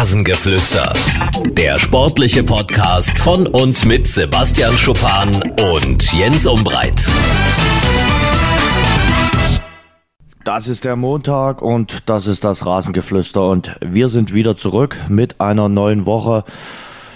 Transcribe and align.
Rasengeflüster. 0.00 0.94
Der 1.50 1.78
sportliche 1.78 2.42
Podcast 2.42 3.18
von 3.18 3.46
und 3.46 3.84
mit 3.84 4.06
Sebastian 4.06 4.72
Schuppan 4.78 5.30
und 5.74 6.10
Jens 6.14 6.46
Umbreit. 6.46 7.06
Das 10.42 10.68
ist 10.68 10.84
der 10.84 10.96
Montag 10.96 11.60
und 11.60 12.08
das 12.08 12.26
ist 12.26 12.44
das 12.44 12.64
Rasengeflüster 12.64 13.46
und 13.46 13.76
wir 13.82 14.08
sind 14.08 14.32
wieder 14.32 14.56
zurück 14.56 14.96
mit 15.10 15.38
einer 15.38 15.68
neuen 15.68 16.06
Woche. 16.06 16.44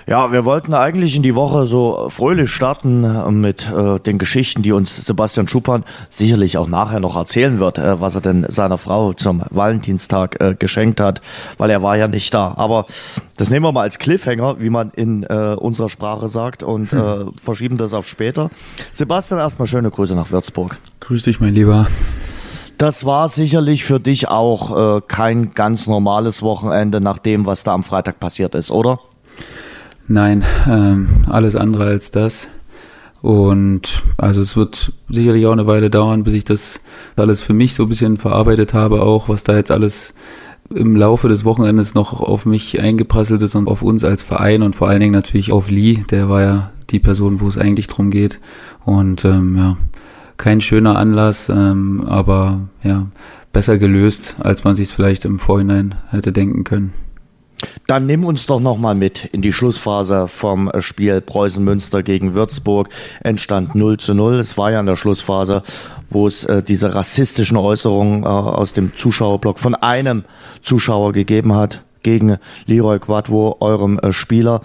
Ja, 0.07 0.33
wir 0.33 0.45
wollten 0.45 0.75
eigentlich 0.75 1.17
in 1.17 1.23
die 1.23 1.35
Woche 1.35 1.67
so 1.67 2.09
fröhlich 2.11 2.51
starten 2.51 3.41
mit 3.41 3.71
äh, 3.71 3.99
den 4.01 4.19
Geschichten, 4.19 4.63
die 4.63 4.73
uns 4.73 4.97
Sebastian 4.97 5.49
Schuppan 5.49 5.85
sicherlich 6.11 6.59
auch 6.59 6.69
nachher 6.69 7.01
noch 7.01 7.17
erzählen 7.17 7.59
wird, 7.59 7.79
äh, 7.79 8.01
was 8.01 8.15
er 8.15 8.21
denn 8.21 8.45
seiner 8.49 8.77
Frau 8.77 9.15
zum 9.15 9.43
Valentinstag 9.49 10.41
äh, 10.41 10.55
geschenkt 10.59 11.01
hat, 11.01 11.23
weil 11.57 11.71
er 11.71 11.83
war 11.83 11.97
ja 11.97 12.07
nicht 12.07 12.35
da. 12.35 12.53
Aber 12.57 12.85
das 13.39 13.49
nehmen 13.49 13.65
wir 13.65 13.73
mal 13.73 13.83
als 13.83 13.99
Cliffhanger, 13.99 14.61
wie 14.61 14.69
man 14.69 14.91
in 14.91 15.23
äh, 15.23 15.57
unserer 15.59 15.89
Sprache 15.89 16.29
sagt 16.29 16.63
und 16.63 16.93
äh, 16.93 16.97
hm. 16.97 17.33
verschieben 17.43 17.79
das 17.79 17.95
auf 17.95 18.07
später. 18.07 18.51
Sebastian, 18.93 19.41
erstmal 19.41 19.67
schöne 19.67 19.91
Grüße 19.91 20.15
nach 20.15 20.31
Würzburg. 20.31 20.77
Grüß 21.01 21.23
dich, 21.23 21.41
mein 21.41 21.55
Lieber. 21.55 21.87
Das 22.77 23.07
war 23.07 23.29
sicherlich 23.29 23.85
für 23.85 24.01
dich 24.01 24.29
auch 24.29 24.99
äh, 24.99 25.01
kein 25.07 25.55
ganz 25.55 25.87
normales 25.87 26.43
Wochenende 26.43 27.01
nach 27.01 27.19
dem, 27.19 27.47
was 27.47 27.65
da 27.65 27.73
am 27.73 27.83
Freitag 27.83 28.21
passiert 28.21 28.55
ist, 28.55 28.71
oder? 28.71 28.99
Nein, 30.07 30.45
ähm, 30.69 31.09
alles 31.29 31.57
andere 31.57 31.85
als 31.85 32.11
das. 32.11 32.49
Und 33.23 34.03
also 34.19 34.43
es 34.43 34.55
wird 34.55 34.93
sicherlich 35.09 35.47
auch 35.47 35.53
eine 35.53 35.67
Weile 35.67 35.89
dauern, 35.89 36.25
bis 36.25 36.35
ich 36.35 36.45
das 36.45 36.83
alles 37.17 37.41
für 37.41 37.55
mich 37.55 37.73
so 37.73 37.85
ein 37.85 37.89
bisschen 37.89 38.19
verarbeitet 38.19 38.75
habe, 38.75 39.01
auch 39.01 39.31
was 39.31 39.45
da 39.45 39.57
jetzt 39.57 39.71
alles 39.71 40.15
im 40.69 40.95
Laufe 40.95 41.29
des 41.29 41.45
Wochenendes 41.45 41.95
noch 41.95 42.21
auf 42.21 42.45
mich 42.45 42.81
eingeprasselt 42.81 43.41
ist 43.41 43.55
und 43.55 43.67
auf 43.67 43.81
uns 43.81 44.05
als 44.05 44.23
Verein 44.23 44.63
und 44.63 44.77
vor 44.77 44.89
allen 44.89 45.01
Dingen 45.01 45.13
natürlich 45.13 45.53
auf 45.53 45.71
Lee, 45.71 46.05
der 46.11 46.29
war 46.29 46.43
ja 46.43 46.71
die 46.91 46.99
Person, 46.99 47.41
wo 47.41 47.49
es 47.49 47.57
eigentlich 47.57 47.87
drum 47.87 48.11
geht. 48.11 48.41
Und 48.85 49.25
ähm, 49.25 49.57
ja, 49.57 49.77
kein 50.37 50.61
schöner 50.61 50.99
Anlass, 50.99 51.49
ähm, 51.49 52.05
aber 52.07 52.61
ja, 52.83 53.07
besser 53.53 53.79
gelöst, 53.79 54.37
als 54.41 54.65
man 54.65 54.75
sich 54.75 54.89
vielleicht 54.91 55.25
im 55.25 55.39
Vorhinein 55.39 55.95
hätte 56.11 56.33
denken 56.33 56.65
können. 56.65 56.93
Dann 57.87 58.07
nimm 58.07 58.25
uns 58.25 58.47
doch 58.47 58.61
nochmal 58.61 58.95
mit 58.95 59.25
in 59.27 59.43
die 59.43 59.53
Schlussphase 59.53 60.29
vom 60.29 60.71
Spiel 60.79 61.21
Preußen-Münster 61.21 62.03
gegen 62.03 62.35
Würzburg. 62.35 62.89
Entstand 63.23 63.75
0 63.75 63.99
zu 63.99 64.15
0. 64.15 64.37
Es 64.37 64.57
war 64.57 64.71
ja 64.71 64.81
in 64.81 64.87
der 64.87 64.97
Schlussphase, 64.97 65.63
wo 66.09 66.27
es 66.27 66.45
äh, 66.45 66.63
diese 66.63 66.95
rassistischen 66.95 67.57
Äußerungen 67.57 68.25
äh, 68.25 68.27
aus 68.27 68.73
dem 68.73 68.97
Zuschauerblock 68.97 69.59
von 69.59 69.75
einem 69.75 70.25
Zuschauer 70.63 71.13
gegeben 71.13 71.55
hat 71.55 71.83
gegen 72.03 72.39
Leroy 72.67 72.99
Quadvo, 72.99 73.57
eurem 73.61 73.99
äh, 73.99 74.13
Spieler. 74.13 74.61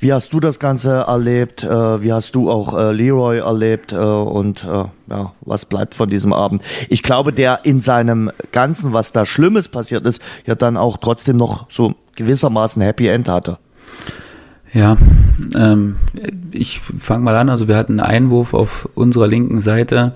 Wie 0.00 0.14
hast 0.14 0.32
du 0.32 0.40
das 0.40 0.58
Ganze 0.58 0.92
erlebt? 1.06 1.62
Äh, 1.62 2.02
wie 2.02 2.12
hast 2.12 2.34
du 2.34 2.50
auch 2.50 2.76
äh, 2.76 2.90
Leroy 2.90 3.38
erlebt? 3.38 3.92
Äh, 3.92 3.96
und 3.96 4.64
ja, 4.64 5.32
was 5.42 5.66
bleibt 5.66 5.94
von 5.94 6.08
diesem 6.08 6.32
Abend? 6.32 6.62
Ich 6.88 7.02
glaube, 7.02 7.32
der 7.32 7.60
in 7.64 7.80
seinem 7.80 8.30
Ganzen, 8.50 8.92
was 8.92 9.12
da 9.12 9.26
Schlimmes 9.26 9.68
passiert 9.68 10.06
ist, 10.06 10.22
ja 10.46 10.54
dann 10.54 10.76
auch 10.76 10.96
trotzdem 10.96 11.36
noch 11.36 11.66
so 11.70 11.94
gewissermaßen 12.16 12.80
Happy 12.80 13.08
End 13.08 13.28
hatte. 13.28 13.58
Ja, 14.72 14.96
ähm, 15.56 15.96
ich 16.52 16.80
fange 16.80 17.24
mal 17.24 17.36
an. 17.36 17.50
Also 17.50 17.68
wir 17.68 17.76
hatten 17.76 18.00
einen 18.00 18.08
Einwurf 18.10 18.54
auf 18.54 18.88
unserer 18.94 19.26
linken 19.26 19.60
Seite 19.60 20.14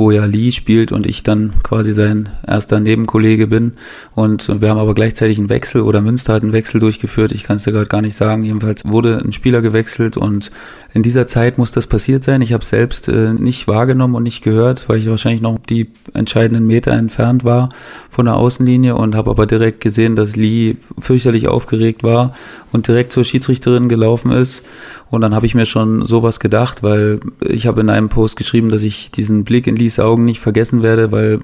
wo 0.00 0.10
ja 0.10 0.24
Lee 0.24 0.50
spielt 0.50 0.92
und 0.92 1.06
ich 1.06 1.22
dann 1.22 1.52
quasi 1.62 1.92
sein 1.92 2.30
erster 2.46 2.80
Nebenkollege 2.80 3.46
bin. 3.46 3.74
Und 4.14 4.60
wir 4.60 4.70
haben 4.70 4.78
aber 4.78 4.94
gleichzeitig 4.94 5.38
einen 5.38 5.50
Wechsel 5.50 5.82
oder 5.82 6.00
Münster 6.00 6.32
hat 6.32 6.42
einen 6.42 6.54
Wechsel 6.54 6.80
durchgeführt. 6.80 7.32
Ich 7.32 7.44
kann 7.44 7.56
es 7.56 7.64
dir 7.64 7.72
gerade 7.72 7.86
gar 7.86 8.00
nicht 8.00 8.16
sagen. 8.16 8.42
Jedenfalls 8.42 8.82
wurde 8.86 9.20
ein 9.22 9.34
Spieler 9.34 9.60
gewechselt 9.60 10.16
und 10.16 10.50
in 10.94 11.02
dieser 11.02 11.26
Zeit 11.26 11.58
muss 11.58 11.70
das 11.70 11.86
passiert 11.86 12.24
sein. 12.24 12.40
Ich 12.40 12.54
habe 12.54 12.64
selbst 12.64 13.08
äh, 13.08 13.34
nicht 13.34 13.68
wahrgenommen 13.68 14.14
und 14.14 14.22
nicht 14.22 14.42
gehört, 14.42 14.88
weil 14.88 14.98
ich 14.98 15.08
wahrscheinlich 15.08 15.42
noch 15.42 15.58
die 15.58 15.90
entscheidenden 16.14 16.66
Meter 16.66 16.92
entfernt 16.92 17.44
war 17.44 17.68
von 18.08 18.24
der 18.24 18.36
Außenlinie 18.36 18.96
und 18.96 19.14
habe 19.14 19.30
aber 19.30 19.46
direkt 19.46 19.82
gesehen, 19.82 20.16
dass 20.16 20.34
Lee 20.34 20.76
fürchterlich 20.98 21.46
aufgeregt 21.46 22.02
war 22.02 22.34
und 22.72 22.88
direkt 22.88 23.12
zur 23.12 23.24
Schiedsrichterin 23.24 23.90
gelaufen 23.90 24.32
ist. 24.32 24.64
Und 25.10 25.22
dann 25.22 25.34
habe 25.34 25.44
ich 25.44 25.54
mir 25.54 25.66
schon 25.66 26.06
sowas 26.06 26.38
gedacht, 26.38 26.82
weil 26.82 27.18
ich 27.44 27.66
habe 27.66 27.80
in 27.80 27.90
einem 27.90 28.08
Post 28.08 28.36
geschrieben, 28.36 28.70
dass 28.70 28.84
ich 28.84 29.10
diesen 29.10 29.42
Blick 29.42 29.66
in 29.66 29.74
Lees 29.74 29.98
Augen 29.98 30.24
nicht 30.24 30.40
vergessen 30.40 30.82
werde, 30.82 31.10
weil 31.10 31.40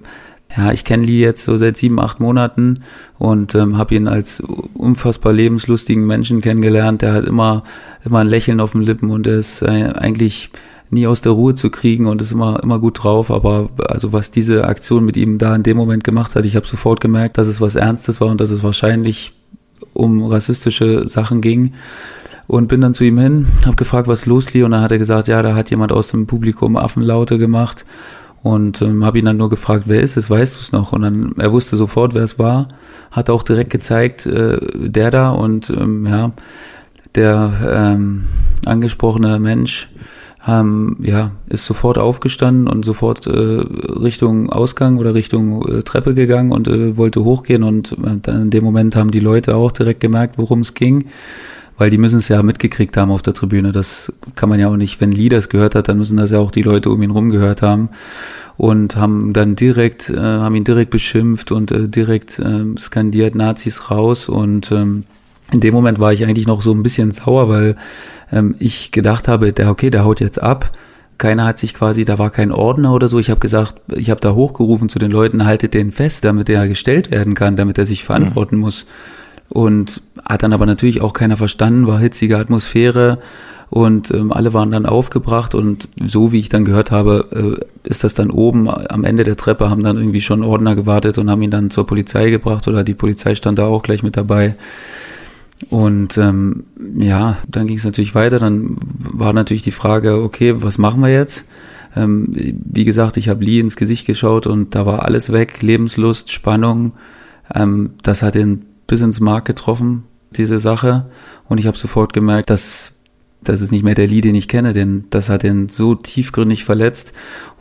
ja, 0.56 0.70
ich 0.70 0.84
kenne 0.84 1.04
Lee 1.04 1.20
jetzt 1.20 1.44
so 1.44 1.58
seit 1.58 1.76
sieben, 1.76 1.98
acht 1.98 2.20
Monaten 2.20 2.84
und 3.18 3.56
ähm, 3.56 3.76
habe 3.76 3.96
ihn 3.96 4.06
als 4.06 4.40
unfassbar 4.74 5.32
lebenslustigen 5.32 6.06
Menschen 6.06 6.40
kennengelernt. 6.40 7.02
Der 7.02 7.12
hat 7.12 7.24
immer, 7.24 7.64
immer 8.04 8.20
ein 8.20 8.28
Lächeln 8.28 8.60
auf 8.60 8.72
den 8.72 8.82
Lippen 8.82 9.10
und 9.10 9.26
er 9.26 9.38
ist 9.38 9.62
äh, 9.62 9.66
eigentlich 9.66 10.50
nie 10.88 11.08
aus 11.08 11.20
der 11.20 11.32
Ruhe 11.32 11.56
zu 11.56 11.68
kriegen 11.68 12.06
und 12.06 12.22
ist 12.22 12.30
immer, 12.30 12.62
immer 12.62 12.78
gut 12.78 13.02
drauf. 13.02 13.32
Aber 13.32 13.70
also 13.88 14.12
was 14.12 14.30
diese 14.30 14.66
Aktion 14.66 15.04
mit 15.04 15.16
ihm 15.16 15.38
da 15.38 15.56
in 15.56 15.64
dem 15.64 15.76
Moment 15.76 16.04
gemacht 16.04 16.36
hat, 16.36 16.44
ich 16.44 16.54
habe 16.54 16.66
sofort 16.66 17.00
gemerkt, 17.00 17.38
dass 17.38 17.48
es 17.48 17.60
was 17.60 17.74
Ernstes 17.74 18.20
war 18.20 18.28
und 18.28 18.40
dass 18.40 18.52
es 18.52 18.62
wahrscheinlich 18.62 19.32
um 19.92 20.22
rassistische 20.24 21.08
Sachen 21.08 21.40
ging 21.40 21.72
und 22.46 22.68
bin 22.68 22.80
dann 22.80 22.94
zu 22.94 23.04
ihm 23.04 23.18
hin, 23.18 23.46
habe 23.64 23.76
gefragt, 23.76 24.08
was 24.08 24.26
los 24.26 24.52
liegt 24.54 24.64
und 24.64 24.70
dann 24.72 24.82
hat 24.82 24.92
er 24.92 24.98
gesagt, 24.98 25.28
ja, 25.28 25.42
da 25.42 25.54
hat 25.54 25.70
jemand 25.70 25.92
aus 25.92 26.08
dem 26.08 26.26
Publikum 26.26 26.76
Affenlaute 26.76 27.38
gemacht. 27.38 27.84
Und 28.42 28.80
ähm, 28.80 29.04
habe 29.04 29.18
ihn 29.18 29.24
dann 29.24 29.38
nur 29.38 29.50
gefragt, 29.50 29.84
wer 29.86 30.00
ist 30.00 30.16
es, 30.16 30.30
weißt 30.30 30.56
du 30.56 30.60
es 30.60 30.70
noch? 30.70 30.92
Und 30.92 31.02
dann, 31.02 31.32
er 31.36 31.50
wusste 31.50 31.76
sofort, 31.76 32.14
wer 32.14 32.22
es 32.22 32.38
war, 32.38 32.68
hat 33.10 33.28
auch 33.28 33.42
direkt 33.42 33.70
gezeigt, 33.70 34.24
äh, 34.26 34.58
der 34.76 35.10
da. 35.10 35.30
Und 35.30 35.68
ähm, 35.70 36.06
ja, 36.06 36.30
der 37.16 37.52
ähm, 37.68 38.24
angesprochene 38.64 39.40
Mensch 39.40 39.90
ähm, 40.46 40.96
ja, 41.00 41.32
ist 41.48 41.66
sofort 41.66 41.98
aufgestanden 41.98 42.68
und 42.68 42.84
sofort 42.84 43.26
äh, 43.26 43.30
Richtung 43.32 44.48
Ausgang 44.50 44.98
oder 44.98 45.14
Richtung 45.14 45.66
äh, 45.66 45.82
Treppe 45.82 46.14
gegangen 46.14 46.52
und 46.52 46.68
äh, 46.68 46.96
wollte 46.96 47.24
hochgehen. 47.24 47.64
Und 47.64 47.92
äh, 47.92 48.18
dann 48.22 48.42
in 48.42 48.50
dem 48.50 48.62
Moment 48.62 48.94
haben 48.94 49.10
die 49.10 49.18
Leute 49.18 49.56
auch 49.56 49.72
direkt 49.72 49.98
gemerkt, 49.98 50.38
worum 50.38 50.60
es 50.60 50.74
ging 50.74 51.06
weil 51.78 51.90
die 51.90 51.98
müssen 51.98 52.18
es 52.18 52.28
ja 52.28 52.42
mitgekriegt 52.42 52.96
haben 52.96 53.10
auf 53.10 53.22
der 53.22 53.34
Tribüne. 53.34 53.72
Das 53.72 54.12
kann 54.34 54.48
man 54.48 54.58
ja 54.58 54.68
auch 54.68 54.76
nicht, 54.76 55.00
wenn 55.00 55.12
Lee 55.12 55.28
das 55.28 55.48
gehört 55.48 55.74
hat, 55.74 55.88
dann 55.88 55.98
müssen 55.98 56.16
das 56.16 56.30
ja 56.30 56.38
auch 56.38 56.50
die 56.50 56.62
Leute 56.62 56.90
um 56.90 57.02
ihn 57.02 57.10
rum 57.10 57.30
gehört 57.30 57.62
haben 57.62 57.90
und 58.56 58.96
haben 58.96 59.32
dann 59.32 59.56
direkt, 59.56 60.08
äh, 60.10 60.16
haben 60.16 60.54
ihn 60.54 60.64
direkt 60.64 60.90
beschimpft 60.90 61.52
und 61.52 61.70
äh, 61.70 61.88
direkt 61.88 62.38
äh, 62.38 62.64
skandiert 62.78 63.34
Nazis 63.34 63.90
raus 63.90 64.28
und 64.28 64.72
ähm, 64.72 65.04
in 65.52 65.60
dem 65.60 65.74
Moment 65.74 66.00
war 66.00 66.12
ich 66.12 66.24
eigentlich 66.24 66.46
noch 66.46 66.62
so 66.62 66.72
ein 66.72 66.82
bisschen 66.82 67.12
sauer, 67.12 67.48
weil 67.48 67.76
ähm, 68.32 68.54
ich 68.58 68.90
gedacht 68.90 69.28
habe, 69.28 69.52
der 69.52 69.70
okay, 69.70 69.90
der 69.90 70.04
haut 70.04 70.20
jetzt 70.20 70.42
ab. 70.42 70.76
Keiner 71.18 71.44
hat 71.44 71.58
sich 71.58 71.72
quasi, 71.72 72.04
da 72.04 72.18
war 72.18 72.30
kein 72.30 72.52
Ordner 72.52 72.92
oder 72.92 73.08
so. 73.08 73.18
Ich 73.18 73.30
habe 73.30 73.40
gesagt, 73.40 73.76
ich 73.94 74.10
habe 74.10 74.20
da 74.20 74.34
hochgerufen 74.34 74.88
zu 74.88 74.98
den 74.98 75.10
Leuten, 75.10 75.46
haltet 75.46 75.72
den 75.72 75.92
fest, 75.92 76.24
damit 76.24 76.48
er 76.48 76.68
gestellt 76.68 77.10
werden 77.10 77.34
kann, 77.34 77.56
damit 77.56 77.78
er 77.78 77.86
sich 77.86 78.04
verantworten 78.04 78.56
mhm. 78.56 78.62
muss 78.62 78.86
und 79.48 80.02
hat 80.24 80.42
dann 80.42 80.52
aber 80.52 80.66
natürlich 80.66 81.00
auch 81.00 81.12
keiner 81.12 81.36
verstanden, 81.36 81.86
war 81.86 81.98
hitzige 81.98 82.38
Atmosphäre 82.38 83.18
und 83.68 84.12
ähm, 84.12 84.32
alle 84.32 84.54
waren 84.54 84.70
dann 84.70 84.86
aufgebracht 84.86 85.54
und 85.54 85.88
so 86.04 86.30
wie 86.30 86.38
ich 86.38 86.48
dann 86.48 86.64
gehört 86.64 86.90
habe, 86.90 87.58
äh, 87.82 87.88
ist 87.88 88.04
das 88.04 88.14
dann 88.14 88.30
oben 88.30 88.68
am 88.68 89.04
Ende 89.04 89.24
der 89.24 89.36
Treppe, 89.36 89.70
haben 89.70 89.82
dann 89.82 89.96
irgendwie 89.96 90.20
schon 90.20 90.44
Ordner 90.44 90.76
gewartet 90.76 91.18
und 91.18 91.30
haben 91.30 91.42
ihn 91.42 91.50
dann 91.50 91.70
zur 91.70 91.86
Polizei 91.86 92.30
gebracht 92.30 92.68
oder 92.68 92.84
die 92.84 92.94
Polizei 92.94 93.34
stand 93.34 93.58
da 93.58 93.66
auch 93.66 93.82
gleich 93.82 94.02
mit 94.02 94.16
dabei. 94.16 94.54
Und 95.70 96.18
ähm, 96.18 96.64
ja, 96.98 97.38
dann 97.48 97.66
ging 97.66 97.78
es 97.78 97.84
natürlich 97.84 98.14
weiter. 98.14 98.38
Dann 98.38 98.76
war 98.98 99.32
natürlich 99.32 99.62
die 99.62 99.70
Frage, 99.70 100.22
okay, 100.22 100.62
was 100.62 100.78
machen 100.78 101.00
wir 101.00 101.08
jetzt? 101.08 101.44
Ähm, 101.96 102.26
wie 102.30 102.84
gesagt, 102.84 103.16
ich 103.16 103.28
habe 103.28 103.42
Lee 103.42 103.60
ins 103.60 103.76
Gesicht 103.76 104.06
geschaut 104.06 104.46
und 104.46 104.74
da 104.74 104.84
war 104.84 105.04
alles 105.04 105.32
weg, 105.32 105.62
Lebenslust, 105.62 106.30
Spannung. 106.30 106.92
Ähm, 107.54 107.94
das 108.02 108.22
hat 108.22 108.34
ihn 108.36 108.66
bis 108.86 109.00
ins 109.00 109.20
Mark 109.20 109.44
getroffen, 109.44 110.04
diese 110.30 110.60
Sache. 110.60 111.10
Und 111.48 111.58
ich 111.58 111.66
habe 111.66 111.76
sofort 111.76 112.12
gemerkt, 112.12 112.50
dass 112.50 112.92
das 113.42 113.60
ist 113.60 113.70
nicht 113.70 113.84
mehr 113.84 113.94
der 113.94 114.06
Lee, 114.06 114.20
den 114.20 114.34
ich 114.34 114.48
kenne, 114.48 114.72
denn 114.72 115.04
das 115.10 115.28
hat 115.28 115.44
ihn 115.44 115.68
so 115.68 115.94
tiefgründig 115.94 116.64
verletzt. 116.64 117.12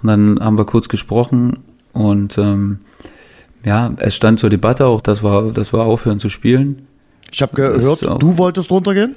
Und 0.01 0.07
dann 0.07 0.39
haben 0.39 0.57
wir 0.57 0.65
kurz 0.65 0.89
gesprochen 0.89 1.59
und 1.93 2.37
ähm, 2.37 2.79
ja, 3.63 3.93
es 3.97 4.15
stand 4.15 4.39
zur 4.39 4.49
Debatte 4.49 4.85
auch, 4.85 5.01
das 5.01 5.23
war, 5.23 5.51
das 5.51 5.73
war 5.73 5.85
aufhören 5.85 6.19
zu 6.19 6.29
spielen. 6.29 6.87
Ich 7.31 7.41
habe 7.41 7.55
gehört, 7.55 8.01
du 8.01 8.37
wolltest 8.37 8.69
runtergehen? 8.69 9.15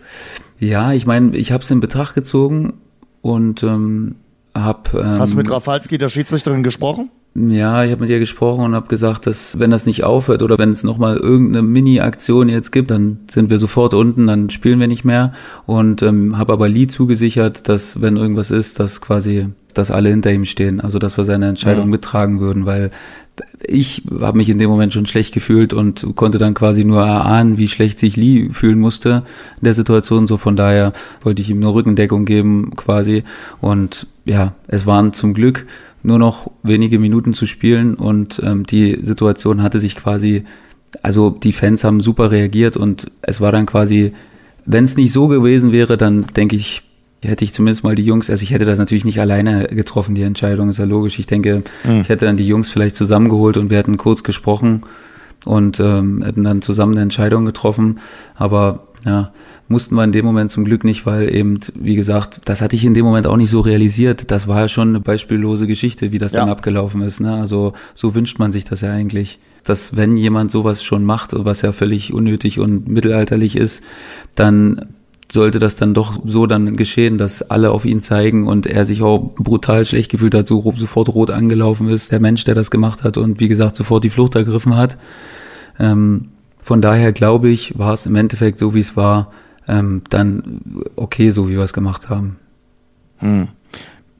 Ja, 0.58 0.92
ich 0.92 1.06
meine, 1.06 1.36
ich 1.36 1.52
habe 1.52 1.62
es 1.62 1.70
in 1.70 1.80
Betracht 1.80 2.14
gezogen 2.14 2.74
und 3.20 3.62
ähm, 3.62 4.16
habe. 4.54 4.98
Ähm, 4.98 5.18
Hast 5.18 5.32
du 5.32 5.36
mit 5.36 5.50
Rafalski, 5.50 5.98
der 5.98 6.08
Schiedsrichterin, 6.08 6.62
gesprochen? 6.62 7.10
Ja, 7.46 7.84
ich 7.84 7.92
habe 7.92 8.00
mit 8.00 8.10
ihr 8.10 8.18
gesprochen 8.18 8.64
und 8.64 8.74
habe 8.74 8.88
gesagt, 8.88 9.26
dass 9.26 9.60
wenn 9.60 9.70
das 9.70 9.86
nicht 9.86 10.02
aufhört 10.02 10.42
oder 10.42 10.58
wenn 10.58 10.70
es 10.70 10.82
nochmal 10.82 11.16
irgendeine 11.16 11.62
Mini-Aktion 11.62 12.48
jetzt 12.48 12.72
gibt, 12.72 12.90
dann 12.90 13.20
sind 13.30 13.48
wir 13.48 13.58
sofort 13.58 13.94
unten, 13.94 14.26
dann 14.26 14.50
spielen 14.50 14.80
wir 14.80 14.88
nicht 14.88 15.04
mehr. 15.04 15.32
Und 15.64 16.02
ähm, 16.02 16.36
habe 16.36 16.52
aber 16.52 16.68
Lee 16.68 16.88
zugesichert, 16.88 17.68
dass 17.68 18.02
wenn 18.02 18.16
irgendwas 18.16 18.50
ist, 18.50 18.80
dass 18.80 19.00
quasi, 19.00 19.48
dass 19.72 19.92
alle 19.92 20.08
hinter 20.08 20.32
ihm 20.32 20.46
stehen. 20.46 20.80
Also 20.80 20.98
dass 20.98 21.16
wir 21.16 21.24
seine 21.24 21.48
Entscheidung 21.48 21.84
ja. 21.84 21.90
mittragen 21.90 22.40
würden, 22.40 22.66
weil 22.66 22.90
ich 23.60 24.02
habe 24.20 24.36
mich 24.36 24.48
in 24.48 24.58
dem 24.58 24.68
Moment 24.68 24.92
schon 24.92 25.06
schlecht 25.06 25.32
gefühlt 25.32 25.72
und 25.72 26.16
konnte 26.16 26.38
dann 26.38 26.54
quasi 26.54 26.84
nur 26.84 27.04
erahnen, 27.04 27.56
wie 27.56 27.68
schlecht 27.68 28.00
sich 28.00 28.16
Lee 28.16 28.48
fühlen 28.52 28.80
musste 28.80 29.22
in 29.60 29.64
der 29.64 29.74
Situation. 29.74 30.26
So 30.26 30.38
von 30.38 30.56
daher 30.56 30.92
wollte 31.22 31.42
ich 31.42 31.50
ihm 31.50 31.60
nur 31.60 31.74
Rückendeckung 31.74 32.24
geben 32.24 32.72
quasi. 32.74 33.22
Und 33.60 34.08
ja, 34.24 34.54
es 34.66 34.86
waren 34.86 35.12
zum 35.12 35.34
Glück 35.34 35.66
nur 36.02 36.18
noch 36.18 36.50
wenige 36.62 36.98
Minuten 36.98 37.34
zu 37.34 37.46
spielen 37.46 37.94
und 37.94 38.40
ähm, 38.44 38.64
die 38.64 38.98
Situation 39.02 39.62
hatte 39.62 39.80
sich 39.80 39.96
quasi, 39.96 40.44
also 41.02 41.30
die 41.30 41.52
Fans 41.52 41.84
haben 41.84 42.00
super 42.00 42.30
reagiert 42.30 42.76
und 42.76 43.10
es 43.22 43.40
war 43.40 43.52
dann 43.52 43.66
quasi, 43.66 44.12
wenn 44.64 44.84
es 44.84 44.96
nicht 44.96 45.12
so 45.12 45.28
gewesen 45.28 45.72
wäre, 45.72 45.96
dann 45.96 46.26
denke 46.36 46.56
ich, 46.56 46.82
hätte 47.22 47.44
ich 47.44 47.52
zumindest 47.52 47.84
mal 47.84 47.94
die 47.94 48.04
Jungs, 48.04 48.30
also 48.30 48.42
ich 48.42 48.52
hätte 48.52 48.64
das 48.64 48.78
natürlich 48.78 49.04
nicht 49.04 49.20
alleine 49.20 49.66
getroffen, 49.66 50.14
die 50.14 50.22
Entscheidung, 50.22 50.68
ist 50.68 50.78
ja 50.78 50.84
logisch. 50.84 51.18
Ich 51.18 51.26
denke, 51.26 51.62
mhm. 51.84 52.02
ich 52.02 52.08
hätte 52.08 52.26
dann 52.26 52.36
die 52.36 52.46
Jungs 52.46 52.70
vielleicht 52.70 52.96
zusammengeholt 52.96 53.56
und 53.56 53.70
wir 53.70 53.78
hätten 53.78 53.96
kurz 53.96 54.22
gesprochen 54.22 54.82
und 55.44 55.80
ähm, 55.80 56.22
hätten 56.22 56.44
dann 56.44 56.62
zusammen 56.62 56.92
eine 56.92 57.02
Entscheidung 57.02 57.44
getroffen. 57.44 58.00
Aber 58.36 58.87
ja, 59.04 59.32
mussten 59.68 59.94
wir 59.94 60.04
in 60.04 60.12
dem 60.12 60.24
Moment 60.24 60.50
zum 60.50 60.64
Glück 60.64 60.84
nicht, 60.84 61.06
weil 61.06 61.34
eben, 61.34 61.60
wie 61.74 61.94
gesagt, 61.94 62.40
das 62.46 62.60
hatte 62.60 62.76
ich 62.76 62.84
in 62.84 62.94
dem 62.94 63.04
Moment 63.04 63.26
auch 63.26 63.36
nicht 63.36 63.50
so 63.50 63.60
realisiert. 63.60 64.30
Das 64.30 64.48
war 64.48 64.60
ja 64.60 64.68
schon 64.68 64.88
eine 64.88 65.00
beispiellose 65.00 65.66
Geschichte, 65.66 66.10
wie 66.12 66.18
das 66.18 66.32
ja. 66.32 66.40
dann 66.40 66.48
abgelaufen 66.48 67.02
ist. 67.02 67.20
Ne? 67.20 67.34
Also 67.34 67.74
so 67.94 68.14
wünscht 68.14 68.38
man 68.38 68.52
sich 68.52 68.64
das 68.64 68.80
ja 68.80 68.90
eigentlich 68.90 69.38
dass 69.64 69.96
wenn 69.96 70.16
jemand 70.16 70.50
sowas 70.50 70.82
schon 70.82 71.04
macht, 71.04 71.32
was 71.34 71.62
ja 71.62 71.72
völlig 71.72 72.12
unnötig 72.12 72.58
und 72.58 72.88
mittelalterlich 72.88 73.56
ist, 73.56 73.82
dann 74.34 74.94
sollte 75.30 75.58
das 75.58 75.76
dann 75.76 75.92
doch 75.92 76.20
so 76.24 76.46
dann 76.46 76.76
geschehen, 76.76 77.18
dass 77.18 77.50
alle 77.50 77.70
auf 77.70 77.84
ihn 77.84 78.00
zeigen 78.00 78.46
und 78.46 78.66
er 78.66 78.86
sich 78.86 79.02
auch 79.02 79.34
brutal 79.36 79.84
schlecht 79.84 80.10
gefühlt 80.10 80.34
hat, 80.34 80.48
so 80.48 80.72
sofort 80.74 81.10
rot 81.10 81.30
angelaufen 81.30 81.88
ist, 81.88 82.12
der 82.12 82.20
Mensch, 82.20 82.44
der 82.44 82.54
das 82.54 82.70
gemacht 82.70 83.04
hat 83.04 83.18
und 83.18 83.40
wie 83.40 83.48
gesagt 83.48 83.76
sofort 83.76 84.04
die 84.04 84.10
Flucht 84.10 84.34
ergriffen 84.36 84.74
hat. 84.74 84.96
Ähm, 85.78 86.28
von 86.68 86.82
daher 86.82 87.14
glaube 87.14 87.48
ich, 87.48 87.78
war 87.78 87.94
es 87.94 88.04
im 88.04 88.14
Endeffekt 88.14 88.58
so, 88.58 88.74
wie 88.74 88.80
es 88.80 88.94
war, 88.94 89.32
ähm, 89.66 90.02
dann 90.10 90.60
okay, 90.96 91.30
so 91.30 91.48
wie 91.48 91.56
wir 91.56 91.62
es 91.64 91.72
gemacht 91.72 92.10
haben. 92.10 92.36
Hm 93.20 93.48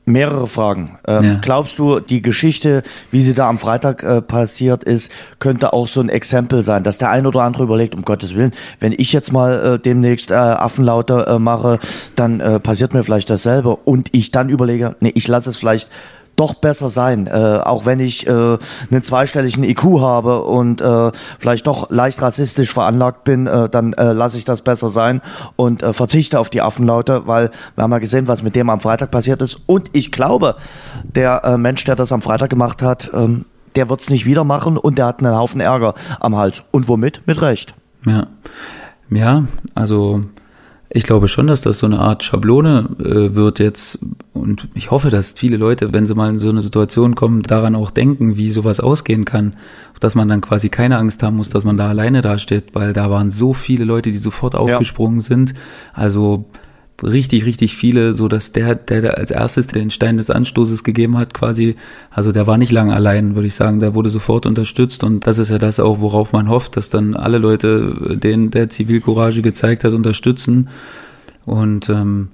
mehrere 0.09 0.47
Fragen. 0.47 0.99
Ähm, 1.06 1.23
ja. 1.23 1.39
Glaubst 1.43 1.79
du, 1.79 2.00
die 2.00 2.23
Geschichte, 2.23 2.83
wie 3.11 3.21
sie 3.21 3.35
da 3.35 3.49
am 3.49 3.59
Freitag 3.59 4.03
äh, 4.03 4.23
passiert 4.23 4.83
ist, 4.83 5.12
könnte 5.39 5.75
auch 5.75 5.87
so 5.87 6.00
ein 6.00 6.09
Exempel 6.09 6.62
sein, 6.62 6.83
dass 6.83 6.97
der 6.97 7.11
ein 7.11 7.27
oder 7.27 7.43
andere 7.43 7.65
überlegt, 7.65 7.95
um 7.95 8.03
Gottes 8.03 8.35
Willen, 8.35 8.53
wenn 8.81 8.93
ich 8.93 9.12
jetzt 9.12 9.33
mal 9.33 9.75
äh, 9.75 9.79
demnächst 9.79 10.31
äh, 10.31 10.35
Affenlaute 10.35 11.27
äh, 11.29 11.39
mache, 11.39 11.79
dann 12.17 12.41
äh, 12.41 12.59
passiert 12.59 12.95
mir 12.95 13.05
vielleicht 13.05 13.29
dasselbe 13.29 13.77
und 13.77 14.09
ich 14.12 14.31
dann 14.31 14.49
überlege, 14.49 14.97
nee, 15.00 15.12
ich 15.15 15.29
lasse 15.29 15.50
es 15.50 15.59
vielleicht 15.59 15.91
doch 16.38 16.55
besser 16.55 16.88
sein, 16.88 17.26
äh, 17.26 17.31
auch 17.31 17.85
wenn 17.85 18.00
ich 18.00 18.26
äh, 18.26 18.31
einen 18.31 19.02
zweistelligen 19.02 19.64
IQ 19.64 20.00
habe 20.00 20.43
und 20.44 20.81
äh, 20.81 21.11
vielleicht 21.38 21.67
doch 21.67 21.90
leicht 21.90 22.23
rassistisch 22.23 22.73
veranlagt 22.73 23.25
bin, 23.25 23.46
äh, 23.46 23.69
dann 23.69 23.93
äh, 23.94 24.12
lasse 24.12 24.38
ich 24.38 24.44
das 24.44 24.62
besser 24.62 24.90
sein 24.90 25.20
und 25.56 25.82
äh, 25.82 25.93
verzichte 25.93 26.38
auf 26.38 26.49
die 26.49 26.62
Affenlaute, 26.62 27.26
weil 27.26 27.50
wir 27.75 27.82
haben 27.82 27.93
ja 27.93 27.99
gesehen, 27.99 28.29
was 28.29 28.43
mit 28.43 28.55
dem 28.56 28.70
am 28.70 28.81
Freitag 28.81 29.11
passiert 29.11 29.43
ist. 29.43 29.58
Und 29.67 29.90
ich 29.93 30.12
glaube, 30.12 30.56
der 31.02 31.43
äh, 31.44 31.58
Mensch, 31.58 31.85
der 31.85 31.96
das 31.96 32.12
am 32.12 32.23
Freitag 32.23 32.50
gemacht 32.50 32.82
hat, 32.82 33.11
ähm, 33.12 33.44
der 33.75 33.88
wird 33.88 34.00
es 34.00 34.11
nicht 34.11 34.25
wieder 34.25 34.44
machen 34.44 34.76
und 34.76 34.99
der 34.99 35.06
hat 35.06 35.20
einen 35.20 35.37
Haufen 35.37 35.61
Ärger 35.61 35.94
am 36.20 36.37
Hals. 36.37 36.64
Und 36.70 36.88
womit? 36.88 37.23
Mit 37.26 37.43
Recht. 37.43 37.75
Ja. 38.06 38.26
Ja, 39.11 39.44
also 39.75 40.23
ich 40.90 41.02
glaube 41.02 41.29
schon, 41.29 41.46
dass 41.46 41.61
das 41.61 41.79
so 41.79 41.87
eine 41.87 41.99
Art 41.99 42.23
Schablone 42.23 42.88
äh, 42.99 43.35
wird 43.35 43.58
jetzt 43.58 43.99
und 44.32 44.69
ich 44.75 44.90
hoffe, 44.90 45.11
dass 45.11 45.32
viele 45.32 45.56
Leute, 45.56 45.93
wenn 45.93 46.06
sie 46.06 46.14
mal 46.14 46.31
in 46.31 46.38
so 46.38 46.49
eine 46.49 46.62
Situation 46.62 47.14
kommen, 47.14 47.43
daran 47.43 47.75
auch 47.75 47.90
denken, 47.90 48.37
wie 48.37 48.50
sowas 48.50 48.81
ausgehen 48.81 49.25
kann, 49.25 49.55
dass 50.00 50.14
man 50.14 50.29
dann 50.29 50.40
quasi 50.40 50.70
keine 50.70 50.96
Angst 50.96 51.23
haben 51.23 51.37
muss, 51.37 51.50
dass 51.50 51.64
man 51.64 51.76
da 51.76 51.88
alleine 51.88 52.23
dasteht, 52.23 52.75
weil 52.75 52.93
da 52.93 53.11
waren 53.11 53.31
so 53.31 53.52
viele 53.52 53.85
Leute, 53.85 54.11
die 54.11 54.19
sofort 54.19 54.55
aufgesprungen 54.55 55.20
ja. 55.20 55.26
sind. 55.26 55.55
Also 55.93 56.46
richtig, 57.03 57.45
richtig 57.45 57.77
viele, 57.77 58.15
so 58.15 58.29
dass 58.29 58.53
der, 58.53 58.75
der 58.75 59.19
als 59.19 59.31
erstes 59.31 59.67
den 59.69 59.91
Stein 59.91 60.17
des 60.17 60.31
Anstoßes 60.31 60.85
gegeben 60.85 61.17
hat, 61.17 61.35
quasi, 61.35 61.77
also 62.11 62.33
der 62.33 62.47
war 62.47 62.59
nicht 62.59 62.73
lange 62.73 62.95
allein, 62.95 63.35
würde 63.35 63.47
ich 63.47 63.55
sagen, 63.55 63.81
der 63.81 63.95
wurde 63.95 64.11
sofort 64.11 64.47
unterstützt 64.47 65.05
und 65.05 65.27
das 65.27 65.39
ist 65.39 65.50
ja 65.50 65.59
das 65.59 65.81
auch, 65.81 66.00
worauf 66.00 66.33
man 66.33 66.49
hofft, 66.49 66.77
dass 66.77 66.91
dann 66.91 67.15
alle 67.15 67.39
Leute, 67.39 68.19
den 68.23 68.50
der 68.50 68.69
Zivilcourage 68.69 69.43
gezeigt 69.43 69.85
hat, 69.85 69.93
unterstützen. 69.93 70.69
Und 71.45 71.89
ähm, 71.89 72.29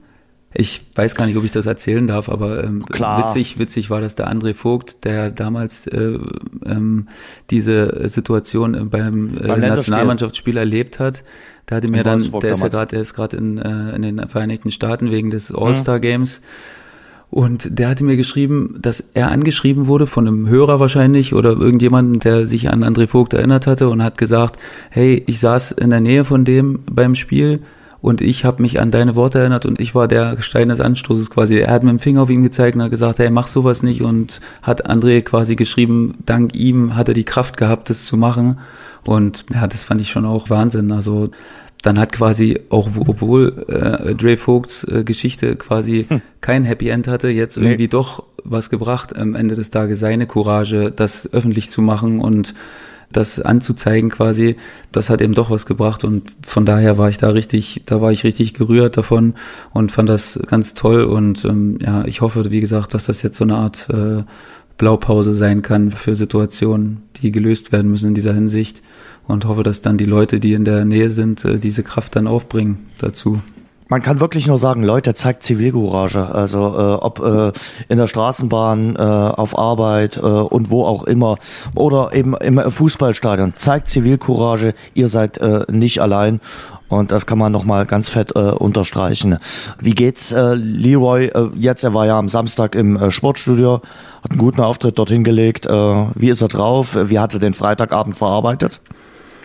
ich 0.56 0.86
weiß 0.94 1.16
gar 1.16 1.26
nicht, 1.26 1.36
ob 1.36 1.42
ich 1.42 1.50
das 1.50 1.66
erzählen 1.66 2.06
darf, 2.06 2.28
aber 2.28 2.62
ähm, 2.62 2.86
Klar. 2.86 3.24
witzig, 3.24 3.58
witzig 3.58 3.90
war, 3.90 4.00
dass 4.00 4.14
der 4.14 4.32
André 4.32 4.54
Vogt, 4.54 5.04
der 5.04 5.32
damals 5.32 5.88
äh, 5.88 6.16
ähm, 6.64 7.08
diese 7.50 8.08
Situation 8.08 8.88
beim, 8.88 9.36
äh, 9.36 9.56
Nationalmannschaftsspiel 9.56 10.56
erlebt 10.56 11.00
hat, 11.00 11.24
der 11.68 11.78
hatte 11.78 11.88
mir 11.88 12.04
dann, 12.04 12.30
der 12.40 12.52
ist 12.52 12.60
ja 12.60 12.68
gerade, 12.68 12.90
der 12.90 13.00
ist 13.00 13.14
gerade 13.14 13.36
in, 13.36 13.58
äh, 13.58 13.96
in 13.96 14.02
den 14.02 14.28
Vereinigten 14.28 14.70
Staaten 14.70 15.10
wegen 15.10 15.30
des 15.30 15.52
All-Star 15.52 15.98
Games. 15.98 16.40
Und 17.30 17.80
der 17.80 17.88
hatte 17.88 18.04
mir 18.04 18.16
geschrieben, 18.16 18.76
dass 18.80 19.00
er 19.14 19.32
angeschrieben 19.32 19.88
wurde 19.88 20.06
von 20.06 20.28
einem 20.28 20.48
Hörer 20.48 20.78
wahrscheinlich 20.78 21.34
oder 21.34 21.50
irgendjemanden, 21.50 22.20
der 22.20 22.46
sich 22.46 22.70
an 22.70 22.84
André 22.84 23.08
Vogt 23.08 23.34
erinnert 23.34 23.66
hatte 23.66 23.88
und 23.88 24.04
hat 24.04 24.18
gesagt, 24.18 24.56
hey, 24.90 25.24
ich 25.26 25.40
saß 25.40 25.72
in 25.72 25.90
der 25.90 26.00
Nähe 26.00 26.24
von 26.24 26.44
dem 26.44 26.84
beim 26.88 27.16
Spiel 27.16 27.60
und 28.04 28.20
ich 28.20 28.44
habe 28.44 28.60
mich 28.60 28.82
an 28.82 28.90
deine 28.90 29.14
Worte 29.14 29.38
erinnert 29.38 29.64
und 29.64 29.80
ich 29.80 29.94
war 29.94 30.06
der 30.08 30.42
Stein 30.42 30.68
des 30.68 30.78
Anstoßes 30.78 31.30
quasi. 31.30 31.56
Er 31.56 31.72
hat 31.72 31.84
mit 31.84 31.90
dem 31.90 31.98
Finger 31.98 32.20
auf 32.20 32.28
ihn 32.28 32.42
gezeigt 32.42 32.76
und 32.76 32.82
hat 32.82 32.90
gesagt, 32.90 33.18
hey, 33.18 33.30
mach 33.30 33.46
sowas 33.46 33.82
nicht 33.82 34.02
und 34.02 34.42
hat 34.60 34.90
André 34.90 35.22
quasi 35.22 35.56
geschrieben, 35.56 36.18
dank 36.26 36.54
ihm 36.54 36.96
hat 36.96 37.08
er 37.08 37.14
die 37.14 37.24
Kraft 37.24 37.56
gehabt, 37.56 37.88
das 37.88 38.04
zu 38.04 38.18
machen. 38.18 38.58
Und 39.06 39.46
ja, 39.54 39.66
das 39.66 39.84
fand 39.84 40.02
ich 40.02 40.10
schon 40.10 40.26
auch 40.26 40.50
Wahnsinn. 40.50 40.92
Also 40.92 41.30
dann 41.80 41.98
hat 41.98 42.12
quasi 42.12 42.60
auch, 42.68 42.90
obwohl 42.94 43.64
äh, 43.68 44.14
Dre 44.14 44.36
Vogts 44.36 44.84
äh, 44.84 45.02
Geschichte 45.02 45.56
quasi 45.56 46.04
hm. 46.06 46.20
kein 46.42 46.66
Happy 46.66 46.90
End 46.90 47.08
hatte, 47.08 47.28
jetzt 47.28 47.56
nee. 47.56 47.64
irgendwie 47.64 47.88
doch 47.88 48.24
was 48.44 48.68
gebracht 48.68 49.16
am 49.16 49.34
Ende 49.34 49.54
des 49.54 49.70
Tages, 49.70 49.98
seine 49.98 50.26
Courage, 50.26 50.92
das 50.94 51.32
öffentlich 51.32 51.70
zu 51.70 51.80
machen 51.80 52.20
und 52.20 52.52
das 53.16 53.40
anzuzeigen 53.40 54.10
quasi, 54.10 54.56
das 54.92 55.10
hat 55.10 55.20
eben 55.20 55.34
doch 55.34 55.50
was 55.50 55.66
gebracht 55.66 56.04
und 56.04 56.32
von 56.46 56.64
daher 56.64 56.98
war 56.98 57.08
ich 57.08 57.18
da 57.18 57.30
richtig, 57.30 57.82
da 57.86 58.00
war 58.00 58.12
ich 58.12 58.24
richtig 58.24 58.54
gerührt 58.54 58.96
davon 58.96 59.34
und 59.72 59.92
fand 59.92 60.08
das 60.08 60.38
ganz 60.46 60.74
toll 60.74 61.04
und 61.04 61.44
ähm, 61.44 61.78
ja, 61.80 62.04
ich 62.04 62.20
hoffe, 62.20 62.50
wie 62.50 62.60
gesagt, 62.60 62.94
dass 62.94 63.06
das 63.06 63.22
jetzt 63.22 63.36
so 63.36 63.44
eine 63.44 63.56
Art 63.56 63.88
äh, 63.90 64.24
Blaupause 64.76 65.34
sein 65.34 65.62
kann 65.62 65.92
für 65.92 66.16
Situationen, 66.16 67.02
die 67.16 67.30
gelöst 67.30 67.72
werden 67.72 67.90
müssen 67.90 68.08
in 68.08 68.14
dieser 68.14 68.34
Hinsicht 68.34 68.82
und 69.26 69.44
hoffe, 69.44 69.62
dass 69.62 69.82
dann 69.82 69.96
die 69.96 70.04
Leute, 70.04 70.40
die 70.40 70.52
in 70.52 70.64
der 70.64 70.84
Nähe 70.84 71.10
sind, 71.10 71.44
äh, 71.44 71.58
diese 71.58 71.82
Kraft 71.82 72.16
dann 72.16 72.26
aufbringen 72.26 72.86
dazu. 72.98 73.40
Man 73.88 74.00
kann 74.00 74.18
wirklich 74.18 74.46
nur 74.46 74.58
sagen, 74.58 74.82
Leute, 74.82 75.14
zeigt 75.14 75.42
Zivilcourage. 75.42 76.26
Also 76.34 76.58
äh, 76.58 76.94
ob 76.94 77.20
äh, 77.20 77.52
in 77.88 77.98
der 77.98 78.06
Straßenbahn, 78.06 78.96
äh, 78.96 78.98
auf 78.98 79.58
Arbeit 79.58 80.16
äh, 80.16 80.20
und 80.20 80.70
wo 80.70 80.84
auch 80.84 81.04
immer 81.04 81.36
oder 81.74 82.14
eben 82.14 82.34
im 82.34 82.70
Fußballstadion. 82.70 83.54
Zeigt 83.56 83.88
Zivilcourage. 83.88 84.74
Ihr 84.94 85.08
seid 85.08 85.36
äh, 85.38 85.64
nicht 85.70 86.00
allein. 86.00 86.40
Und 86.88 87.12
das 87.12 87.26
kann 87.26 87.38
man 87.38 87.52
nochmal 87.52 87.86
ganz 87.86 88.08
fett 88.08 88.36
äh, 88.36 88.38
unterstreichen. 88.38 89.38
Wie 89.80 89.94
geht's 89.94 90.32
äh, 90.32 90.54
Leroy 90.54 91.26
äh, 91.26 91.50
jetzt? 91.56 91.82
Er 91.82 91.92
war 91.92 92.06
ja 92.06 92.18
am 92.18 92.28
Samstag 92.28 92.74
im 92.74 92.96
äh, 92.96 93.10
Sportstudio, 93.10 93.82
hat 94.22 94.30
einen 94.30 94.38
guten 94.38 94.60
Auftritt 94.60 94.98
dorthin 94.98 95.24
gelegt. 95.24 95.66
Äh, 95.66 95.70
wie 96.14 96.30
ist 96.30 96.40
er 96.40 96.48
drauf? 96.48 96.96
Wie 96.96 97.18
hat 97.18 97.34
er 97.34 97.40
den 97.40 97.52
Freitagabend 97.52 98.16
verarbeitet? 98.16 98.80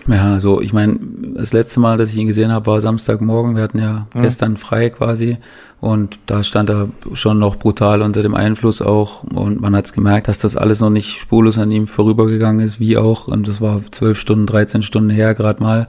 Ja, 0.08 0.34
also 0.34 0.62
ich 0.62 0.74
meine, 0.74 0.98
das 1.36 1.54
letzte 1.54 1.80
Mal, 1.80 1.98
dass 1.98 2.10
ich 2.10 2.18
ihn 2.18 2.28
gesehen 2.28 2.52
habe, 2.52 2.68
war 2.68 2.82
Samstagmorgen. 2.82 3.56
Wir 3.56 3.64
hatten 3.64 3.80
ja 3.80 4.08
mhm. 4.14 4.22
gestern 4.22 4.58
frei 4.58 4.90
quasi 4.90 5.38
und 5.80 6.20
da 6.26 6.44
stand 6.44 6.70
er 6.70 6.90
schon 7.14 7.40
noch 7.40 7.58
brutal 7.58 8.02
unter 8.02 8.24
dem 8.24 8.36
Einfluss 8.36 8.82
auch 8.82 9.24
und 9.24 9.62
man 9.62 9.76
hat 9.76 9.86
es 9.86 9.94
gemerkt, 9.94 10.28
dass 10.28 10.40
das 10.40 10.58
alles 10.58 10.80
noch 10.80 10.90
nicht 10.90 11.20
spurlos 11.20 11.58
an 11.58 11.72
ihm 11.72 11.88
vorübergegangen 11.88 12.66
ist, 12.66 12.80
wie 12.80 12.98
auch 12.98 13.28
und 13.28 13.48
das 13.48 13.62
war 13.62 13.82
zwölf 13.92 14.20
Stunden, 14.20 14.46
13 14.46 14.82
Stunden 14.82 15.10
her 15.10 15.36
gerade 15.36 15.62
mal. 15.62 15.88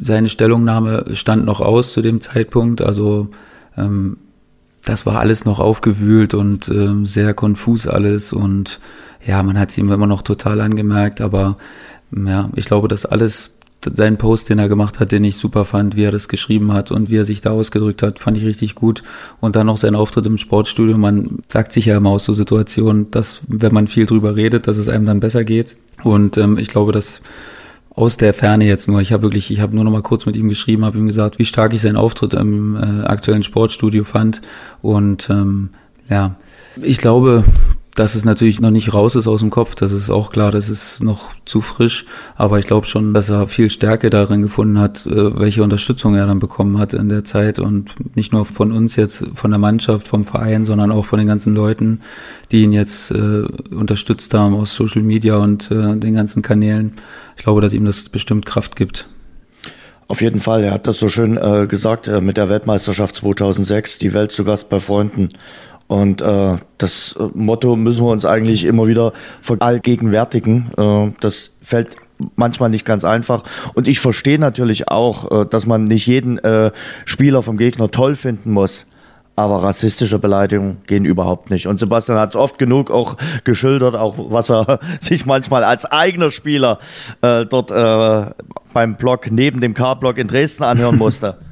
Seine 0.00 0.28
Stellungnahme 0.28 1.04
stand 1.14 1.46
noch 1.46 1.60
aus 1.60 1.92
zu 1.92 2.02
dem 2.02 2.20
Zeitpunkt, 2.20 2.82
also 2.82 3.28
ähm, 3.76 4.18
das 4.84 5.06
war 5.06 5.18
alles 5.18 5.44
noch 5.44 5.60
aufgewühlt 5.60 6.34
und 6.34 6.68
ähm, 6.68 7.06
sehr 7.06 7.34
konfus 7.34 7.86
alles 7.86 8.32
und 8.32 8.80
ja, 9.26 9.42
man 9.42 9.58
hat 9.58 9.70
es 9.70 9.78
ihm 9.78 9.90
immer 9.90 10.06
noch 10.06 10.22
total 10.22 10.60
angemerkt, 10.60 11.20
aber 11.20 11.56
ja, 12.10 12.50
ich 12.54 12.66
glaube, 12.66 12.88
dass 12.88 13.06
alles, 13.06 13.52
sein 13.94 14.16
Post, 14.16 14.48
den 14.48 14.58
er 14.58 14.68
gemacht 14.68 14.98
hat, 14.98 15.12
den 15.12 15.22
ich 15.24 15.36
super 15.36 15.64
fand, 15.64 15.96
wie 15.96 16.04
er 16.04 16.10
das 16.10 16.28
geschrieben 16.28 16.72
hat 16.72 16.90
und 16.90 17.10
wie 17.10 17.16
er 17.16 17.24
sich 17.24 17.40
da 17.40 17.50
ausgedrückt 17.50 18.02
hat, 18.02 18.18
fand 18.18 18.36
ich 18.36 18.44
richtig 18.44 18.74
gut. 18.74 19.02
Und 19.40 19.54
dann 19.54 19.66
noch 19.66 19.76
sein 19.76 19.94
Auftritt 19.94 20.26
im 20.26 20.38
Sportstudio. 20.38 20.98
Man 20.98 21.38
sagt 21.48 21.72
sich 21.72 21.86
ja 21.86 21.96
immer 21.96 22.10
aus 22.10 22.24
so 22.24 22.32
Situationen, 22.32 23.10
dass, 23.10 23.42
wenn 23.46 23.72
man 23.72 23.86
viel 23.86 24.06
drüber 24.06 24.34
redet, 24.34 24.66
dass 24.66 24.76
es 24.76 24.88
einem 24.88 25.06
dann 25.06 25.20
besser 25.20 25.44
geht. 25.44 25.76
Und 26.02 26.36
ähm, 26.36 26.58
ich 26.58 26.68
glaube, 26.68 26.92
dass 26.92 27.22
aus 27.96 28.18
der 28.18 28.34
Ferne 28.34 28.66
jetzt 28.66 28.88
nur, 28.88 29.00
ich 29.00 29.12
habe 29.12 29.22
wirklich, 29.22 29.50
ich 29.50 29.60
habe 29.60 29.74
nur 29.74 29.84
noch 29.84 29.90
mal 29.90 30.02
kurz 30.02 30.26
mit 30.26 30.36
ihm 30.36 30.48
geschrieben, 30.48 30.84
habe 30.84 30.98
ihm 30.98 31.06
gesagt, 31.06 31.38
wie 31.38 31.46
stark 31.46 31.72
ich 31.72 31.80
seinen 31.80 31.96
Auftritt 31.96 32.34
im 32.34 32.76
äh, 32.76 33.04
aktuellen 33.06 33.42
Sportstudio 33.42 34.04
fand. 34.04 34.42
Und 34.82 35.30
ähm, 35.30 35.70
ja, 36.10 36.36
ich 36.82 36.98
glaube, 36.98 37.44
dass 37.96 38.14
es 38.14 38.26
natürlich 38.26 38.60
noch 38.60 38.70
nicht 38.70 38.92
raus 38.92 39.16
ist 39.16 39.26
aus 39.26 39.40
dem 39.40 39.50
Kopf, 39.50 39.74
das 39.74 39.90
ist 39.90 40.10
auch 40.10 40.30
klar, 40.30 40.50
das 40.50 40.68
ist 40.68 41.02
noch 41.02 41.30
zu 41.46 41.62
frisch, 41.62 42.04
aber 42.36 42.58
ich 42.58 42.66
glaube 42.66 42.86
schon, 42.86 43.14
dass 43.14 43.30
er 43.30 43.48
viel 43.48 43.70
Stärke 43.70 44.10
darin 44.10 44.42
gefunden 44.42 44.78
hat, 44.78 45.06
äh, 45.06 45.38
welche 45.38 45.62
Unterstützung 45.62 46.14
er 46.14 46.26
dann 46.26 46.38
bekommen 46.38 46.78
hat 46.78 46.92
in 46.92 47.08
der 47.08 47.24
Zeit 47.24 47.58
und 47.58 47.94
nicht 48.14 48.32
nur 48.32 48.44
von 48.44 48.70
uns 48.70 48.96
jetzt, 48.96 49.24
von 49.34 49.50
der 49.50 49.58
Mannschaft, 49.58 50.08
vom 50.08 50.24
Verein, 50.24 50.66
sondern 50.66 50.92
auch 50.92 51.06
von 51.06 51.18
den 51.18 51.26
ganzen 51.26 51.54
Leuten, 51.56 52.02
die 52.52 52.62
ihn 52.62 52.72
jetzt 52.72 53.12
äh, 53.12 53.44
unterstützt 53.74 54.32
haben 54.34 54.54
aus 54.54 54.74
Social 54.74 55.02
Media 55.02 55.36
und 55.38 55.70
äh, 55.70 55.96
den 55.96 56.14
ganzen 56.14 56.42
Kanälen. 56.42 56.92
Ich 57.36 57.44
glaube, 57.44 57.62
dass 57.62 57.72
ihm 57.72 57.86
das 57.86 58.10
bestimmt 58.10 58.44
Kraft 58.44 58.76
gibt. 58.76 59.08
Auf 60.08 60.20
jeden 60.20 60.38
Fall, 60.38 60.62
er 60.62 60.72
hat 60.72 60.86
das 60.86 60.98
so 60.98 61.08
schön 61.08 61.36
äh, 61.36 61.66
gesagt 61.66 62.08
äh, 62.08 62.20
mit 62.20 62.36
der 62.36 62.48
Weltmeisterschaft 62.48 63.16
2006, 63.16 63.98
die 63.98 64.12
Welt 64.12 64.30
zu 64.32 64.44
Gast 64.44 64.68
bei 64.68 64.78
Freunden. 64.78 65.30
Und 65.88 66.20
äh, 66.20 66.56
das 66.78 67.16
äh, 67.18 67.28
Motto 67.34 67.76
müssen 67.76 68.04
wir 68.04 68.10
uns 68.10 68.24
eigentlich 68.24 68.64
immer 68.64 68.86
wieder 68.86 69.12
verallgegenwärtigen. 69.42 70.72
Äh, 70.76 71.12
das 71.20 71.56
fällt 71.62 71.96
manchmal 72.34 72.70
nicht 72.70 72.84
ganz 72.84 73.04
einfach. 73.04 73.44
Und 73.74 73.88
ich 73.88 74.00
verstehe 74.00 74.38
natürlich 74.38 74.88
auch, 74.88 75.42
äh, 75.42 75.46
dass 75.46 75.66
man 75.66 75.84
nicht 75.84 76.06
jeden 76.06 76.38
äh, 76.38 76.72
Spieler 77.04 77.42
vom 77.42 77.56
Gegner 77.56 77.90
toll 77.90 78.16
finden 78.16 78.50
muss. 78.50 78.86
Aber 79.38 79.62
rassistische 79.62 80.18
Beleidigungen 80.18 80.78
gehen 80.86 81.04
überhaupt 81.04 81.50
nicht. 81.50 81.66
Und 81.66 81.78
Sebastian 81.78 82.18
hat 82.18 82.30
es 82.30 82.36
oft 82.36 82.58
genug 82.58 82.90
auch 82.90 83.16
geschildert, 83.44 83.94
auch 83.94 84.14
was 84.16 84.50
er 84.50 84.80
sich 85.00 85.26
manchmal 85.26 85.62
als 85.62 85.84
eigener 85.84 86.30
Spieler 86.30 86.78
äh, 87.20 87.44
dort 87.44 87.70
äh, 87.70 88.30
beim 88.72 88.96
Block 88.96 89.30
neben 89.30 89.60
dem 89.60 89.74
K-Block 89.74 90.16
in 90.16 90.26
Dresden 90.26 90.64
anhören 90.64 90.96
musste. 90.96 91.36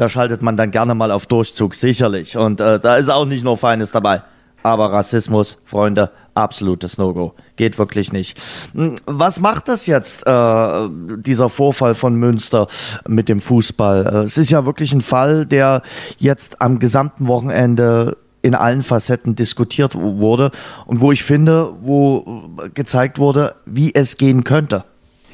Da 0.00 0.08
schaltet 0.08 0.40
man 0.40 0.56
dann 0.56 0.70
gerne 0.70 0.94
mal 0.94 1.10
auf 1.10 1.26
Durchzug, 1.26 1.74
sicherlich. 1.74 2.38
Und 2.38 2.58
äh, 2.58 2.80
da 2.80 2.96
ist 2.96 3.10
auch 3.10 3.26
nicht 3.26 3.44
nur 3.44 3.58
Feines 3.58 3.92
dabei. 3.92 4.22
Aber 4.62 4.90
Rassismus, 4.90 5.58
Freunde, 5.62 6.10
absolutes 6.32 6.96
No-Go. 6.96 7.34
Geht 7.56 7.78
wirklich 7.78 8.10
nicht. 8.10 8.40
Hm, 8.72 8.94
was 9.04 9.40
macht 9.40 9.68
das 9.68 9.86
jetzt, 9.86 10.26
äh, 10.26 10.88
dieser 11.18 11.50
Vorfall 11.50 11.94
von 11.94 12.14
Münster 12.14 12.66
mit 13.06 13.28
dem 13.28 13.42
Fußball? 13.42 14.06
Äh, 14.06 14.16
es 14.24 14.38
ist 14.38 14.50
ja 14.50 14.64
wirklich 14.64 14.94
ein 14.94 15.02
Fall, 15.02 15.44
der 15.44 15.82
jetzt 16.16 16.62
am 16.62 16.78
gesamten 16.78 17.28
Wochenende 17.28 18.16
in 18.40 18.54
allen 18.54 18.80
Facetten 18.80 19.36
diskutiert 19.36 19.94
wurde 19.94 20.50
und 20.86 21.02
wo 21.02 21.12
ich 21.12 21.24
finde, 21.24 21.74
wo 21.82 22.24
gezeigt 22.72 23.18
wurde, 23.18 23.54
wie 23.66 23.94
es 23.94 24.16
gehen 24.16 24.44
könnte. 24.44 24.84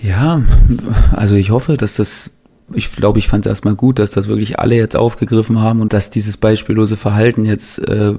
Ja, 0.03 0.43
also 1.13 1.37
ich 1.37 1.51
hoffe, 1.51 1.77
dass 1.77 1.95
das 1.95 2.33
ich 2.73 2.95
glaube, 2.95 3.19
ich 3.19 3.29
fand 3.29 3.47
es 3.47 3.51
erstmal 3.51 3.75
gut, 3.75 3.99
dass 3.99 4.11
das 4.11 4.29
wirklich 4.29 4.59
alle 4.59 4.75
jetzt 4.75 4.97
aufgegriffen 4.97 5.61
haben 5.61 5.81
und 5.81 5.93
dass 5.93 6.11
dieses 6.11 6.37
beispiellose 6.37 6.97
Verhalten 6.97 7.45
jetzt, 7.45 7.79
äh, 7.89 8.15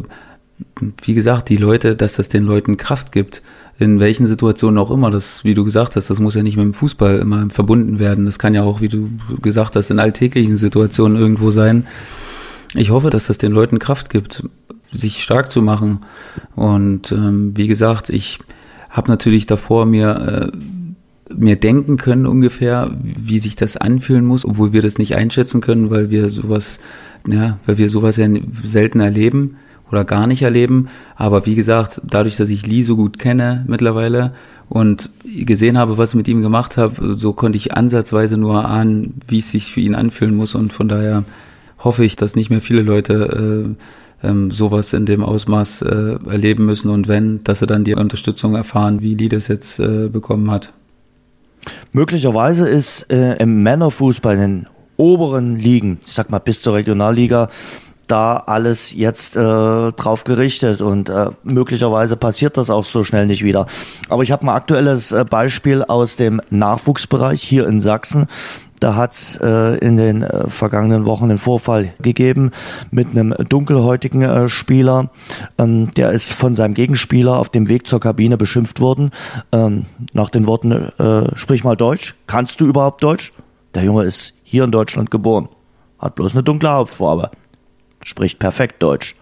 wie 1.03 1.13
gesagt, 1.13 1.49
die 1.49 1.57
Leute, 1.57 1.95
dass 1.95 2.15
das 2.15 2.29
den 2.29 2.43
Leuten 2.43 2.77
Kraft 2.77 3.11
gibt, 3.11 3.41
in 3.77 3.99
welchen 3.99 4.25
Situationen 4.25 4.77
auch 4.77 4.89
immer. 4.89 5.11
Das, 5.11 5.43
wie 5.43 5.53
du 5.53 5.63
gesagt 5.63 5.95
hast, 5.95 6.09
das 6.09 6.19
muss 6.19 6.35
ja 6.35 6.43
nicht 6.43 6.57
mit 6.57 6.65
dem 6.65 6.73
Fußball 6.73 7.19
immer 7.19 7.49
verbunden 7.49 7.99
werden. 7.99 8.25
Das 8.25 8.39
kann 8.39 8.55
ja 8.55 8.63
auch, 8.63 8.81
wie 8.81 8.87
du 8.87 9.09
gesagt 9.41 9.75
hast, 9.75 9.91
in 9.91 9.99
alltäglichen 9.99 10.57
Situationen 10.57 11.17
irgendwo 11.17 11.51
sein. 11.51 11.85
Ich 12.73 12.89
hoffe, 12.89 13.09
dass 13.09 13.27
das 13.27 13.37
den 13.37 13.51
Leuten 13.51 13.79
Kraft 13.79 14.09
gibt, 14.09 14.43
sich 14.91 15.21
stark 15.21 15.51
zu 15.51 15.61
machen. 15.61 15.99
Und 16.55 17.11
ähm, 17.11 17.55
wie 17.55 17.67
gesagt, 17.67 18.09
ich 18.09 18.39
habe 18.89 19.11
natürlich 19.11 19.45
davor 19.45 19.85
mir 19.85 20.51
äh, 20.53 20.57
mir 21.35 21.55
denken 21.55 21.97
können 21.97 22.25
ungefähr, 22.25 22.91
wie 23.01 23.39
sich 23.39 23.55
das 23.55 23.77
anfühlen 23.77 24.25
muss, 24.25 24.45
obwohl 24.45 24.73
wir 24.73 24.81
das 24.81 24.97
nicht 24.97 25.15
einschätzen 25.15 25.61
können, 25.61 25.89
weil 25.89 26.09
wir 26.09 26.29
sowas, 26.29 26.79
ja, 27.27 27.59
weil 27.65 27.77
wir 27.77 27.89
sowas 27.89 28.17
ja 28.17 28.27
selten 28.63 28.99
erleben 28.99 29.57
oder 29.91 30.05
gar 30.05 30.27
nicht 30.27 30.41
erleben. 30.41 30.87
Aber 31.15 31.45
wie 31.45 31.55
gesagt, 31.55 32.01
dadurch, 32.03 32.37
dass 32.37 32.49
ich 32.49 32.65
Lee 32.65 32.83
so 32.83 32.95
gut 32.95 33.19
kenne 33.19 33.65
mittlerweile 33.67 34.33
und 34.69 35.09
gesehen 35.23 35.77
habe, 35.77 35.97
was 35.97 36.09
ich 36.09 36.15
mit 36.15 36.27
ihm 36.27 36.41
gemacht 36.41 36.77
habe, 36.77 37.15
so 37.15 37.33
konnte 37.33 37.57
ich 37.57 37.73
ansatzweise 37.73 38.37
nur 38.37 38.65
ahnen, 38.65 39.15
wie 39.27 39.39
es 39.39 39.51
sich 39.51 39.71
für 39.71 39.81
ihn 39.81 39.95
anfühlen 39.95 40.35
muss. 40.35 40.55
Und 40.55 40.73
von 40.73 40.87
daher 40.89 41.23
hoffe 41.79 42.03
ich, 42.03 42.15
dass 42.15 42.35
nicht 42.35 42.49
mehr 42.49 42.61
viele 42.61 42.81
Leute 42.81 43.75
äh, 44.23 44.27
ähm, 44.27 44.51
sowas 44.51 44.93
in 44.93 45.05
dem 45.05 45.23
Ausmaß 45.23 45.83
äh, 45.83 46.17
erleben 46.27 46.65
müssen 46.65 46.89
und 46.89 47.07
wenn, 47.07 47.43
dass 47.43 47.59
sie 47.59 47.67
dann 47.67 47.83
die 47.83 47.95
Unterstützung 47.95 48.55
erfahren, 48.55 49.01
wie 49.01 49.15
Lee 49.15 49.29
das 49.29 49.47
jetzt 49.47 49.79
äh, 49.79 50.09
bekommen 50.09 50.49
hat. 50.49 50.73
Möglicherweise 51.91 52.67
ist 52.69 53.11
äh, 53.11 53.35
im 53.35 53.63
Männerfußball 53.63 54.35
in 54.35 54.41
den 54.41 54.65
oberen 54.97 55.55
Ligen, 55.55 55.99
ich 56.05 56.13
sag 56.13 56.29
mal 56.29 56.39
bis 56.39 56.61
zur 56.61 56.73
Regionalliga, 56.73 57.49
da 58.07 58.37
alles 58.37 58.93
jetzt 58.93 59.35
äh, 59.35 59.39
drauf 59.39 60.23
gerichtet 60.23 60.81
und 60.81 61.09
äh, 61.09 61.27
möglicherweise 61.43 62.15
passiert 62.15 62.57
das 62.57 62.69
auch 62.69 62.85
so 62.85 63.03
schnell 63.03 63.27
nicht 63.27 63.43
wieder. 63.43 63.67
Aber 64.09 64.23
ich 64.23 64.31
habe 64.31 64.45
ein 64.45 64.49
aktuelles 64.49 65.11
äh, 65.11 65.25
Beispiel 65.25 65.83
aus 65.83 66.15
dem 66.15 66.41
Nachwuchsbereich 66.49 67.43
hier 67.43 67.67
in 67.67 67.81
Sachsen. 67.81 68.27
Da 68.79 68.95
hat 68.95 69.39
äh, 69.41 69.77
in 69.77 69.97
den 69.97 70.21
äh, 70.21 70.49
vergangenen 70.49 71.05
Wochen 71.05 71.25
einen 71.25 71.37
Vorfall 71.37 71.93
gegeben 71.99 72.51
mit 72.91 73.09
einem 73.09 73.33
dunkelhäutigen 73.49 74.21
äh, 74.21 74.49
Spieler. 74.49 75.09
Ähm, 75.57 75.91
der 75.95 76.11
ist 76.11 76.31
von 76.31 76.53
seinem 76.53 76.73
Gegenspieler 76.73 77.37
auf 77.37 77.49
dem 77.49 77.69
Weg 77.69 77.87
zur 77.87 77.99
Kabine 77.99 78.37
beschimpft 78.37 78.79
worden. 78.79 79.11
Ähm, 79.51 79.85
nach 80.13 80.29
den 80.29 80.45
Worten, 80.45 80.91
sprich 81.35 81.63
mal 81.63 81.75
Deutsch. 81.75 82.15
Kannst 82.27 82.59
du 82.61 82.65
überhaupt 82.65 83.03
Deutsch? 83.03 83.33
Der 83.73 83.83
Junge 83.83 84.03
ist 84.03 84.33
hier 84.43 84.63
in 84.63 84.71
Deutschland 84.71 85.11
geboren. 85.11 85.49
Hat 85.99 86.15
bloß 86.15 86.33
eine 86.33 86.43
dunkle 86.43 86.69
Hauptfarbe. 86.69 87.31
Spricht 88.03 88.39
perfekt 88.39 88.81
Deutsch. 88.81 89.15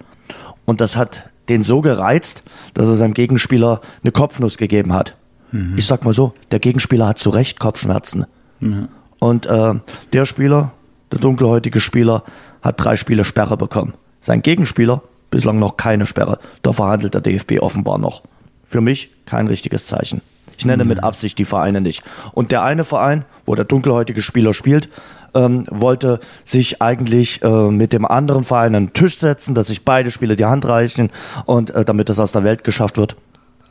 Und 0.65 0.81
das 0.81 0.95
hat 0.95 1.29
den 1.49 1.63
so 1.63 1.81
gereizt, 1.81 2.43
dass 2.73 2.87
er 2.87 2.95
seinem 2.95 3.13
Gegenspieler 3.13 3.81
eine 4.03 4.11
Kopfnuss 4.11 4.57
gegeben 4.57 4.93
hat. 4.93 5.15
Mhm. 5.51 5.77
Ich 5.77 5.85
sag 5.85 6.03
mal 6.03 6.13
so, 6.13 6.33
der 6.51 6.59
Gegenspieler 6.59 7.07
hat 7.07 7.19
zu 7.19 7.29
Recht 7.29 7.59
Kopfschmerzen. 7.59 8.25
Mhm. 8.59 8.89
Und 9.25 9.47
äh, 9.47 9.73
der 10.13 10.25
Spieler, 10.25 10.71
der 11.11 11.17
dunkelhäutige 11.17 11.79
Spieler, 11.79 12.21
hat 12.61 12.75
drei 12.77 12.95
Spiele 12.95 13.23
Sperre 13.23 13.57
bekommen. 13.57 13.95
Sein 14.21 14.43
Gegenspieler 14.43 15.01
bislang 15.31 15.57
noch 15.57 15.77
keine 15.77 16.05
Sperre. 16.05 16.37
Da 16.61 16.73
verhandelt 16.73 17.15
der 17.15 17.21
DFB 17.21 17.59
offenbar 17.59 17.97
noch. 17.97 18.21
Für 18.65 18.81
mich 18.81 19.09
kein 19.25 19.47
richtiges 19.47 19.87
Zeichen. 19.87 20.21
Ich 20.59 20.65
nenne 20.65 20.85
mit 20.85 21.03
Absicht 21.03 21.39
die 21.39 21.45
Vereine 21.45 21.81
nicht. 21.81 22.03
Und 22.33 22.51
der 22.51 22.61
eine 22.61 22.83
Verein, 22.83 23.25
wo 23.47 23.55
der 23.55 23.65
dunkelhäutige 23.65 24.21
Spieler 24.21 24.53
spielt, 24.53 24.89
ähm, 25.33 25.65
wollte 25.71 26.19
sich 26.43 26.83
eigentlich 26.83 27.41
äh, 27.41 27.71
mit 27.71 27.93
dem 27.93 28.05
anderen 28.05 28.43
Verein 28.43 28.75
an 28.75 28.85
den 28.85 28.93
Tisch 28.93 29.17
setzen, 29.17 29.55
dass 29.55 29.67
sich 29.67 29.83
beide 29.83 30.11
Spiele 30.11 30.35
die 30.35 30.45
Hand 30.45 30.67
reichen 30.67 31.11
und 31.45 31.71
äh, 31.71 31.83
damit 31.83 32.09
das 32.09 32.19
aus 32.19 32.31
der 32.31 32.43
Welt 32.43 32.63
geschafft 32.63 32.97
wird. 32.97 33.15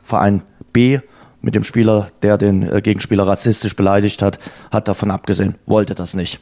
Verein 0.03 0.43
B 0.73 0.99
mit 1.45 1.53
dem 1.53 1.63
Spieler, 1.63 2.07
der 2.23 2.39
den 2.39 2.63
äh, 2.63 2.81
Gegenspieler 2.81 3.27
rassistisch 3.27 3.75
beleidigt 3.75 4.23
hat, 4.23 4.39
hat 4.71 4.87
davon 4.87 5.11
abgesehen, 5.11 5.53
wollte 5.67 5.93
das 5.93 6.15
nicht. 6.15 6.39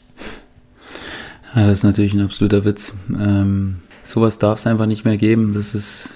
Ja, 1.53 1.67
das 1.67 1.79
ist 1.79 1.83
natürlich 1.83 2.13
ein 2.13 2.21
absoluter 2.21 2.63
Witz. 2.63 2.95
Ähm, 3.13 3.79
sowas 4.01 4.39
darf 4.39 4.59
es 4.59 4.65
einfach 4.65 4.85
nicht 4.85 5.03
mehr 5.03 5.17
geben. 5.17 5.53
Das 5.53 5.75
ist 5.75 6.13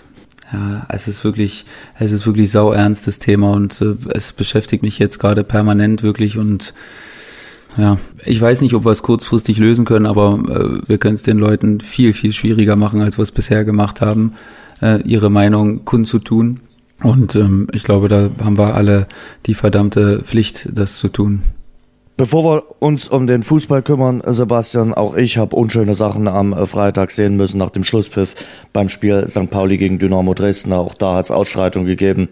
ja, 0.53 0.85
es 0.87 1.09
ist 1.09 1.25
wirklich, 1.25 1.65
es 1.99 2.13
ist 2.13 2.25
wirklich 2.25 2.49
sau 2.49 2.71
ernstes 2.71 3.19
Thema 3.19 3.51
und 3.51 3.81
äh, 3.81 3.95
es 4.13 4.31
beschäftigt 4.31 4.83
mich 4.83 4.99
jetzt 4.99 5.19
gerade 5.19 5.43
permanent 5.43 6.01
wirklich 6.01 6.37
und 6.37 6.73
ja, 7.75 7.99
ich 8.25 8.39
weiß 8.39 8.61
nicht, 8.61 8.73
ob 8.73 8.85
wir 8.85 8.91
es 8.91 9.03
kurzfristig 9.03 9.57
lösen 9.57 9.83
können, 9.83 10.05
aber 10.05 10.39
äh, 10.47 10.87
wir 10.87 10.97
können 10.97 11.15
es 11.15 11.23
den 11.23 11.37
Leuten 11.37 11.81
viel, 11.81 12.13
viel 12.13 12.31
schwieriger 12.31 12.77
machen, 12.77 13.01
als 13.01 13.17
wir 13.17 13.23
es 13.23 13.33
bisher 13.33 13.65
gemacht 13.65 13.99
haben, 13.99 14.33
äh, 14.81 15.01
ihre 15.01 15.29
Meinung 15.29 15.83
kundzutun. 15.83 16.61
Und 17.03 17.35
ähm, 17.35 17.67
ich 17.73 17.83
glaube, 17.83 18.07
da 18.07 18.29
haben 18.43 18.57
wir 18.57 18.75
alle 18.75 19.07
die 19.45 19.53
verdammte 19.53 20.21
Pflicht, 20.23 20.69
das 20.73 20.97
zu 20.97 21.09
tun. 21.09 21.43
Bevor 22.17 22.43
wir 22.43 22.63
uns 22.79 23.07
um 23.07 23.27
den 23.27 23.43
Fußball 23.43 23.83
kümmern, 23.83 24.23
Sebastian, 24.25 24.95
auch 24.95 25.15
ich 25.15 25.37
habe 25.37 25.55
unschöne 25.55 25.93
Sachen 25.93 26.27
am 26.27 26.51
äh, 26.51 26.65
Freitag 26.65 27.11
sehen 27.11 27.35
müssen 27.35 27.59
nach 27.59 27.69
dem 27.69 27.83
Schlusspfiff 27.83 28.33
beim 28.73 28.89
Spiel 28.89 29.27
St. 29.27 29.51
Pauli 29.51 29.77
gegen 29.77 29.99
Dynamo 29.99 30.33
Dresden. 30.33 30.73
Auch 30.73 30.95
da 30.95 31.13
hat 31.13 31.25
es 31.25 31.31
Ausschreitung 31.31 31.85
gegeben. 31.85 32.29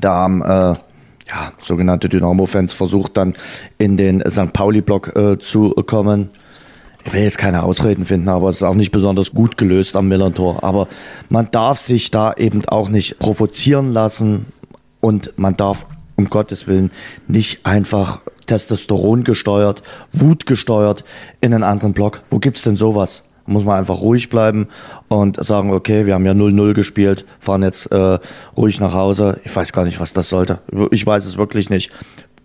Da 0.00 0.14
haben 0.14 0.42
äh, 0.42 0.74
ja, 1.30 1.52
sogenannte 1.62 2.08
Dynamo-Fans 2.08 2.72
versucht 2.72 3.16
dann 3.16 3.34
in 3.78 3.96
den 3.96 4.28
St. 4.28 4.52
Pauli-Block 4.52 5.14
äh, 5.14 5.38
zu 5.38 5.70
kommen 5.86 6.30
ich 7.04 7.12
will 7.12 7.22
jetzt 7.22 7.38
keine 7.38 7.62
Ausreden 7.62 8.04
finden, 8.04 8.28
aber 8.28 8.48
es 8.50 8.56
ist 8.56 8.62
auch 8.62 8.74
nicht 8.74 8.90
besonders 8.90 9.32
gut 9.32 9.56
gelöst 9.56 9.96
am 9.96 10.08
Millantor. 10.08 10.62
Aber 10.62 10.88
man 11.28 11.50
darf 11.50 11.78
sich 11.78 12.10
da 12.10 12.32
eben 12.34 12.64
auch 12.66 12.88
nicht 12.88 13.18
provozieren 13.18 13.92
lassen 13.92 14.46
und 15.00 15.32
man 15.38 15.56
darf 15.56 15.86
um 16.16 16.28
Gottes 16.28 16.66
Willen 16.66 16.90
nicht 17.26 17.64
einfach 17.64 18.20
Testosteron 18.46 19.24
gesteuert, 19.24 19.82
Wut 20.12 20.44
gesteuert 20.44 21.04
in 21.40 21.54
einen 21.54 21.64
anderen 21.64 21.94
Block. 21.94 22.20
Wo 22.30 22.38
gibt's 22.38 22.62
denn 22.62 22.76
sowas? 22.76 23.22
Muss 23.46 23.64
man 23.64 23.78
einfach 23.78 24.00
ruhig 24.00 24.28
bleiben 24.28 24.68
und 25.08 25.42
sagen, 25.42 25.72
okay, 25.72 26.06
wir 26.06 26.14
haben 26.14 26.26
ja 26.26 26.32
0-0 26.32 26.74
gespielt, 26.74 27.24
fahren 27.40 27.62
jetzt 27.62 27.90
äh, 27.90 28.18
ruhig 28.56 28.78
nach 28.80 28.94
Hause. 28.94 29.40
Ich 29.44 29.56
weiß 29.56 29.72
gar 29.72 29.84
nicht, 29.84 29.98
was 29.98 30.12
das 30.12 30.28
sollte. 30.28 30.60
Ich 30.90 31.04
weiß 31.04 31.24
es 31.24 31.36
wirklich 31.36 31.70
nicht. 31.70 31.90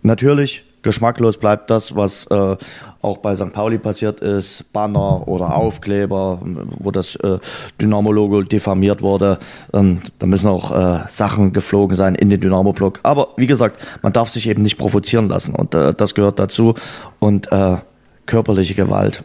Natürlich 0.02 0.64
Geschmacklos 0.86 1.36
bleibt 1.36 1.68
das, 1.68 1.94
was 1.94 2.26
äh, 2.28 2.56
auch 3.02 3.18
bei 3.18 3.36
St. 3.36 3.52
Pauli 3.52 3.76
passiert 3.78 4.20
ist, 4.20 4.72
Banner 4.72 5.28
oder 5.28 5.56
Aufkleber, 5.56 6.40
wo 6.78 6.90
das 6.90 7.16
äh, 7.16 7.38
Dynamo-Logo 7.80 8.42
diffamiert 8.42 9.02
wurde. 9.02 9.38
Ähm, 9.74 10.00
da 10.18 10.26
müssen 10.26 10.48
auch 10.48 10.70
äh, 10.72 11.00
Sachen 11.08 11.52
geflogen 11.52 11.96
sein 11.96 12.14
in 12.14 12.30
den 12.30 12.40
Dynamo-Block. 12.40 13.00
Aber 13.02 13.28
wie 13.36 13.46
gesagt, 13.46 13.80
man 14.02 14.12
darf 14.12 14.30
sich 14.30 14.48
eben 14.48 14.62
nicht 14.62 14.78
provozieren 14.78 15.28
lassen 15.28 15.54
und 15.54 15.74
äh, 15.74 15.92
das 15.92 16.14
gehört 16.14 16.38
dazu. 16.38 16.74
Und 17.18 17.52
äh, 17.52 17.76
körperliche 18.24 18.74
Gewalt, 18.74 19.24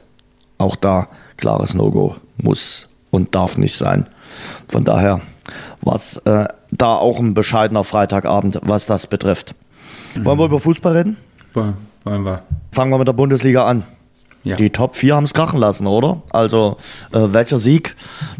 auch 0.57 0.75
da 0.75 1.07
klares 1.37 1.73
No-Go 1.73 2.15
muss 2.37 2.89
und 3.11 3.35
darf 3.35 3.57
nicht 3.57 3.75
sein. 3.75 4.07
Von 4.67 4.83
daher 4.83 5.21
was 5.81 6.17
äh, 6.25 6.45
da 6.71 6.95
auch 6.95 7.19
ein 7.19 7.33
bescheidener 7.33 7.83
Freitagabend, 7.83 8.59
was 8.63 8.85
das 8.85 9.07
betrifft. 9.07 9.55
Wollen 10.15 10.39
wir 10.39 10.45
über 10.45 10.59
Fußball 10.59 10.95
reden? 10.95 11.17
Wollen 11.53 12.23
wir. 12.23 12.43
Fangen 12.71 12.91
wir 12.91 12.97
mit 12.97 13.07
der 13.07 13.13
Bundesliga 13.13 13.65
an. 13.65 13.83
Ja. 14.43 14.55
Die 14.55 14.71
Top 14.71 14.95
4 14.95 15.15
haben 15.15 15.23
es 15.25 15.33
krachen 15.33 15.59
lassen, 15.59 15.85
oder? 15.85 16.23
Also, 16.31 16.77
äh, 17.11 17.19
welcher 17.31 17.59
Sieg 17.59 17.95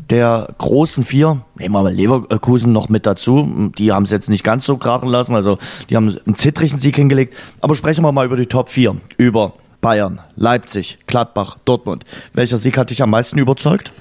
der 0.09 0.47
großen 0.57 1.03
vier? 1.03 1.41
Nehmen 1.59 1.75
wir 1.75 1.83
mal 1.83 1.93
Leverkusen 1.93 2.73
noch 2.73 2.89
mit 2.89 3.05
dazu. 3.05 3.71
Die 3.77 3.91
haben 3.91 4.03
es 4.03 4.11
jetzt 4.11 4.29
nicht 4.29 4.43
ganz 4.43 4.65
so 4.65 4.77
krachen 4.77 5.09
lassen. 5.09 5.35
Also, 5.35 5.59
die 5.89 5.95
haben 5.95 6.17
einen 6.25 6.35
zittrigen 6.35 6.79
Sieg 6.79 6.95
hingelegt. 6.95 7.35
Aber 7.59 7.75
sprechen 7.75 8.03
wir 8.03 8.11
mal 8.11 8.25
über 8.25 8.35
die 8.35 8.47
Top 8.47 8.69
4. 8.69 8.95
Über 9.17 9.53
Bayern, 9.81 10.21
Leipzig, 10.35 10.97
Gladbach, 11.05 11.57
Dortmund. 11.65 12.03
Welcher 12.33 12.57
Sieg 12.57 12.77
hat 12.77 12.89
dich 12.89 13.03
am 13.03 13.11
meisten 13.11 13.37
überzeugt? 13.37 13.91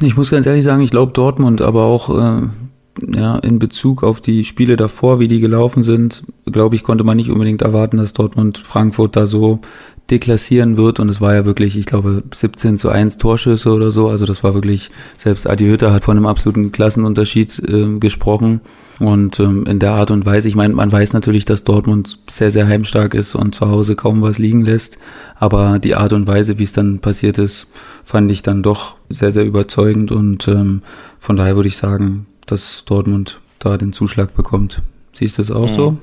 Ich 0.00 0.16
muss 0.16 0.30
ganz 0.30 0.46
ehrlich 0.46 0.64
sagen, 0.64 0.82
ich 0.82 0.90
glaube 0.90 1.12
Dortmund, 1.12 1.60
aber 1.60 1.84
auch 1.84 2.08
äh, 2.10 2.42
ja, 3.14 3.36
in 3.38 3.58
Bezug 3.58 4.02
auf 4.02 4.20
die 4.20 4.44
Spiele 4.44 4.76
davor, 4.76 5.20
wie 5.20 5.28
die 5.28 5.40
gelaufen 5.40 5.82
sind, 5.82 6.24
glaube 6.46 6.76
ich, 6.76 6.82
konnte 6.82 7.04
man 7.04 7.16
nicht 7.16 7.30
unbedingt 7.30 7.62
erwarten, 7.62 7.98
dass 7.98 8.12
Dortmund 8.12 8.58
Frankfurt 8.58 9.16
da 9.16 9.26
so 9.26 9.60
deklassieren 10.10 10.76
wird. 10.76 11.00
Und 11.00 11.08
es 11.08 11.20
war 11.20 11.34
ja 11.34 11.44
wirklich, 11.44 11.76
ich 11.76 11.86
glaube, 11.86 12.22
17 12.32 12.78
zu 12.78 12.88
1 12.88 13.18
Torschüsse 13.18 13.72
oder 13.72 13.92
so. 13.92 14.08
Also 14.08 14.24
das 14.24 14.42
war 14.42 14.54
wirklich, 14.54 14.90
selbst 15.16 15.48
Adi 15.48 15.66
Hütter 15.66 15.92
hat 15.92 16.04
von 16.04 16.16
einem 16.16 16.26
absoluten 16.26 16.72
Klassenunterschied 16.72 17.62
äh, 17.68 17.98
gesprochen. 17.98 18.60
Und 19.00 19.38
ähm, 19.38 19.64
in 19.66 19.78
der 19.78 19.92
Art 19.92 20.10
und 20.10 20.26
Weise, 20.26 20.48
ich 20.48 20.56
meine, 20.56 20.74
man 20.74 20.90
weiß 20.90 21.12
natürlich, 21.12 21.44
dass 21.44 21.64
Dortmund 21.64 22.18
sehr, 22.28 22.50
sehr 22.50 22.66
heimstark 22.66 23.14
ist 23.14 23.34
und 23.34 23.54
zu 23.54 23.68
Hause 23.68 23.94
kaum 23.94 24.22
was 24.22 24.38
liegen 24.38 24.62
lässt. 24.62 24.98
Aber 25.36 25.78
die 25.78 25.94
Art 25.94 26.12
und 26.12 26.26
Weise, 26.26 26.58
wie 26.58 26.64
es 26.64 26.72
dann 26.72 26.98
passiert 26.98 27.38
ist, 27.38 27.68
fand 28.02 28.30
ich 28.32 28.42
dann 28.42 28.62
doch 28.62 28.96
sehr, 29.08 29.32
sehr 29.32 29.44
überzeugend. 29.44 30.10
Und 30.10 30.48
ähm, 30.48 30.82
von 31.18 31.36
daher 31.36 31.56
würde 31.56 31.68
ich 31.68 31.76
sagen, 31.76 32.26
dass 32.50 32.84
Dortmund 32.84 33.40
da 33.58 33.76
den 33.76 33.92
Zuschlag 33.92 34.34
bekommt. 34.34 34.82
Siehst 35.12 35.38
du 35.38 35.42
das 35.42 35.50
auch 35.50 35.68
mhm. 35.70 35.74
so? 35.74 35.96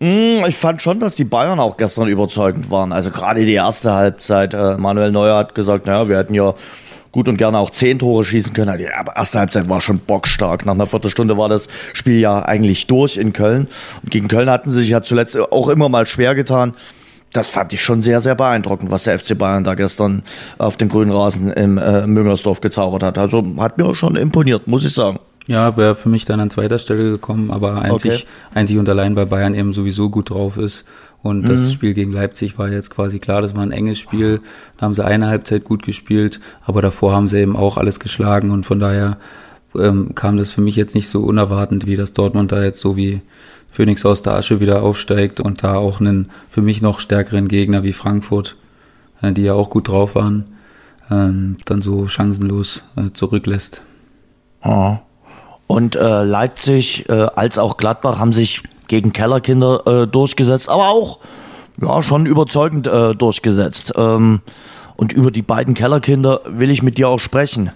Mm, 0.00 0.44
ich 0.48 0.56
fand 0.56 0.80
schon, 0.80 0.98
dass 0.98 1.14
die 1.14 1.24
Bayern 1.24 1.60
auch 1.60 1.76
gestern 1.76 2.08
überzeugend 2.08 2.70
waren. 2.70 2.92
Also 2.92 3.10
gerade 3.10 3.44
die 3.44 3.52
erste 3.52 3.92
Halbzeit. 3.92 4.54
Äh, 4.54 4.76
Manuel 4.78 5.12
Neuer 5.12 5.36
hat 5.36 5.54
gesagt, 5.54 5.86
naja, 5.86 6.08
wir 6.08 6.16
hätten 6.16 6.34
ja 6.34 6.54
gut 7.12 7.28
und 7.28 7.36
gerne 7.36 7.58
auch 7.58 7.70
zehn 7.70 7.98
Tore 7.98 8.24
schießen 8.24 8.52
können. 8.52 8.76
Die 8.78 8.84
erste 8.84 9.38
Halbzeit 9.38 9.68
war 9.68 9.80
schon 9.80 9.98
bockstark. 9.98 10.64
Nach 10.64 10.74
einer 10.74 10.86
Viertelstunde 10.86 11.36
war 11.36 11.48
das 11.48 11.68
Spiel 11.92 12.18
ja 12.18 12.42
eigentlich 12.42 12.86
durch 12.86 13.16
in 13.16 13.32
Köln. 13.32 13.68
Und 14.02 14.10
gegen 14.10 14.28
Köln 14.28 14.48
hatten 14.48 14.70
sie 14.70 14.80
sich 14.80 14.90
ja 14.90 15.02
zuletzt 15.02 15.38
auch 15.38 15.68
immer 15.68 15.88
mal 15.88 16.06
schwer 16.06 16.34
getan. 16.34 16.74
Das 17.32 17.48
fand 17.48 17.72
ich 17.72 17.82
schon 17.82 18.02
sehr, 18.02 18.20
sehr 18.20 18.34
beeindruckend, 18.34 18.90
was 18.90 19.04
der 19.04 19.18
FC 19.18 19.38
Bayern 19.38 19.62
da 19.62 19.74
gestern 19.74 20.22
auf 20.58 20.76
dem 20.76 20.88
grünen 20.88 21.12
Rasen 21.12 21.52
im 21.52 21.78
äh, 21.78 22.06
Müngersdorf 22.06 22.60
gezaubert 22.60 23.02
hat. 23.02 23.18
Also 23.18 23.44
hat 23.58 23.78
mir 23.78 23.94
schon 23.94 24.16
imponiert, 24.16 24.66
muss 24.66 24.84
ich 24.84 24.92
sagen. 24.92 25.20
Ja, 25.46 25.76
wäre 25.76 25.94
für 25.94 26.08
mich 26.08 26.24
dann 26.24 26.40
an 26.40 26.50
zweiter 26.50 26.78
Stelle 26.78 27.10
gekommen, 27.10 27.50
aber 27.50 27.82
einzig, 27.82 28.12
okay. 28.12 28.24
einzig 28.54 28.78
und 28.78 28.88
allein, 28.88 29.16
weil 29.16 29.26
Bayern 29.26 29.54
eben 29.54 29.72
sowieso 29.72 30.10
gut 30.10 30.30
drauf 30.30 30.56
ist. 30.56 30.84
Und 31.22 31.42
mhm. 31.42 31.48
das 31.48 31.72
Spiel 31.72 31.94
gegen 31.94 32.12
Leipzig 32.12 32.58
war 32.58 32.68
jetzt 32.68 32.90
quasi 32.90 33.18
klar, 33.18 33.42
das 33.42 33.54
war 33.54 33.62
ein 33.62 33.72
enges 33.72 33.98
Spiel. 33.98 34.40
Da 34.78 34.86
haben 34.86 34.94
sie 34.94 35.04
eine 35.04 35.26
Halbzeit 35.26 35.64
gut 35.64 35.82
gespielt, 35.82 36.40
aber 36.64 36.82
davor 36.82 37.12
haben 37.12 37.28
sie 37.28 37.40
eben 37.40 37.56
auch 37.56 37.76
alles 37.76 38.00
geschlagen 38.00 38.50
und 38.50 38.64
von 38.64 38.80
daher 38.80 39.18
ähm, 39.76 40.14
kam 40.14 40.36
das 40.36 40.50
für 40.50 40.60
mich 40.60 40.76
jetzt 40.76 40.94
nicht 40.94 41.08
so 41.08 41.22
unerwartend, 41.22 41.86
wie 41.86 41.96
das 41.96 42.12
Dortmund 42.12 42.52
da 42.52 42.62
jetzt 42.62 42.80
so 42.80 42.96
wie 42.96 43.20
Phoenix 43.70 44.04
aus 44.04 44.22
der 44.22 44.34
Asche 44.34 44.60
wieder 44.60 44.82
aufsteigt 44.82 45.40
und 45.40 45.62
da 45.62 45.74
auch 45.74 46.00
einen 46.00 46.30
für 46.48 46.62
mich 46.62 46.82
noch 46.82 47.00
stärkeren 47.00 47.48
Gegner 47.48 47.82
wie 47.82 47.92
Frankfurt, 47.92 48.56
äh, 49.22 49.32
die 49.32 49.42
ja 49.42 49.54
auch 49.54 49.70
gut 49.70 49.88
drauf 49.88 50.14
waren, 50.14 50.46
ähm, 51.10 51.56
dann 51.66 51.82
so 51.82 52.08
chancenlos 52.08 52.84
äh, 52.96 53.10
zurücklässt. 53.12 53.82
Ja. 54.64 55.02
Und 55.70 55.94
äh, 55.94 56.24
Leipzig 56.24 57.08
äh, 57.08 57.12
als 57.12 57.56
auch 57.56 57.76
Gladbach 57.76 58.18
haben 58.18 58.32
sich 58.32 58.64
gegen 58.88 59.12
Kellerkinder 59.12 59.86
äh, 59.86 60.06
durchgesetzt, 60.08 60.68
aber 60.68 60.88
auch 60.88 61.20
ja 61.80 62.02
schon 62.02 62.26
überzeugend 62.26 62.88
äh, 62.88 63.14
durchgesetzt. 63.14 63.92
Ähm, 63.94 64.40
und 64.96 65.12
über 65.12 65.30
die 65.30 65.42
beiden 65.42 65.74
Kellerkinder 65.74 66.40
will 66.44 66.72
ich 66.72 66.82
mit 66.82 66.98
dir 66.98 67.08
auch 67.08 67.20
sprechen. 67.20 67.70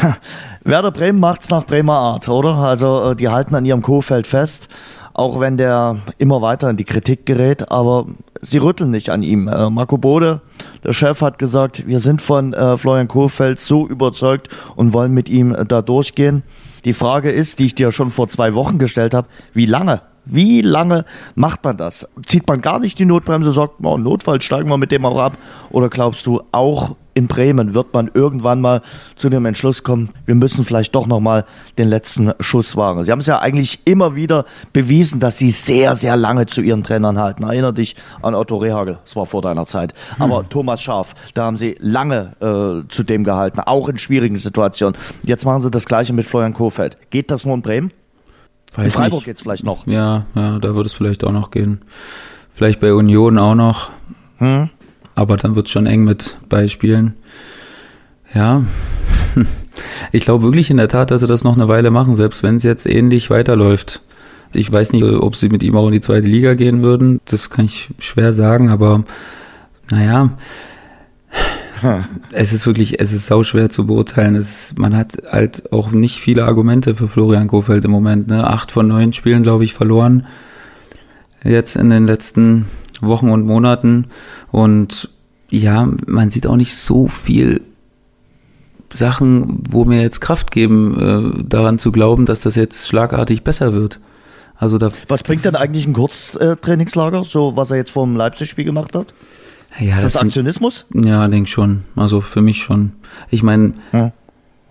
Werder 0.62 0.92
Bremen 0.92 1.18
macht's 1.18 1.50
nach 1.50 1.66
Bremer 1.66 1.94
Art, 1.94 2.28
oder? 2.28 2.54
Also 2.54 3.10
äh, 3.10 3.16
die 3.16 3.28
halten 3.28 3.56
an 3.56 3.64
ihrem 3.64 3.82
Kofeld 3.82 4.28
fest, 4.28 4.68
auch 5.12 5.40
wenn 5.40 5.56
der 5.56 5.96
immer 6.18 6.40
weiter 6.40 6.70
in 6.70 6.76
die 6.76 6.84
Kritik 6.84 7.26
gerät, 7.26 7.68
aber 7.68 8.06
sie 8.42 8.58
rütteln 8.58 8.92
nicht 8.92 9.10
an 9.10 9.24
ihm. 9.24 9.48
Äh, 9.48 9.70
Marco 9.70 9.98
Bode, 9.98 10.40
der 10.84 10.92
Chef, 10.92 11.20
hat 11.20 11.40
gesagt, 11.40 11.84
wir 11.88 11.98
sind 11.98 12.22
von 12.22 12.54
äh, 12.54 12.76
Florian 12.76 13.08
Kofeld 13.08 13.58
so 13.58 13.88
überzeugt 13.88 14.50
und 14.76 14.92
wollen 14.92 15.10
mit 15.10 15.28
ihm 15.28 15.52
äh, 15.52 15.66
da 15.66 15.82
durchgehen. 15.82 16.44
Die 16.84 16.92
Frage 16.92 17.30
ist, 17.30 17.58
die 17.58 17.66
ich 17.66 17.74
dir 17.74 17.92
schon 17.92 18.10
vor 18.10 18.28
zwei 18.28 18.54
Wochen 18.54 18.78
gestellt 18.78 19.14
habe, 19.14 19.28
wie 19.52 19.66
lange? 19.66 20.02
Wie 20.24 20.62
lange 20.62 21.04
macht 21.34 21.64
man 21.64 21.76
das? 21.76 22.08
Zieht 22.26 22.46
man 22.48 22.60
gar 22.60 22.78
nicht 22.78 22.98
die 22.98 23.04
Notbremse, 23.04 23.52
sagt, 23.52 23.74
oh, 23.82 23.98
Notfall 23.98 24.40
steigen 24.40 24.68
wir 24.68 24.78
mit 24.78 24.92
dem 24.92 25.04
auch 25.04 25.18
ab? 25.18 25.38
Oder 25.70 25.88
glaubst 25.88 26.26
du, 26.26 26.42
auch 26.52 26.96
in 27.14 27.28
Bremen 27.28 27.74
wird 27.74 27.94
man 27.94 28.10
irgendwann 28.12 28.60
mal 28.60 28.82
zu 29.16 29.28
dem 29.28 29.46
Entschluss 29.46 29.82
kommen, 29.82 30.10
wir 30.26 30.34
müssen 30.34 30.64
vielleicht 30.64 30.94
doch 30.94 31.06
nochmal 31.06 31.44
den 31.78 31.88
letzten 31.88 32.32
Schuss 32.40 32.76
wagen. 32.76 33.04
Sie 33.04 33.12
haben 33.12 33.20
es 33.20 33.26
ja 33.26 33.38
eigentlich 33.38 33.80
immer 33.84 34.16
wieder 34.16 34.44
bewiesen, 34.72 35.20
dass 35.20 35.38
sie 35.38 35.50
sehr, 35.50 35.94
sehr 35.94 36.16
lange 36.16 36.46
zu 36.46 36.60
ihren 36.60 36.82
Trainern 36.82 37.18
halten. 37.18 37.44
Erinner 37.44 37.72
dich 37.72 37.94
an 38.20 38.34
Otto 38.34 38.56
Rehagel, 38.56 38.98
das 39.04 39.16
war 39.16 39.26
vor 39.26 39.42
deiner 39.42 39.64
Zeit. 39.66 39.94
Hm. 40.16 40.22
Aber 40.22 40.48
Thomas 40.48 40.82
Schaf, 40.82 41.14
da 41.34 41.44
haben 41.44 41.56
sie 41.56 41.76
lange 41.78 42.32
äh, 42.40 42.88
zu 42.92 43.04
dem 43.04 43.24
gehalten, 43.24 43.60
auch 43.60 43.88
in 43.88 43.96
schwierigen 43.96 44.36
Situationen. 44.36 44.98
Jetzt 45.22 45.44
machen 45.44 45.60
sie 45.60 45.70
das 45.70 45.86
gleiche 45.86 46.12
mit 46.12 46.26
Florian 46.26 46.54
Kohfeldt. 46.54 46.98
Geht 47.10 47.30
das 47.30 47.44
nur 47.44 47.54
in 47.54 47.62
Bremen? 47.62 47.92
Weiß 48.74 48.86
in 48.86 48.90
Freiburg 48.90 49.24
geht 49.24 49.36
es 49.36 49.42
vielleicht 49.42 49.64
noch. 49.64 49.86
Ja, 49.86 50.26
ja, 50.34 50.58
da 50.58 50.74
würde 50.74 50.86
es 50.86 50.92
vielleicht 50.92 51.24
auch 51.24 51.32
noch 51.32 51.50
gehen. 51.50 51.82
Vielleicht 52.52 52.80
bei 52.80 52.92
Union 52.92 53.38
auch 53.38 53.54
noch. 53.54 53.90
Hm? 54.38 54.68
aber 55.14 55.36
dann 55.36 55.56
wird 55.56 55.66
es 55.66 55.72
schon 55.72 55.86
eng 55.86 56.04
mit 56.04 56.36
Beispielen. 56.48 57.14
Ja, 58.34 58.64
ich 60.12 60.24
glaube 60.24 60.44
wirklich 60.44 60.70
in 60.70 60.76
der 60.76 60.88
Tat, 60.88 61.10
dass 61.10 61.20
sie 61.20 61.26
das 61.26 61.44
noch 61.44 61.54
eine 61.54 61.68
Weile 61.68 61.90
machen, 61.90 62.16
selbst 62.16 62.42
wenn 62.42 62.56
es 62.56 62.62
jetzt 62.62 62.86
ähnlich 62.86 63.30
weiterläuft. 63.30 64.02
Ich 64.54 64.70
weiß 64.70 64.92
nicht, 64.92 65.04
ob 65.04 65.36
sie 65.36 65.48
mit 65.48 65.62
ihm 65.62 65.76
auch 65.76 65.86
in 65.86 65.92
die 65.92 66.00
zweite 66.00 66.28
Liga 66.28 66.54
gehen 66.54 66.82
würden. 66.82 67.20
Das 67.24 67.50
kann 67.50 67.64
ich 67.64 67.90
schwer 67.98 68.32
sagen, 68.32 68.70
aber 68.70 69.04
naja, 69.90 70.30
es 72.32 72.52
ist 72.52 72.66
wirklich, 72.66 73.00
es 73.00 73.12
ist 73.12 73.26
sau 73.26 73.42
schwer 73.42 73.70
zu 73.70 73.86
beurteilen. 73.86 74.36
Es 74.36 74.74
man 74.76 74.96
hat 74.96 75.18
halt 75.30 75.72
auch 75.72 75.90
nicht 75.90 76.18
viele 76.20 76.44
Argumente 76.44 76.94
für 76.94 77.08
Florian 77.08 77.48
Kofeld 77.48 77.84
im 77.84 77.90
Moment. 77.90 78.28
Ne? 78.28 78.46
Acht 78.46 78.72
von 78.72 78.88
neun 78.88 79.12
Spielen, 79.12 79.42
glaube 79.42 79.64
ich, 79.64 79.74
verloren. 79.74 80.26
Jetzt 81.42 81.76
in 81.76 81.90
den 81.90 82.06
letzten 82.06 82.66
Wochen 83.00 83.30
und 83.30 83.44
Monaten. 83.46 84.06
Und 84.50 85.10
ja, 85.50 85.88
man 86.06 86.30
sieht 86.30 86.46
auch 86.46 86.56
nicht 86.56 86.74
so 86.74 87.08
viel 87.08 87.60
Sachen, 88.90 89.62
wo 89.68 89.84
mir 89.84 90.02
jetzt 90.02 90.20
Kraft 90.20 90.50
geben, 90.50 90.98
äh, 91.38 91.44
daran 91.44 91.78
zu 91.78 91.92
glauben, 91.92 92.26
dass 92.26 92.40
das 92.40 92.54
jetzt 92.54 92.88
schlagartig 92.88 93.42
besser 93.42 93.72
wird. 93.72 94.00
Also 94.56 94.78
da 94.78 94.90
was 95.08 95.24
bringt 95.24 95.44
denn 95.44 95.56
eigentlich 95.56 95.86
ein 95.86 95.94
Kurztrainingslager, 95.94 97.24
so 97.24 97.56
was 97.56 97.72
er 97.72 97.76
jetzt 97.76 97.90
vor 97.90 98.06
dem 98.06 98.16
Leipzig-Spiel 98.16 98.64
gemacht 98.64 98.94
hat? 98.94 99.12
Ja, 99.78 99.96
ist 99.96 100.04
das, 100.04 100.12
das 100.14 100.22
Aktionismus? 100.22 100.86
Ja, 100.94 101.26
denke 101.28 101.48
schon. 101.48 101.84
Also 101.96 102.20
für 102.20 102.42
mich 102.42 102.58
schon. 102.58 102.92
Ich 103.30 103.42
meine, 103.42 103.72
ja. 103.92 104.12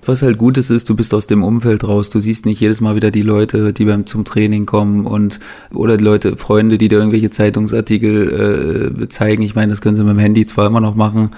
Was 0.05 0.21
halt 0.21 0.37
gut 0.37 0.57
ist, 0.57 0.69
ist, 0.69 0.89
du 0.89 0.95
bist 0.95 1.13
aus 1.13 1.27
dem 1.27 1.43
Umfeld 1.43 1.83
raus. 1.83 2.09
Du 2.09 2.19
siehst 2.19 2.45
nicht 2.45 2.59
jedes 2.59 2.81
Mal 2.81 2.95
wieder 2.95 3.11
die 3.11 3.21
Leute, 3.21 3.71
die 3.71 3.85
beim 3.85 4.05
zum 4.05 4.25
Training 4.25 4.65
kommen 4.65 5.05
und 5.05 5.39
oder 5.73 5.97
die 5.97 6.03
Leute, 6.03 6.35
Freunde, 6.37 6.77
die 6.77 6.87
dir 6.87 6.99
irgendwelche 6.99 7.29
Zeitungsartikel 7.29 9.01
äh, 9.01 9.07
zeigen. 9.07 9.43
Ich 9.43 9.55
meine, 9.55 9.69
das 9.69 9.81
können 9.81 9.95
sie 9.95 10.03
mit 10.03 10.11
dem 10.11 10.19
Handy 10.19 10.45
zwar 10.45 10.67
immer 10.67 10.81
noch 10.81 10.95
machen. 10.95 11.31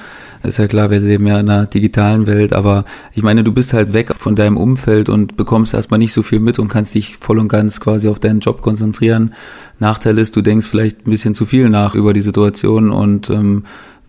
Ist 0.43 0.57
ja 0.57 0.67
klar, 0.67 0.89
wir 0.89 0.99
leben 0.99 1.27
ja 1.27 1.39
in 1.39 1.49
einer 1.49 1.65
digitalen 1.67 2.27
Welt, 2.27 2.53
aber 2.53 2.85
ich 3.13 3.23
meine, 3.23 3.43
du 3.43 3.51
bist 3.51 3.73
halt 3.73 3.93
weg 3.93 4.13
von 4.17 4.35
deinem 4.35 4.57
Umfeld 4.57 5.09
und 5.09 5.37
bekommst 5.37 5.73
erstmal 5.73 5.99
nicht 5.99 6.13
so 6.13 6.23
viel 6.23 6.39
mit 6.39 6.57
und 6.57 6.67
kannst 6.67 6.95
dich 6.95 7.17
voll 7.17 7.39
und 7.39 7.47
ganz 7.47 7.79
quasi 7.79 8.07
auf 8.07 8.19
deinen 8.19 8.39
Job 8.39 8.61
konzentrieren. 8.61 9.33
Nachteil 9.79 10.17
ist, 10.17 10.35
du 10.35 10.41
denkst 10.41 10.67
vielleicht 10.67 11.05
ein 11.05 11.11
bisschen 11.11 11.35
zu 11.35 11.45
viel 11.45 11.69
nach 11.69 11.95
über 11.95 12.13
die 12.13 12.21
Situation 12.21 12.91
und 12.91 13.29
ähm, 13.29 13.63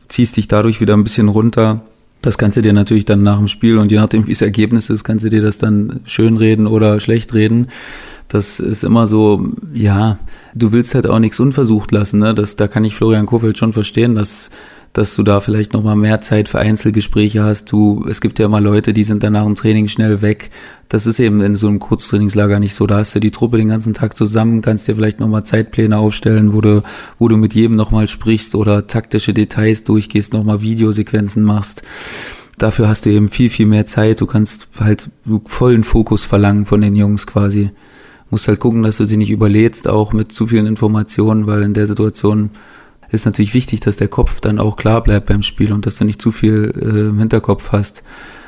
ziehst 0.09 0.37
dich 0.37 0.49
dadurch 0.49 0.81
wieder 0.81 0.95
ein 0.95 1.05
bisschen 1.05 1.29
runter 1.29 1.83
Das 2.27 2.39
kannst 2.39 2.57
du 2.57 2.61
dir 2.61 2.73
natürlich 2.73 3.05
dann 3.05 3.23
nach 3.23 3.39
dem 3.39 3.47
Spiel 3.47 3.79
und 3.79 3.93
je 3.93 3.99
nachdem, 3.99 4.27
wie 4.27 4.33
das 4.33 4.43
Ergebnis 4.43 4.91
ist, 4.91 5.05
kannst 5.05 5.25
du 5.25 5.29
dir 5.31 5.43
das 5.43 5.59
dann 5.59 6.01
schön 6.07 6.37
reden 6.37 6.67
oder 6.67 6.99
schlecht 6.99 7.33
reden. 7.35 7.69
Das 8.27 8.59
ist 8.59 8.83
immer 8.83 9.07
so, 9.07 9.51
ja, 9.73 10.19
du 10.53 10.73
willst 10.73 10.97
halt 10.97 11.07
auch 11.07 11.21
nichts 11.21 11.39
unversucht 11.39 11.93
lassen. 11.93 12.19
Ne? 12.19 12.35
Das, 12.35 12.57
da 12.57 12.67
kann 12.67 12.85
ich 12.85 12.97
Florian 12.97 13.27
Kofeld 13.27 13.59
schon 13.59 13.73
verstehen, 13.73 14.17
dass 14.17 14.51
dass 14.97 15.15
du 15.15 15.23
da 15.23 15.43
vielleicht 15.43 15.75
noch 15.75 15.83
mal 15.83 15.95
mehr 15.95 16.23
Zeit 16.23 16.49
für 16.49 16.59
Einzelgespräche 16.59 17.43
hast. 17.43 17.71
Du, 17.71 18.07
es 18.09 18.23
gibt 18.23 18.39
ja 18.39 18.47
immer 18.47 18.63
Leute, 18.63 18.95
die 18.95 19.05
sind 19.05 19.23
dann 19.23 19.35
nach 19.35 19.45
dem 19.45 19.55
Training 19.55 19.89
schnell 19.89 20.23
weg. 20.23 20.51
Das 20.89 21.07
ist 21.07 21.21
eben 21.21 21.43
in 21.43 21.55
so 21.55 21.69
einem 21.69 21.81
Kurztrainingslager 21.81 22.59
nicht 22.61 22.75
so. 22.75 22.87
Da 22.87 22.97
hast 22.97 23.15
du 23.15 23.21
die 23.21 23.31
Truppe 23.31 23.59
den 23.59 23.69
ganzen 23.69 23.93
Tag 23.93 24.17
zusammen, 24.17 24.63
kannst 24.63 24.89
dir 24.89 24.95
vielleicht 24.95 25.21
noch 25.21 25.29
mal 25.29 25.45
Zeitpläne 25.45 25.99
aufstellen, 25.99 26.55
wo 26.55 26.63
du, 26.63 26.83
wo 27.19 27.29
du 27.29 27.37
mit 27.37 27.55
jedem 27.55 27.77
noch 27.77 27.91
mal 27.91 28.09
sprichst 28.09 28.55
oder 28.55 28.87
taktische 28.87 29.35
Details 29.35 29.85
durchgehst, 29.85 30.33
noch 30.33 30.45
mal 30.45 30.63
Videosequenzen 30.63 31.43
machst. 31.43 31.83
Dafür 32.57 32.89
hast 32.89 33.05
du 33.05 33.11
eben 33.11 33.29
viel, 33.29 33.51
viel 33.51 33.67
mehr 33.67 33.85
Zeit. 33.85 34.23
Du 34.23 34.27
kannst 34.27 34.67
halt 34.81 35.11
vollen 35.45 35.85
Fokus 35.85 36.25
verlangen 36.25 36.65
von 36.65 36.81
den 36.81 36.97
Jungs 36.97 37.27
quasi. 37.27 37.71
Musst 38.31 38.49
halt 38.49 38.61
gucken, 38.61 38.83
dass 38.83 38.97
du 38.97 39.05
sie 39.05 39.19
nicht 39.19 39.31
überlädst, 39.31 39.89
auch 39.89 40.15
mit 40.15 40.33
zu 40.33 40.47
vielen 40.47 40.67
Informationen, 40.67 41.47
weil 41.47 41.63
in 41.65 41.75
der 41.75 41.87
Situation 41.87 42.51
ist 43.11 43.27
natürlich 43.27 43.55
wichtig, 43.55 43.81
dass 43.81 43.97
der 43.97 44.09
Kopf 44.09 44.41
dann 44.41 44.59
auch 44.59 44.77
klar 44.77 45.03
bleibt 45.03 45.27
beim 45.27 45.43
Spiel 45.43 45.73
und 45.73 45.87
dass 45.87 45.97
du 45.97 46.05
nicht 46.05 46.21
zu 46.21 46.33
viel 46.33 46.73
äh, 46.77 47.09
im 47.09 47.19
Hinterkopf 47.19 47.73
hast. 47.73 48.03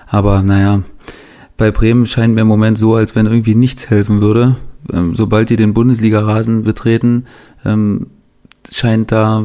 Aber 0.07 0.43
naja, 0.43 0.83
bei 1.57 1.71
Bremen 1.71 2.07
scheint 2.07 2.35
mir 2.35 2.43
im 2.43 2.47
Moment 2.47 2.79
so, 2.79 2.95
als 2.95 3.15
wenn 3.15 3.27
irgendwie 3.27 3.55
nichts 3.55 3.91
helfen 3.91 4.21
würde. 4.21 4.57
Ähm, 4.93 5.15
sobald 5.15 5.51
die 5.51 5.57
den 5.57 5.75
Bundesliga-Rasen 5.75 6.63
betreten, 6.63 7.27
ähm, 7.65 8.07
scheint 8.71 9.13
da 9.13 9.45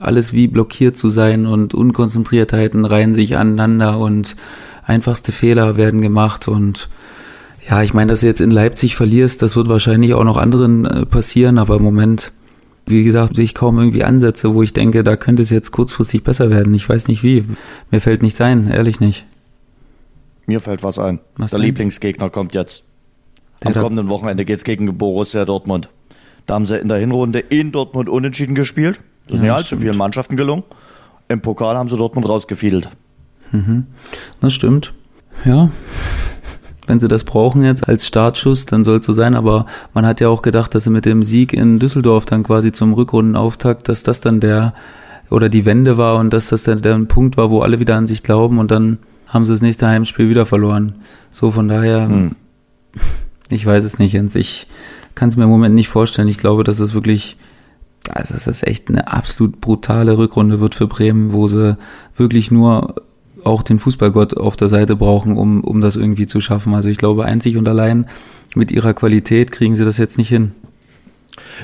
alles 0.00 0.32
wie 0.32 0.48
blockiert 0.48 0.96
zu 0.96 1.10
sein 1.10 1.46
und 1.46 1.74
Unkonzentriertheiten 1.74 2.84
reihen 2.84 3.14
sich 3.14 3.36
aneinander 3.36 3.98
und 3.98 4.36
einfachste 4.84 5.32
Fehler 5.32 5.76
werden 5.76 6.00
gemacht 6.00 6.48
und 6.48 6.88
ja, 7.68 7.82
ich 7.82 7.94
meine, 7.94 8.10
dass 8.10 8.20
du 8.20 8.26
jetzt 8.26 8.40
in 8.40 8.50
Leipzig 8.50 8.96
verlierst, 8.96 9.40
das 9.40 9.54
wird 9.54 9.68
wahrscheinlich 9.68 10.14
auch 10.14 10.24
noch 10.24 10.36
anderen 10.36 10.84
äh, 10.84 11.06
passieren, 11.06 11.58
aber 11.58 11.76
im 11.76 11.82
Moment 11.82 12.32
wie 12.86 13.04
gesagt, 13.04 13.36
sehe 13.36 13.44
ich 13.44 13.54
kaum 13.54 13.78
irgendwie 13.78 14.04
Ansätze, 14.04 14.54
wo 14.54 14.62
ich 14.62 14.72
denke, 14.72 15.04
da 15.04 15.16
könnte 15.16 15.42
es 15.42 15.50
jetzt 15.50 15.70
kurzfristig 15.70 16.24
besser 16.24 16.50
werden. 16.50 16.74
Ich 16.74 16.88
weiß 16.88 17.08
nicht 17.08 17.22
wie. 17.22 17.44
Mir 17.90 18.00
fällt 18.00 18.22
nichts 18.22 18.40
ein, 18.40 18.70
ehrlich 18.70 19.00
nicht. 19.00 19.24
Mir 20.46 20.60
fällt 20.60 20.82
was 20.82 20.98
ein. 20.98 21.20
Was 21.36 21.50
Der 21.50 21.58
denn? 21.58 21.66
Lieblingsgegner 21.66 22.30
kommt 22.30 22.54
jetzt. 22.54 22.84
Der 23.62 23.76
Am 23.76 23.82
kommenden 23.82 24.08
Wochenende 24.08 24.44
geht 24.44 24.56
es 24.56 24.64
gegen 24.64 24.98
Borussia 24.98 25.44
Dortmund. 25.44 25.88
Da 26.46 26.54
haben 26.54 26.66
sie 26.66 26.76
in 26.76 26.88
der 26.88 26.98
Hinrunde 26.98 27.38
in 27.38 27.70
Dortmund 27.70 28.08
unentschieden 28.08 28.54
gespielt. 28.56 29.00
Das 29.26 29.36
ist 29.36 29.36
ja, 29.36 29.42
nicht 29.42 29.52
allzu 29.52 29.76
vielen 29.76 29.96
Mannschaften 29.96 30.36
gelungen. 30.36 30.64
Im 31.28 31.40
Pokal 31.40 31.76
haben 31.76 31.88
sie 31.88 31.96
Dortmund 31.96 32.28
rausgefiedelt. 32.28 32.88
Mhm. 33.52 33.86
Das 34.40 34.52
stimmt. 34.52 34.92
Ja, 35.44 35.70
wenn 36.92 37.00
sie 37.00 37.08
das 37.08 37.24
brauchen 37.24 37.64
jetzt 37.64 37.88
als 37.88 38.06
Startschuss, 38.06 38.66
dann 38.66 38.84
soll 38.84 38.98
es 38.98 39.06
so 39.06 39.14
sein. 39.14 39.34
Aber 39.34 39.64
man 39.94 40.04
hat 40.04 40.20
ja 40.20 40.28
auch 40.28 40.42
gedacht, 40.42 40.74
dass 40.74 40.84
sie 40.84 40.90
mit 40.90 41.06
dem 41.06 41.24
Sieg 41.24 41.54
in 41.54 41.78
Düsseldorf 41.78 42.26
dann 42.26 42.42
quasi 42.42 42.70
zum 42.70 42.92
Rückrundenauftakt, 42.92 43.88
dass 43.88 44.02
das 44.02 44.20
dann 44.20 44.40
der 44.40 44.74
oder 45.30 45.48
die 45.48 45.64
Wende 45.64 45.96
war 45.96 46.16
und 46.16 46.34
dass 46.34 46.48
das 46.48 46.64
dann 46.64 46.82
der 46.82 46.98
Punkt 47.06 47.38
war, 47.38 47.48
wo 47.48 47.62
alle 47.62 47.80
wieder 47.80 47.96
an 47.96 48.06
sich 48.06 48.22
glauben 48.22 48.58
und 48.58 48.70
dann 48.70 48.98
haben 49.26 49.46
sie 49.46 49.54
das 49.54 49.62
nächste 49.62 49.88
Heimspiel 49.88 50.28
wieder 50.28 50.44
verloren. 50.44 50.96
So 51.30 51.50
von 51.50 51.66
daher, 51.66 52.08
hm. 52.08 52.32
ich 53.48 53.64
weiß 53.64 53.84
es 53.84 53.98
nicht, 53.98 54.12
Jens. 54.12 54.34
Ich 54.34 54.66
kann 55.14 55.30
es 55.30 55.36
mir 55.36 55.44
im 55.44 55.50
Moment 55.50 55.74
nicht 55.74 55.88
vorstellen. 55.88 56.28
Ich 56.28 56.36
glaube, 56.36 56.62
dass 56.62 56.78
es 56.78 56.92
wirklich, 56.92 57.38
also 58.10 58.34
dass 58.34 58.46
es 58.46 58.62
echt 58.62 58.90
eine 58.90 59.10
absolut 59.10 59.62
brutale 59.62 60.18
Rückrunde 60.18 60.60
wird 60.60 60.74
für 60.74 60.88
Bremen, 60.88 61.32
wo 61.32 61.48
sie 61.48 61.78
wirklich 62.18 62.50
nur 62.50 62.96
auch 63.44 63.62
den 63.62 63.78
Fußballgott 63.78 64.36
auf 64.36 64.56
der 64.56 64.68
Seite 64.68 64.96
brauchen, 64.96 65.36
um, 65.36 65.62
um 65.62 65.80
das 65.80 65.96
irgendwie 65.96 66.26
zu 66.26 66.40
schaffen. 66.40 66.74
Also 66.74 66.88
ich 66.88 66.98
glaube, 66.98 67.24
einzig 67.24 67.56
und 67.56 67.68
allein 67.68 68.06
mit 68.54 68.72
ihrer 68.72 68.94
Qualität 68.94 69.52
kriegen 69.52 69.76
sie 69.76 69.84
das 69.84 69.98
jetzt 69.98 70.18
nicht 70.18 70.28
hin. 70.28 70.52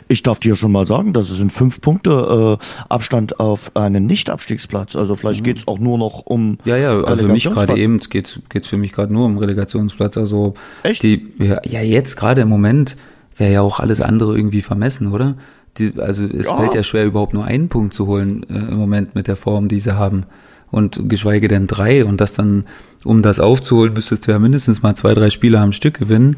Ich 0.08 0.22
darf 0.22 0.38
dir 0.38 0.54
schon 0.54 0.72
mal 0.72 0.86
sagen, 0.86 1.12
das 1.12 1.28
sind 1.28 1.52
fünf 1.52 1.80
Punkte 1.80 2.58
äh, 2.60 2.64
Abstand 2.88 3.40
auf 3.40 3.76
einen 3.76 4.06
Nicht-Abstiegsplatz. 4.06 4.96
Also 4.96 5.14
vielleicht 5.14 5.40
mhm. 5.40 5.44
geht 5.44 5.58
es 5.58 5.68
auch 5.68 5.78
nur 5.78 5.98
noch 5.98 6.20
um. 6.24 6.58
Ja, 6.64 6.76
ja, 6.76 7.02
also 7.02 7.26
für 7.26 7.32
mich 7.32 7.44
gerade 7.44 7.76
eben 7.76 7.98
geht 7.98 8.40
es 8.54 8.66
für 8.66 8.76
mich 8.76 8.92
gerade 8.92 9.12
nur 9.12 9.26
um 9.26 9.38
Relegationsplatz. 9.38 10.16
Also 10.16 10.54
Echt? 10.82 11.02
Die, 11.02 11.28
ja, 11.38 11.60
ja 11.64 11.80
jetzt 11.80 12.16
gerade 12.16 12.42
im 12.42 12.48
Moment 12.48 12.96
wäre 13.36 13.52
ja 13.52 13.60
auch 13.60 13.80
alles 13.80 14.00
andere 14.00 14.36
irgendwie 14.36 14.62
vermessen, 14.62 15.08
oder? 15.12 15.36
Die, 15.76 15.92
also 15.98 16.24
es 16.24 16.46
ja. 16.46 16.56
fällt 16.56 16.74
ja 16.74 16.82
schwer, 16.82 17.04
überhaupt 17.04 17.34
nur 17.34 17.44
einen 17.44 17.68
Punkt 17.68 17.94
zu 17.94 18.06
holen 18.06 18.44
äh, 18.48 18.54
im 18.54 18.76
Moment 18.76 19.14
mit 19.14 19.28
der 19.28 19.36
Form, 19.36 19.68
die 19.68 19.80
sie 19.80 19.96
haben 19.96 20.24
und 20.70 21.08
geschweige 21.08 21.48
denn 21.48 21.66
drei 21.66 22.04
und 22.04 22.20
das 22.20 22.34
dann, 22.34 22.64
um 23.04 23.22
das 23.22 23.40
aufzuholen, 23.40 23.94
müsstest 23.94 24.26
du 24.26 24.32
ja 24.32 24.38
mindestens 24.38 24.82
mal 24.82 24.94
zwei, 24.94 25.14
drei 25.14 25.30
Spiele 25.30 25.58
am 25.60 25.72
Stück 25.72 25.98
gewinnen 25.98 26.36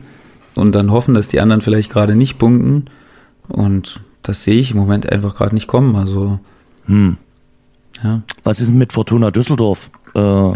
und 0.54 0.74
dann 0.74 0.90
hoffen, 0.90 1.14
dass 1.14 1.28
die 1.28 1.40
anderen 1.40 1.62
vielleicht 1.62 1.90
gerade 1.90 2.14
nicht 2.14 2.38
punkten 2.38 2.86
und 3.48 4.00
das 4.22 4.44
sehe 4.44 4.58
ich 4.58 4.72
im 4.72 4.76
Moment 4.76 5.10
einfach 5.10 5.36
gerade 5.36 5.54
nicht 5.54 5.66
kommen, 5.66 5.96
also 5.96 6.38
hm. 6.86 7.16
ja. 8.02 8.22
Was 8.44 8.60
ist 8.60 8.68
denn 8.68 8.78
mit 8.78 8.92
Fortuna 8.92 9.30
Düsseldorf? 9.30 9.90
Äh, 10.14 10.52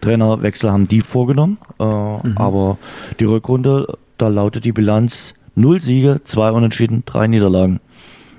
Trainerwechsel 0.00 0.70
haben 0.70 0.86
die 0.86 1.00
vorgenommen, 1.00 1.58
äh, 1.80 1.84
mhm. 1.84 2.36
aber 2.36 2.76
die 3.20 3.24
Rückrunde, 3.24 3.96
da 4.18 4.28
lautet 4.28 4.64
die 4.64 4.72
Bilanz 4.72 5.34
null 5.54 5.80
Siege, 5.80 6.20
zwei 6.24 6.50
Unentschieden, 6.50 7.04
drei 7.06 7.26
Niederlagen. 7.26 7.80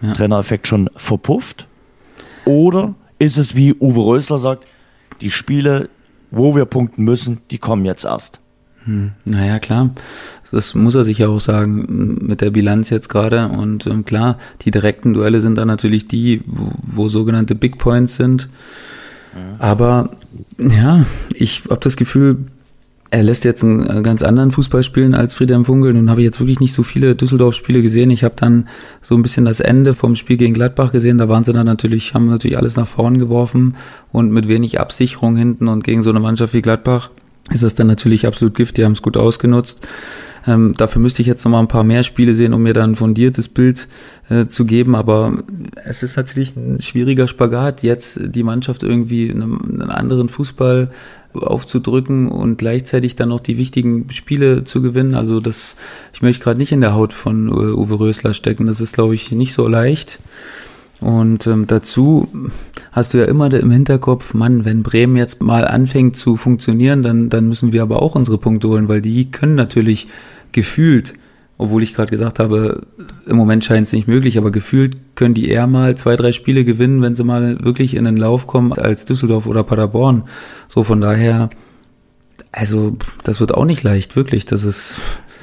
Ja. 0.02 0.14
Trainereffekt 0.14 0.68
schon 0.68 0.90
verpufft? 0.96 1.68
Oder 2.46 2.94
ist 3.20 3.38
es, 3.38 3.56
wie 3.56 3.74
Uwe 3.74 4.02
Rösler 4.02 4.40
sagt, 4.40 4.68
die 5.22 5.32
Spiele, 5.32 5.90
wo 6.32 6.56
wir 6.56 6.66
punkten 6.66 7.04
müssen, 7.04 7.40
die 7.52 7.58
kommen 7.58 7.86
jetzt 7.86 8.06
erst. 8.06 8.42
Hm, 8.84 9.12
naja, 9.26 9.60
klar. 9.60 9.90
Das 10.52 10.76
muss 10.76 10.96
er 10.96 11.06
sich 11.06 11.18
ja 11.18 11.28
auch 11.28 11.40
sagen 11.40 12.18
mit 12.22 12.42
der 12.42 12.52
Bilanz 12.52 12.90
jetzt 12.90 13.10
gerade. 13.10 13.48
Und 13.48 13.88
ähm, 13.88 14.06
klar, 14.06 14.38
die 14.62 14.72
direkten 14.72 15.14
Duelle 15.14 15.42
sind 15.42 15.58
dann 15.58 15.68
natürlich 15.68 16.08
die, 16.08 16.42
wo, 16.46 16.72
wo 16.82 17.10
sogenannte 17.10 17.56
Big 17.56 17.78
Points 17.78 18.16
sind. 18.16 18.48
Ja. 19.34 19.60
Aber 19.60 20.12
ja, 20.58 21.06
ich 21.34 21.64
habe 21.70 21.82
das 21.82 21.98
Gefühl, 21.98 22.46
er 23.16 23.24
lässt 23.24 23.46
jetzt 23.46 23.64
einen 23.64 23.90
äh, 23.90 24.02
ganz 24.02 24.24
anderen 24.24 24.52
Fußball 24.52 24.84
spielen 24.84 25.16
als 25.16 25.34
Friedhelm 25.34 25.64
Funkel. 25.64 25.94
Nun 25.94 26.10
habe 26.10 26.20
ich 26.20 26.26
jetzt 26.26 26.42
wirklich 26.42 26.60
nicht 26.60 26.74
so 26.74 26.84
viele 26.84 27.16
Düsseldorf-Spiele 27.16 27.82
gesehen. 27.82 28.10
Ich 28.12 28.26
habe 28.26 28.36
dann 28.38 28.68
so 29.02 29.16
ein 29.16 29.22
bisschen 29.22 29.46
das 29.46 29.62
Ende 29.62 29.94
vom 29.94 30.18
Spiel 30.18 30.36
gegen 30.36 30.54
Gladbach 30.54 30.92
gesehen. 30.92 31.18
Da 31.18 31.30
waren 31.30 31.46
sie 31.46 31.54
dann 31.54 31.66
natürlich, 31.66 32.14
haben 32.14 32.28
natürlich 32.28 32.58
alles 32.58 32.76
nach 32.76 32.88
vorn 32.88 33.18
geworfen 33.18 33.76
und 34.12 34.32
mit 34.32 34.50
wenig 34.50 34.82
Absicherung 34.82 35.38
hinten 35.38 35.70
und 35.70 35.86
gegen 35.86 36.02
so 36.02 36.10
eine 36.10 36.20
Mannschaft 36.20 36.54
wie 36.54 36.62
Gladbach 36.62 37.10
ist 37.52 37.64
das 37.64 37.76
dann 37.76 37.88
natürlich 37.88 38.26
absolut 38.26 38.56
Gift. 38.56 38.78
Die 38.78 38.84
haben 38.84 38.94
es 38.94 39.04
gut 39.04 39.18
ausgenutzt. 39.18 39.88
Ähm, 40.48 40.74
dafür 40.78 41.02
müsste 41.02 41.22
ich 41.22 41.28
jetzt 41.28 41.44
noch 41.46 41.52
mal 41.52 41.60
ein 41.60 41.68
paar 41.68 41.84
mehr 41.84 42.04
Spiele 42.04 42.34
sehen, 42.34 42.54
um 42.54 42.64
mir 42.64 42.74
dann 42.74 42.92
ein 42.92 42.96
fundiertes 42.96 43.50
Bild 43.50 43.88
äh, 44.30 44.48
zu 44.48 44.66
geben. 44.66 44.96
Aber 44.96 45.44
es 45.86 46.04
ist 46.04 46.18
natürlich 46.18 46.56
ein 46.56 46.82
schwieriger 46.82 47.28
Spagat, 47.28 47.84
jetzt 47.84 48.20
die 48.36 48.44
Mannschaft 48.44 48.84
irgendwie 48.84 49.32
einem, 49.32 49.60
einen 49.62 49.92
anderen 49.92 50.28
Fußball 50.28 50.90
aufzudrücken 51.36 52.28
und 52.28 52.58
gleichzeitig 52.58 53.16
dann 53.16 53.30
noch 53.30 53.40
die 53.40 53.58
wichtigen 53.58 54.10
Spiele 54.12 54.64
zu 54.64 54.82
gewinnen. 54.82 55.16
Also 55.16 55.40
das, 55.40 55.76
ich 56.14 56.22
möchte 56.22 56.44
gerade 56.44 56.60
nicht 56.60 56.72
in 56.72 56.82
der 56.82 56.94
Haut 56.94 57.14
von 57.14 57.48
äh, 57.48 57.52
Uwe 57.52 58.00
Rösler 58.00 58.34
stecken. 58.34 58.68
Das 58.68 58.82
ist, 58.82 58.94
glaube 58.94 59.16
ich, 59.16 59.32
nicht 59.32 59.54
so 59.54 59.68
leicht. 59.68 60.20
Und 61.02 61.46
ähm, 61.48 61.68
dazu 61.68 62.28
hast 62.92 63.14
du 63.14 63.18
ja 63.18 63.26
immer 63.26 63.54
im 63.54 63.72
Hinterkopf, 63.72 64.34
Mann, 64.34 64.66
wenn 64.66 64.84
Bremen 64.84 65.18
jetzt 65.18 65.42
mal 65.42 65.68
anfängt 65.68 66.16
zu 66.16 66.38
funktionieren, 66.38 67.04
dann, 67.04 67.30
dann 67.30 67.48
müssen 67.48 67.74
wir 67.74 67.82
aber 67.82 68.02
auch 68.02 68.16
unsere 68.16 68.38
Punkte 68.38 68.70
holen, 68.70 68.88
weil 68.88 69.02
die 69.02 69.30
können 69.30 69.56
natürlich 69.56 70.08
gefühlt, 70.52 71.14
obwohl 71.58 71.84
ich 71.84 71.94
gerade 71.94 72.12
gesagt 72.12 72.40
habe, 72.40 72.82
im 73.26 73.38
Moment 73.38 73.64
scheint 73.64 73.88
es 73.88 73.94
nicht 73.94 74.08
möglich, 74.08 74.38
aber 74.38 74.52
gefühlt 74.52 75.16
können 75.16 75.34
die 75.34 75.50
eher 75.50 75.68
mal 75.68 75.96
zwei, 75.96 76.16
drei 76.16 76.32
Spiele 76.32 76.66
gewinnen, 76.66 77.02
wenn 77.02 77.16
sie 77.16 77.24
mal 77.24 77.64
wirklich 77.64 77.96
in 77.96 78.06
den 78.06 78.18
Lauf 78.18 78.46
kommen 78.48 78.74
als 78.74 79.06
Düsseldorf 79.06 79.48
oder 79.48 79.64
Paderborn. 79.64 80.24
So 80.68 80.84
von 80.84 81.00
daher, 81.00 81.50
also 82.52 82.98
das 83.24 83.40
wird 83.40 83.54
auch 83.54 83.66
nicht 83.66 83.84
leicht, 83.84 84.16
wirklich. 84.18 84.46
Das 84.46 84.66
ist, 84.66 85.00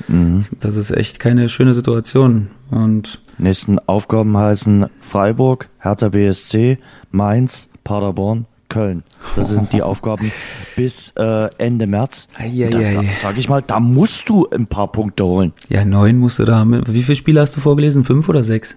mhm. 0.09 0.45
das 0.61 0.77
ist 0.77 0.91
echt 0.91 1.19
keine 1.19 1.49
schöne 1.49 1.73
Situation. 1.73 2.51
Und 2.71 3.21
nächsten 3.39 3.79
Aufgaben 3.79 4.37
heißen 4.37 4.87
Freiburg, 5.01 5.69
Hertha 5.79 6.11
BSC, 6.11 6.79
Mainz, 7.11 7.71
Paderborn, 7.85 8.45
Köln. 8.69 9.03
Das 9.37 9.49
sind 9.49 9.73
die 9.73 9.83
Aufgaben 9.83 10.31
bis 10.77 11.13
äh, 11.17 11.49
Ende 11.59 11.87
März. 11.87 12.29
Das 12.71 12.93
sag 13.23 13.37
ich 13.39 13.49
mal, 13.49 13.63
da 13.63 13.81
musst 13.81 14.29
du 14.29 14.49
ein 14.51 14.67
paar 14.67 14.91
Punkte 14.91 15.25
holen. 15.25 15.53
Ja, 15.69 15.85
neun 15.85 16.19
musst 16.19 16.39
du 16.39 16.45
da 16.45 16.59
haben. 16.59 16.83
Wie 16.87 17.03
viele 17.03 17.17
Spiele 17.17 17.41
hast 17.41 17.57
du 17.57 17.61
vorgelesen? 17.61 18.05
Fünf 18.05 18.29
oder 18.29 18.43
sechs? 18.43 18.77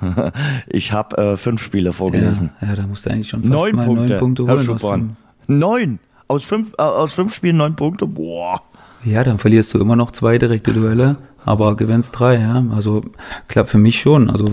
ich 0.66 0.92
habe 0.92 1.16
äh, 1.16 1.36
fünf 1.36 1.62
Spiele 1.62 1.92
vorgelesen. 1.92 2.50
Ja, 2.60 2.68
ja, 2.68 2.74
da 2.76 2.86
musst 2.86 3.06
du 3.06 3.10
eigentlich 3.10 3.28
schon 3.28 3.40
fast 3.40 3.52
neun 3.52 3.76
mal 3.76 3.86
Punkte, 3.86 4.08
neun 4.08 4.18
Punkte 4.18 4.46
holen. 4.46 5.16
Neun? 5.46 5.98
Aus 6.28 6.44
fünf, 6.44 6.72
äh, 6.78 6.82
aus 6.82 7.14
fünf 7.14 7.34
Spielen 7.34 7.56
neun 7.56 7.76
Punkte? 7.76 8.06
Boah. 8.06 8.62
Ja, 9.04 9.22
dann 9.22 9.38
verlierst 9.38 9.74
du 9.74 9.78
immer 9.78 9.96
noch 9.96 10.12
zwei 10.12 10.38
direkte 10.38 10.72
Duelle, 10.72 11.16
aber 11.44 11.76
gewinnst 11.76 12.18
drei, 12.18 12.38
ja. 12.38 12.64
Also 12.70 13.02
klappt 13.48 13.68
für 13.68 13.78
mich 13.78 14.00
schon. 14.00 14.30
Also 14.30 14.46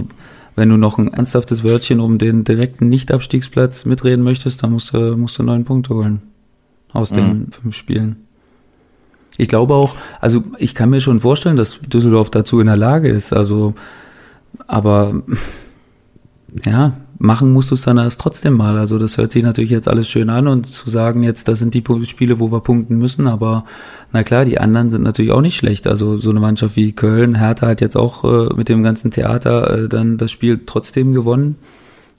wenn 0.56 0.70
du 0.70 0.78
noch 0.78 0.98
ein 0.98 1.08
ernsthaftes 1.08 1.64
Wörtchen 1.64 2.02
um 2.02 2.18
den 2.18 2.44
direkten 2.44 2.90
Nicht-Abstiegsplatz 2.90 3.86
mitreden 3.86 4.24
möchtest, 4.24 4.64
dann 4.64 4.74
musst 4.74 4.94
du, 4.94 5.16
musst 5.16 5.40
du 5.40 5.44
neun 5.44 5.64
Punkte 5.64 5.96
holen. 5.96 6.22
Aus 6.94 7.12
den 7.12 7.28
mhm. 7.28 7.52
fünf 7.52 7.76
Spielen. 7.76 8.28
Ich 9.38 9.48
glaube 9.48 9.74
auch, 9.74 9.96
also 10.20 10.44
ich 10.58 10.76
kann 10.76 10.90
mir 10.90 11.02
schon 11.02 11.20
vorstellen, 11.20 11.58
dass 11.58 11.80
Düsseldorf 11.80 12.30
dazu 12.30 12.60
in 12.60 12.68
der 12.68 12.78
Lage 12.78 13.10
ist. 13.10 13.34
Also, 13.34 13.74
aber 14.68 15.24
ja, 16.66 16.94
machen 17.18 17.54
musst 17.54 17.72
du 17.72 17.76
es 17.76 17.84
dann 17.84 17.98
erst 17.98 18.20
trotzdem 18.20 18.58
mal. 18.58 18.78
Also 18.78 19.00
das 19.00 19.18
hört 19.18 19.32
sich 19.32 19.44
natürlich 19.44 19.72
jetzt 19.72 19.88
alles 19.88 20.10
schön 20.10 20.30
an 20.30 20.48
und 20.48 20.68
zu 20.68 20.90
sagen 20.90 21.24
jetzt, 21.24 21.48
das 21.48 21.60
sind 21.60 21.74
die 21.74 21.84
Spiele, 22.06 22.40
wo 22.40 22.52
wir 22.52 22.62
punkten 22.62 22.98
müssen, 22.98 23.28
aber 23.28 23.66
na 24.12 24.24
klar, 24.24 24.44
die 24.44 24.60
anderen 24.60 24.92
sind 24.92 25.04
natürlich 25.04 25.32
auch 25.32 25.42
nicht 25.42 25.56
schlecht. 25.56 25.88
Also 25.88 26.18
so 26.18 26.32
eine 26.32 26.40
Mannschaft 26.40 26.76
wie 26.76 26.92
Köln, 26.92 27.36
Hertha 27.36 27.68
hat 27.68 27.82
jetzt 27.82 27.96
auch 27.96 28.24
äh, 28.24 28.54
mit 28.56 28.70
dem 28.70 28.84
ganzen 28.84 29.12
Theater 29.12 29.86
äh, 29.86 29.90
dann 29.90 30.18
das 30.18 30.32
Spiel 30.32 30.62
trotzdem 30.66 31.14
gewonnen. 31.14 31.56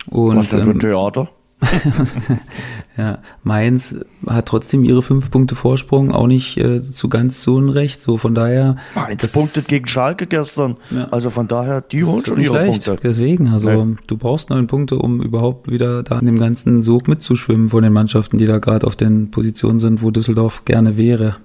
Und, 0.06 0.36
Was 0.36 0.48
denn 0.48 0.62
für 0.62 0.70
ein 0.70 0.72
ähm, 0.72 0.80
Theater? 0.80 1.28
ja, 2.96 3.18
Mainz 3.42 3.96
hat 4.26 4.46
trotzdem 4.46 4.84
ihre 4.84 5.02
fünf 5.02 5.30
Punkte 5.30 5.54
Vorsprung, 5.54 6.12
auch 6.12 6.26
nicht 6.26 6.56
äh, 6.56 6.82
zu 6.82 7.08
ganz 7.08 7.42
so 7.42 7.56
Unrecht. 7.56 8.00
So 8.00 8.18
von 8.18 8.34
daher. 8.34 8.76
Mainz 8.94 9.22
das, 9.22 9.32
punktet 9.32 9.68
gegen 9.68 9.86
Schalke 9.86 10.26
gestern. 10.26 10.76
Ja, 10.90 11.08
also 11.10 11.30
von 11.30 11.48
daher, 11.48 11.80
die 11.80 12.04
holen 12.04 12.24
schon 12.24 12.40
ihre 12.40 12.54
leicht. 12.54 12.84
Punkte. 12.84 13.02
Deswegen, 13.02 13.48
also 13.48 13.84
nee. 13.84 13.96
du 14.06 14.16
brauchst 14.16 14.50
neun 14.50 14.66
Punkte, 14.66 14.98
um 14.98 15.22
überhaupt 15.22 15.70
wieder 15.70 16.02
da 16.02 16.18
in 16.18 16.26
dem 16.26 16.38
ganzen 16.38 16.82
Sog 16.82 17.08
mitzuschwimmen 17.08 17.68
von 17.68 17.82
den 17.82 17.92
Mannschaften, 17.92 18.38
die 18.38 18.46
da 18.46 18.58
gerade 18.58 18.86
auf 18.86 18.96
den 18.96 19.30
Positionen 19.30 19.80
sind, 19.80 20.02
wo 20.02 20.10
Düsseldorf 20.10 20.64
gerne 20.64 20.96
wäre. 20.96 21.36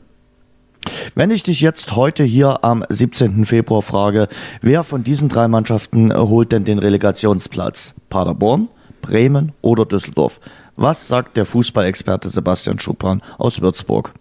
Wenn 1.15 1.31
ich 1.31 1.43
dich 1.43 1.61
jetzt 1.61 1.95
heute 1.95 2.23
hier 2.23 2.63
am 2.63 2.83
17. 2.87 3.45
Februar 3.45 3.81
frage, 3.81 4.27
wer 4.61 4.83
von 4.83 5.03
diesen 5.03 5.29
drei 5.29 5.47
Mannschaften 5.47 6.13
holt 6.13 6.51
denn 6.51 6.63
den 6.63 6.79
Relegationsplatz? 6.79 7.95
Paderborn, 8.09 8.69
Bremen 9.07 9.53
oder 9.61 9.85
Düsseldorf. 9.85 10.39
Was 10.75 11.07
sagt 11.07 11.37
der 11.37 11.45
Fußballexperte 11.45 12.29
Sebastian 12.29 12.79
Schuppan 12.79 13.21
aus 13.37 13.61
Würzburg? 13.61 14.13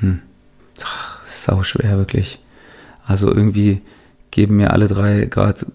Hm. 0.00 0.20
Sau 1.26 1.62
schwer, 1.62 1.98
wirklich. 1.98 2.38
Also 3.06 3.28
irgendwie 3.28 3.82
geben 4.30 4.56
mir 4.56 4.72
alle 4.72 4.88
drei 4.88 5.26
gerade 5.26 5.66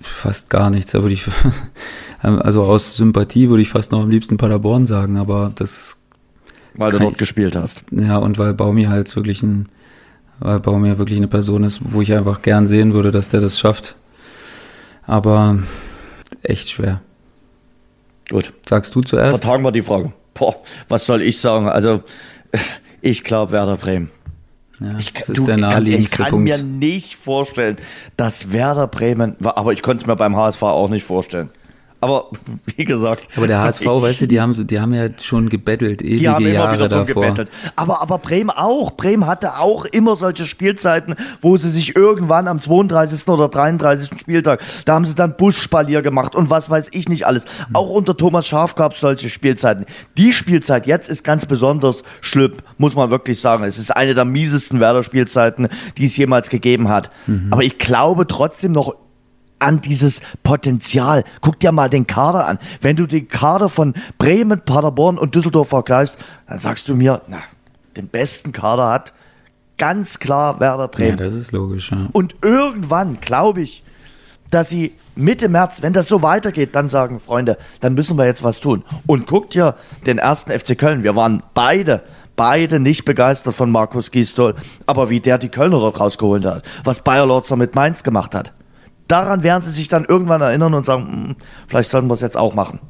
fast 0.00 0.50
gar 0.50 0.70
nichts. 0.70 0.92
Da 0.92 1.02
würde 1.02 1.14
ich, 1.14 1.26
also 2.20 2.64
aus 2.64 2.96
Sympathie 2.96 3.48
würde 3.48 3.62
ich 3.62 3.70
fast 3.70 3.92
noch 3.92 4.02
am 4.02 4.10
liebsten 4.10 4.36
Paderborn 4.36 4.86
sagen, 4.86 5.16
aber 5.16 5.52
das. 5.54 5.98
Weil 6.74 6.92
du 6.92 6.98
dort 6.98 7.12
ich, 7.12 7.18
gespielt 7.18 7.56
hast. 7.56 7.84
Ja, 7.90 8.18
und 8.18 8.38
weil 8.38 8.52
Baumi 8.52 8.84
halt 8.84 9.14
wirklich 9.16 9.42
ein, 9.42 9.68
weil 10.40 10.60
Baumi 10.60 10.98
wirklich 10.98 11.16
eine 11.16 11.28
Person 11.28 11.64
ist, 11.64 11.80
wo 11.82 12.02
ich 12.02 12.12
einfach 12.12 12.42
gern 12.42 12.66
sehen 12.66 12.92
würde, 12.92 13.10
dass 13.10 13.30
der 13.30 13.40
das 13.40 13.58
schafft. 13.58 13.96
Aber 15.06 15.58
echt 16.42 16.70
schwer. 16.70 17.00
Gut. 18.28 18.52
Sagst 18.68 18.94
du 18.94 19.02
zuerst? 19.02 19.40
Vertagen 19.42 19.62
wir 19.62 19.72
die 19.72 19.82
Frage. 19.82 20.12
Boah, 20.34 20.56
was 20.88 21.06
soll 21.06 21.22
ich 21.22 21.38
sagen? 21.40 21.68
Also, 21.68 22.02
ich 23.00 23.24
glaube 23.24 23.52
Werder 23.52 23.76
Bremen. 23.76 24.10
Ja, 24.80 24.98
ich, 24.98 25.12
das 25.12 25.30
ist 25.30 25.38
du, 25.38 25.46
der 25.46 25.56
naheliegendste 25.56 26.14
Ich 26.14 26.18
kann 26.18 26.30
Punkt. 26.30 26.44
mir 26.44 26.62
nicht 26.62 27.16
vorstellen, 27.16 27.76
dass 28.16 28.52
Werder 28.52 28.86
Bremen, 28.86 29.36
aber 29.42 29.72
ich 29.72 29.82
konnte 29.82 30.02
es 30.02 30.06
mir 30.06 30.16
beim 30.16 30.36
HSV 30.36 30.62
auch 30.62 30.90
nicht 30.90 31.04
vorstellen. 31.04 31.48
Aber 32.06 32.30
wie 32.76 32.84
gesagt. 32.84 33.28
Aber 33.36 33.46
der 33.46 33.60
HSV, 33.60 33.82
ich, 33.82 33.88
weißt 33.88 34.20
du, 34.22 34.28
die 34.28 34.40
haben, 34.40 34.66
die 34.66 34.80
haben 34.80 34.94
ja 34.94 35.08
schon 35.20 35.48
gebettelt, 35.48 36.02
ewige 36.02 36.18
die 36.18 36.28
haben 36.28 36.44
immer 36.44 36.54
Jahre 36.54 36.74
wieder 36.74 36.88
davor. 36.88 37.22
Gebettelt. 37.22 37.50
Aber, 37.74 38.02
aber 38.02 38.18
Bremen 38.18 38.50
auch. 38.50 38.92
Bremen 38.92 39.26
hatte 39.26 39.58
auch 39.58 39.84
immer 39.84 40.16
solche 40.16 40.44
Spielzeiten, 40.44 41.14
wo 41.40 41.56
sie 41.56 41.70
sich 41.70 41.96
irgendwann 41.96 42.48
am 42.48 42.60
32. 42.60 43.28
oder 43.28 43.48
33. 43.48 44.20
Spieltag, 44.20 44.62
da 44.84 44.94
haben 44.94 45.04
sie 45.04 45.14
dann 45.14 45.36
Busspalier 45.36 46.02
gemacht 46.02 46.34
und 46.34 46.50
was 46.50 46.70
weiß 46.70 46.88
ich 46.92 47.08
nicht 47.08 47.26
alles. 47.26 47.44
Mhm. 47.44 47.76
Auch 47.76 47.90
unter 47.90 48.16
Thomas 48.16 48.46
Schaf 48.46 48.74
gab 48.74 48.94
es 48.94 49.00
solche 49.00 49.28
Spielzeiten. 49.30 49.86
Die 50.16 50.32
Spielzeit 50.32 50.86
jetzt 50.86 51.08
ist 51.08 51.24
ganz 51.24 51.46
besonders 51.46 52.04
schlimm, 52.20 52.54
muss 52.78 52.94
man 52.94 53.10
wirklich 53.10 53.40
sagen. 53.40 53.64
Es 53.64 53.78
ist 53.78 53.94
eine 53.94 54.14
der 54.14 54.24
miesesten 54.24 54.80
Werder-Spielzeiten, 54.80 55.68
die 55.96 56.06
es 56.06 56.16
jemals 56.16 56.48
gegeben 56.50 56.88
hat. 56.88 57.10
Mhm. 57.26 57.48
Aber 57.50 57.62
ich 57.62 57.78
glaube 57.78 58.26
trotzdem 58.26 58.72
noch 58.72 58.94
an 59.58 59.80
dieses 59.80 60.20
Potenzial. 60.42 61.24
Guck 61.40 61.60
dir 61.60 61.72
mal 61.72 61.88
den 61.88 62.06
Kader 62.06 62.46
an. 62.46 62.58
Wenn 62.80 62.96
du 62.96 63.06
den 63.06 63.28
Kader 63.28 63.68
von 63.68 63.94
Bremen, 64.18 64.60
Paderborn 64.60 65.18
und 65.18 65.34
Düsseldorf 65.34 65.68
vergleichst, 65.68 66.18
dann 66.48 66.58
sagst 66.58 66.88
du 66.88 66.94
mir, 66.94 67.22
na, 67.28 67.38
den 67.96 68.08
besten 68.08 68.52
Kader 68.52 68.90
hat 68.90 69.12
ganz 69.78 70.18
klar 70.18 70.60
Werder 70.60 70.88
Bremen. 70.88 71.18
Ja, 71.18 71.24
das 71.24 71.34
ist 71.34 71.52
logisch. 71.52 71.90
Ja. 71.90 72.08
Und 72.12 72.36
irgendwann 72.42 73.20
glaube 73.20 73.62
ich, 73.62 73.82
dass 74.50 74.68
sie 74.68 74.92
Mitte 75.16 75.48
März, 75.48 75.82
wenn 75.82 75.92
das 75.92 76.06
so 76.08 76.22
weitergeht, 76.22 76.74
dann 76.74 76.88
sagen, 76.88 77.18
Freunde, 77.20 77.56
dann 77.80 77.94
müssen 77.94 78.16
wir 78.16 78.26
jetzt 78.26 78.44
was 78.44 78.60
tun. 78.60 78.84
Und 79.06 79.26
guckt 79.26 79.54
dir 79.54 79.74
den 80.06 80.18
ersten 80.18 80.56
FC 80.56 80.78
Köln. 80.78 81.02
Wir 81.02 81.16
waren 81.16 81.42
beide, 81.54 82.02
beide 82.36 82.78
nicht 82.78 83.04
begeistert 83.04 83.54
von 83.54 83.70
Markus 83.70 84.10
Gisdol. 84.10 84.54
Aber 84.86 85.10
wie 85.10 85.20
der 85.20 85.38
die 85.38 85.48
Kölner 85.48 85.78
dort 85.78 85.98
rausgeholt 85.98 86.44
hat, 86.44 86.64
was 86.84 87.00
Bayer 87.00 87.26
Lorzer 87.26 87.56
mit 87.56 87.74
Mainz 87.74 88.02
gemacht 88.02 88.34
hat 88.34 88.52
daran 89.08 89.42
werden 89.42 89.62
sie 89.62 89.70
sich 89.70 89.88
dann 89.88 90.04
irgendwann 90.04 90.40
erinnern 90.40 90.74
und 90.74 90.86
sagen, 90.86 91.06
hm, 91.10 91.36
vielleicht 91.66 91.90
sollten 91.90 92.08
wir 92.08 92.14
es 92.14 92.20
jetzt 92.20 92.36
auch 92.36 92.54
machen. 92.54 92.80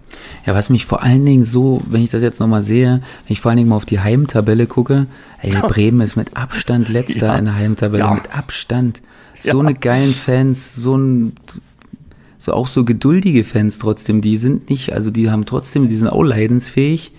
Ja, 0.46 0.54
was 0.54 0.70
mich 0.70 0.86
vor 0.86 1.02
allen 1.02 1.24
Dingen 1.24 1.44
so, 1.44 1.82
wenn 1.86 2.02
ich 2.02 2.10
das 2.10 2.22
jetzt 2.22 2.40
nochmal 2.40 2.62
sehe, 2.62 3.02
wenn 3.26 3.32
ich 3.32 3.40
vor 3.40 3.50
allen 3.50 3.58
Dingen 3.58 3.68
mal 3.68 3.76
auf 3.76 3.84
die 3.84 4.00
Heimtabelle 4.00 4.66
gucke, 4.66 5.06
ey, 5.42 5.52
ja. 5.52 5.66
Bremen 5.66 6.00
ist 6.00 6.16
mit 6.16 6.36
Abstand 6.36 6.88
letzter 6.88 7.26
ja. 7.26 7.36
in 7.36 7.46
der 7.46 7.54
Heimtabelle, 7.56 8.04
ja. 8.04 8.14
mit 8.14 8.34
Abstand. 8.34 9.02
So 9.38 9.60
eine 9.60 9.74
geilen 9.74 10.14
Fans, 10.14 10.74
so 10.74 10.96
ein, 10.96 11.34
so 12.38 12.54
auch 12.54 12.66
so 12.66 12.84
geduldige 12.84 13.44
Fans 13.44 13.78
trotzdem, 13.78 14.22
die 14.22 14.38
sind 14.38 14.70
nicht, 14.70 14.94
also 14.94 15.10
die 15.10 15.30
haben 15.30 15.44
trotzdem, 15.44 15.88
die 15.88 15.96
sind 15.96 16.08
auch 16.08 16.22
leidensfähig, 16.22 17.12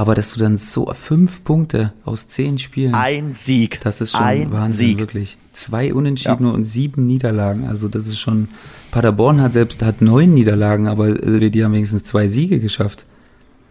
aber 0.00 0.14
dass 0.14 0.32
du 0.32 0.40
dann 0.40 0.56
so 0.56 0.90
fünf 0.94 1.44
Punkte 1.44 1.92
aus 2.06 2.26
zehn 2.26 2.58
Spielen. 2.58 2.94
Ein 2.94 3.34
Sieg. 3.34 3.80
Das 3.82 4.00
ist 4.00 4.12
schon 4.12 4.22
Ein 4.22 4.50
Wahnsinn, 4.50 4.88
Sieg. 4.88 4.98
wirklich. 4.98 5.36
Zwei 5.52 5.92
Unentschieden 5.92 6.46
ja. 6.46 6.52
und 6.52 6.64
sieben 6.64 7.06
Niederlagen. 7.06 7.68
Also 7.68 7.86
das 7.86 8.06
ist 8.06 8.18
schon. 8.18 8.48
Paderborn 8.92 9.42
hat 9.42 9.52
selbst 9.52 9.82
hat 9.82 10.00
neun 10.00 10.32
Niederlagen, 10.32 10.88
aber 10.88 11.08
äh, 11.22 11.50
die 11.50 11.62
haben 11.62 11.74
wenigstens 11.74 12.04
zwei 12.04 12.28
Siege 12.28 12.60
geschafft. 12.60 13.04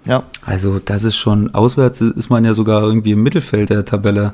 Ja. 0.05 0.23
Also 0.45 0.77
das 0.77 1.03
ist 1.03 1.17
schon, 1.17 1.55
auswärts 1.55 1.99
ist 1.99 2.29
man 2.29 2.45
ja 2.45 2.53
sogar 2.53 2.83
irgendwie 2.83 3.13
im 3.13 3.23
Mittelfeld 3.23 3.71
der 3.71 3.85
Tabelle 3.85 4.33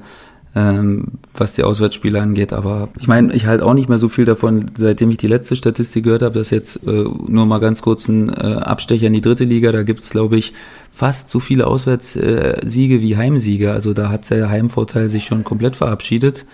ähm, 0.55 1.05
was 1.33 1.53
die 1.53 1.63
Auswärtsspiele 1.63 2.21
angeht. 2.21 2.53
Aber 2.53 2.87
ich 2.99 3.07
meine, 3.07 3.33
ich 3.33 3.45
halte 3.45 3.65
auch 3.65 3.73
nicht 3.73 3.89
mehr 3.89 3.97
so 3.97 4.07
viel 4.07 4.23
davon, 4.23 4.71
seitdem 4.75 5.11
ich 5.11 5.17
die 5.17 5.27
letzte 5.27 5.57
Statistik 5.57 6.05
gehört 6.05 6.21
habe, 6.21 6.39
dass 6.39 6.49
jetzt 6.49 6.87
äh, 6.87 7.03
nur 7.03 7.45
mal 7.45 7.59
ganz 7.59 7.81
kurz 7.81 8.07
ein 8.07 8.29
äh, 8.29 8.33
Abstecher 8.33 9.07
in 9.07 9.13
die 9.13 9.21
dritte 9.21 9.43
Liga, 9.43 9.71
da 9.73 9.83
gibt's 9.83 10.11
glaube 10.11 10.37
ich, 10.37 10.53
fast 10.89 11.29
so 11.29 11.41
viele 11.41 11.67
Auswärtssiege 11.67 13.01
wie 13.01 13.17
Heimsiege. 13.17 13.73
Also 13.73 13.93
da 13.93 14.09
hat 14.09 14.29
der 14.29 14.49
Heimvorteil 14.49 15.09
sich 15.09 15.25
schon 15.25 15.43
komplett 15.43 15.75
verabschiedet. 15.75 16.45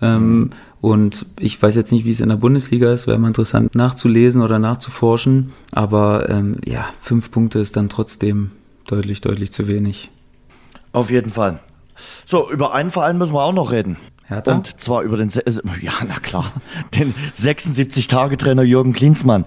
Ähm, 0.00 0.50
und 0.80 1.26
ich 1.38 1.62
weiß 1.62 1.74
jetzt 1.76 1.92
nicht, 1.92 2.06
wie 2.06 2.10
es 2.10 2.20
in 2.20 2.30
der 2.30 2.36
Bundesliga 2.36 2.92
ist, 2.92 3.06
wäre 3.06 3.18
mal 3.18 3.28
interessant 3.28 3.74
nachzulesen 3.74 4.40
oder 4.40 4.58
nachzuforschen. 4.58 5.52
Aber 5.72 6.28
ähm, 6.30 6.56
ja, 6.64 6.86
fünf 7.00 7.30
Punkte 7.30 7.58
ist 7.58 7.76
dann 7.76 7.90
trotzdem 7.90 8.50
deutlich, 8.88 9.20
deutlich 9.20 9.52
zu 9.52 9.68
wenig. 9.68 10.10
Auf 10.92 11.10
jeden 11.10 11.30
Fall. 11.30 11.60
So, 12.24 12.50
über 12.50 12.72
einen 12.72 12.90
Verein 12.90 13.18
müssen 13.18 13.34
wir 13.34 13.42
auch 13.42 13.52
noch 13.52 13.72
reden. 13.72 13.96
Hertha? 14.26 14.52
Und 14.52 14.80
zwar 14.80 15.02
über 15.02 15.16
den, 15.16 15.28
ja, 15.80 15.92
na 16.06 16.18
klar, 16.20 16.52
den 16.98 17.14
76-Tage-Trainer 17.34 18.62
Jürgen 18.62 18.92
Klinsmann. 18.92 19.44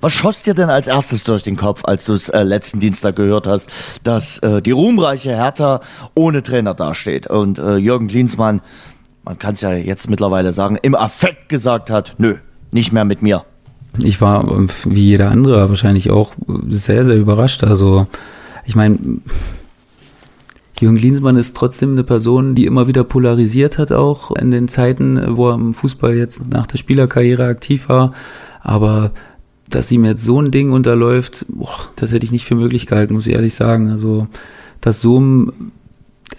Was 0.00 0.12
schoss 0.12 0.42
dir 0.42 0.54
denn 0.54 0.70
als 0.70 0.86
erstes 0.86 1.24
durch 1.24 1.42
den 1.42 1.56
Kopf, 1.56 1.82
als 1.84 2.04
du 2.04 2.12
es 2.12 2.28
äh, 2.28 2.42
letzten 2.42 2.80
Dienstag 2.80 3.16
gehört 3.16 3.46
hast, 3.46 3.70
dass 4.02 4.38
äh, 4.38 4.60
die 4.60 4.72
ruhmreiche 4.72 5.30
Hertha 5.30 5.80
ohne 6.14 6.42
Trainer 6.42 6.74
dasteht 6.74 7.26
und 7.26 7.58
äh, 7.58 7.76
Jürgen 7.76 8.08
Klinsmann, 8.08 8.60
man 9.24 9.38
kann 9.38 9.54
es 9.54 9.62
ja 9.62 9.72
jetzt 9.72 10.10
mittlerweile 10.10 10.52
sagen, 10.52 10.78
im 10.82 10.94
Affekt 10.94 11.48
gesagt 11.48 11.90
hat, 11.90 12.14
nö, 12.18 12.36
nicht 12.70 12.92
mehr 12.92 13.04
mit 13.04 13.22
mir. 13.22 13.44
Ich 13.98 14.20
war, 14.20 14.44
wie 14.84 15.08
jeder 15.08 15.30
andere, 15.30 15.68
wahrscheinlich 15.68 16.10
auch 16.10 16.34
sehr, 16.68 17.04
sehr 17.04 17.16
überrascht. 17.16 17.62
Also, 17.62 18.06
ich 18.66 18.74
meine, 18.74 18.98
Jürgen 20.84 20.98
Klinsmann 20.98 21.38
ist 21.38 21.56
trotzdem 21.56 21.92
eine 21.92 22.04
Person, 22.04 22.54
die 22.54 22.66
immer 22.66 22.86
wieder 22.86 23.04
polarisiert 23.04 23.78
hat, 23.78 23.90
auch 23.90 24.30
in 24.36 24.50
den 24.50 24.68
Zeiten, 24.68 25.18
wo 25.34 25.48
er 25.48 25.54
im 25.54 25.72
Fußball 25.72 26.14
jetzt 26.14 26.46
nach 26.50 26.66
der 26.66 26.76
Spielerkarriere 26.76 27.46
aktiv 27.46 27.88
war. 27.88 28.12
Aber 28.60 29.12
dass 29.66 29.90
ihm 29.90 30.04
jetzt 30.04 30.22
so 30.22 30.42
ein 30.42 30.50
Ding 30.50 30.72
unterläuft, 30.72 31.46
boah, 31.48 31.74
das 31.96 32.12
hätte 32.12 32.26
ich 32.26 32.32
nicht 32.32 32.44
für 32.44 32.54
möglich 32.54 32.86
gehalten, 32.86 33.14
muss 33.14 33.26
ich 33.26 33.32
ehrlich 33.32 33.54
sagen. 33.54 33.88
Also, 33.88 34.28
dass 34.82 35.00
so 35.00 35.18
ein, 35.18 35.72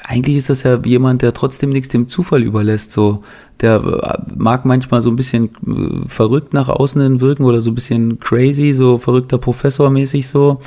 eigentlich 0.04 0.36
ist 0.36 0.52
das 0.52 0.62
ja 0.62 0.80
jemand, 0.86 1.24
der 1.24 1.34
trotzdem 1.34 1.72
nichts 1.72 1.90
dem 1.90 2.08
Zufall 2.08 2.44
überlässt, 2.44 2.92
so. 2.92 3.24
Der 3.62 4.22
mag 4.36 4.64
manchmal 4.66 5.02
so 5.02 5.10
ein 5.10 5.16
bisschen 5.16 5.50
äh, 5.66 6.08
verrückt 6.08 6.54
nach 6.54 6.70
außen 6.70 7.02
hin 7.02 7.20
wirken 7.20 7.46
oder 7.46 7.62
so 7.62 7.72
ein 7.72 7.76
bisschen 7.76 8.20
crazy, 8.20 8.74
so 8.74 9.00
verrückter 9.00 9.40
Professor 9.40 9.90
mäßig 9.90 10.28
so. 10.28 10.60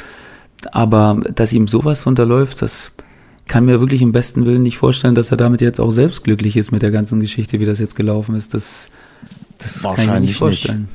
Aber 0.72 1.20
dass 1.32 1.52
ihm 1.52 1.68
sowas 1.68 2.06
unterläuft, 2.06 2.60
das, 2.60 2.92
kann 3.48 3.64
mir 3.64 3.80
wirklich 3.80 4.02
im 4.02 4.12
besten 4.12 4.46
Willen 4.46 4.62
nicht 4.62 4.78
vorstellen, 4.78 5.14
dass 5.14 5.30
er 5.30 5.36
damit 5.36 5.60
jetzt 5.60 5.80
auch 5.80 5.90
selbst 5.90 6.24
glücklich 6.24 6.56
ist 6.56 6.70
mit 6.70 6.82
der 6.82 6.90
ganzen 6.90 7.20
Geschichte, 7.20 7.58
wie 7.60 7.66
das 7.66 7.78
jetzt 7.78 7.96
gelaufen 7.96 8.36
ist. 8.36 8.54
Das, 8.54 8.90
das 9.58 9.82
kann 9.82 9.98
ich 9.98 10.06
mir 10.06 10.20
nicht 10.20 10.36
vorstellen. 10.36 10.82
Nicht. 10.82 10.92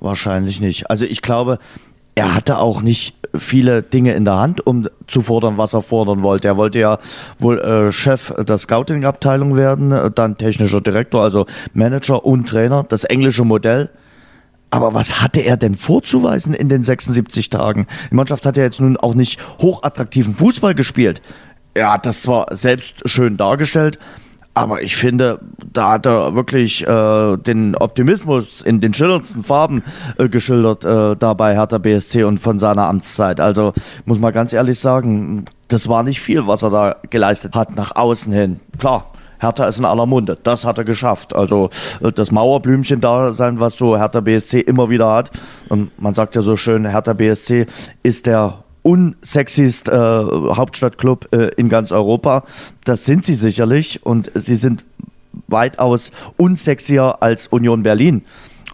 Wahrscheinlich 0.00 0.60
nicht. 0.60 0.88
Also 0.88 1.04
ich 1.04 1.20
glaube, 1.20 1.58
er 2.14 2.34
hatte 2.34 2.58
auch 2.58 2.82
nicht 2.82 3.14
viele 3.34 3.82
Dinge 3.82 4.14
in 4.14 4.24
der 4.24 4.36
Hand, 4.36 4.66
um 4.66 4.88
zu 5.06 5.20
fordern, 5.20 5.58
was 5.58 5.74
er 5.74 5.82
fordern 5.82 6.22
wollte. 6.22 6.48
Er 6.48 6.56
wollte 6.56 6.78
ja 6.78 6.98
wohl 7.38 7.58
äh, 7.60 7.92
Chef 7.92 8.32
der 8.36 8.58
Scouting-Abteilung 8.58 9.56
werden, 9.56 9.92
äh, 9.92 10.10
dann 10.10 10.36
technischer 10.36 10.80
Direktor, 10.80 11.22
also 11.22 11.46
Manager 11.74 12.24
und 12.24 12.48
Trainer, 12.48 12.84
das 12.88 13.04
englische 13.04 13.44
Modell. 13.44 13.90
Aber 14.70 14.94
was 14.94 15.20
hatte 15.20 15.40
er 15.40 15.56
denn 15.56 15.74
vorzuweisen 15.74 16.54
in 16.54 16.68
den 16.68 16.82
76 16.82 17.50
Tagen? 17.50 17.86
Die 18.10 18.14
Mannschaft 18.14 18.46
hat 18.46 18.56
ja 18.56 18.62
jetzt 18.62 18.80
nun 18.80 18.96
auch 18.96 19.14
nicht 19.14 19.40
hochattraktiven 19.60 20.34
Fußball 20.34 20.74
gespielt. 20.74 21.20
Er 21.74 21.92
hat 21.92 22.06
das 22.06 22.22
zwar 22.22 22.54
selbst 22.56 23.08
schön 23.08 23.36
dargestellt, 23.36 23.98
aber 24.54 24.82
ich 24.82 24.96
finde, 24.96 25.40
da 25.72 25.92
hat 25.92 26.06
er 26.06 26.34
wirklich 26.34 26.86
äh, 26.86 27.36
den 27.36 27.76
Optimismus 27.76 28.60
in 28.62 28.80
den 28.80 28.92
schillerndsten 28.92 29.44
Farben 29.44 29.84
äh, 30.18 30.28
geschildert 30.28 30.84
äh, 30.84 31.16
dabei 31.16 31.54
Hertha 31.54 31.78
BSC 31.78 32.24
und 32.24 32.38
von 32.38 32.58
seiner 32.58 32.88
Amtszeit. 32.88 33.40
Also 33.40 33.72
muss 34.06 34.18
man 34.18 34.32
ganz 34.32 34.52
ehrlich 34.52 34.78
sagen, 34.78 35.44
das 35.68 35.88
war 35.88 36.02
nicht 36.02 36.20
viel, 36.20 36.46
was 36.48 36.62
er 36.62 36.70
da 36.70 36.96
geleistet 37.10 37.54
hat 37.54 37.76
nach 37.76 37.94
außen 37.94 38.32
hin. 38.32 38.58
Klar, 38.78 39.06
Hertha 39.40 39.66
ist 39.66 39.78
in 39.78 39.84
aller 39.84 40.06
Munde. 40.06 40.38
Das 40.42 40.64
hat 40.64 40.78
er 40.78 40.84
geschafft. 40.84 41.34
Also 41.34 41.70
äh, 42.02 42.12
das 42.12 42.30
Mauerblümchen 42.30 43.00
da 43.00 43.32
sein, 43.32 43.58
was 43.60 43.76
so 43.76 43.96
Hertha 43.96 44.20
BSC 44.20 44.60
immer 44.60 44.90
wieder 44.90 45.12
hat. 45.12 45.30
Und 45.68 45.98
man 46.00 46.14
sagt 46.14 46.36
ja 46.36 46.42
so 46.42 46.56
schön, 46.56 46.86
Hertha 46.86 47.14
BSC 47.14 47.66
ist 48.02 48.26
der 48.26 48.64
unsexyst 48.82 49.88
äh, 49.88 49.92
Hauptstadtclub 49.92 51.32
äh, 51.32 51.48
in 51.56 51.68
ganz 51.68 51.92
Europa. 51.92 52.44
Das 52.84 53.04
sind 53.04 53.24
sie 53.24 53.34
sicherlich 53.34 54.04
und 54.04 54.30
sie 54.34 54.56
sind 54.56 54.84
weitaus 55.48 56.12
unsexier 56.36 57.22
als 57.22 57.46
Union 57.46 57.82
Berlin. 57.82 58.22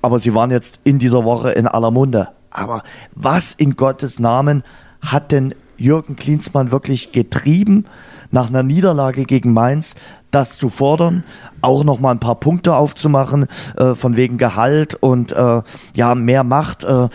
Aber 0.02 0.18
sie 0.18 0.34
waren 0.34 0.50
jetzt 0.50 0.80
in 0.84 0.98
dieser 0.98 1.24
Woche 1.24 1.50
in 1.52 1.66
aller 1.66 1.90
Munde. 1.90 2.28
Aber 2.50 2.82
was 3.14 3.54
in 3.54 3.76
Gottes 3.76 4.18
Namen 4.18 4.62
hat 5.00 5.32
denn 5.32 5.54
Jürgen 5.76 6.16
Klinsmann 6.16 6.70
wirklich 6.70 7.12
getrieben, 7.12 7.84
nach 8.30 8.48
einer 8.48 8.62
Niederlage 8.62 9.24
gegen 9.24 9.52
Mainz 9.52 9.94
das 10.30 10.58
zu 10.58 10.68
fordern, 10.68 11.24
auch 11.60 11.84
noch 11.84 12.00
mal 12.00 12.10
ein 12.10 12.20
paar 12.20 12.34
Punkte 12.36 12.76
aufzumachen, 12.76 13.46
äh, 13.76 13.94
von 13.94 14.16
wegen 14.16 14.38
Gehalt 14.38 14.94
und 14.94 15.32
äh, 15.32 15.62
ja, 15.94 16.14
mehr 16.14 16.44
Macht, 16.44 16.84
äh, 16.84 17.08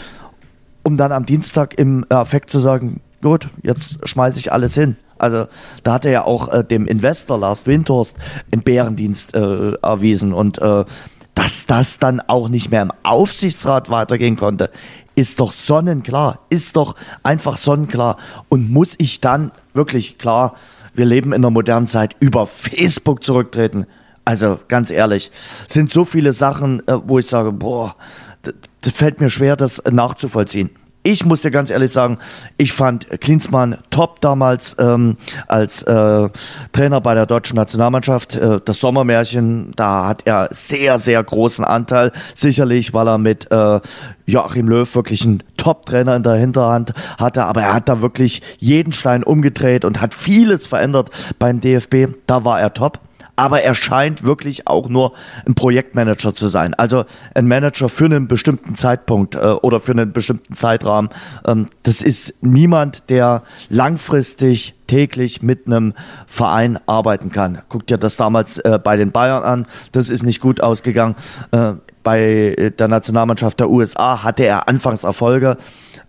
um 0.83 0.97
dann 0.97 1.11
am 1.11 1.25
Dienstag 1.25 1.77
im 1.77 2.05
Effekt 2.09 2.49
zu 2.49 2.59
sagen, 2.59 3.01
gut, 3.21 3.49
jetzt 3.61 3.99
schmeiße 4.07 4.39
ich 4.39 4.51
alles 4.51 4.73
hin. 4.73 4.95
Also 5.17 5.45
da 5.83 5.93
hat 5.93 6.05
er 6.05 6.11
ja 6.11 6.23
auch 6.23 6.47
äh, 6.51 6.63
dem 6.63 6.87
Investor 6.87 7.37
Lars 7.37 7.67
Windhorst 7.67 8.17
einen 8.51 8.63
Bärendienst 8.63 9.35
äh, 9.35 9.73
erwiesen 9.73 10.33
und 10.33 10.59
äh, 10.59 10.85
dass 11.35 11.65
das 11.65 11.99
dann 11.99 12.19
auch 12.19 12.49
nicht 12.49 12.71
mehr 12.71 12.81
im 12.81 12.91
Aufsichtsrat 13.03 13.89
weitergehen 13.89 14.35
konnte, 14.35 14.69
ist 15.15 15.39
doch 15.39 15.51
sonnenklar, 15.51 16.39
ist 16.49 16.75
doch 16.75 16.95
einfach 17.23 17.57
sonnenklar. 17.57 18.17
Und 18.49 18.71
muss 18.71 18.95
ich 18.97 19.21
dann 19.21 19.51
wirklich 19.73 20.17
klar, 20.17 20.55
wir 20.93 21.05
leben 21.05 21.33
in 21.33 21.41
der 21.41 21.51
modernen 21.51 21.87
Zeit, 21.87 22.15
über 22.19 22.47
Facebook 22.47 23.23
zurücktreten? 23.23 23.85
Also 24.25 24.59
ganz 24.67 24.91
ehrlich, 24.91 25.31
sind 25.67 25.91
so 25.91 26.05
viele 26.05 26.33
Sachen, 26.33 26.87
äh, 26.87 26.99
wo 27.05 27.19
ich 27.19 27.27
sage, 27.27 27.51
boah, 27.51 27.95
das 28.81 28.93
fällt 28.93 29.19
mir 29.19 29.29
schwer, 29.29 29.55
das 29.55 29.81
nachzuvollziehen. 29.89 30.69
Ich 31.03 31.25
muss 31.25 31.41
dir 31.41 31.49
ganz 31.49 31.71
ehrlich 31.71 31.91
sagen, 31.91 32.19
ich 32.57 32.73
fand 32.73 33.07
Klinsmann 33.21 33.79
top 33.89 34.21
damals 34.21 34.75
ähm, 34.77 35.17
als 35.47 35.81
äh, 35.81 36.29
Trainer 36.73 37.01
bei 37.01 37.15
der 37.15 37.25
deutschen 37.25 37.55
Nationalmannschaft. 37.55 38.35
Äh, 38.35 38.59
das 38.63 38.79
Sommermärchen, 38.79 39.71
da 39.75 40.05
hat 40.07 40.21
er 40.25 40.49
sehr, 40.51 40.99
sehr 40.99 41.23
großen 41.23 41.65
Anteil. 41.65 42.11
Sicherlich, 42.35 42.93
weil 42.93 43.07
er 43.07 43.17
mit 43.17 43.49
äh, 43.49 43.79
Joachim 44.27 44.67
Löw 44.67 44.93
wirklich 44.93 45.23
einen 45.23 45.41
Top-Trainer 45.57 46.15
in 46.15 46.23
der 46.23 46.35
Hinterhand 46.35 46.93
hatte, 47.17 47.45
aber 47.45 47.63
er 47.63 47.73
hat 47.73 47.89
da 47.89 48.01
wirklich 48.01 48.43
jeden 48.59 48.93
Stein 48.93 49.23
umgedreht 49.23 49.85
und 49.85 50.01
hat 50.01 50.13
vieles 50.13 50.67
verändert 50.67 51.09
beim 51.39 51.61
DFB. 51.61 52.13
Da 52.27 52.45
war 52.45 52.61
er 52.61 52.75
top 52.75 52.99
aber 53.35 53.63
er 53.63 53.75
scheint 53.75 54.23
wirklich 54.23 54.67
auch 54.67 54.89
nur 54.89 55.13
ein 55.45 55.55
Projektmanager 55.55 56.33
zu 56.33 56.47
sein. 56.47 56.73
Also 56.73 57.05
ein 57.33 57.47
Manager 57.47 57.89
für 57.89 58.05
einen 58.05 58.27
bestimmten 58.27 58.75
Zeitpunkt 58.75 59.35
äh, 59.35 59.39
oder 59.39 59.79
für 59.79 59.93
einen 59.93 60.11
bestimmten 60.11 60.53
Zeitrahmen. 60.53 61.09
Ähm, 61.45 61.67
das 61.83 62.01
ist 62.01 62.43
niemand, 62.43 63.09
der 63.09 63.43
langfristig 63.69 64.75
täglich 64.87 65.41
mit 65.41 65.67
einem 65.67 65.93
Verein 66.27 66.79
arbeiten 66.85 67.31
kann. 67.31 67.61
Guckt 67.69 67.89
ja 67.91 67.97
das 67.97 68.17
damals 68.17 68.57
äh, 68.59 68.79
bei 68.83 68.97
den 68.97 69.11
Bayern 69.11 69.43
an. 69.43 69.65
Das 69.91 70.09
ist 70.09 70.23
nicht 70.23 70.41
gut 70.41 70.61
ausgegangen. 70.61 71.15
Äh, 71.51 71.73
bei 72.03 72.73
der 72.77 72.87
Nationalmannschaft 72.87 73.59
der 73.59 73.69
USA 73.69 74.23
hatte 74.23 74.43
er 74.43 74.67
anfangs 74.67 75.03
Erfolge, 75.03 75.57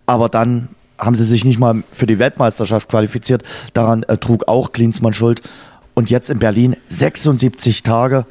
aber 0.05 0.27
dann 0.27 0.69
haben 0.97 1.15
sie 1.15 1.25
sich 1.25 1.45
nicht 1.45 1.59
mal 1.59 1.83
für 1.91 2.05
die 2.05 2.19
Weltmeisterschaft 2.19 2.89
qualifiziert. 2.89 3.43
Daran 3.73 4.03
äh, 4.03 4.17
trug 4.17 4.47
auch 4.47 4.71
Klinsmann 4.71 5.13
Schuld 5.13 5.41
und 5.93 6.09
jetzt 6.09 6.29
in 6.29 6.39
Berlin 6.39 6.75
76 6.89 7.83
Tage. 7.83 8.25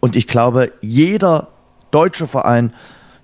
Und 0.00 0.16
ich 0.16 0.26
glaube, 0.26 0.72
jeder 0.80 1.48
deutsche 1.90 2.26
Verein, 2.26 2.72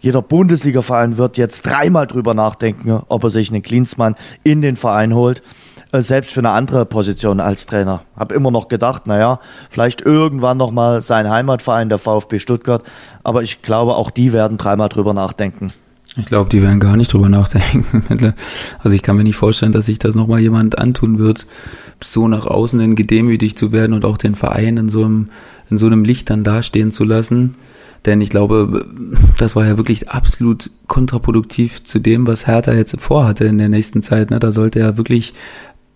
jeder 0.01 0.23
Bundesliga-Verein 0.23 1.17
wird 1.17 1.37
jetzt 1.37 1.67
dreimal 1.67 2.07
drüber 2.07 2.35
nachdenken, 2.35 3.03
ob 3.09 3.25
er 3.25 3.31
sich 3.31 3.51
einen 3.51 3.63
Klinsmann 3.63 4.15
in 4.45 4.63
den 4.63 4.77
Verein 4.77 5.15
holt. 5.15 5.43
Äh, 5.91 6.03
selbst 6.03 6.33
für 6.33 6.41
eine 6.41 6.51
andere 6.51 6.85
Position 6.85 7.41
als 7.41 7.67
Trainer. 7.67 8.03
Hab 8.17 8.31
immer 8.33 8.51
noch 8.51 8.69
gedacht, 8.69 9.07
naja, 9.07 9.41
vielleicht 9.71 10.03
irgendwann 10.03 10.59
nochmal 10.59 11.01
sein 11.01 11.29
Heimatverein, 11.29 11.89
der 11.89 11.99
VfB 11.99 12.39
Stuttgart. 12.39 12.83
Aber 13.25 13.43
ich 13.43 13.63
glaube, 13.63 13.97
auch 13.97 14.11
die 14.11 14.33
werden 14.33 14.59
dreimal 14.59 14.89
drüber 14.89 15.15
nachdenken. 15.15 15.73
Ich 16.19 16.27
glaube, 16.27 16.51
die 16.51 16.63
werden 16.63 16.81
gar 16.81 16.97
nicht 16.97 17.13
drüber 17.13 17.29
nachdenken. 17.29 18.35
Also 18.81 18.95
ich 18.95 19.03
kann 19.03 19.17
mir 19.17 19.25
nicht 19.25 19.37
vorstellen, 19.37 19.73
dass 19.73 19.87
sich 19.87 19.99
das 19.99 20.15
nochmal 20.15 20.41
jemand 20.41 20.79
antun 20.79 21.19
wird, 21.19 21.47
so 22.03 22.29
nach 22.29 22.47
außen 22.47 22.81
hin 22.81 22.97
gedemütigt 22.97 23.59
zu 23.59 23.73
werden 23.73 23.93
und 23.93 24.05
auch 24.05 24.17
den 24.17 24.35
Verein 24.35 24.77
in 24.77 24.89
so 24.89 25.05
einem, 25.05 25.31
in 25.71 25.79
so 25.79 25.87
einem 25.87 26.05
Licht 26.05 26.31
dann 26.31 26.45
dastehen 26.45 26.93
zu 26.93 27.05
lassen. 27.05 27.55
Denn 28.05 28.21
ich 28.21 28.31
glaube, 28.31 28.87
das 29.39 29.57
war 29.57 29.67
ja 29.67 29.77
wirklich 29.77 30.11
absolut 30.11 30.71
kontraproduktiv 30.87 31.85
zu 31.85 31.99
dem, 31.99 32.27
was 32.27 32.47
Hertha 32.47 32.73
jetzt 32.73 32.97
vorhatte 33.01 33.45
in 33.45 33.59
der 33.59 33.69
nächsten 33.69 34.03
Zeit. 34.03 34.31
Ne? 34.31 34.39
Da 34.39 34.53
sollte 34.53 34.81
ja 34.81 34.97
wirklich 34.97 35.35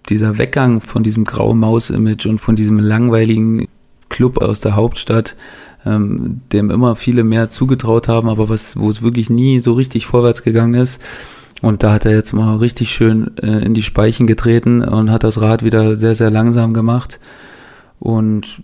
dieser 0.08 0.38
Weggang 0.38 0.80
von 0.80 1.02
diesem 1.02 1.24
grauen 1.24 1.58
Maus-Image 1.58 2.26
und 2.26 2.40
von 2.40 2.56
diesem 2.56 2.78
langweiligen 2.78 3.68
Club 4.08 4.38
aus 4.38 4.60
der 4.60 4.76
Hauptstadt 4.76 5.36
ähm, 5.84 6.40
dem 6.52 6.70
immer 6.70 6.96
viele 6.96 7.24
mehr 7.24 7.50
zugetraut 7.50 8.08
haben, 8.08 8.28
aber 8.28 8.48
was, 8.48 8.76
wo 8.76 8.88
es 8.90 9.02
wirklich 9.02 9.30
nie 9.30 9.60
so 9.60 9.72
richtig 9.72 10.06
vorwärts 10.06 10.42
gegangen 10.42 10.74
ist. 10.74 11.00
Und 11.60 11.82
da 11.84 11.92
hat 11.92 12.04
er 12.04 12.12
jetzt 12.12 12.32
mal 12.32 12.56
richtig 12.56 12.90
schön 12.90 13.36
äh, 13.38 13.64
in 13.64 13.74
die 13.74 13.84
Speichen 13.84 14.26
getreten 14.26 14.82
und 14.82 15.10
hat 15.10 15.22
das 15.22 15.40
Rad 15.40 15.64
wieder 15.64 15.96
sehr, 15.96 16.14
sehr 16.14 16.30
langsam 16.30 16.74
gemacht. 16.74 17.20
Und 18.00 18.62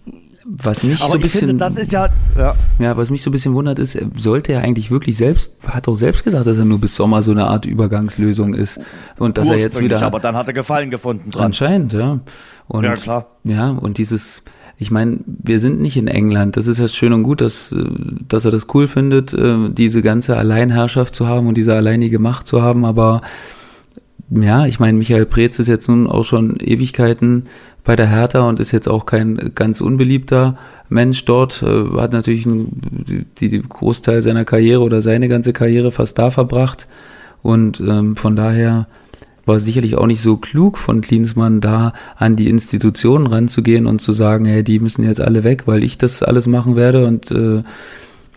was 0.51 0.83
mich 0.83 1.01
aber 1.01 1.11
so 1.11 1.15
ein 1.17 1.21
bisschen, 1.21 1.49
finde, 1.49 1.65
das 1.65 1.77
ist 1.77 1.93
ja, 1.93 2.09
ja, 2.37 2.55
ja, 2.79 2.97
was 2.97 3.11
mich 3.11 3.23
so 3.23 3.29
ein 3.29 3.33
bisschen 3.33 3.53
wundert 3.53 3.79
ist, 3.79 3.99
sollte 4.17 4.53
er 4.53 4.63
eigentlich 4.63 4.91
wirklich 4.91 5.17
selbst, 5.17 5.55
hat 5.67 5.87
auch 5.89 5.95
selbst 5.95 6.25
gesagt, 6.25 6.47
dass 6.47 6.57
er 6.57 6.65
nur 6.65 6.81
bis 6.81 6.97
Sommer 6.97 7.21
so 7.21 7.33
eine 7.33 7.47
Art 7.47 7.67
Übergangslösung 7.67 8.55
ist 8.55 8.81
und 9.19 9.37
dass 9.37 9.49
er 9.49 9.59
jetzt 9.59 9.79
wieder, 9.79 10.01
aber 10.01 10.21
dann 10.21 10.35
hat 10.35 10.47
er 10.47 10.55
Gefallen 10.55 10.89
gefunden 10.89 11.31
dran. 11.31 11.47
Anscheinend, 11.47 11.93
ja. 11.93 12.21
Und, 12.67 12.85
ja 12.85 12.95
klar. 12.95 13.27
Ja, 13.45 13.71
und 13.71 13.99
dieses, 13.99 14.43
ich 14.81 14.93
meine, 14.93 15.19
wir 15.27 15.59
sind 15.59 15.81
nicht 15.81 15.97
in 15.97 16.07
England. 16.07 16.57
Das 16.57 16.69
ist 16.69 16.79
ja 16.79 16.87
schön 16.87 17.13
und 17.13 17.25
gut, 17.25 17.41
dass, 17.41 17.73
äh, 17.73 17.85
dass 18.29 18.45
er 18.45 18.53
das 18.53 18.69
cool 18.75 18.87
findet, 18.87 19.35
äh, 19.35 19.71
diese 19.71 20.03
ganze 20.03 20.37
Alleinherrschaft 20.37 21.15
zu 21.15 21.27
haben 21.27 21.49
und 21.49 21.57
diese 21.57 21.75
alleinige 21.75 22.21
Macht 22.21 22.47
zu 22.47 22.63
haben. 22.63 22.85
Aber 22.85 23.21
ja, 24.31 24.67
ich 24.67 24.79
meine, 24.79 24.97
Michael 24.97 25.27
Preetz 25.27 25.59
ist 25.59 25.67
jetzt 25.67 25.89
nun 25.89 26.07
auch 26.07 26.25
schon 26.25 26.57
Ewigkeiten 26.61 27.47
bei 27.83 27.97
der 27.97 28.09
Hertha 28.09 28.49
und 28.49 28.61
ist 28.61 28.71
jetzt 28.71 28.89
auch 28.89 29.05
kein 29.05 29.53
ganz 29.55 29.81
unbeliebter 29.81 30.57
Mensch 30.89 31.25
dort. 31.25 31.61
Äh, 31.63 31.99
hat 31.99 32.13
natürlich 32.13 32.47
die, 32.47 33.49
die 33.49 33.63
Großteil 33.63 34.23
seiner 34.23 34.45
Karriere 34.45 34.83
oder 34.83 35.03
seine 35.03 35.29
ganze 35.29 35.53
Karriere 35.53 35.91
fast 35.91 36.19
da 36.19 36.31
verbracht. 36.31 36.87
Und 37.43 37.81
ähm, 37.81 38.15
von 38.15 38.37
daher 38.37 38.87
war 39.49 39.61
sicherlich 39.61 39.97
auch 39.97 40.07
nicht 40.07 40.21
so 40.21 40.37
klug 40.37 40.79
von 40.79 41.01
Klinsmann, 41.01 41.61
da 41.61 41.93
an 42.17 42.37
die 42.37 42.49
Institutionen 42.49 43.27
ranzugehen 43.27 43.87
und 43.87 44.01
zu 44.01 44.13
sagen, 44.13 44.45
hey, 44.45 44.63
die 44.63 44.79
müssen 44.79 45.05
jetzt 45.05 45.21
alle 45.21 45.43
weg, 45.45 45.63
weil 45.67 45.83
ich 45.83 45.99
das 45.99 46.23
alles 46.23 46.47
machen 46.47 46.77
werde. 46.77 47.07
Und 47.07 47.31
äh, 47.31 47.63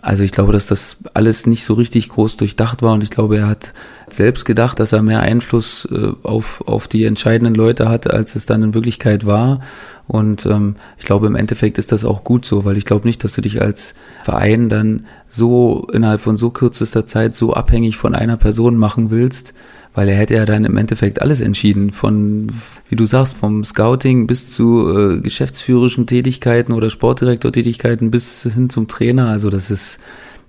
also 0.01 0.23
ich 0.23 0.31
glaube, 0.31 0.51
dass 0.51 0.65
das 0.65 0.97
alles 1.13 1.45
nicht 1.45 1.63
so 1.63 1.75
richtig 1.75 2.09
groß 2.09 2.37
durchdacht 2.37 2.81
war 2.81 2.93
und 2.93 3.03
ich 3.03 3.11
glaube, 3.11 3.37
er 3.37 3.47
hat 3.47 3.71
selbst 4.09 4.45
gedacht, 4.45 4.79
dass 4.79 4.93
er 4.93 5.03
mehr 5.03 5.21
Einfluss 5.21 5.87
äh, 5.91 6.13
auf, 6.23 6.61
auf 6.67 6.87
die 6.87 7.05
entscheidenden 7.05 7.53
Leute 7.53 7.87
hatte, 7.87 8.11
als 8.11 8.35
es 8.35 8.47
dann 8.47 8.63
in 8.63 8.73
Wirklichkeit 8.73 9.25
war. 9.27 9.61
Und 10.07 10.45
ähm, 10.47 10.75
ich 10.97 11.05
glaube, 11.05 11.27
im 11.27 11.35
Endeffekt 11.35 11.77
ist 11.77 11.91
das 11.91 12.03
auch 12.03 12.23
gut 12.23 12.45
so, 12.45 12.65
weil 12.65 12.77
ich 12.77 12.85
glaube 12.85 13.07
nicht, 13.07 13.23
dass 13.23 13.33
du 13.33 13.41
dich 13.41 13.61
als 13.61 13.93
Verein 14.23 14.69
dann 14.69 15.05
so 15.29 15.87
innerhalb 15.93 16.21
von 16.21 16.35
so 16.35 16.49
kürzester 16.49 17.05
Zeit 17.05 17.35
so 17.35 17.53
abhängig 17.53 17.95
von 17.95 18.15
einer 18.15 18.37
Person 18.37 18.77
machen 18.77 19.11
willst, 19.11 19.53
weil 19.93 20.07
er 20.07 20.15
hätte 20.15 20.35
ja 20.35 20.45
dann 20.45 20.65
im 20.65 20.77
Endeffekt 20.77 21.21
alles 21.21 21.41
entschieden, 21.41 21.91
von, 21.91 22.51
wie 22.89 22.95
du 22.95 23.05
sagst, 23.05 23.37
vom 23.37 23.63
Scouting 23.63 24.25
bis 24.25 24.51
zu 24.51 24.89
äh, 24.89 25.19
geschäftsführerischen 25.19 26.07
Tätigkeiten 26.07 26.71
oder 26.71 26.89
Sportdirektortätigkeiten 26.89 28.09
bis 28.09 28.43
hin 28.43 28.69
zum 28.69 28.87
Trainer. 28.87 29.27
Also 29.27 29.49
das 29.49 29.69
ist, 29.69 29.99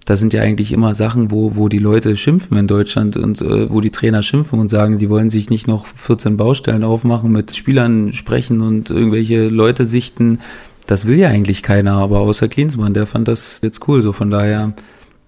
das 0.05 0.21
sind 0.21 0.33
ja 0.33 0.43
eigentlich 0.43 0.71
immer 0.71 0.95
Sachen, 0.95 1.33
wo, 1.33 1.57
wo 1.57 1.69
die 1.69 1.79
Leute 1.79 2.17
schimpfen 2.17 2.57
in 2.57 2.69
Deutschland 2.69 3.17
und 3.17 3.41
äh, 3.41 3.69
wo 3.69 3.81
die 3.81 3.91
Trainer 3.91 4.23
schimpfen 4.23 4.61
und 4.61 4.71
sagen, 4.71 4.99
die 4.99 5.11
wollen 5.11 5.31
sich 5.31 5.51
nicht 5.51 5.67
noch 5.67 5.87
14 5.87 6.37
Baustellen 6.37 6.85
aufmachen, 6.85 7.33
mit 7.33 7.55
Spielern 7.57 8.13
sprechen 8.13 8.61
und 8.61 8.91
irgendwelche 8.91 9.49
Leute 9.49 9.87
sichten. 9.87 10.39
Das 10.87 11.07
will 11.07 11.19
ja 11.19 11.29
eigentlich 11.29 11.65
keiner, 11.65 11.95
aber 11.95 12.21
außer 12.21 12.49
Klinsmann, 12.49 12.95
der 12.95 13.07
fand 13.07 13.27
das 13.27 13.61
jetzt 13.63 13.89
cool. 13.89 14.03
So 14.03 14.13
von 14.13 14.31
daher, 14.31 14.73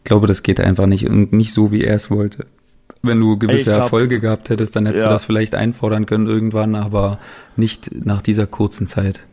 glaube, 0.05 0.29
das 0.29 0.45
geht 0.45 0.61
einfach 0.61 0.87
nicht 0.87 1.09
und 1.09 1.33
nicht 1.33 1.53
so, 1.53 1.73
wie 1.73 1.83
er 1.83 1.97
es 1.97 2.11
wollte. 2.11 2.47
Wenn 3.07 3.21
du 3.21 3.39
gewisse 3.39 3.71
glaub, 3.71 3.83
Erfolge 3.83 4.21
gehabt 4.21 4.51
hättest, 4.51 4.75
dann 4.77 4.87
hättest 4.87 5.05
ja. 5.05 5.11
du 5.11 5.15
das 5.15 5.25
vielleicht 5.25 5.55
einfordern 5.55 6.07
können 6.07 6.27
irgendwann, 6.27 6.75
aber 6.75 7.19
nicht 7.57 8.05
nach 8.05 8.23
dieser 8.23 8.47
kurzen 8.47 8.87
Zeit. 8.87 9.25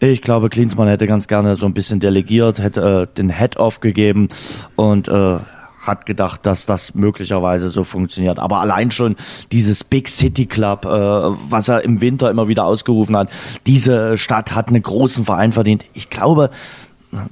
Ich 0.00 0.22
glaube, 0.22 0.50
Klinsmann 0.50 0.88
hätte 0.88 1.06
ganz 1.06 1.28
gerne 1.28 1.56
so 1.56 1.66
ein 1.66 1.74
bisschen 1.74 2.00
delegiert, 2.00 2.58
hätte 2.58 3.08
äh, 3.10 3.16
den 3.16 3.30
Head-Off 3.30 3.80
gegeben 3.80 4.28
und 4.76 5.08
äh, 5.08 5.38
hat 5.80 6.06
gedacht, 6.06 6.46
dass 6.46 6.66
das 6.66 6.94
möglicherweise 6.94 7.70
so 7.70 7.84
funktioniert. 7.84 8.38
Aber 8.38 8.60
allein 8.60 8.90
schon 8.90 9.16
dieses 9.52 9.84
Big 9.84 10.08
City 10.08 10.46
Club, 10.46 10.84
äh, 10.84 10.88
was 10.88 11.68
er 11.68 11.84
im 11.84 12.00
Winter 12.00 12.30
immer 12.30 12.48
wieder 12.48 12.64
ausgerufen 12.64 13.16
hat, 13.16 13.30
diese 13.66 14.18
Stadt 14.18 14.54
hat 14.54 14.68
einen 14.68 14.82
großen 14.82 15.24
Verein 15.24 15.52
verdient. 15.52 15.84
Ich 15.94 16.10
glaube, 16.10 16.50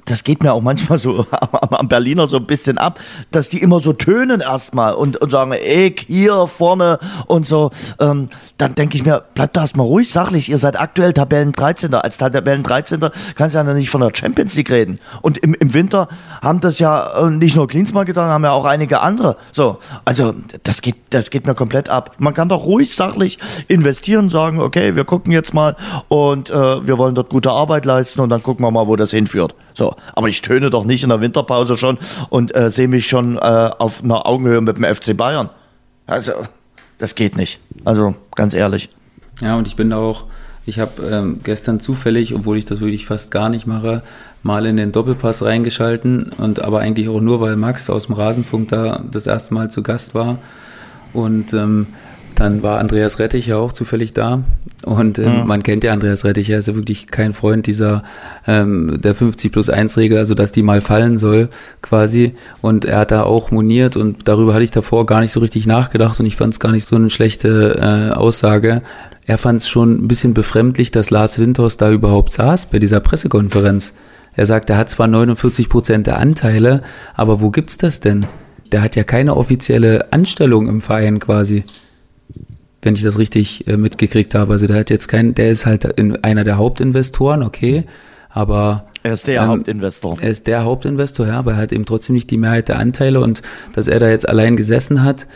das 0.05 0.23
geht 0.23 0.43
mir 0.43 0.53
auch 0.53 0.61
manchmal 0.61 0.97
so 0.97 1.25
am 1.51 1.87
Berliner 1.87 2.27
so 2.27 2.37
ein 2.37 2.45
bisschen 2.45 2.77
ab, 2.77 2.99
dass 3.31 3.49
die 3.49 3.61
immer 3.61 3.79
so 3.79 3.93
tönen 3.93 4.41
erstmal 4.41 4.93
und, 4.93 5.17
und 5.17 5.31
sagen, 5.31 5.51
ey, 5.51 5.95
hier 6.07 6.47
vorne 6.47 6.99
und 7.27 7.47
so. 7.47 7.71
Ähm, 7.99 8.29
dann 8.57 8.75
denke 8.75 8.95
ich 8.95 9.05
mir, 9.05 9.23
bleibt 9.33 9.57
da 9.57 9.61
erstmal 9.61 9.87
ruhig, 9.87 10.09
sachlich. 10.09 10.49
Ihr 10.49 10.57
seid 10.57 10.79
aktuell 10.79 11.13
Tabellen 11.13 11.51
13. 11.53 11.93
Als 11.93 12.17
Tabellen 12.17 12.63
13. 12.63 12.99
kannst 13.35 13.55
du 13.55 13.59
ja 13.59 13.63
noch 13.63 13.73
nicht 13.73 13.89
von 13.89 14.01
der 14.01 14.11
Champions 14.13 14.55
League 14.55 14.71
reden. 14.71 14.99
Und 15.21 15.37
im, 15.37 15.53
im 15.53 15.73
Winter 15.73 16.07
haben 16.41 16.59
das 16.59 16.79
ja 16.79 17.27
äh, 17.27 17.29
nicht 17.29 17.55
nur 17.55 17.67
Klinsmann 17.67 18.05
getan, 18.05 18.29
haben 18.29 18.43
ja 18.43 18.51
auch 18.51 18.65
einige 18.65 19.01
andere. 19.01 19.37
So, 19.51 19.79
also 20.05 20.33
das 20.63 20.81
geht, 20.81 20.95
das 21.09 21.29
geht 21.29 21.45
mir 21.45 21.55
komplett 21.55 21.89
ab. 21.89 22.15
Man 22.17 22.33
kann 22.33 22.49
doch 22.49 22.65
ruhig 22.65 22.93
sachlich 22.95 23.39
investieren, 23.67 24.29
sagen, 24.29 24.59
okay, 24.59 24.95
wir 24.95 25.03
gucken 25.03 25.31
jetzt 25.31 25.53
mal 25.53 25.75
und 26.07 26.49
äh, 26.49 26.53
wir 26.53 26.97
wollen 26.97 27.15
dort 27.15 27.29
gute 27.29 27.51
Arbeit 27.51 27.85
leisten 27.85 28.21
und 28.21 28.29
dann 28.29 28.43
gucken 28.43 28.65
wir 28.65 28.71
mal, 28.71 28.87
wo 28.87 28.95
das 28.95 29.11
hinführt. 29.11 29.55
So, 29.73 29.95
aber 30.13 30.29
ich 30.29 30.41
töne 30.41 30.69
doch 30.69 30.85
nicht 30.85 31.03
in 31.03 31.09
der 31.09 31.21
Winterpause 31.21 31.77
schon 31.77 31.97
und 32.29 32.55
äh, 32.55 32.69
sehe 32.69 32.87
mich 32.87 33.07
schon 33.07 33.37
äh, 33.37 33.39
auf 33.39 34.03
einer 34.03 34.25
Augenhöhe 34.25 34.61
mit 34.61 34.77
dem 34.77 34.83
FC 34.83 35.15
Bayern. 35.17 35.49
Also, 36.05 36.33
das 36.97 37.15
geht 37.15 37.35
nicht. 37.37 37.59
Also, 37.85 38.15
ganz 38.35 38.53
ehrlich. 38.53 38.89
Ja, 39.41 39.55
und 39.55 39.67
ich 39.67 39.75
bin 39.75 39.89
da 39.89 39.97
auch, 39.97 40.25
ich 40.65 40.79
habe 40.79 41.01
ähm, 41.03 41.39
gestern 41.43 41.79
zufällig, 41.79 42.35
obwohl 42.35 42.57
ich 42.57 42.65
das 42.65 42.79
wirklich 42.79 43.05
fast 43.05 43.31
gar 43.31 43.49
nicht 43.49 43.67
mache, 43.67 44.03
mal 44.43 44.65
in 44.65 44.77
den 44.77 44.91
Doppelpass 44.91 45.43
reingeschalten 45.43 46.31
und 46.37 46.61
aber 46.61 46.79
eigentlich 46.79 47.09
auch 47.09 47.21
nur, 47.21 47.41
weil 47.41 47.55
Max 47.55 47.89
aus 47.89 48.07
dem 48.07 48.15
Rasenfunk 48.15 48.69
da 48.69 49.01
das 49.09 49.27
erste 49.27 49.53
Mal 49.53 49.71
zu 49.71 49.81
Gast 49.81 50.13
war. 50.13 50.37
Und 51.13 51.53
ähm, 51.53 51.87
dann 52.35 52.63
war 52.63 52.79
Andreas 52.79 53.19
Rettich 53.19 53.47
ja 53.47 53.57
auch 53.57 53.73
zufällig 53.73 54.13
da. 54.13 54.43
Und 54.83 55.17
ähm, 55.19 55.41
mhm. 55.41 55.47
man 55.47 55.63
kennt 55.63 55.83
ja 55.83 55.93
Andreas 55.93 56.25
Rettich, 56.25 56.49
er 56.49 56.59
ist 56.59 56.67
ja 56.67 56.75
wirklich 56.75 57.07
kein 57.07 57.33
Freund 57.33 57.67
dieser 57.67 58.03
ähm, 58.45 58.99
der 59.01 59.15
50 59.15 59.51
plus 59.51 59.69
1 59.69 59.97
Regel, 59.97 60.17
also 60.17 60.35
dass 60.35 60.51
die 60.51 60.63
mal 60.63 60.81
fallen 60.81 61.17
soll, 61.17 61.49
quasi. 61.81 62.35
Und 62.61 62.85
er 62.85 62.99
hat 62.99 63.11
da 63.11 63.23
auch 63.23 63.51
moniert 63.51 63.95
und 63.95 64.27
darüber 64.27 64.53
hatte 64.53 64.63
ich 64.63 64.71
davor 64.71 65.05
gar 65.05 65.21
nicht 65.21 65.31
so 65.31 65.39
richtig 65.39 65.67
nachgedacht 65.67 66.19
und 66.19 66.25
ich 66.25 66.35
fand 66.35 66.53
es 66.53 66.59
gar 66.59 66.71
nicht 66.71 66.85
so 66.85 66.95
eine 66.95 67.09
schlechte 67.09 67.75
äh, 67.79 68.13
Aussage. 68.13 68.81
Er 69.25 69.37
fand 69.37 69.61
es 69.61 69.69
schon 69.69 70.03
ein 70.03 70.07
bisschen 70.07 70.33
befremdlich, 70.33 70.91
dass 70.91 71.09
Lars 71.09 71.39
Winters 71.39 71.77
da 71.77 71.91
überhaupt 71.91 72.33
saß 72.33 72.65
bei 72.67 72.79
dieser 72.79 72.99
Pressekonferenz. 72.99 73.93
Er 74.35 74.45
sagt, 74.45 74.69
er 74.69 74.77
hat 74.77 74.89
zwar 74.89 75.07
49 75.07 75.69
Prozent 75.69 76.07
der 76.07 76.19
Anteile, 76.19 76.81
aber 77.13 77.39
wo 77.39 77.51
gibt's 77.51 77.77
das 77.77 77.99
denn? 77.99 78.25
Der 78.71 78.81
hat 78.81 78.95
ja 78.95 79.03
keine 79.03 79.37
offizielle 79.37 80.11
Anstellung 80.11 80.67
im 80.67 80.81
Verein 80.81 81.19
quasi 81.19 81.63
wenn 82.85 82.95
ich 82.95 83.01
das 83.01 83.17
richtig 83.17 83.67
äh, 83.67 83.77
mitgekriegt 83.77 84.35
habe. 84.35 84.53
Also 84.53 84.67
der 84.67 84.77
hat 84.77 84.89
jetzt 84.89 85.07
kein, 85.07 85.35
der 85.35 85.51
ist 85.51 85.65
halt 85.65 85.85
in, 85.85 86.23
einer 86.23 86.43
der 86.43 86.57
Hauptinvestoren, 86.57 87.43
okay, 87.43 87.85
aber 88.29 88.85
er 89.03 89.13
ist 89.13 89.27
der 89.27 89.41
ähm, 89.41 89.47
Hauptinvestor. 89.47 90.17
Er 90.21 90.29
ist 90.29 90.47
der 90.47 90.63
Hauptinvestor, 90.63 91.27
ja, 91.27 91.39
aber 91.39 91.53
er 91.53 91.57
hat 91.57 91.71
eben 91.71 91.85
trotzdem 91.85 92.15
nicht 92.15 92.31
die 92.31 92.37
Mehrheit 92.37 92.69
der 92.69 92.79
Anteile 92.79 93.19
und 93.19 93.41
dass 93.73 93.87
er 93.87 93.99
da 93.99 94.09
jetzt 94.09 94.27
allein 94.27 94.57
gesessen 94.57 95.03
hat, 95.03 95.27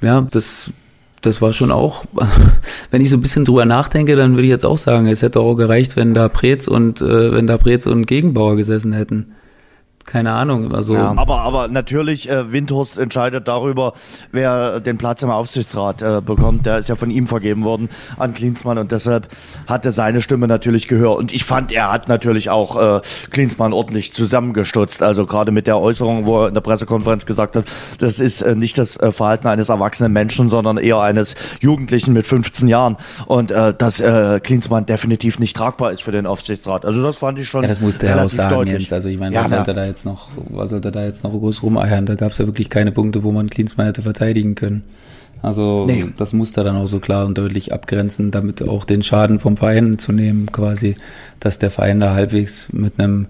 ja, 0.00 0.20
das 0.22 0.72
das 1.20 1.40
war 1.40 1.52
schon 1.52 1.70
auch, 1.70 2.04
wenn 2.90 3.00
ich 3.00 3.08
so 3.08 3.16
ein 3.16 3.22
bisschen 3.22 3.44
drüber 3.44 3.64
nachdenke, 3.64 4.16
dann 4.16 4.32
würde 4.32 4.42
ich 4.42 4.50
jetzt 4.50 4.66
auch 4.66 4.76
sagen, 4.76 5.06
es 5.06 5.22
hätte 5.22 5.38
auch 5.38 5.54
gereicht, 5.54 5.96
wenn 5.96 6.14
da 6.14 6.28
Preetz 6.28 6.66
und 6.66 7.00
äh, 7.00 7.32
wenn 7.32 7.46
da 7.46 7.58
Preetz 7.58 7.86
und 7.86 8.06
Gegenbauer 8.06 8.56
gesessen 8.56 8.92
hätten 8.92 9.32
keine 10.04 10.32
Ahnung. 10.32 10.74
Also 10.74 10.94
ja. 10.94 11.14
aber, 11.16 11.40
aber 11.40 11.68
natürlich, 11.68 12.28
äh, 12.28 12.52
Windhorst 12.52 12.98
entscheidet 12.98 13.48
darüber, 13.48 13.94
wer 14.30 14.80
den 14.80 14.98
Platz 14.98 15.22
im 15.22 15.30
Aufsichtsrat 15.30 16.02
äh, 16.02 16.20
bekommt. 16.20 16.66
Der 16.66 16.78
ist 16.78 16.88
ja 16.88 16.96
von 16.96 17.10
ihm 17.10 17.26
vergeben 17.26 17.64
worden 17.64 17.88
an 18.18 18.34
Klinsmann 18.34 18.78
und 18.78 18.92
deshalb 18.92 19.28
hatte 19.66 19.90
seine 19.90 20.20
Stimme 20.20 20.48
natürlich 20.48 20.88
Gehör. 20.88 21.16
Und 21.16 21.32
ich 21.32 21.44
fand, 21.44 21.72
er 21.72 21.92
hat 21.92 22.08
natürlich 22.08 22.50
auch 22.50 22.98
äh, 22.98 23.00
Klinsmann 23.30 23.72
ordentlich 23.72 24.12
zusammengestutzt. 24.12 25.02
Also 25.02 25.26
gerade 25.26 25.52
mit 25.52 25.66
der 25.66 25.78
Äußerung, 25.78 26.26
wo 26.26 26.42
er 26.42 26.48
in 26.48 26.54
der 26.54 26.60
Pressekonferenz 26.60 27.26
gesagt 27.26 27.56
hat, 27.56 27.64
das 27.98 28.20
ist 28.20 28.42
äh, 28.42 28.54
nicht 28.54 28.78
das 28.78 28.96
äh, 28.98 29.12
Verhalten 29.12 29.46
eines 29.46 29.68
erwachsenen 29.68 30.12
Menschen, 30.12 30.48
sondern 30.48 30.78
eher 30.78 31.00
eines 31.00 31.34
Jugendlichen 31.60 32.12
mit 32.12 32.26
15 32.26 32.68
Jahren. 32.68 32.96
Und 33.26 33.50
äh, 33.50 33.74
dass 33.74 34.00
äh, 34.00 34.40
Klinsmann 34.40 34.86
definitiv 34.86 35.38
nicht 35.38 35.56
tragbar 35.56 35.92
ist 35.92 36.02
für 36.02 36.12
den 36.12 36.26
Aufsichtsrat. 36.26 36.84
Also 36.84 37.02
das 37.02 37.18
fand 37.18 37.38
ich 37.38 37.48
schon. 37.48 37.62
Ja, 37.62 37.68
das 37.68 37.80
musste 37.80 38.06
er 38.06 38.24
auch 38.24 38.30
sagen 38.30 38.54
deutlich. 38.54 38.82
jetzt. 38.82 38.92
Also 38.92 39.08
ich 39.08 39.18
meine, 39.18 39.36
was 39.36 39.50
ja, 39.50 39.64
da 39.64 39.91
jetzt 39.92 40.04
noch, 40.04 40.28
was 40.50 40.70
sollte 40.70 40.90
da 40.90 41.04
jetzt 41.04 41.22
noch 41.22 41.30
groß 41.30 41.62
rumeiern? 41.62 42.06
Da 42.06 42.14
gab 42.14 42.32
es 42.32 42.38
ja 42.38 42.46
wirklich 42.46 42.70
keine 42.70 42.92
Punkte, 42.92 43.22
wo 43.22 43.32
man 43.32 43.48
Klinsmann 43.48 43.86
hätte 43.86 44.02
verteidigen 44.02 44.54
können. 44.54 44.82
Also 45.42 45.86
nee. 45.86 46.06
das 46.16 46.32
muss 46.32 46.52
da 46.52 46.62
dann 46.62 46.76
auch 46.76 46.86
so 46.86 47.00
klar 47.00 47.26
und 47.26 47.36
deutlich 47.36 47.72
abgrenzen, 47.72 48.30
damit 48.30 48.66
auch 48.66 48.84
den 48.84 49.02
Schaden 49.02 49.40
vom 49.40 49.56
Verein 49.56 49.98
zu 49.98 50.12
nehmen, 50.12 50.50
quasi, 50.52 50.96
dass 51.40 51.58
der 51.58 51.70
Verein 51.70 52.00
da 52.00 52.14
halbwegs 52.14 52.72
mit 52.72 52.98
einem 52.98 53.26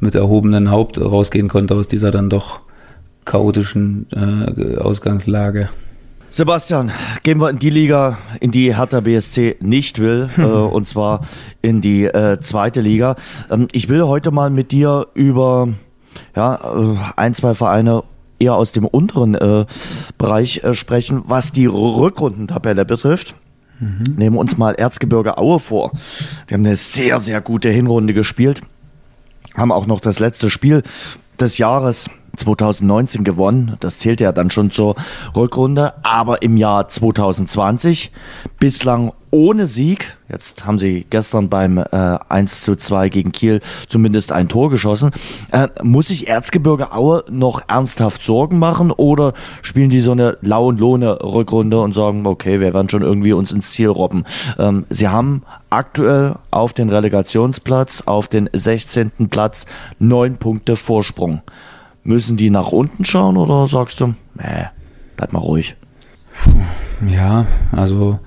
mit 0.00 0.14
erhobenen 0.14 0.70
Haupt 0.70 0.98
rausgehen 0.98 1.48
konnte 1.48 1.74
aus 1.74 1.86
dieser 1.86 2.10
dann 2.10 2.30
doch 2.30 2.60
chaotischen 3.26 4.06
äh, 4.12 4.78
Ausgangslage. 4.78 5.68
Sebastian, 6.30 6.92
gehen 7.24 7.40
wir 7.40 7.50
in 7.50 7.58
die 7.58 7.70
Liga, 7.70 8.18
in 8.38 8.52
die 8.52 8.76
Hertha 8.76 9.00
BSC 9.00 9.56
nicht 9.60 9.98
will, 9.98 10.30
äh, 10.38 10.42
und 10.42 10.88
zwar 10.88 11.22
in 11.60 11.80
die 11.80 12.04
äh, 12.04 12.38
zweite 12.40 12.80
Liga. 12.80 13.16
Ähm, 13.50 13.66
ich 13.72 13.88
will 13.88 14.04
heute 14.04 14.30
mal 14.30 14.48
mit 14.48 14.70
dir 14.70 15.08
über 15.14 15.68
ja, 16.34 16.54
äh, 16.56 16.96
ein, 17.16 17.34
zwei 17.34 17.54
Vereine 17.54 18.02
eher 18.38 18.54
aus 18.54 18.72
dem 18.72 18.86
unteren 18.86 19.34
äh, 19.34 19.66
Bereich 20.18 20.64
äh, 20.64 20.74
sprechen, 20.74 21.22
was 21.26 21.52
die 21.52 21.66
Rückrundentabelle 21.66 22.84
betrifft. 22.84 23.34
Mhm. 23.78 24.02
Nehmen 24.16 24.36
wir 24.36 24.40
uns 24.40 24.56
mal 24.58 24.74
Erzgebirge 24.74 25.38
Aue 25.38 25.60
vor. 25.60 25.92
Die 26.48 26.54
haben 26.54 26.64
eine 26.64 26.76
sehr, 26.76 27.18
sehr 27.18 27.40
gute 27.40 27.70
Hinrunde 27.70 28.14
gespielt. 28.14 28.60
Haben 29.54 29.72
auch 29.72 29.86
noch 29.86 30.00
das 30.00 30.18
letzte 30.18 30.50
Spiel 30.50 30.82
des 31.38 31.58
Jahres 31.58 32.10
2019 32.40 33.24
gewonnen. 33.24 33.76
Das 33.80 33.98
zählt 33.98 34.20
ja 34.20 34.32
dann 34.32 34.50
schon 34.50 34.70
zur 34.70 34.96
Rückrunde. 35.34 35.94
Aber 36.02 36.42
im 36.42 36.56
Jahr 36.56 36.88
2020 36.88 38.12
bislang 38.58 39.12
ohne 39.30 39.66
Sieg. 39.66 40.16
Jetzt 40.28 40.66
haben 40.66 40.78
sie 40.78 41.06
gestern 41.08 41.48
beim 41.48 41.78
äh, 41.78 42.18
1 42.28 42.62
zu 42.62 42.76
2 42.76 43.08
gegen 43.08 43.32
Kiel 43.32 43.60
zumindest 43.88 44.32
ein 44.32 44.48
Tor 44.48 44.70
geschossen. 44.70 45.10
Äh, 45.52 45.68
muss 45.82 46.08
sich 46.08 46.28
Erzgebirge 46.28 46.92
Aue 46.92 47.24
noch 47.30 47.62
ernsthaft 47.68 48.22
Sorgen 48.22 48.58
machen 48.58 48.90
oder 48.90 49.32
spielen 49.62 49.90
die 49.90 50.00
so 50.00 50.12
eine 50.12 50.38
Lau- 50.40 50.68
und 50.68 50.80
Lohne-Rückrunde 50.80 51.80
und 51.80 51.94
sagen, 51.94 52.26
okay, 52.26 52.60
wir 52.60 52.74
werden 52.74 52.88
schon 52.88 53.02
irgendwie 53.02 53.32
uns 53.32 53.52
ins 53.52 53.70
Ziel 53.72 53.88
robben? 53.88 54.24
Ähm, 54.58 54.86
sie 54.90 55.08
haben 55.08 55.42
aktuell 55.68 56.36
auf 56.50 56.72
den 56.72 56.90
Relegationsplatz, 56.90 58.02
auf 58.06 58.28
den 58.28 58.50
16. 58.52 59.28
Platz, 59.30 59.66
neun 59.98 60.36
Punkte 60.36 60.76
Vorsprung. 60.76 61.42
Müssen 62.02 62.36
die 62.36 62.50
nach 62.50 62.72
unten 62.72 63.04
schauen 63.04 63.36
oder 63.36 63.66
sagst 63.68 64.00
du, 64.00 64.14
nee, 64.34 64.66
bleib 65.16 65.32
mal 65.32 65.40
ruhig? 65.40 65.76
Ja, 67.06 67.46
also 67.72 68.18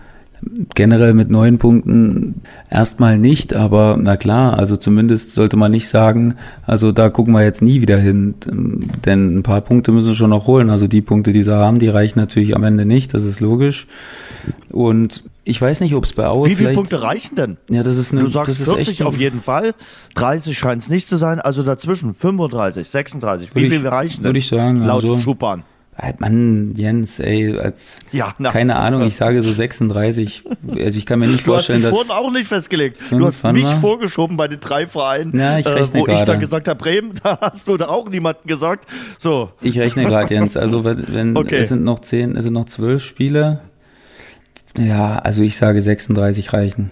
generell 0.76 1.14
mit 1.14 1.30
neun 1.30 1.58
Punkten 1.58 2.42
erstmal 2.70 3.18
nicht, 3.18 3.54
aber 3.54 3.98
na 4.00 4.18
klar, 4.18 4.58
also 4.58 4.78
zumindest 4.78 5.32
sollte 5.32 5.58
man 5.58 5.72
nicht 5.72 5.88
sagen, 5.88 6.36
also 6.66 6.92
da 6.92 7.10
gucken 7.10 7.34
wir 7.34 7.44
jetzt 7.44 7.62
nie 7.62 7.82
wieder 7.82 7.98
hin, 7.98 8.36
denn 9.06 9.38
ein 9.38 9.44
paar 9.44 9.62
Punkte 9.62 9.92
müssen 9.92 10.16
schon 10.16 10.32
noch 10.32 10.48
holen. 10.48 10.70
Also 10.70 10.88
die 10.88 11.02
Punkte, 11.02 11.34
die 11.34 11.44
sie 11.44 11.56
haben, 11.56 11.80
die 11.80 11.88
reichen 11.88 12.20
natürlich 12.20 12.56
am 12.56 12.64
Ende 12.64 12.86
nicht, 12.86 13.14
das 13.14 13.24
ist 13.24 13.40
logisch. 13.40 13.88
Und 14.70 15.24
ich 15.46 15.62
weiß 15.62 15.82
nicht, 15.82 15.94
ob 15.96 16.06
es 16.06 16.14
bei 16.14 16.26
Aue 16.28 16.48
Wie 16.48 16.56
viele 16.56 16.74
Punkte 16.74 17.02
reichen 17.02 17.36
denn? 17.36 17.58
Ja, 17.70 17.84
das 17.84 17.98
ist 17.98 18.12
eine, 18.12 18.22
Du 18.22 18.28
sagst 18.28 18.50
das 18.52 18.60
ist 18.60 18.66
40 18.70 18.88
echt 18.90 19.04
auf 19.04 19.18
jeden 19.20 19.40
Fall, 19.42 19.74
30 20.16 20.58
scheint 20.58 20.82
es 20.82 20.90
nicht 20.90 21.08
zu 21.08 21.18
sein, 21.18 21.40
also 21.40 21.64
dazwischen 21.64 22.14
35, 22.14 22.88
36. 22.90 23.54
Wie 23.56 23.68
viel 23.68 23.74
ich- 23.74 23.92
reichen 23.92 24.18
denn? 24.18 24.26
würde 24.26 24.40
ich 24.40 24.48
sagen, 24.48 24.82
Laut 24.86 25.04
also- 25.04 25.20
Schupan. 25.20 25.64
Halt, 25.96 26.22
Mann, 26.22 26.74
Jens, 26.76 27.20
ey, 27.20 27.56
als 27.56 28.00
Ja, 28.12 28.34
na. 28.40 28.50
keine 28.50 28.78
Ahnung, 28.78 29.04
ich 29.06 29.16
sage 29.16 29.44
so 29.44 29.54
36. 29.54 30.44
Also 30.72 30.98
ich 30.98 31.06
kann 31.06 31.20
mir 31.20 31.28
nicht 31.28 31.46
Du 31.46 31.52
hast 31.54 31.68
vorstellen, 31.68 31.82
dich 31.82 31.90
dass 31.92 32.08
vorhin 32.08 32.26
auch 32.26 32.32
nicht 32.32 32.48
festgelegt. 32.48 32.98
Du 33.12 33.24
hast 33.24 33.44
mich 33.44 33.64
war? 33.64 33.74
vorgeschoben 33.74 34.36
bei 34.36 34.48
den 34.48 34.60
drei 34.60 34.88
Vereinen, 34.88 35.38
Ja, 35.38 35.60
ich 35.60 35.68
äh, 35.68 35.82
wo 35.94 36.00
ich 36.00 36.06
gerade. 36.06 36.26
dann 36.26 36.40
gesagt 36.40 36.68
habe, 36.68 36.80
Bremen, 36.80 37.12
da 37.24 37.38
hast 37.40 37.68
du 37.68 37.78
da 37.78 37.90
auch 37.90 38.10
niemanden 38.10 38.48
gesagt. 38.48 38.88
So, 39.20 39.52
ich 39.62 39.78
rechne 39.78 40.06
gerade, 40.06 40.34
Jens. 40.34 40.58
Also 40.58 40.84
wenn, 40.84 41.06
wenn 41.14 41.38
Okay. 41.38 41.58
es 41.58 41.70
sind 41.70 41.84
noch 41.84 42.00
zehn, 42.00 42.36
es 42.38 42.46
sind 42.46 42.54
noch 42.54 42.66
zwölf 42.66 43.06
Spiele. 43.06 43.60
Ja, 44.78 45.20
also 45.20 45.42
ich 45.42 45.56
sage 45.56 45.82
36 45.82 46.52
reichen, 46.54 46.90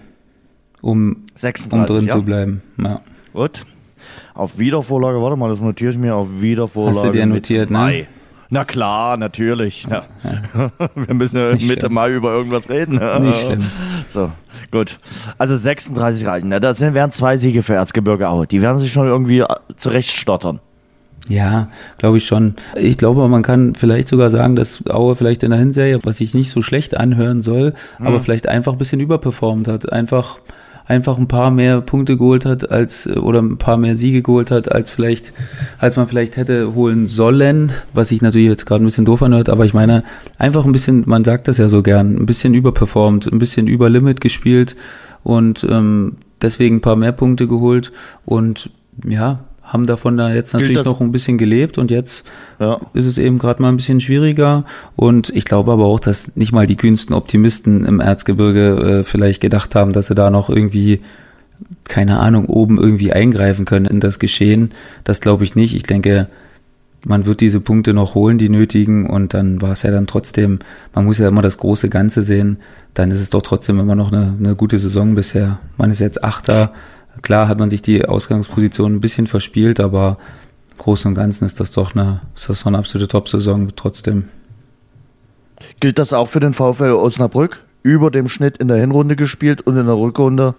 um, 0.80 1.24
36, 1.34 1.72
um 1.72 1.86
drin 1.86 2.06
ja? 2.08 2.14
zu 2.14 2.22
bleiben. 2.22 2.62
Ja. 2.82 3.00
Gut. 3.32 3.64
Auf 4.34 4.58
Wiedervorlage, 4.58 5.20
warte 5.20 5.36
mal, 5.36 5.50
das 5.50 5.60
notiere 5.60 5.90
ich 5.92 5.98
mir 5.98 6.14
auf 6.14 6.40
Wiedervorlage. 6.40 6.96
Hast 6.96 7.06
du 7.06 7.10
dir 7.12 7.26
notiert, 7.26 7.70
ne? 7.70 7.78
Mai. 7.78 8.06
Na 8.50 8.64
klar, 8.66 9.16
natürlich. 9.16 9.86
Ja. 9.90 10.04
Wir 10.94 11.14
müssen 11.14 11.38
ja 11.38 11.52
Nicht 11.54 11.66
Mitte 11.66 11.80
schlimm. 11.86 11.94
Mai 11.94 12.10
über 12.12 12.32
irgendwas 12.32 12.68
reden. 12.68 13.00
Nicht 13.22 13.42
schlimm. 13.44 13.64
So, 14.10 14.30
gut. 14.70 14.98
Also 15.38 15.56
36 15.56 16.26
reichen. 16.26 16.50
Das 16.50 16.76
sind- 16.76 16.92
wären 16.92 17.10
zwei 17.10 17.38
Siege 17.38 17.62
für 17.62 17.72
Erzgebirge 17.74 18.28
Aue. 18.28 18.46
Die 18.46 18.60
werden 18.60 18.78
sich 18.78 18.92
schon 18.92 19.06
irgendwie 19.06 19.38
äh, 19.40 19.46
zurechtstottern. 19.76 20.60
Ja, 21.28 21.68
glaube 21.98 22.18
ich 22.18 22.26
schon. 22.26 22.54
Ich 22.76 22.98
glaube, 22.98 23.26
man 23.28 23.42
kann 23.42 23.74
vielleicht 23.74 24.08
sogar 24.08 24.30
sagen, 24.30 24.56
dass 24.56 24.84
Aue 24.90 25.16
vielleicht 25.16 25.42
in 25.42 25.50
der 25.50 25.58
Hinserie, 25.58 26.00
was 26.02 26.18
sich 26.18 26.34
nicht 26.34 26.50
so 26.50 26.62
schlecht 26.62 26.96
anhören 26.96 27.42
soll, 27.42 27.74
aber 27.98 28.20
vielleicht 28.20 28.48
einfach 28.48 28.72
ein 28.72 28.78
bisschen 28.78 29.00
überperformt 29.00 29.68
hat. 29.68 29.92
Einfach, 29.92 30.38
einfach 30.86 31.18
ein 31.18 31.28
paar 31.28 31.50
mehr 31.50 31.80
Punkte 31.80 32.16
geholt 32.16 32.44
hat 32.44 32.70
als, 32.70 33.06
oder 33.06 33.40
ein 33.40 33.56
paar 33.56 33.76
mehr 33.76 33.96
Siege 33.96 34.22
geholt 34.22 34.50
hat, 34.50 34.72
als 34.72 34.90
vielleicht, 34.90 35.32
als 35.78 35.96
man 35.96 36.08
vielleicht 36.08 36.36
hätte 36.36 36.74
holen 36.74 37.06
sollen, 37.06 37.72
was 37.94 38.08
sich 38.08 38.20
natürlich 38.20 38.48
jetzt 38.48 38.66
gerade 38.66 38.82
ein 38.82 38.86
bisschen 38.86 39.04
doof 39.04 39.22
anhört, 39.22 39.48
aber 39.48 39.64
ich 39.64 39.74
meine, 39.74 40.02
einfach 40.38 40.64
ein 40.64 40.72
bisschen, 40.72 41.04
man 41.06 41.24
sagt 41.24 41.46
das 41.46 41.58
ja 41.58 41.68
so 41.68 41.82
gern, 41.82 42.16
ein 42.16 42.26
bisschen 42.26 42.54
überperformt, 42.54 43.32
ein 43.32 43.38
bisschen 43.38 43.68
über 43.68 43.88
Limit 43.88 44.20
gespielt 44.20 44.76
und 45.22 45.64
ähm, 45.70 46.16
deswegen 46.42 46.76
ein 46.76 46.80
paar 46.80 46.96
mehr 46.96 47.12
Punkte 47.12 47.46
geholt 47.46 47.92
und 48.24 48.70
ja, 49.06 49.44
haben 49.62 49.86
davon 49.86 50.16
da 50.16 50.32
jetzt 50.34 50.52
natürlich 50.52 50.84
noch 50.84 51.00
ein 51.00 51.12
bisschen 51.12 51.38
gelebt 51.38 51.78
und 51.78 51.90
jetzt 51.90 52.26
Ja. 52.58 52.80
ist 52.94 53.06
es 53.06 53.16
eben 53.18 53.38
gerade 53.38 53.62
mal 53.62 53.68
ein 53.68 53.76
bisschen 53.76 54.00
schwieriger 54.00 54.64
und 54.96 55.30
ich 55.30 55.44
glaube 55.44 55.72
aber 55.72 55.86
auch, 55.86 56.00
dass 56.00 56.36
nicht 56.36 56.52
mal 56.52 56.66
die 56.66 56.76
kühnsten 56.76 57.14
Optimisten 57.14 57.84
im 57.84 58.00
Erzgebirge 58.00 59.00
äh, 59.00 59.04
vielleicht 59.04 59.40
gedacht 59.40 59.74
haben, 59.74 59.92
dass 59.92 60.08
sie 60.08 60.14
da 60.14 60.30
noch 60.30 60.50
irgendwie 60.50 61.00
keine 61.84 62.18
Ahnung, 62.18 62.46
oben 62.46 62.78
irgendwie 62.78 63.12
eingreifen 63.12 63.64
können 63.64 63.86
in 63.86 64.00
das 64.00 64.18
Geschehen. 64.18 64.72
Das 65.04 65.20
glaube 65.20 65.44
ich 65.44 65.54
nicht. 65.54 65.74
Ich 65.74 65.84
denke, 65.84 66.28
man 67.04 67.26
wird 67.26 67.40
diese 67.40 67.60
Punkte 67.60 67.94
noch 67.94 68.14
holen, 68.14 68.38
die 68.38 68.48
nötigen, 68.48 69.08
und 69.08 69.34
dann 69.34 69.60
war 69.60 69.72
es 69.72 69.82
ja 69.82 69.90
dann 69.90 70.06
trotzdem, 70.06 70.60
man 70.94 71.04
muss 71.04 71.18
ja 71.18 71.28
immer 71.28 71.42
das 71.42 71.58
große 71.58 71.88
Ganze 71.88 72.22
sehen, 72.22 72.58
dann 72.94 73.10
ist 73.10 73.20
es 73.20 73.30
doch 73.30 73.42
trotzdem 73.42 73.80
immer 73.80 73.94
noch 73.94 74.12
eine, 74.12 74.34
eine 74.38 74.54
gute 74.54 74.78
Saison 74.78 75.14
bisher. 75.14 75.58
Man 75.76 75.90
ist 75.90 75.98
jetzt 76.00 76.22
Achter, 76.22 76.72
klar 77.20 77.48
hat 77.48 77.58
man 77.58 77.70
sich 77.70 77.82
die 77.82 78.04
Ausgangsposition 78.04 78.94
ein 78.94 79.00
bisschen 79.00 79.26
verspielt, 79.26 79.80
aber 79.80 80.18
im 80.70 80.78
Großen 80.78 81.08
und 81.08 81.14
Ganzen 81.14 81.44
ist 81.44 81.60
das 81.60 81.72
doch 81.72 81.94
eine, 81.94 82.22
ist 82.34 82.66
eine 82.66 82.78
absolute 82.78 83.08
Top-Saison 83.08 83.68
trotzdem. 83.76 84.24
Gilt 85.80 85.98
das 85.98 86.12
auch 86.12 86.26
für 86.26 86.40
den 86.40 86.54
VfL 86.54 86.92
Osnabrück? 86.92 87.62
Über 87.82 88.10
dem 88.10 88.28
Schnitt 88.28 88.58
in 88.58 88.68
der 88.68 88.76
Hinrunde 88.76 89.16
gespielt 89.16 89.60
und 89.60 89.76
in 89.76 89.86
der 89.86 89.96
Rückrunde 89.96 90.54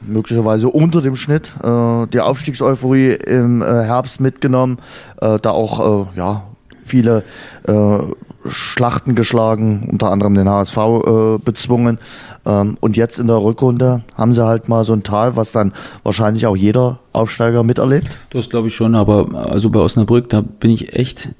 möglicherweise 0.00 0.68
unter 0.68 1.00
dem 1.00 1.16
Schnitt. 1.16 1.52
Äh, 1.62 2.06
die 2.08 2.20
Aufstiegseuphorie 2.20 3.12
im 3.12 3.62
äh, 3.62 3.64
Herbst 3.64 4.20
mitgenommen, 4.20 4.78
äh, 5.20 5.38
da 5.40 5.50
auch 5.50 6.08
äh, 6.14 6.18
ja, 6.18 6.44
viele 6.84 7.24
äh, 7.66 7.98
Schlachten 8.46 9.14
geschlagen, 9.14 9.88
unter 9.90 10.10
anderem 10.10 10.34
den 10.34 10.48
HSV 10.48 10.76
äh, 10.76 11.38
bezwungen. 11.38 11.98
Ähm, 12.46 12.76
und 12.80 12.96
jetzt 12.96 13.18
in 13.18 13.26
der 13.26 13.42
Rückrunde 13.42 14.02
haben 14.14 14.32
sie 14.32 14.44
halt 14.44 14.68
mal 14.68 14.84
so 14.84 14.92
ein 14.92 15.02
Tal, 15.02 15.36
was 15.36 15.52
dann 15.52 15.72
wahrscheinlich 16.02 16.46
auch 16.46 16.56
jeder 16.56 17.00
Aufsteiger 17.12 17.62
miterlebt. 17.62 18.08
Das 18.30 18.48
glaube 18.48 18.68
ich 18.68 18.74
schon, 18.74 18.94
aber 18.94 19.50
also 19.50 19.70
bei 19.70 19.80
Osnabrück, 19.80 20.28
da 20.28 20.40
bin 20.40 20.70
ich 20.70 20.94
echt, 20.94 21.30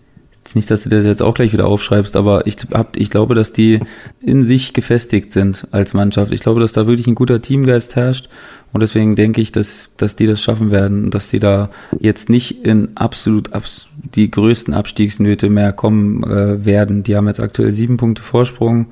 nicht, 0.55 0.71
dass 0.71 0.83
du 0.83 0.89
das 0.89 1.05
jetzt 1.05 1.23
auch 1.23 1.35
gleich 1.35 1.53
wieder 1.53 1.67
aufschreibst, 1.67 2.17
aber 2.17 2.47
ich 2.47 2.57
hab, 2.73 2.97
ich 2.97 3.11
glaube, 3.11 3.35
dass 3.35 3.53
die 3.53 3.81
in 4.21 4.43
sich 4.43 4.73
gefestigt 4.73 5.33
sind 5.33 5.67
als 5.71 5.95
Mannschaft. 5.95 6.33
Ich 6.33 6.41
glaube, 6.41 6.61
dass 6.61 6.73
da 6.73 6.87
wirklich 6.87 7.07
ein 7.07 7.15
guter 7.15 7.43
Teamgeist 7.43 7.97
herrscht 7.97 8.29
und 8.73 8.83
deswegen 8.83 9.17
denke 9.17 9.41
ich, 9.41 9.53
dass, 9.53 9.93
dass 9.97 10.17
die 10.17 10.27
das 10.27 10.43
schaffen 10.43 10.71
werden 10.71 11.05
und 11.05 11.15
dass 11.15 11.29
die 11.31 11.41
da 11.41 11.71
jetzt 11.99 12.29
nicht 12.29 12.65
in 12.65 12.97
absolut 12.97 13.53
abs 13.53 13.89
die 14.15 14.31
größten 14.31 14.75
Abstiegsnöte 14.75 15.51
mehr 15.51 15.73
kommen 15.73 16.23
äh, 16.25 16.65
werden. 16.65 17.03
Die 17.03 17.17
haben 17.17 17.27
jetzt 17.27 17.41
aktuell 17.41 17.73
sieben 17.73 17.97
Punkte 17.97 18.23
Vorsprung 18.23 18.87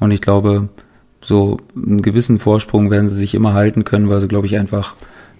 und 0.00 0.10
ich 0.10 0.20
glaube, 0.20 0.68
so 1.20 1.58
einen 1.74 2.02
gewissen 2.02 2.38
Vorsprung 2.38 2.90
werden 2.90 3.08
sie 3.08 3.16
sich 3.16 3.34
immer 3.34 3.54
halten 3.54 3.84
können, 3.84 4.08
weil 4.08 4.20
sie, 4.20 4.28
glaube 4.28 4.46
ich, 4.46 4.56
einfach 4.56 4.94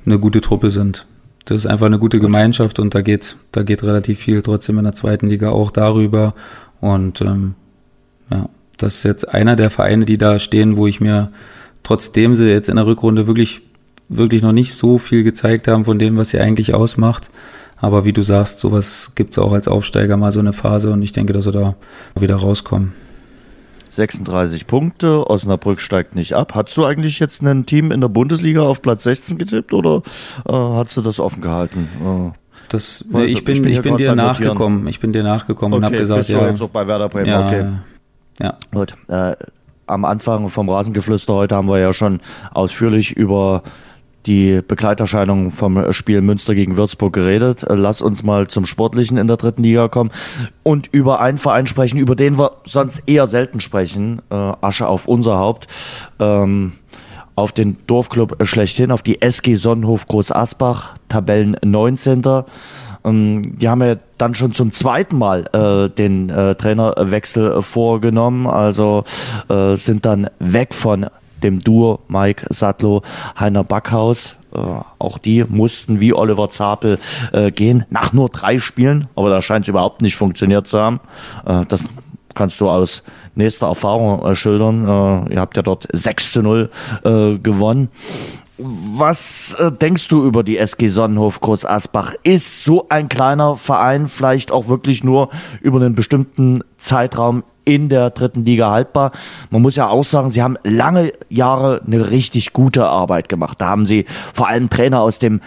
eine 0.04 0.18
gute 0.18 0.40
Truppe 0.40 0.70
sind. 0.70 1.06
Das 1.46 1.58
ist 1.58 1.66
einfach 1.66 1.86
eine 1.86 2.00
gute 2.00 2.18
Gemeinschaft 2.18 2.80
und 2.80 2.94
da 2.94 3.02
geht, 3.02 3.36
da 3.52 3.62
geht 3.62 3.84
relativ 3.84 4.18
viel 4.18 4.42
trotzdem 4.42 4.78
in 4.78 4.84
der 4.84 4.94
zweiten 4.94 5.28
Liga 5.28 5.50
auch 5.50 5.70
darüber. 5.70 6.34
Und 6.80 7.20
ähm, 7.20 7.54
ja, 8.30 8.48
das 8.78 8.96
ist 8.96 9.02
jetzt 9.04 9.32
einer 9.32 9.54
der 9.54 9.70
Vereine, 9.70 10.04
die 10.04 10.18
da 10.18 10.40
stehen, 10.40 10.76
wo 10.76 10.88
ich 10.88 11.00
mir, 11.00 11.30
trotzdem 11.84 12.34
sie 12.34 12.50
jetzt 12.50 12.68
in 12.68 12.76
der 12.76 12.86
Rückrunde 12.86 13.28
wirklich, 13.28 13.62
wirklich 14.08 14.42
noch 14.42 14.50
nicht 14.50 14.74
so 14.74 14.98
viel 14.98 15.22
gezeigt 15.22 15.68
haben 15.68 15.84
von 15.84 16.00
dem, 16.00 16.16
was 16.16 16.30
sie 16.30 16.40
eigentlich 16.40 16.74
ausmacht. 16.74 17.30
Aber 17.76 18.04
wie 18.04 18.12
du 18.12 18.22
sagst, 18.22 18.58
sowas 18.58 19.12
gibt's 19.14 19.38
auch 19.38 19.52
als 19.52 19.68
Aufsteiger 19.68 20.16
mal 20.16 20.32
so 20.32 20.40
eine 20.40 20.52
Phase 20.52 20.90
und 20.90 21.02
ich 21.02 21.12
denke, 21.12 21.32
dass 21.32 21.44
wir 21.44 21.52
da 21.52 21.76
wieder 22.18 22.36
rauskommen. 22.36 22.92
36 23.88 24.66
Punkte, 24.66 25.28
Osnabrück 25.28 25.80
steigt 25.80 26.14
nicht 26.14 26.34
ab. 26.34 26.54
Hast 26.54 26.76
du 26.76 26.84
eigentlich 26.84 27.18
jetzt 27.18 27.42
ein 27.42 27.66
Team 27.66 27.92
in 27.92 28.00
der 28.00 28.08
Bundesliga 28.08 28.62
auf 28.62 28.82
Platz 28.82 29.04
16 29.04 29.38
getippt 29.38 29.72
oder 29.72 30.02
äh, 30.48 30.52
hast 30.52 30.96
du 30.96 31.02
das 31.02 31.20
offen 31.20 31.40
gehalten? 31.42 31.88
Äh, 32.02 32.38
Das, 32.68 33.04
nee, 33.10 33.24
ich 33.24 33.38
ich 33.38 33.44
bin, 33.44 33.62
bin 33.62 33.72
ich 33.72 33.82
bin 33.82 33.96
dir 33.96 34.14
nachgekommen. 34.14 34.86
Ich 34.88 35.00
bin 35.00 35.12
dir 35.12 35.22
nachgekommen 35.22 35.78
und 35.78 35.84
habe 35.84 35.96
gesagt, 35.96 36.20
bist 36.20 36.30
du 36.30 36.34
ja, 36.34 36.48
jetzt 36.48 36.62
auch 36.62 36.70
bei 36.70 36.86
Werder 36.86 37.08
Bremen, 37.08 37.26
ja, 37.26 37.46
okay. 37.46 37.66
ja, 38.40 38.58
Gut. 38.72 38.94
Äh, 39.08 39.36
am 39.86 40.04
Anfang 40.04 40.48
vom 40.48 40.68
Rasengeflüster 40.68 41.34
heute 41.34 41.54
haben 41.54 41.68
wir 41.68 41.78
ja 41.78 41.92
schon 41.92 42.20
ausführlich 42.52 43.12
über 43.12 43.62
die 44.26 44.60
Begleiterscheinungen 44.66 45.50
vom 45.50 45.92
Spiel 45.92 46.20
Münster 46.20 46.54
gegen 46.54 46.76
Würzburg 46.76 47.12
geredet. 47.12 47.62
Äh, 47.62 47.74
Lass 47.74 48.02
uns 48.02 48.22
mal 48.22 48.48
zum 48.48 48.66
Sportlichen 48.66 49.16
in 49.16 49.26
der 49.26 49.36
dritten 49.36 49.62
Liga 49.62 49.88
kommen 49.88 50.10
und 50.62 50.88
über 50.92 51.20
einen 51.20 51.38
Verein 51.38 51.66
sprechen, 51.66 51.98
über 51.98 52.16
den 52.16 52.38
wir 52.38 52.52
sonst 52.64 53.02
eher 53.06 53.26
selten 53.26 53.60
sprechen. 53.60 54.22
Äh, 54.30 54.34
Asche 54.34 54.88
auf 54.88 55.06
unser 55.06 55.38
Haupt. 55.38 55.66
Ähm, 56.18 56.72
auf 57.36 57.52
den 57.52 57.76
Dorfclub 57.86 58.38
schlechthin, 58.46 58.90
auf 58.90 59.02
die 59.02 59.20
SG 59.20 59.56
Sonnenhof 59.56 60.06
Groß 60.06 60.32
Asbach, 60.32 60.94
Tabellen 61.10 61.56
19. 61.62 62.22
Ähm, 63.04 63.58
die 63.58 63.68
haben 63.68 63.82
ja 63.82 63.96
dann 64.18 64.34
schon 64.34 64.52
zum 64.52 64.72
zweiten 64.72 65.18
Mal 65.18 65.46
äh, 65.52 65.94
den 65.94 66.30
äh, 66.30 66.54
Trainerwechsel 66.54 67.60
vorgenommen, 67.62 68.46
also 68.46 69.04
äh, 69.50 69.76
sind 69.76 70.06
dann 70.06 70.28
weg 70.38 70.74
von 70.74 71.06
dem 71.46 71.60
Duo 71.60 72.00
Mike 72.08 72.46
Sattlow, 72.50 73.02
Heiner 73.38 73.64
Backhaus. 73.64 74.36
Äh, 74.54 74.58
auch 74.98 75.18
die 75.18 75.44
mussten 75.44 76.00
wie 76.00 76.12
Oliver 76.12 76.50
Zapel 76.50 76.98
äh, 77.32 77.50
gehen, 77.50 77.84
nach 77.90 78.12
nur 78.12 78.28
drei 78.28 78.58
Spielen, 78.58 79.08
aber 79.14 79.30
da 79.30 79.42
scheint 79.42 79.64
es 79.64 79.68
überhaupt 79.68 80.02
nicht 80.02 80.16
funktioniert 80.16 80.66
zu 80.68 80.78
haben. 80.78 81.00
Äh, 81.44 81.64
das 81.68 81.84
kannst 82.34 82.60
du 82.60 82.68
aus 82.68 83.02
nächster 83.34 83.66
Erfahrung 83.66 84.34
schildern. 84.34 85.26
Ihr 85.30 85.40
habt 85.40 85.56
ja 85.56 85.62
dort 85.62 85.88
6 85.90 86.32
zu 86.32 86.42
0 86.42 86.70
äh, 87.02 87.38
gewonnen. 87.38 87.88
Was 88.58 89.56
denkst 89.80 90.08
du 90.08 90.22
über 90.22 90.42
die 90.42 90.58
SG 90.58 90.88
Sonnenhof 90.88 91.40
Groß 91.40 91.64
Asbach? 91.64 92.12
Ist 92.24 92.64
so 92.64 92.90
ein 92.90 93.08
kleiner 93.08 93.56
Verein 93.56 94.06
vielleicht 94.06 94.52
auch 94.52 94.68
wirklich 94.68 95.02
nur 95.02 95.30
über 95.62 95.80
einen 95.80 95.94
bestimmten 95.94 96.62
Zeitraum 96.76 97.42
in 97.66 97.90
der 97.90 98.08
dritten 98.08 98.46
Liga 98.46 98.70
haltbar? 98.70 99.12
Man 99.50 99.60
muss 99.60 99.76
ja 99.76 99.88
auch 99.88 100.04
sagen, 100.04 100.30
sie 100.30 100.42
haben 100.42 100.56
lange 100.64 101.12
Jahre 101.28 101.82
eine 101.86 102.10
richtig 102.10 102.54
gute 102.54 102.86
Arbeit 102.86 103.28
gemacht. 103.28 103.60
Da 103.60 103.66
haben 103.66 103.84
sie 103.84 104.06
vor 104.32 104.48
allem 104.48 104.70
Trainer 104.70 105.02
aus 105.02 105.18
dem 105.18 105.42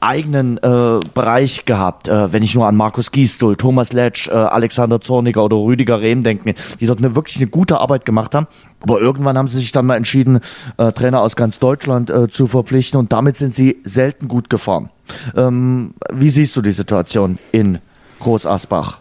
eigenen 0.00 0.58
äh, 0.58 1.00
Bereich 1.14 1.64
gehabt. 1.66 2.08
Äh, 2.08 2.32
wenn 2.32 2.42
ich 2.42 2.54
nur 2.54 2.66
an 2.66 2.76
Markus 2.76 3.12
Gisdol, 3.12 3.56
Thomas 3.56 3.92
Letsch, 3.92 4.28
äh, 4.28 4.32
Alexander 4.32 5.00
Zorniger 5.00 5.44
oder 5.44 5.56
Rüdiger 5.56 6.00
Rehm 6.00 6.22
denke, 6.22 6.54
die 6.80 6.86
dort 6.86 6.98
eine, 6.98 7.14
wirklich 7.14 7.36
eine 7.36 7.46
gute 7.46 7.78
Arbeit 7.78 8.04
gemacht 8.04 8.34
haben. 8.34 8.46
Aber 8.80 9.00
irgendwann 9.00 9.36
haben 9.36 9.48
sie 9.48 9.58
sich 9.58 9.72
dann 9.72 9.86
mal 9.86 9.96
entschieden, 9.96 10.40
äh, 10.78 10.92
Trainer 10.92 11.20
aus 11.20 11.36
ganz 11.36 11.58
Deutschland 11.58 12.10
äh, 12.10 12.28
zu 12.28 12.46
verpflichten 12.46 12.98
und 12.98 13.12
damit 13.12 13.36
sind 13.36 13.54
sie 13.54 13.78
selten 13.84 14.28
gut 14.28 14.48
gefahren. 14.48 14.90
Ähm, 15.36 15.94
wie 16.10 16.30
siehst 16.30 16.56
du 16.56 16.62
die 16.62 16.70
Situation 16.70 17.38
in 17.52 17.78
Groß 18.20 18.46
Asbach? 18.46 18.98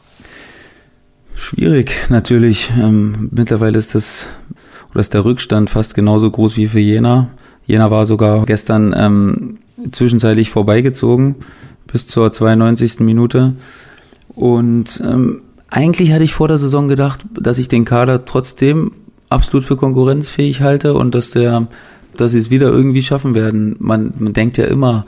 Schwierig, 1.39 1.93
natürlich. 2.09 2.69
Ähm, 2.77 3.29
mittlerweile 3.31 3.79
ist 3.79 3.95
das, 3.95 4.27
oder 4.91 4.99
ist 4.99 5.13
der 5.13 5.23
Rückstand 5.23 5.69
fast 5.69 5.95
genauso 5.95 6.29
groß 6.29 6.57
wie 6.57 6.67
für 6.67 6.79
Jena. 6.79 7.29
Jena 7.65 7.89
war 7.89 8.05
sogar 8.05 8.45
gestern 8.45 8.93
ähm, 8.95 9.57
zwischenzeitlich 9.89 10.49
vorbeigezogen 10.49 11.35
bis 11.87 12.07
zur 12.07 12.33
92. 12.33 12.99
Minute. 12.99 13.53
Und 14.35 15.01
ähm, 15.01 15.43
eigentlich 15.69 16.11
hatte 16.11 16.25
ich 16.25 16.33
vor 16.33 16.49
der 16.49 16.57
Saison 16.57 16.89
gedacht, 16.89 17.21
dass 17.39 17.57
ich 17.57 17.69
den 17.69 17.85
Kader 17.85 18.25
trotzdem 18.25 18.91
absolut 19.29 19.63
für 19.63 19.77
konkurrenzfähig 19.77 20.59
halte 20.59 20.93
und 20.93 21.15
dass 21.15 21.31
der, 21.31 21.69
dass 22.17 22.33
sie 22.33 22.39
es 22.39 22.51
wieder 22.51 22.67
irgendwie 22.67 23.01
schaffen 23.01 23.33
werden. 23.33 23.77
Man, 23.79 24.13
man 24.17 24.33
denkt 24.33 24.57
ja 24.57 24.65
immer, 24.65 25.05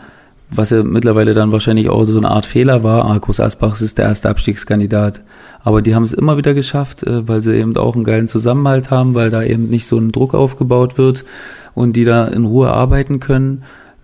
was 0.54 0.70
ja 0.70 0.84
mittlerweile 0.84 1.34
dann 1.34 1.52
wahrscheinlich 1.52 1.90
auch 1.90 2.04
so 2.04 2.18
eine 2.18 2.30
Art 2.30 2.46
Fehler 2.46 2.84
war, 2.84 3.06
ah, 3.06 3.18
Groß 3.18 3.40
Asbach 3.40 3.80
ist 3.80 3.98
der 3.98 4.06
erste 4.06 4.30
Abstiegskandidat. 4.30 5.24
Aber 5.64 5.82
die 5.82 5.96
haben 5.96 6.04
es 6.04 6.14
immer 6.14 6.38
wieder 6.38 6.54
geschafft, 6.54 7.04
äh, 7.04 7.28
weil 7.28 7.42
sie 7.42 7.56
eben 7.56 7.76
auch 7.78 7.96
einen 7.96 8.04
geilen 8.04 8.28
Zusammenhalt 8.28 8.92
haben, 8.92 9.16
weil 9.16 9.30
da 9.30 9.44
eben 9.44 9.70
nicht 9.70 9.88
so 9.88 9.98
ein 9.98 10.12
Druck 10.12 10.34
aufgebaut 10.34 10.98
wird 10.98 11.24
und 11.74 11.96
die 11.96 12.04
da 12.04 12.28
in 12.28 12.46
Ruhe 12.46 12.72
arbeiten 12.72 13.20
können. 13.20 13.64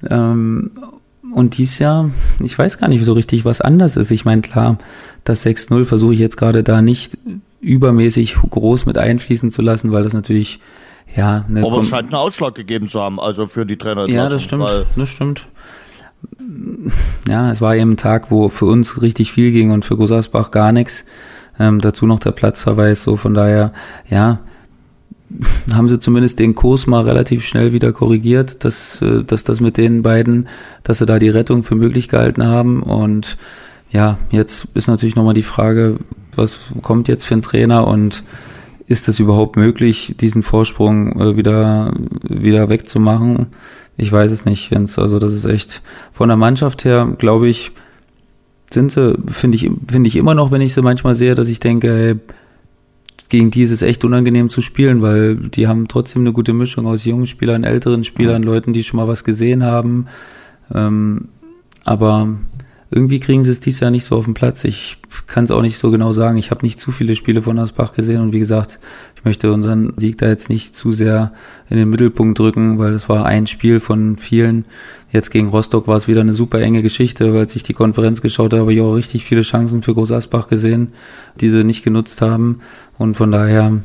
Ähm, 0.09 0.71
und 1.33 1.57
dies 1.57 1.79
Jahr, 1.79 2.11
ich 2.39 2.57
weiß 2.57 2.77
gar 2.77 2.87
nicht 2.87 3.03
so 3.03 3.13
richtig, 3.13 3.43
was 3.43 3.59
anders 3.59 3.97
ist. 3.97 4.11
Ich 4.11 4.23
meine, 4.23 4.41
klar, 4.41 4.77
das 5.25 5.45
6-0 5.45 5.83
versuche 5.83 6.13
ich 6.13 6.19
jetzt 6.19 6.37
gerade 6.37 6.63
da 6.63 6.81
nicht 6.81 7.17
übermäßig 7.59 8.37
groß 8.49 8.85
mit 8.85 8.97
einfließen 8.97 9.51
zu 9.51 9.61
lassen, 9.61 9.91
weil 9.91 10.03
das 10.03 10.13
natürlich, 10.13 10.59
ja. 11.15 11.43
Eine 11.49 11.65
Aber 11.65 11.79
es 11.79 11.89
scheint 11.89 12.13
einen 12.13 12.21
Ausschlag 12.21 12.55
gegeben 12.55 12.87
zu 12.87 13.01
haben, 13.01 13.19
also 13.19 13.47
für 13.47 13.65
die 13.65 13.77
Trainer. 13.77 14.07
Ja, 14.07 14.29
das 14.29 14.43
stimmt, 14.43 14.71
das 14.95 15.09
stimmt. 15.09 15.47
Ja, 17.27 17.51
es 17.51 17.61
war 17.61 17.75
eben 17.75 17.91
ein 17.91 17.97
Tag, 17.97 18.31
wo 18.31 18.49
für 18.49 18.65
uns 18.65 19.01
richtig 19.01 19.31
viel 19.31 19.51
ging 19.51 19.71
und 19.71 19.85
für 19.85 19.97
Großasbach 19.97 20.51
gar 20.51 20.71
nichts. 20.71 21.05
Ähm, 21.59 21.81
dazu 21.81 22.05
noch 22.05 22.19
der 22.19 22.31
Platzverweis, 22.31 23.03
so 23.03 23.17
von 23.17 23.33
daher, 23.33 23.73
ja, 24.09 24.39
haben 25.73 25.89
sie 25.89 25.99
zumindest 25.99 26.39
den 26.39 26.55
Kurs 26.55 26.87
mal 26.87 27.03
relativ 27.03 27.45
schnell 27.45 27.73
wieder 27.73 27.91
korrigiert, 27.91 28.63
dass, 28.63 29.01
äh, 29.01 29.23
dass 29.23 29.43
das 29.43 29.59
mit 29.59 29.77
den 29.77 30.03
beiden, 30.03 30.47
dass 30.83 30.99
sie 30.99 31.05
da 31.05 31.19
die 31.19 31.29
Rettung 31.29 31.63
für 31.63 31.75
möglich 31.75 32.07
gehalten 32.07 32.43
haben. 32.43 32.81
Und 32.81 33.37
ja, 33.91 34.17
jetzt 34.31 34.67
ist 34.73 34.87
natürlich 34.87 35.15
nochmal 35.15 35.33
die 35.33 35.43
Frage, 35.43 35.97
was 36.35 36.59
kommt 36.81 37.07
jetzt 37.07 37.25
für 37.25 37.33
ein 37.33 37.41
Trainer 37.41 37.87
und 37.87 38.23
ist 38.85 39.09
es 39.09 39.19
überhaupt 39.19 39.57
möglich, 39.57 40.15
diesen 40.19 40.43
Vorsprung 40.43 41.19
äh, 41.19 41.37
wieder, 41.37 41.91
wieder 42.23 42.69
wegzumachen? 42.69 43.47
Ich 43.97 44.11
weiß 44.11 44.31
es 44.31 44.45
nicht, 44.45 44.69
Jens. 44.69 44.99
Also 44.99 45.19
das 45.19 45.33
ist 45.33 45.45
echt 45.45 45.81
von 46.11 46.29
der 46.29 46.37
Mannschaft 46.37 46.85
her, 46.85 47.15
glaube 47.17 47.47
ich, 47.49 47.71
sind 48.71 48.91
sie, 48.91 49.17
finde 49.27 49.55
ich, 49.55 49.69
finde 49.87 50.07
ich 50.07 50.15
immer 50.15 50.35
noch, 50.35 50.51
wenn 50.51 50.61
ich 50.61 50.73
sie 50.73 50.81
manchmal 50.81 51.15
sehe, 51.15 51.35
dass 51.35 51.47
ich 51.47 51.59
denke, 51.59 51.87
hey, 51.95 52.15
gegen 53.29 53.51
die 53.51 53.63
ist 53.63 53.71
es 53.71 53.81
echt 53.81 54.05
unangenehm 54.05 54.49
zu 54.49 54.61
spielen, 54.61 55.01
weil 55.01 55.35
die 55.35 55.67
haben 55.67 55.87
trotzdem 55.87 56.21
eine 56.21 56.31
gute 56.31 56.53
Mischung 56.53 56.87
aus 56.87 57.05
jungen 57.05 57.27
Spielern, 57.27 57.63
älteren 57.63 58.03
Spielern. 58.03 58.43
Leuten, 58.43 58.73
die 58.73 58.83
schon 58.83 58.97
mal 58.97 59.07
was 59.07 59.23
gesehen 59.23 59.63
haben. 59.63 60.07
Ähm, 60.73 61.29
aber 61.83 62.35
irgendwie 62.89 63.19
kriegen 63.19 63.43
sie 63.43 63.51
es 63.51 63.59
dieses 63.59 63.81
Jahr 63.81 63.91
nicht 63.91 64.05
so 64.05 64.15
auf 64.15 64.25
den 64.25 64.33
Platz. 64.33 64.63
Ich 64.63 64.97
kann 65.27 65.43
es 65.43 65.51
auch 65.51 65.61
nicht 65.61 65.77
so 65.77 65.91
genau 65.91 66.13
sagen. 66.13 66.37
Ich 66.37 66.51
habe 66.51 66.65
nicht 66.65 66.79
zu 66.79 66.91
viele 66.91 67.15
Spiele 67.15 67.41
von 67.41 67.59
Asbach 67.59 67.93
gesehen 67.93 68.21
und 68.21 68.33
wie 68.33 68.39
gesagt, 68.39 68.79
ich 69.15 69.25
möchte 69.25 69.51
unseren 69.51 69.93
Sieg 69.97 70.17
da 70.19 70.27
jetzt 70.27 70.49
nicht 70.49 70.75
zu 70.75 70.93
sehr 70.93 71.33
in 71.69 71.77
den 71.77 71.89
Mittelpunkt 71.89 72.39
drücken, 72.39 72.79
weil 72.79 72.93
es 72.93 73.09
war 73.09 73.25
ein 73.25 73.47
Spiel 73.47 73.81
von 73.81 74.17
vielen. 74.17 74.65
Jetzt 75.11 75.31
gegen 75.31 75.49
Rostock 75.49 75.87
war 75.87 75.97
es 75.97 76.07
wieder 76.07 76.21
eine 76.21 76.33
super 76.33 76.59
enge 76.61 76.81
Geschichte, 76.81 77.33
weil 77.33 77.47
ich 77.53 77.63
die 77.63 77.73
Konferenz 77.73 78.21
geschaut 78.21 78.53
habe, 78.53 78.61
habe 78.61 78.73
ich 78.73 78.81
auch 78.81 78.93
richtig 78.93 79.25
viele 79.25 79.41
Chancen 79.41 79.81
für 79.81 79.93
Groß 79.93 80.13
Asbach 80.13 80.47
gesehen, 80.47 80.93
die 81.41 81.49
sie 81.49 81.65
nicht 81.65 81.83
genutzt 81.83 82.21
haben. 82.21 82.59
Und 82.97 83.15
von 83.17 83.31
daher, 83.31 83.81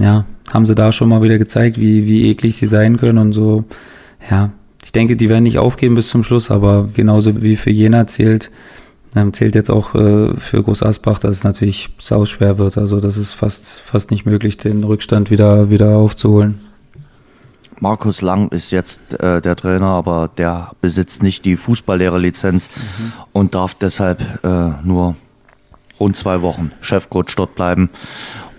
ja, 0.00 0.24
haben 0.52 0.66
sie 0.66 0.74
da 0.74 0.90
schon 0.90 1.08
mal 1.08 1.22
wieder 1.22 1.38
gezeigt, 1.38 1.78
wie, 1.78 2.06
wie 2.06 2.28
eklig 2.30 2.56
sie 2.56 2.66
sein 2.66 2.96
können 2.96 3.18
und 3.18 3.32
so, 3.32 3.64
ja, 4.28 4.50
ich 4.82 4.92
denke, 4.92 5.16
die 5.16 5.28
werden 5.28 5.44
nicht 5.44 5.58
aufgeben 5.58 5.94
bis 5.94 6.08
zum 6.08 6.24
Schluss, 6.24 6.50
aber 6.50 6.88
genauso 6.94 7.42
wie 7.42 7.56
für 7.56 7.70
Jena 7.70 8.06
zählt, 8.06 8.50
ähm, 9.14 9.32
zählt 9.32 9.54
jetzt 9.54 9.70
auch 9.70 9.94
äh, 9.94 10.34
für 10.38 10.62
Groß 10.62 10.82
Asbach, 10.82 11.18
dass 11.18 11.36
es 11.36 11.44
natürlich 11.44 11.90
sau 11.98 12.24
schwer 12.24 12.58
wird. 12.58 12.78
Also 12.78 13.00
das 13.00 13.16
ist 13.16 13.32
fast, 13.32 13.80
fast 13.80 14.10
nicht 14.10 14.24
möglich, 14.24 14.56
den 14.56 14.84
Rückstand 14.84 15.30
wieder, 15.30 15.70
wieder 15.70 15.96
aufzuholen. 15.96 16.60
Markus 17.80 18.20
Lang 18.20 18.50
ist 18.50 18.70
jetzt 18.72 19.14
äh, 19.20 19.40
der 19.40 19.56
Trainer, 19.56 19.86
aber 19.86 20.30
der 20.36 20.72
besitzt 20.80 21.22
nicht 21.22 21.44
die 21.44 21.56
Fußballlehrerlizenz 21.56 22.68
mhm. 22.68 23.12
und 23.32 23.54
darf 23.54 23.74
deshalb 23.74 24.20
äh, 24.44 24.70
nur 24.84 25.16
rund 25.98 26.16
zwei 26.16 26.42
Wochen 26.42 26.72
Chefcoach 26.82 27.34
dort 27.36 27.54
bleiben 27.54 27.90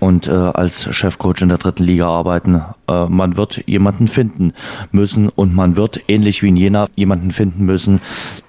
und 0.02 0.28
äh, 0.28 0.32
als 0.32 0.93
Chefcoach 0.93 1.41
in 1.41 1.49
der 1.49 1.60
dritten 1.60 1.84
Liga 1.84 2.08
arbeiten. 2.08 2.64
Äh, 2.88 3.06
man 3.06 3.38
wird 3.38 3.64
jemanden 3.68 4.08
finden 4.08 4.52
müssen 4.91 5.30
und 5.30 5.54
man 5.54 5.76
wird 5.76 6.02
ähnlich 6.08 6.41
wie 6.41 6.49
in 6.49 6.56
Jena 6.56 6.88
jemanden 6.95 7.30
finden 7.30 7.66
müssen, 7.66 8.02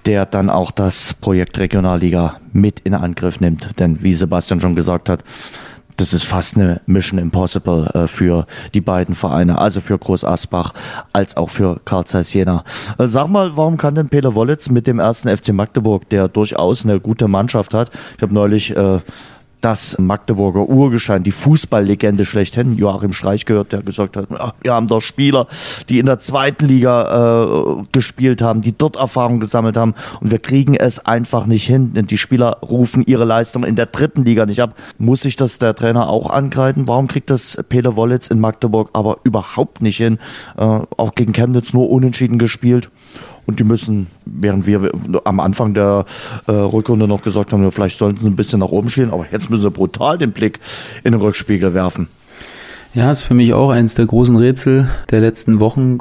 der 0.07 0.25
dann 0.25 0.49
auch 0.49 0.71
das 0.71 1.13
Projekt 1.13 1.59
Regionalliga 1.59 2.37
mit 2.53 2.79
in 2.79 2.95
Angriff 2.95 3.39
nimmt. 3.39 3.79
Denn 3.79 4.01
wie 4.01 4.15
Sebastian 4.15 4.61
schon 4.61 4.73
gesagt 4.73 5.09
hat, 5.09 5.23
das 5.97 6.13
ist 6.13 6.23
fast 6.23 6.57
eine 6.57 6.81
Mission 6.87 7.19
Impossible 7.19 7.87
äh, 7.93 8.07
für 8.07 8.47
die 8.73 8.81
beiden 8.81 9.13
Vereine, 9.13 9.59
also 9.59 9.79
für 9.79 9.99
Groß 9.99 10.23
Asbach 10.23 10.73
als 11.13 11.37
auch 11.37 11.51
für 11.51 11.79
Karl 11.85 12.05
Zeiss 12.05 12.33
Jena. 12.33 12.63
Äh, 12.97 13.07
sag 13.07 13.27
mal, 13.27 13.55
warum 13.55 13.77
kann 13.77 13.93
denn 13.93 14.09
Peter 14.09 14.33
Wollitz 14.33 14.69
mit 14.69 14.87
dem 14.87 14.97
ersten 14.97 15.29
FC 15.29 15.53
Magdeburg, 15.53 16.09
der 16.09 16.29
durchaus 16.29 16.83
eine 16.83 16.99
gute 16.99 17.27
Mannschaft 17.27 17.75
hat, 17.75 17.91
ich 18.17 18.23
habe 18.23 18.33
neulich 18.33 18.75
äh, 18.75 18.99
das 19.63 19.97
Magdeburger 19.97 20.67
Urgeschein, 20.67 21.23
die 21.23 21.31
Fußballlegende 21.31 22.25
schlechthin, 22.25 22.75
Joachim 22.75 23.13
Streich 23.13 23.45
gehört, 23.45 23.71
der 23.71 23.81
gesagt 23.81 24.17
hat, 24.17 24.29
ja, 24.29 24.53
wir 24.61 24.73
haben 24.73 24.87
doch 24.87 24.99
Spieler, 24.99 25.47
die 25.87 25.99
in 25.99 26.05
der 26.05 26.19
zweiten 26.19 26.65
Liga 26.65 27.79
äh, 27.79 27.83
gespielt 27.93 28.41
haben, 28.41 28.61
die 28.61 28.77
dort 28.77 28.97
Erfahrung 28.97 29.39
gesammelt 29.39 29.77
haben 29.77 29.95
und 30.19 30.31
wir 30.31 30.39
kriegen 30.39 30.75
es 30.75 30.99
einfach 31.05 31.45
nicht 31.45 31.65
hin. 31.65 31.93
Denn 31.93 32.07
die 32.07 32.17
Spieler 32.17 32.57
rufen 32.61 33.03
ihre 33.05 33.23
Leistung 33.23 33.63
in 33.63 33.77
der 33.77 33.85
dritten 33.85 34.23
Liga 34.23 34.45
nicht 34.45 34.61
ab. 34.61 34.75
Muss 34.97 35.21
sich 35.21 35.37
das 35.37 35.59
der 35.59 35.75
Trainer 35.75 36.09
auch 36.09 36.29
angreifen? 36.29 36.89
Warum 36.89 37.07
kriegt 37.07 37.29
das 37.29 37.63
Peter 37.69 37.95
Wollitz 37.95 38.27
in 38.27 38.41
Magdeburg 38.41 38.89
aber 38.91 39.19
überhaupt 39.23 39.81
nicht 39.81 39.97
hin? 39.97 40.19
Äh, 40.57 40.61
auch 40.61 41.15
gegen 41.15 41.31
Chemnitz 41.31 41.73
nur 41.73 41.89
unentschieden 41.89 42.37
gespielt. 42.37 42.89
Und 43.45 43.59
die 43.59 43.63
müssen, 43.63 44.07
während 44.25 44.65
wir 44.67 44.89
am 45.25 45.39
Anfang 45.39 45.73
der 45.73 46.05
äh, 46.47 46.51
Rückrunde 46.51 47.07
noch 47.07 47.21
gesagt 47.21 47.51
haben, 47.51 47.69
vielleicht 47.71 47.97
sollten 47.97 48.19
sie 48.21 48.27
ein 48.27 48.35
bisschen 48.35 48.59
nach 48.59 48.69
oben 48.69 48.89
schielen, 48.89 49.11
aber 49.11 49.25
jetzt 49.31 49.49
müssen 49.49 49.63
sie 49.63 49.71
brutal 49.71 50.17
den 50.17 50.31
Blick 50.31 50.59
in 51.03 51.11
den 51.11 51.21
Rückspiegel 51.21 51.73
werfen. 51.73 52.07
Ja, 52.93 53.09
ist 53.09 53.23
für 53.23 53.33
mich 53.33 53.53
auch 53.55 53.71
eines 53.71 53.95
der 53.95 54.05
großen 54.05 54.35
Rätsel 54.35 54.87
der 55.09 55.19
letzten 55.19 55.59
Wochen. 55.59 55.97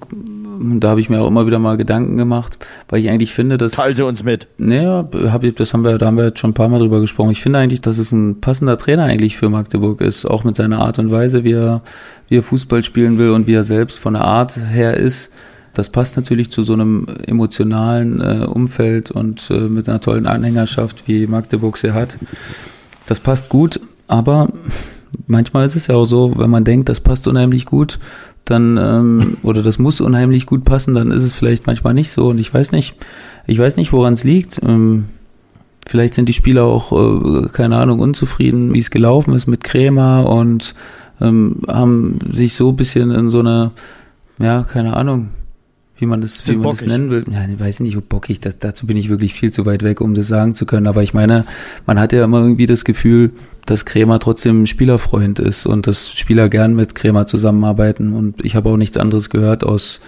Da 0.78 0.90
habe 0.90 1.00
ich 1.00 1.08
mir 1.08 1.22
auch 1.22 1.26
immer 1.26 1.46
wieder 1.46 1.58
mal 1.58 1.78
Gedanken 1.78 2.18
gemacht, 2.18 2.58
weil 2.90 3.00
ich 3.00 3.08
eigentlich 3.08 3.32
finde, 3.32 3.56
dass. 3.56 3.72
Teilte 3.72 4.04
uns 4.04 4.22
mit. 4.22 4.46
Naja, 4.58 5.08
hab 5.30 5.42
das 5.56 5.72
haben 5.72 5.84
wir, 5.84 5.96
da 5.96 6.06
haben 6.06 6.18
wir 6.18 6.26
jetzt 6.26 6.38
schon 6.38 6.50
ein 6.50 6.54
paar 6.54 6.68
Mal 6.68 6.80
drüber 6.80 7.00
gesprochen. 7.00 7.30
Ich 7.30 7.40
finde 7.40 7.60
eigentlich, 7.60 7.80
dass 7.80 7.96
es 7.96 8.12
ein 8.12 8.42
passender 8.42 8.76
Trainer 8.76 9.04
eigentlich 9.04 9.38
für 9.38 9.48
Magdeburg 9.48 10.02
ist, 10.02 10.26
auch 10.26 10.44
mit 10.44 10.54
seiner 10.54 10.80
Art 10.80 10.98
und 10.98 11.10
Weise, 11.10 11.44
wie 11.44 11.52
er, 11.52 11.80
wie 12.28 12.36
er 12.36 12.42
Fußball 12.42 12.82
spielen 12.82 13.16
will 13.16 13.30
und 13.30 13.46
wie 13.46 13.54
er 13.54 13.64
selbst 13.64 13.98
von 13.98 14.12
der 14.12 14.24
Art 14.24 14.56
her 14.56 14.94
ist. 14.94 15.32
Das 15.74 15.88
passt 15.88 16.16
natürlich 16.16 16.50
zu 16.50 16.62
so 16.62 16.74
einem 16.74 17.06
emotionalen 17.26 18.20
äh, 18.20 18.44
Umfeld 18.44 19.10
und 19.10 19.48
äh, 19.50 19.68
mit 19.68 19.88
einer 19.88 20.00
tollen 20.00 20.26
Anhängerschaft, 20.26 21.04
wie 21.06 21.26
Magdeburg 21.26 21.78
sie 21.78 21.92
hat. 21.92 22.16
Das 23.06 23.20
passt 23.20 23.48
gut, 23.48 23.80
aber 24.06 24.52
manchmal 25.26 25.64
ist 25.64 25.76
es 25.76 25.86
ja 25.86 25.94
auch 25.94 26.04
so, 26.04 26.34
wenn 26.36 26.50
man 26.50 26.64
denkt, 26.64 26.88
das 26.88 27.00
passt 27.00 27.26
unheimlich 27.26 27.64
gut, 27.64 27.98
dann 28.44 28.76
ähm, 28.76 29.36
oder 29.42 29.62
das 29.62 29.78
muss 29.78 30.00
unheimlich 30.00 30.46
gut 30.46 30.64
passen, 30.64 30.94
dann 30.94 31.10
ist 31.10 31.22
es 31.22 31.34
vielleicht 31.34 31.66
manchmal 31.66 31.94
nicht 31.94 32.10
so. 32.10 32.28
Und 32.28 32.38
ich 32.38 32.52
weiß 32.52 32.72
nicht, 32.72 32.96
ich 33.46 33.58
weiß 33.58 33.76
nicht, 33.76 33.92
woran 33.92 34.12
es 34.12 34.24
liegt. 34.24 34.60
Ähm, 34.62 35.06
vielleicht 35.86 36.14
sind 36.14 36.28
die 36.28 36.34
Spieler 36.34 36.64
auch, 36.64 36.92
äh, 36.92 37.48
keine 37.48 37.78
Ahnung, 37.78 38.00
unzufrieden, 38.00 38.74
wie 38.74 38.78
es 38.78 38.90
gelaufen 38.90 39.34
ist 39.34 39.46
mit 39.46 39.64
Krämer 39.64 40.28
und 40.28 40.74
ähm, 41.20 41.62
haben 41.68 42.18
sich 42.30 42.54
so 42.54 42.70
ein 42.70 42.76
bisschen 42.76 43.10
in 43.10 43.30
so 43.30 43.40
eine, 43.40 43.70
ja, 44.38 44.62
keine 44.64 44.96
Ahnung, 44.96 45.30
wie 46.02 46.06
man 46.06 46.20
das, 46.20 46.46
wie 46.48 46.56
man 46.56 46.70
das 46.70 46.84
nennen 46.84 47.10
will. 47.10 47.24
Ja, 47.30 47.46
ich 47.48 47.58
weiß 47.58 47.80
nicht, 47.80 47.96
ob 47.96 48.08
bockig, 48.08 48.40
das, 48.40 48.58
dazu 48.58 48.86
bin 48.86 48.96
ich 48.96 49.08
wirklich 49.08 49.32
viel 49.32 49.52
zu 49.52 49.64
weit 49.64 49.84
weg, 49.84 50.00
um 50.00 50.14
das 50.14 50.26
sagen 50.26 50.54
zu 50.54 50.66
können. 50.66 50.88
Aber 50.88 51.02
ich 51.04 51.14
meine, 51.14 51.46
man 51.86 51.98
hat 51.98 52.12
ja 52.12 52.24
immer 52.24 52.40
irgendwie 52.40 52.66
das 52.66 52.84
Gefühl, 52.84 53.30
dass 53.66 53.84
Krämer 53.84 54.18
trotzdem 54.18 54.64
ein 54.64 54.66
Spielerfreund 54.66 55.38
ist 55.38 55.64
und 55.64 55.86
dass 55.86 56.10
Spieler 56.10 56.48
gern 56.48 56.74
mit 56.74 56.96
Krämer 56.96 57.28
zusammenarbeiten. 57.28 58.14
Und 58.14 58.44
ich 58.44 58.56
habe 58.56 58.68
auch 58.68 58.76
nichts 58.76 58.96
anderes 58.96 59.30
gehört 59.30 59.62
aus 59.62 60.00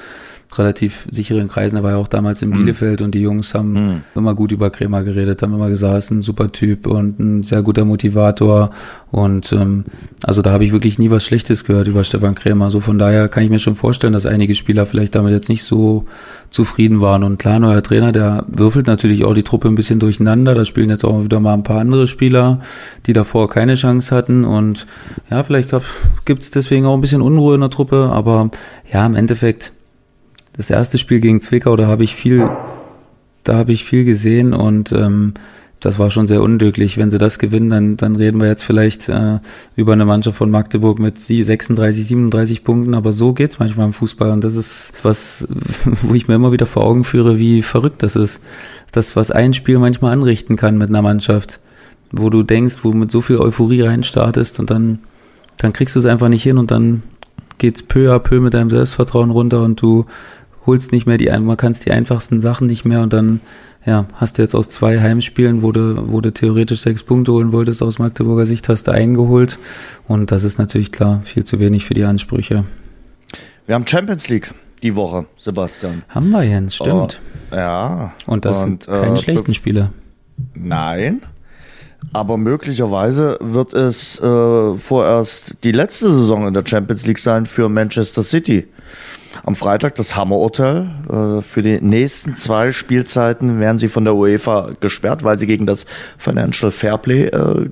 relativ 0.59 1.07
sicheren 1.11 1.49
Kreisen. 1.49 1.77
Er 1.77 1.83
war 1.83 1.93
ja 1.93 1.97
auch 1.97 2.09
damals 2.09 2.43
in 2.43 2.51
mhm. 2.51 2.55
Bielefeld 2.55 3.03
und 3.03 3.15
die 3.15 3.21
Jungs 3.21 3.55
haben 3.55 3.73
mhm. 3.73 4.01
immer 4.15 4.35
gut 4.35 4.53
über 4.53 4.71
Kremer 4.71 5.03
geredet, 5.03 5.43
haben 5.43 5.55
immer 5.55 5.69
gesagt, 5.69 5.93
er 5.93 5.99
ist 5.99 6.11
ein 6.11 6.23
super 6.23 6.53
Typ 6.53 6.87
und 6.87 7.19
ein 7.19 7.43
sehr 7.43 7.63
guter 7.63 7.85
Motivator. 7.85 8.71
Und 9.11 9.53
ähm, 9.53 9.85
also 10.25 10.43
da 10.43 10.51
habe 10.51 10.65
ich 10.65 10.73
wirklich 10.73 10.99
nie 10.99 11.11
was 11.11 11.25
Schlechtes 11.25 11.65
gehört 11.65 11.87
über 11.87 12.03
Stefan 12.05 12.35
Krämer. 12.35 12.71
So 12.71 12.81
von 12.81 12.99
daher 12.99 13.29
kann 13.29 13.45
ich 13.45 13.51
mir 13.51 13.59
schon 13.59 13.77
vorstellen, 13.77 14.13
dass 14.13 14.27
einige 14.27 14.55
Spieler 14.55 14.87
vielleicht 14.87 15.15
damit 15.15 15.33
jetzt 15.33 15.49
nicht 15.49 15.63
so 15.63 16.03
zufrieden 16.51 17.01
waren. 17.01 17.25
Und 17.25 17.39
klar, 17.39 17.59
neuer 17.59 17.83
Trainer, 17.83 18.13
der 18.13 18.45
würfelt 18.49 18.87
natürlich 18.87 19.25
auch 19.25 19.35
die 19.35 19.43
Truppe 19.43 19.69
ein 19.69 19.75
bisschen 19.75 20.01
durcheinander. 20.01 20.55
Da 20.55 20.65
spielen 20.65 20.91
jetzt 20.91 21.05
auch 21.05 21.23
wieder 21.23 21.41
mal 21.41 21.55
ein 21.55 21.63
paar 21.63 21.81
andere 21.81 22.07
Spieler, 22.07 22.61
die 23.07 23.13
davor 23.13 23.49
keine 23.49 23.75
Chance 23.77 24.15
hatten. 24.15 24.45
Und 24.45 24.87
ja, 25.31 25.43
vielleicht 25.43 25.71
gibt 26.25 26.43
es 26.43 26.51
deswegen 26.51 26.87
auch 26.87 26.95
ein 26.95 27.01
bisschen 27.01 27.23
Unruhe 27.23 27.55
in 27.55 27.61
der 27.61 27.71
Truppe. 27.71 28.11
Aber 28.13 28.51
ja, 28.93 29.07
im 29.07 29.15
Endeffekt 29.15 29.73
das 30.57 30.71
erste 30.71 30.99
Spiel 30.99 31.21
gegen 31.21 31.41
Zwickau, 31.41 31.77
da 31.77 31.87
habe 31.87 32.05
ich 32.05 32.15
viel, 32.15 32.49
da 33.43 33.57
habe 33.57 33.73
ich 33.73 33.85
viel 33.85 34.05
gesehen 34.05 34.55
und 34.55 34.93
ähm, 34.93 35.35
das 35.81 35.99
war 35.99 36.11
schon 36.11 36.27
sehr 36.27 36.43
unglücklich. 36.43 36.97
Wenn 36.97 37.11
sie 37.11 37.19
das 37.19 37.39
gewinnen, 37.39 37.71
dann, 37.71 37.97
dann 37.97 38.17
reden 38.17 38.41
wir 38.41 38.49
jetzt 38.49 38.63
vielleicht 38.63 39.09
äh, 39.09 39.39
über 39.77 39.93
eine 39.93 40.07
Mannschaft 40.07 40.39
von 40.39 40.51
Magdeburg 40.51 40.99
mit 40.99 41.19
36, 41.19 42.07
37 42.07 42.65
Punkten, 42.65 42.95
aber 42.95 43.13
so 43.13 43.35
geht's 43.35 43.59
manchmal 43.59 43.87
im 43.87 43.93
Fußball 43.93 44.31
und 44.31 44.45
das 44.45 44.55
ist 44.55 44.95
was, 45.03 45.47
wo 46.03 46.15
ich 46.15 46.29
mir 46.29 46.37
immer 46.37 46.53
wieder 46.53 46.67
vor 46.67 46.85
Augen 46.85 47.05
führe, 47.05 47.39
wie 47.39 47.63
verrückt 47.63 48.03
das 48.03 48.17
ist. 48.17 48.41
Das, 48.93 49.17
was 49.17 49.31
ein 49.31 49.55
Spiel 49.55 49.79
manchmal 49.79 50.13
anrichten 50.13 50.57
kann 50.57 50.79
mit 50.79 50.89
einer 50.89 51.03
Mannschaft, 51.03 51.61
wo 52.13 52.31
du 52.31 52.43
denkst, 52.45 52.77
wo 52.83 52.93
mit 52.93 53.11
so 53.11 53.21
viel 53.21 53.39
Euphorie 53.39 53.83
reinstartest 53.83 54.61
und 54.61 54.71
dann, 54.71 55.01
dann 55.59 55.73
kriegst 55.73 55.97
du 55.97 55.99
es 55.99 56.07
einfach 56.07 56.29
nicht 56.29 56.45
hin 56.45 56.59
und 56.59 56.71
dann 56.71 57.03
geht's 57.59 57.83
peu 57.83 58.13
à 58.13 58.19
peu 58.19 58.41
mit 58.41 58.55
deinem 58.55 58.71
Selbstvertrauen 58.71 59.31
runter 59.31 59.63
und 59.63 59.81
du 59.83 60.07
holst 60.67 60.93
nicht 60.93 61.07
mehr 61.07 61.19
die, 61.19 61.31
man 61.39 61.57
kannst 61.57 61.87
die 61.87 61.91
einfachsten 61.91 62.41
Sachen 62.41 62.67
nicht 62.67 62.85
mehr 62.85 63.03
und 63.03 63.13
dann 63.13 63.41
ja, 63.87 64.07
hast 64.15 64.39
du 64.39 64.43
jetzt 64.43 64.55
aus 64.55 64.71
zwei 64.71 65.01
Heimspielen, 65.01 65.63
wo 65.63 65.71
du, 65.71 66.11
wo 66.11 66.21
du 66.21 66.33
theoretisch 66.33 66.81
sechs 66.81 67.03
Punkte 67.03 67.33
holen 67.33 67.53
wolltest, 67.53 67.83
aus 67.83 67.99
Magdeburger 67.99 68.47
Sicht 68.47 68.69
hast 68.69 68.87
du 68.87 68.93
eingeholt. 68.93 69.59
Und 70.09 70.31
das 70.31 70.45
ist 70.45 70.59
natürlich 70.59 70.91
klar 70.91 71.21
viel 71.25 71.45
zu 71.45 71.61
wenig 71.61 71.85
für 71.85 71.95
die 71.95 72.05
Ansprüche. 72.05 72.65
Wir 73.67 73.75
haben 73.75 73.87
Champions 73.87 74.29
League 74.29 74.55
die 74.83 74.97
Woche, 74.97 75.27
Sebastian. 75.37 76.03
Haben 76.09 76.31
wir, 76.31 76.43
Jens, 76.43 76.77
stimmt. 76.77 77.21
Oh, 77.51 77.57
ja. 77.57 78.13
Und 78.27 78.45
das 78.45 78.65
und, 78.65 78.85
sind 78.85 78.95
keine 78.95 79.17
äh, 79.17 79.19
schlechten 79.19 79.55
Spiele. 79.55 79.91
Nein. 80.55 81.23
Aber 82.13 82.37
möglicherweise 82.37 83.39
wird 83.41 83.73
es 83.73 84.21
äh, 84.21 84.75
vorerst 84.77 85.57
die 85.65 85.73
letzte 85.73 86.11
Saison 86.11 86.47
in 86.47 86.55
der 86.55 86.65
Champions 86.67 87.07
League 87.07 87.19
sein 87.19 87.47
für 87.47 87.69
Manchester 87.69 88.23
City 88.23 88.69
am 89.43 89.55
Freitag 89.55 89.95
das 89.97 90.17
Hammerurteil. 90.17 90.89
Äh, 91.11 91.43
für 91.43 91.63
die 91.63 91.81
nächsten 91.81 92.37
zwei 92.37 92.73
Spielzeiten 92.73 93.61
werden 93.61 93.79
sie 93.79 93.89
von 93.89 94.05
der 94.05 94.15
UEFA 94.15 94.71
gesperrt, 94.81 95.25
weil 95.25 95.39
sie 95.39 95.47
gegen 95.47 95.67
das 95.67 95.87
Financial 96.19 96.71
Fairplay 96.71 97.27
äh, 97.27 97.71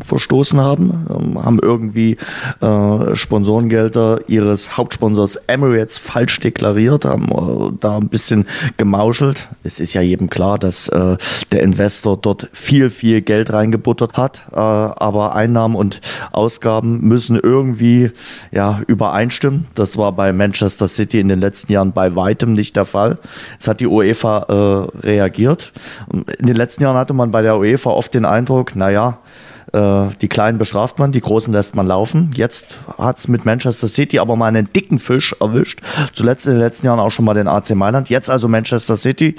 verstoßen 0.00 0.60
haben, 0.60 1.06
ähm, 1.10 1.44
haben 1.44 1.58
irgendwie 1.60 2.16
äh, 2.60 3.14
Sponsorengelder 3.14 4.20
ihres 4.28 4.76
Hauptsponsors 4.76 5.36
Emirates 5.46 5.98
falsch 5.98 6.40
deklariert, 6.40 7.04
haben 7.04 7.28
äh, 7.30 7.76
da 7.80 7.96
ein 7.96 8.08
bisschen 8.08 8.46
gemauschelt. 8.76 9.48
Es 9.64 9.80
ist 9.80 9.94
ja 9.94 10.00
jedem 10.00 10.30
klar, 10.30 10.58
dass 10.58 10.88
äh, 10.88 11.16
der 11.52 11.62
Investor 11.62 12.16
dort 12.16 12.48
viel, 12.52 12.90
viel 12.90 13.20
Geld 13.22 13.52
reingebuttert 13.52 14.16
hat, 14.16 14.46
äh, 14.52 14.56
aber 14.56 15.34
Einnahmen 15.34 15.74
und 15.74 16.00
Ausgaben 16.32 17.00
müssen 17.00 17.38
irgendwie 17.38 18.10
ja 18.50 18.80
übereinstimmen. 18.86 19.66
Das 19.74 19.98
war 19.98 20.12
bei 20.12 20.32
Manchester 20.32 20.88
City 20.88 21.20
in 21.20 21.28
den 21.28 21.40
letzten 21.40 21.72
Jahren 21.72 21.92
bei 21.92 22.14
weitem 22.14 22.52
nicht 22.52 22.76
der 22.76 22.84
Fall. 22.84 23.18
Jetzt 23.52 23.68
hat 23.68 23.80
die 23.80 23.86
UEFA 23.86 24.46
äh, 24.48 25.06
reagiert. 25.06 25.72
In 26.12 26.46
den 26.46 26.56
letzten 26.56 26.82
Jahren 26.82 26.96
hatte 26.96 27.14
man 27.14 27.30
bei 27.30 27.42
der 27.42 27.58
UEFA 27.58 27.90
oft 27.90 28.14
den 28.14 28.24
Eindruck, 28.24 28.76
naja, 28.76 29.18
die 29.72 30.28
Kleinen 30.28 30.58
bestraft 30.58 30.98
man, 30.98 31.12
die 31.12 31.20
Großen 31.20 31.52
lässt 31.52 31.74
man 31.74 31.86
laufen. 31.86 32.30
Jetzt 32.34 32.78
hat 32.96 33.18
es 33.18 33.28
mit 33.28 33.44
Manchester 33.44 33.88
City 33.88 34.18
aber 34.18 34.36
mal 34.36 34.46
einen 34.46 34.72
dicken 34.72 34.98
Fisch 34.98 35.34
erwischt. 35.40 35.80
Zuletzt 36.14 36.46
in 36.46 36.52
den 36.52 36.60
letzten 36.60 36.86
Jahren 36.86 37.00
auch 37.00 37.10
schon 37.10 37.24
mal 37.24 37.34
den 37.34 37.48
AC 37.48 37.70
Mailand. 37.74 38.08
Jetzt 38.08 38.30
also 38.30 38.48
Manchester 38.48 38.96
City. 38.96 39.36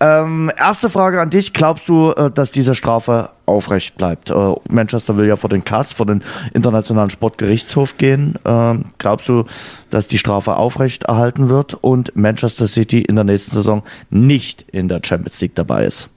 Ähm, 0.00 0.50
erste 0.56 0.90
Frage 0.90 1.20
an 1.20 1.30
dich. 1.30 1.52
Glaubst 1.52 1.88
du, 1.88 2.12
äh, 2.12 2.30
dass 2.30 2.50
diese 2.50 2.74
Strafe 2.74 3.30
aufrecht 3.46 3.96
bleibt? 3.96 4.30
Äh, 4.30 4.54
Manchester 4.68 5.16
will 5.16 5.26
ja 5.26 5.36
vor 5.36 5.50
den 5.50 5.64
CAS, 5.64 5.92
vor 5.92 6.06
den 6.06 6.22
Internationalen 6.52 7.10
Sportgerichtshof 7.10 7.96
gehen. 7.96 8.38
Ähm, 8.44 8.86
glaubst 8.98 9.28
du, 9.28 9.44
dass 9.90 10.06
die 10.06 10.18
Strafe 10.18 10.56
aufrecht 10.56 11.04
erhalten 11.04 11.48
wird 11.48 11.74
und 11.74 12.14
Manchester 12.16 12.66
City 12.66 13.02
in 13.02 13.16
der 13.16 13.24
nächsten 13.24 13.52
Saison 13.52 13.82
nicht 14.10 14.62
in 14.72 14.88
der 14.88 15.00
Champions 15.02 15.40
League 15.40 15.54
dabei 15.54 15.86
ist? 15.86 16.08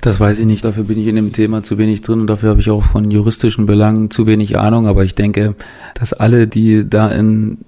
Das 0.00 0.20
weiß 0.20 0.38
ich 0.38 0.46
nicht, 0.46 0.64
dafür 0.64 0.84
bin 0.84 0.98
ich 0.98 1.06
in 1.08 1.16
dem 1.16 1.32
Thema 1.32 1.62
zu 1.62 1.76
wenig 1.76 2.02
drin 2.02 2.20
und 2.20 2.28
dafür 2.28 2.50
habe 2.50 2.60
ich 2.60 2.70
auch 2.70 2.84
von 2.84 3.10
juristischen 3.10 3.66
Belangen 3.66 4.10
zu 4.10 4.26
wenig 4.26 4.58
Ahnung, 4.58 4.86
aber 4.86 5.04
ich 5.04 5.14
denke, 5.14 5.56
dass 5.94 6.12
alle, 6.12 6.46
die 6.46 6.88
da 6.88 7.08
in 7.08 7.58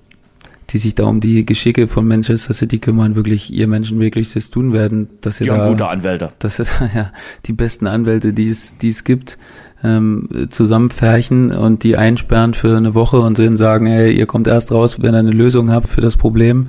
die 0.73 0.79
sich 0.79 0.95
da 0.95 1.05
um 1.05 1.21
die 1.21 1.45
Geschicke 1.45 1.89
von 1.89 2.07
Manchester 2.07 2.55
City 2.55 2.79
kümmern, 2.79 3.17
wirklich 3.17 3.53
ihr 3.53 3.67
Menschenmöglichstes 3.67 4.51
tun 4.51 4.73
werden, 4.73 5.09
dass 5.21 5.39
sie 5.39 5.45
die 5.45 5.51
da 5.51 5.69
gute 5.69 5.89
Anwälte, 5.89 6.33
dass 6.39 6.57
sie 6.57 6.65
da 6.79 6.91
ja 6.95 7.13
die 7.47 7.53
besten 7.53 7.87
Anwälte, 7.87 8.33
die 8.33 8.49
es 8.49 8.77
die 8.79 8.91
es 8.91 9.05
gibt, 9.05 9.39
ähm, 9.83 10.29
zusammenfärchen 10.51 11.53
und 11.53 11.83
die 11.83 11.97
einsperren 11.97 12.55
für 12.55 12.77
eine 12.77 12.95
Woche 12.95 13.21
und 13.21 13.39
denen 13.39 13.57
sagen, 13.57 13.87
hey, 13.87 14.13
ihr 14.13 14.27
kommt 14.27 14.47
erst 14.47 14.73
raus, 14.73 15.03
wenn 15.03 15.15
ihr 15.15 15.19
eine 15.19 15.31
Lösung 15.31 15.71
habt 15.71 15.89
für 15.89 16.01
das 16.01 16.17
Problem. 16.17 16.69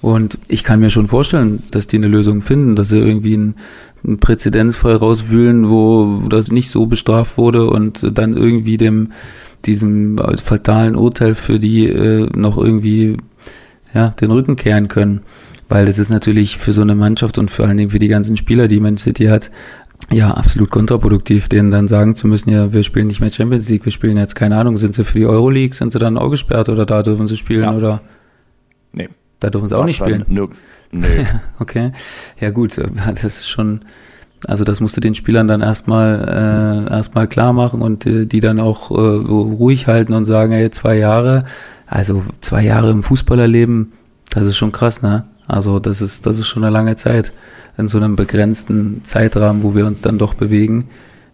Und 0.00 0.38
ich 0.46 0.62
kann 0.62 0.78
mir 0.80 0.90
schon 0.90 1.08
vorstellen, 1.08 1.62
dass 1.72 1.88
die 1.88 1.96
eine 1.96 2.06
Lösung 2.06 2.40
finden, 2.40 2.76
dass 2.76 2.88
sie 2.88 2.98
irgendwie 2.98 3.36
ein 3.36 3.54
einen 4.04 4.18
Präzedenzfall 4.18 4.96
rauswühlen, 4.96 5.68
wo 5.68 6.22
das 6.28 6.50
nicht 6.50 6.70
so 6.70 6.86
bestraft 6.86 7.38
wurde 7.38 7.68
und 7.68 8.16
dann 8.16 8.34
irgendwie 8.36 8.76
dem 8.76 9.12
diesem 9.64 10.20
fatalen 10.42 10.94
Urteil 10.94 11.34
für 11.34 11.58
die 11.58 11.88
äh, 11.88 12.28
noch 12.36 12.56
irgendwie 12.56 13.16
ja 13.92 14.10
den 14.10 14.30
Rücken 14.30 14.56
kehren 14.56 14.88
können, 14.88 15.22
weil 15.68 15.86
das 15.86 15.98
ist 15.98 16.10
natürlich 16.10 16.58
für 16.58 16.72
so 16.72 16.82
eine 16.82 16.94
Mannschaft 16.94 17.38
und 17.38 17.50
vor 17.50 17.66
allen 17.66 17.76
Dingen 17.76 17.90
für 17.90 17.98
die 17.98 18.08
ganzen 18.08 18.36
Spieler, 18.36 18.68
die 18.68 18.80
Man 18.80 18.98
City 18.98 19.26
hat, 19.26 19.50
ja 20.12 20.30
absolut 20.32 20.70
kontraproduktiv, 20.70 21.48
denen 21.48 21.72
dann 21.72 21.88
sagen 21.88 22.14
zu 22.14 22.28
müssen, 22.28 22.50
ja 22.50 22.72
wir 22.72 22.84
spielen 22.84 23.08
nicht 23.08 23.20
mehr 23.20 23.32
Champions 23.32 23.68
League, 23.68 23.84
wir 23.84 23.92
spielen 23.92 24.16
jetzt 24.16 24.36
keine 24.36 24.56
Ahnung, 24.56 24.76
sind 24.76 24.94
sie 24.94 25.04
für 25.04 25.18
die 25.18 25.26
Euroleague, 25.26 25.74
sind 25.74 25.92
sie 25.92 25.98
dann 25.98 26.18
auch 26.18 26.30
gesperrt 26.30 26.68
oder 26.68 26.86
da 26.86 27.02
dürfen 27.02 27.26
sie 27.26 27.36
spielen 27.36 27.64
ja. 27.64 27.76
oder? 27.76 28.00
Nee, 28.92 29.08
da 29.40 29.50
dürfen 29.50 29.68
sie 29.68 29.76
auch 29.76 29.84
nicht 29.84 29.96
spielen. 29.96 30.24
Nee. 30.90 31.26
okay. 31.58 31.92
Ja 32.40 32.50
gut, 32.50 32.80
das 33.06 33.24
ist 33.24 33.48
schon, 33.48 33.82
also 34.46 34.64
das 34.64 34.80
musst 34.80 34.96
du 34.96 35.00
den 35.00 35.14
Spielern 35.14 35.48
dann 35.48 35.60
erstmal 35.60 36.86
äh, 36.88 36.92
erstmal 36.92 37.28
klar 37.28 37.52
machen 37.52 37.82
und 37.82 38.06
äh, 38.06 38.26
die 38.26 38.40
dann 38.40 38.60
auch 38.60 38.90
äh, 38.90 38.94
ruhig 38.94 39.86
halten 39.86 40.12
und 40.12 40.24
sagen, 40.24 40.52
ey, 40.52 40.70
zwei 40.70 40.96
Jahre, 40.96 41.44
also 41.86 42.24
zwei 42.40 42.64
Jahre 42.64 42.90
im 42.90 43.02
Fußballerleben, 43.02 43.92
das 44.30 44.46
ist 44.46 44.56
schon 44.56 44.72
krass, 44.72 45.02
ne? 45.02 45.24
Also 45.46 45.78
das 45.78 46.02
ist, 46.02 46.26
das 46.26 46.38
ist 46.38 46.46
schon 46.46 46.62
eine 46.62 46.72
lange 46.72 46.96
Zeit 46.96 47.32
in 47.78 47.88
so 47.88 47.96
einem 47.96 48.16
begrenzten 48.16 49.02
Zeitrahmen, 49.04 49.62
wo 49.62 49.74
wir 49.74 49.86
uns 49.86 50.02
dann 50.02 50.18
doch 50.18 50.34
bewegen. 50.34 50.88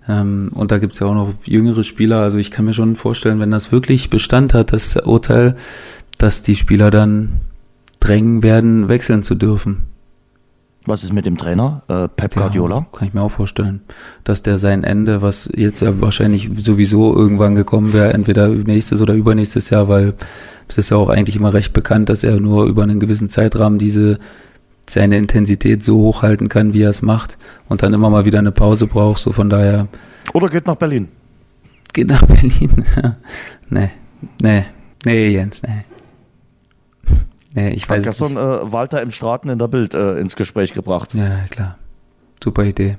Ähm, 0.08 0.50
und 0.54 0.70
da 0.70 0.78
gibt's 0.78 1.00
ja 1.00 1.08
auch 1.08 1.14
noch 1.14 1.34
jüngere 1.44 1.82
Spieler. 1.82 2.20
Also 2.20 2.38
ich 2.38 2.50
kann 2.50 2.64
mir 2.64 2.74
schon 2.74 2.94
vorstellen, 2.94 3.40
wenn 3.40 3.50
das 3.50 3.72
wirklich 3.72 4.10
Bestand 4.10 4.54
hat, 4.54 4.72
das 4.72 4.96
Urteil, 4.96 5.56
dass 6.16 6.42
die 6.42 6.54
Spieler 6.54 6.90
dann 6.90 7.40
drängen 8.04 8.42
werden, 8.42 8.88
wechseln 8.88 9.22
zu 9.22 9.34
dürfen. 9.34 9.82
Was 10.86 11.02
ist 11.02 11.14
mit 11.14 11.24
dem 11.24 11.38
Trainer, 11.38 11.82
äh, 11.88 12.08
Pep 12.08 12.34
Guardiola? 12.34 12.76
Ja, 12.76 12.86
kann 12.92 13.08
ich 13.08 13.14
mir 13.14 13.22
auch 13.22 13.30
vorstellen, 13.30 13.80
dass 14.22 14.42
der 14.42 14.58
sein 14.58 14.84
Ende, 14.84 15.22
was 15.22 15.50
jetzt 15.54 15.80
ja 15.80 15.98
wahrscheinlich 16.02 16.50
sowieso 16.58 17.16
irgendwann 17.16 17.54
gekommen 17.54 17.94
wäre, 17.94 18.12
entweder 18.12 18.48
nächstes 18.48 19.00
oder 19.00 19.14
übernächstes 19.14 19.70
Jahr, 19.70 19.88
weil 19.88 20.12
es 20.68 20.76
ist 20.76 20.90
ja 20.90 20.98
auch 20.98 21.08
eigentlich 21.08 21.36
immer 21.36 21.54
recht 21.54 21.72
bekannt, 21.72 22.10
dass 22.10 22.22
er 22.22 22.38
nur 22.38 22.66
über 22.66 22.82
einen 22.82 23.00
gewissen 23.00 23.30
Zeitrahmen 23.30 23.78
diese 23.78 24.18
seine 24.86 25.16
Intensität 25.16 25.82
so 25.82 25.96
hochhalten 25.96 26.50
kann, 26.50 26.74
wie 26.74 26.82
er 26.82 26.90
es 26.90 27.00
macht 27.00 27.38
und 27.66 27.82
dann 27.82 27.94
immer 27.94 28.10
mal 28.10 28.26
wieder 28.26 28.38
eine 28.38 28.52
Pause 28.52 28.86
braucht, 28.86 29.20
so 29.20 29.32
von 29.32 29.48
daher. 29.48 29.88
Oder 30.34 30.48
geht 30.50 30.66
nach 30.66 30.76
Berlin. 30.76 31.08
Geht 31.94 32.08
nach 32.08 32.22
Berlin. 32.26 32.84
nee, 33.70 33.90
nee, 34.42 34.64
nee, 35.06 35.28
Jens, 35.28 35.62
nee. 35.62 35.84
Nee, 37.54 37.70
ich 37.70 37.88
weiß 37.88 37.98
Hat 37.98 38.04
gestern 38.04 38.36
äh, 38.36 38.72
Walter 38.72 39.00
im 39.00 39.10
Straten 39.10 39.48
in 39.48 39.58
der 39.58 39.68
Bild 39.68 39.94
äh, 39.94 40.18
ins 40.18 40.34
Gespräch 40.34 40.72
gebracht. 40.72 41.14
Ja, 41.14 41.46
klar. 41.50 41.78
Super 42.42 42.64
Idee. 42.64 42.98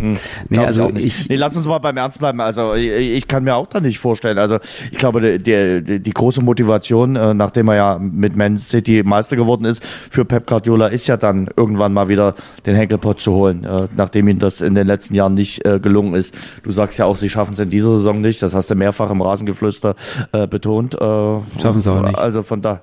Hm, 0.00 0.16
nee, 0.48 0.58
also 0.58 0.90
ich, 0.90 1.04
ich, 1.04 1.28
nee, 1.28 1.36
lass 1.36 1.56
uns 1.56 1.66
mal 1.66 1.78
beim 1.78 1.96
Ernst 1.96 2.18
bleiben. 2.18 2.40
Also 2.40 2.74
ich, 2.74 2.90
ich, 2.90 3.28
kann 3.28 3.44
mir 3.44 3.54
auch 3.54 3.66
da 3.66 3.80
nicht 3.80 3.98
vorstellen. 3.98 4.38
Also 4.38 4.58
ich 4.90 4.98
glaube, 4.98 5.38
die, 5.38 5.82
die, 5.82 6.00
die 6.00 6.10
große 6.10 6.42
Motivation, 6.42 7.16
äh, 7.16 7.34
nachdem 7.34 7.68
er 7.68 7.74
ja 7.74 7.98
mit 7.98 8.36
Man 8.36 8.56
City 8.56 9.02
Meister 9.04 9.36
geworden 9.36 9.64
ist, 9.64 9.84
für 9.84 10.24
Pep 10.24 10.46
Guardiola 10.46 10.88
ist 10.88 11.06
ja 11.06 11.16
dann 11.16 11.48
irgendwann 11.56 11.92
mal 11.92 12.08
wieder 12.08 12.34
den 12.66 12.74
Henkelpot 12.74 13.20
zu 13.20 13.32
holen, 13.32 13.64
äh, 13.64 13.88
nachdem 13.94 14.28
ihm 14.28 14.38
das 14.38 14.60
in 14.60 14.74
den 14.74 14.86
letzten 14.86 15.14
Jahren 15.14 15.34
nicht 15.34 15.64
äh, 15.64 15.78
gelungen 15.80 16.14
ist. 16.14 16.34
Du 16.62 16.72
sagst 16.72 16.98
ja 16.98 17.04
auch, 17.04 17.16
sie 17.16 17.28
schaffen 17.28 17.52
es 17.52 17.58
in 17.58 17.70
dieser 17.70 17.96
Saison 17.96 18.20
nicht. 18.20 18.42
Das 18.42 18.54
hast 18.54 18.70
du 18.70 18.74
mehrfach 18.74 19.10
im 19.10 19.20
Rasengeflüster 19.20 19.96
äh, 20.32 20.46
betont. 20.46 20.94
Äh, 20.94 20.98
schaffen 20.98 21.80
es 21.80 21.88
auch 21.88 22.02
nicht. 22.02 22.18
Also 22.18 22.42
von 22.42 22.62
da. 22.62 22.80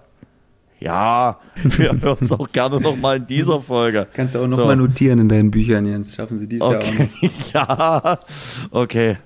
Ja, 0.81 1.37
wir 1.63 1.91
hören 2.01 2.17
es 2.21 2.31
auch 2.31 2.51
gerne 2.51 2.81
nochmal 2.81 3.17
in 3.17 3.27
dieser 3.27 3.61
Folge. 3.61 4.07
Kannst 4.13 4.33
du 4.33 4.39
auch 4.39 4.47
nochmal 4.47 4.75
so. 4.75 4.87
notieren 4.87 5.19
in 5.19 5.29
deinen 5.29 5.51
Büchern, 5.51 5.85
Jens. 5.85 6.15
Schaffen 6.15 6.37
sie 6.37 6.47
dies 6.47 6.61
okay. 6.61 6.73
Jahr 6.73 6.83
auch 6.83 7.21
nicht. 7.21 7.53
ja, 7.53 8.19
okay. 8.71 9.17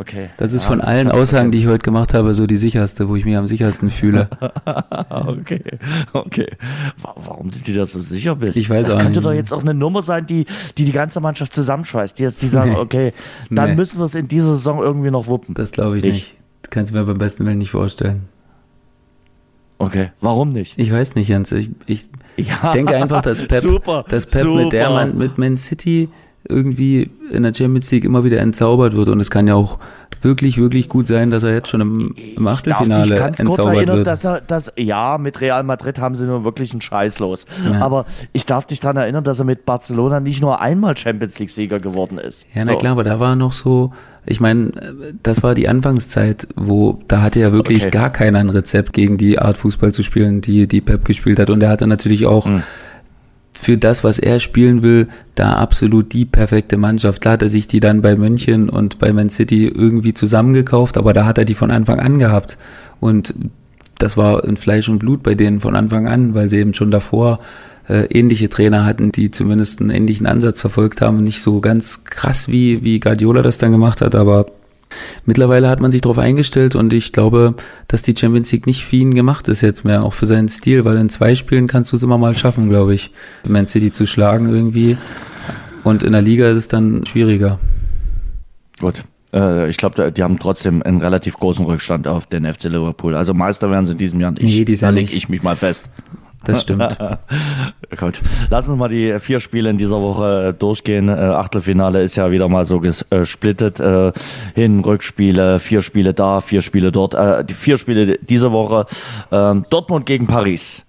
Okay. 0.00 0.30
Das 0.36 0.52
ist 0.52 0.62
ja, 0.62 0.68
von 0.68 0.80
allen 0.80 1.10
Aussagen, 1.10 1.50
die 1.50 1.58
ich 1.58 1.66
heute 1.66 1.82
gemacht 1.82 2.14
habe, 2.14 2.32
so 2.32 2.46
die 2.46 2.56
sicherste, 2.56 3.08
wo 3.08 3.16
ich 3.16 3.24
mich 3.24 3.36
am 3.36 3.48
sichersten 3.48 3.90
fühle. 3.90 4.28
okay, 5.10 5.64
okay. 6.12 6.52
Warum 7.02 7.50
du 7.50 7.58
dir 7.58 7.74
da 7.74 7.84
so 7.84 8.00
sicher 8.00 8.36
bist? 8.36 8.56
Ich 8.56 8.70
weiß 8.70 8.86
das 8.86 8.94
auch 8.94 8.98
könnte 8.98 9.18
nicht. 9.18 9.26
doch 9.26 9.32
jetzt 9.32 9.52
auch 9.52 9.62
eine 9.62 9.74
Nummer 9.74 10.02
sein, 10.02 10.24
die 10.24 10.46
die, 10.76 10.84
die 10.84 10.92
ganze 10.92 11.18
Mannschaft 11.18 11.52
zusammenschweißt. 11.52 12.16
Die, 12.16 12.22
jetzt, 12.22 12.40
die 12.42 12.46
sagen, 12.46 12.74
nee. 12.74 12.78
okay, 12.78 13.12
dann 13.50 13.70
nee. 13.70 13.74
müssen 13.74 13.98
wir 13.98 14.04
es 14.04 14.14
in 14.14 14.28
dieser 14.28 14.52
Saison 14.52 14.80
irgendwie 14.80 15.10
noch 15.10 15.26
wuppen. 15.26 15.54
Das 15.54 15.72
glaube 15.72 15.98
ich 15.98 16.04
nicht. 16.04 16.14
nicht. 16.14 16.36
Das 16.62 16.70
kannst 16.70 16.92
du 16.92 16.96
mir 16.96 17.04
beim 17.04 17.18
besten 17.18 17.44
Willen 17.44 17.58
nicht 17.58 17.72
vorstellen. 17.72 18.28
Okay, 19.78 20.10
warum 20.20 20.50
nicht? 20.50 20.78
Ich 20.78 20.92
weiß 20.92 21.14
nicht, 21.14 21.28
Jens. 21.28 21.52
Ich, 21.52 21.70
ich 21.86 22.06
ja, 22.36 22.72
denke 22.72 22.96
einfach, 22.96 23.22
dass 23.22 23.46
Pep, 23.46 23.62
super, 23.62 24.04
dass 24.08 24.26
Pep 24.26 24.42
super. 24.42 24.64
mit 24.64 24.72
der 24.72 24.90
Man, 24.90 25.16
mit 25.16 25.38
Man 25.38 25.56
City 25.56 26.08
irgendwie 26.48 27.10
in 27.30 27.42
der 27.42 27.54
Champions 27.54 27.90
League 27.90 28.04
immer 28.04 28.24
wieder 28.24 28.40
entzaubert 28.40 28.94
wird. 28.94 29.08
Und 29.08 29.20
es 29.20 29.30
kann 29.30 29.46
ja 29.46 29.54
auch 29.54 29.78
wirklich, 30.22 30.58
wirklich 30.58 30.88
gut 30.88 31.06
sein, 31.06 31.30
dass 31.30 31.42
er 31.42 31.52
jetzt 31.52 31.68
schon 31.68 31.80
im, 31.80 32.14
im 32.36 32.46
Achtelfinale 32.46 33.14
ich 33.14 33.20
ganz 33.20 33.40
entzaubert 33.40 33.64
kurz 33.64 33.76
erinnern, 33.76 33.96
wird. 33.98 34.06
Dass 34.06 34.24
er, 34.24 34.40
dass, 34.40 34.72
ja, 34.76 35.18
mit 35.18 35.40
Real 35.40 35.62
Madrid 35.62 35.98
haben 35.98 36.14
sie 36.14 36.26
nur 36.26 36.44
wirklich 36.44 36.72
einen 36.72 36.80
Scheiß 36.80 37.18
los. 37.18 37.46
Ja. 37.70 37.80
Aber 37.80 38.06
ich 38.32 38.46
darf 38.46 38.66
dich 38.66 38.80
daran 38.80 38.96
erinnern, 38.96 39.24
dass 39.24 39.38
er 39.38 39.44
mit 39.44 39.64
Barcelona 39.64 40.20
nicht 40.20 40.40
nur 40.40 40.60
einmal 40.60 40.96
Champions 40.96 41.38
League-Sieger 41.38 41.78
geworden 41.78 42.18
ist. 42.18 42.46
Ja, 42.54 42.64
na 42.64 42.72
so. 42.72 42.78
klar, 42.78 42.92
aber 42.92 43.04
da 43.04 43.20
war 43.20 43.36
noch 43.36 43.52
so, 43.52 43.92
ich 44.26 44.40
meine, 44.40 44.72
das 45.22 45.42
war 45.42 45.54
die 45.54 45.68
Anfangszeit, 45.68 46.48
wo 46.56 47.00
da 47.08 47.22
hatte 47.22 47.40
ja 47.40 47.52
wirklich 47.52 47.82
okay. 47.82 47.90
gar 47.90 48.10
keiner 48.10 48.38
ein 48.38 48.50
Rezept 48.50 48.92
gegen 48.92 49.16
die 49.16 49.38
Art 49.38 49.56
Fußball 49.56 49.92
zu 49.92 50.02
spielen, 50.02 50.40
die, 50.40 50.66
die 50.66 50.80
Pep 50.80 51.04
gespielt 51.04 51.38
hat. 51.38 51.50
Und 51.50 51.62
er 51.62 51.70
hatte 51.70 51.86
natürlich 51.86 52.26
auch 52.26 52.46
mhm 52.46 52.62
für 53.60 53.76
das, 53.76 54.04
was 54.04 54.20
er 54.20 54.38
spielen 54.38 54.82
will, 54.82 55.08
da 55.34 55.54
absolut 55.54 56.12
die 56.12 56.24
perfekte 56.24 56.76
Mannschaft. 56.76 57.20
Klar 57.20 57.34
hat 57.34 57.42
er 57.42 57.48
sich 57.48 57.66
die 57.66 57.80
dann 57.80 58.02
bei 58.02 58.14
München 58.14 58.68
und 58.68 59.00
bei 59.00 59.12
Man 59.12 59.30
City 59.30 59.66
irgendwie 59.66 60.14
zusammengekauft, 60.14 60.96
aber 60.96 61.12
da 61.12 61.26
hat 61.26 61.38
er 61.38 61.44
die 61.44 61.56
von 61.56 61.72
Anfang 61.72 61.98
an 61.98 62.20
gehabt. 62.20 62.56
Und 63.00 63.34
das 63.98 64.16
war 64.16 64.44
in 64.44 64.56
Fleisch 64.56 64.88
und 64.88 65.00
Blut 65.00 65.24
bei 65.24 65.34
denen 65.34 65.58
von 65.58 65.74
Anfang 65.74 66.06
an, 66.06 66.34
weil 66.34 66.48
sie 66.48 66.58
eben 66.58 66.72
schon 66.72 66.92
davor 66.92 67.40
äh, 67.88 68.04
ähnliche 68.04 68.48
Trainer 68.48 68.84
hatten, 68.84 69.10
die 69.10 69.32
zumindest 69.32 69.80
einen 69.80 69.90
ähnlichen 69.90 70.26
Ansatz 70.26 70.60
verfolgt 70.60 71.00
haben. 71.00 71.24
Nicht 71.24 71.42
so 71.42 71.60
ganz 71.60 72.04
krass, 72.04 72.46
wie, 72.46 72.84
wie 72.84 73.00
Guardiola 73.00 73.42
das 73.42 73.58
dann 73.58 73.72
gemacht 73.72 74.02
hat, 74.02 74.14
aber 74.14 74.46
Mittlerweile 75.24 75.68
hat 75.68 75.80
man 75.80 75.90
sich 75.90 76.00
darauf 76.00 76.18
eingestellt 76.18 76.74
und 76.74 76.92
ich 76.92 77.12
glaube, 77.12 77.54
dass 77.86 78.02
die 78.02 78.16
Champions 78.16 78.50
League 78.52 78.66
nicht 78.66 78.84
für 78.84 78.96
ihn 78.96 79.14
gemacht 79.14 79.48
ist 79.48 79.60
jetzt 79.60 79.84
mehr, 79.84 80.02
auch 80.02 80.14
für 80.14 80.26
seinen 80.26 80.48
Stil, 80.48 80.84
weil 80.84 80.96
in 80.96 81.08
zwei 81.08 81.34
Spielen 81.34 81.66
kannst 81.66 81.92
du 81.92 81.96
es 81.96 82.02
immer 82.02 82.18
mal 82.18 82.34
schaffen, 82.34 82.68
glaube 82.68 82.94
ich, 82.94 83.10
Man 83.46 83.68
City 83.68 83.92
zu 83.92 84.06
schlagen 84.06 84.46
irgendwie. 84.48 84.96
Und 85.84 86.02
in 86.02 86.12
der 86.12 86.22
Liga 86.22 86.50
ist 86.50 86.58
es 86.58 86.68
dann 86.68 87.06
schwieriger. 87.06 87.58
Gut. 88.80 89.04
Äh, 89.32 89.68
ich 89.68 89.76
glaube, 89.76 90.12
die 90.12 90.22
haben 90.22 90.38
trotzdem 90.38 90.82
einen 90.82 91.00
relativ 91.00 91.36
großen 91.36 91.64
Rückstand 91.64 92.08
auf 92.08 92.26
den 92.26 92.50
FC 92.50 92.64
Liverpool. 92.64 93.14
Also 93.14 93.34
Meister 93.34 93.70
werden 93.70 93.86
sie 93.86 93.92
in 93.92 93.98
diesem 93.98 94.20
Jahr 94.20 94.30
nicht. 94.32 94.42
Nee, 94.42 94.76
da 94.76 94.90
lege 94.90 95.14
ich 95.14 95.28
mich 95.28 95.42
mal 95.42 95.56
fest. 95.56 95.86
Das 96.44 96.62
stimmt. 96.62 96.96
Gut. 97.98 98.20
Lass 98.50 98.68
uns 98.68 98.78
mal 98.78 98.88
die 98.88 99.18
vier 99.18 99.40
Spiele 99.40 99.70
in 99.70 99.78
dieser 99.78 100.00
Woche 100.00 100.54
durchgehen. 100.58 101.08
Äh, 101.08 101.12
Achtelfinale 101.12 102.02
ist 102.02 102.16
ja 102.16 102.30
wieder 102.30 102.48
mal 102.48 102.64
so 102.64 102.80
gesplittet. 102.80 103.80
Äh, 103.80 104.12
Hin, 104.54 104.80
Rückspiele, 104.80 105.58
vier 105.58 105.82
Spiele 105.82 106.14
da, 106.14 106.40
vier 106.40 106.60
Spiele 106.60 106.92
dort. 106.92 107.14
Äh, 107.14 107.44
die 107.44 107.54
vier 107.54 107.76
Spiele 107.76 108.18
dieser 108.18 108.52
Woche. 108.52 108.86
Ähm, 109.32 109.66
Dortmund 109.70 110.06
gegen 110.06 110.26
Paris. 110.26 110.84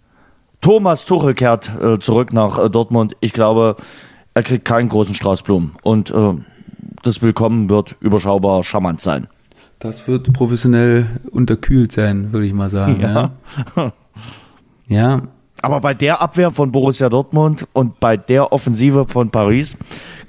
Thomas 0.61 1.05
Tuchel 1.05 1.35
kehrt 1.35 1.71
zurück 2.01 2.33
nach 2.33 2.69
Dortmund. 2.69 3.15
Ich 3.21 3.31
glaube, 3.31 3.77
er 4.33 4.43
kriegt 4.43 4.65
keinen 4.65 4.89
großen 4.89 5.15
Strauß 5.15 5.43
Blumen. 5.43 5.71
Und 5.83 6.13
das 7.01 7.21
Willkommen 7.21 7.69
wird 7.69 7.95
überschaubar 8.01 8.61
charmant 8.63 8.99
sein. 8.99 9.27
Das 9.79 10.05
wird 10.09 10.33
professionell 10.33 11.05
unterkühlt 11.31 11.93
sein, 11.93 12.33
würde 12.33 12.45
ich 12.45 12.53
mal 12.53 12.69
sagen. 12.69 12.99
Ja. 13.01 13.31
ja. 13.77 13.93
ja. 14.89 15.21
Aber 15.62 15.82
bei 15.82 15.93
der 15.93 16.22
Abwehr 16.22 16.51
von 16.51 16.72
Borussia 16.72 17.10
Dortmund 17.10 17.68
und 17.74 17.99
bei 17.99 18.18
der 18.18 18.51
Offensive 18.51 19.05
von 19.07 19.30
Paris 19.30 19.76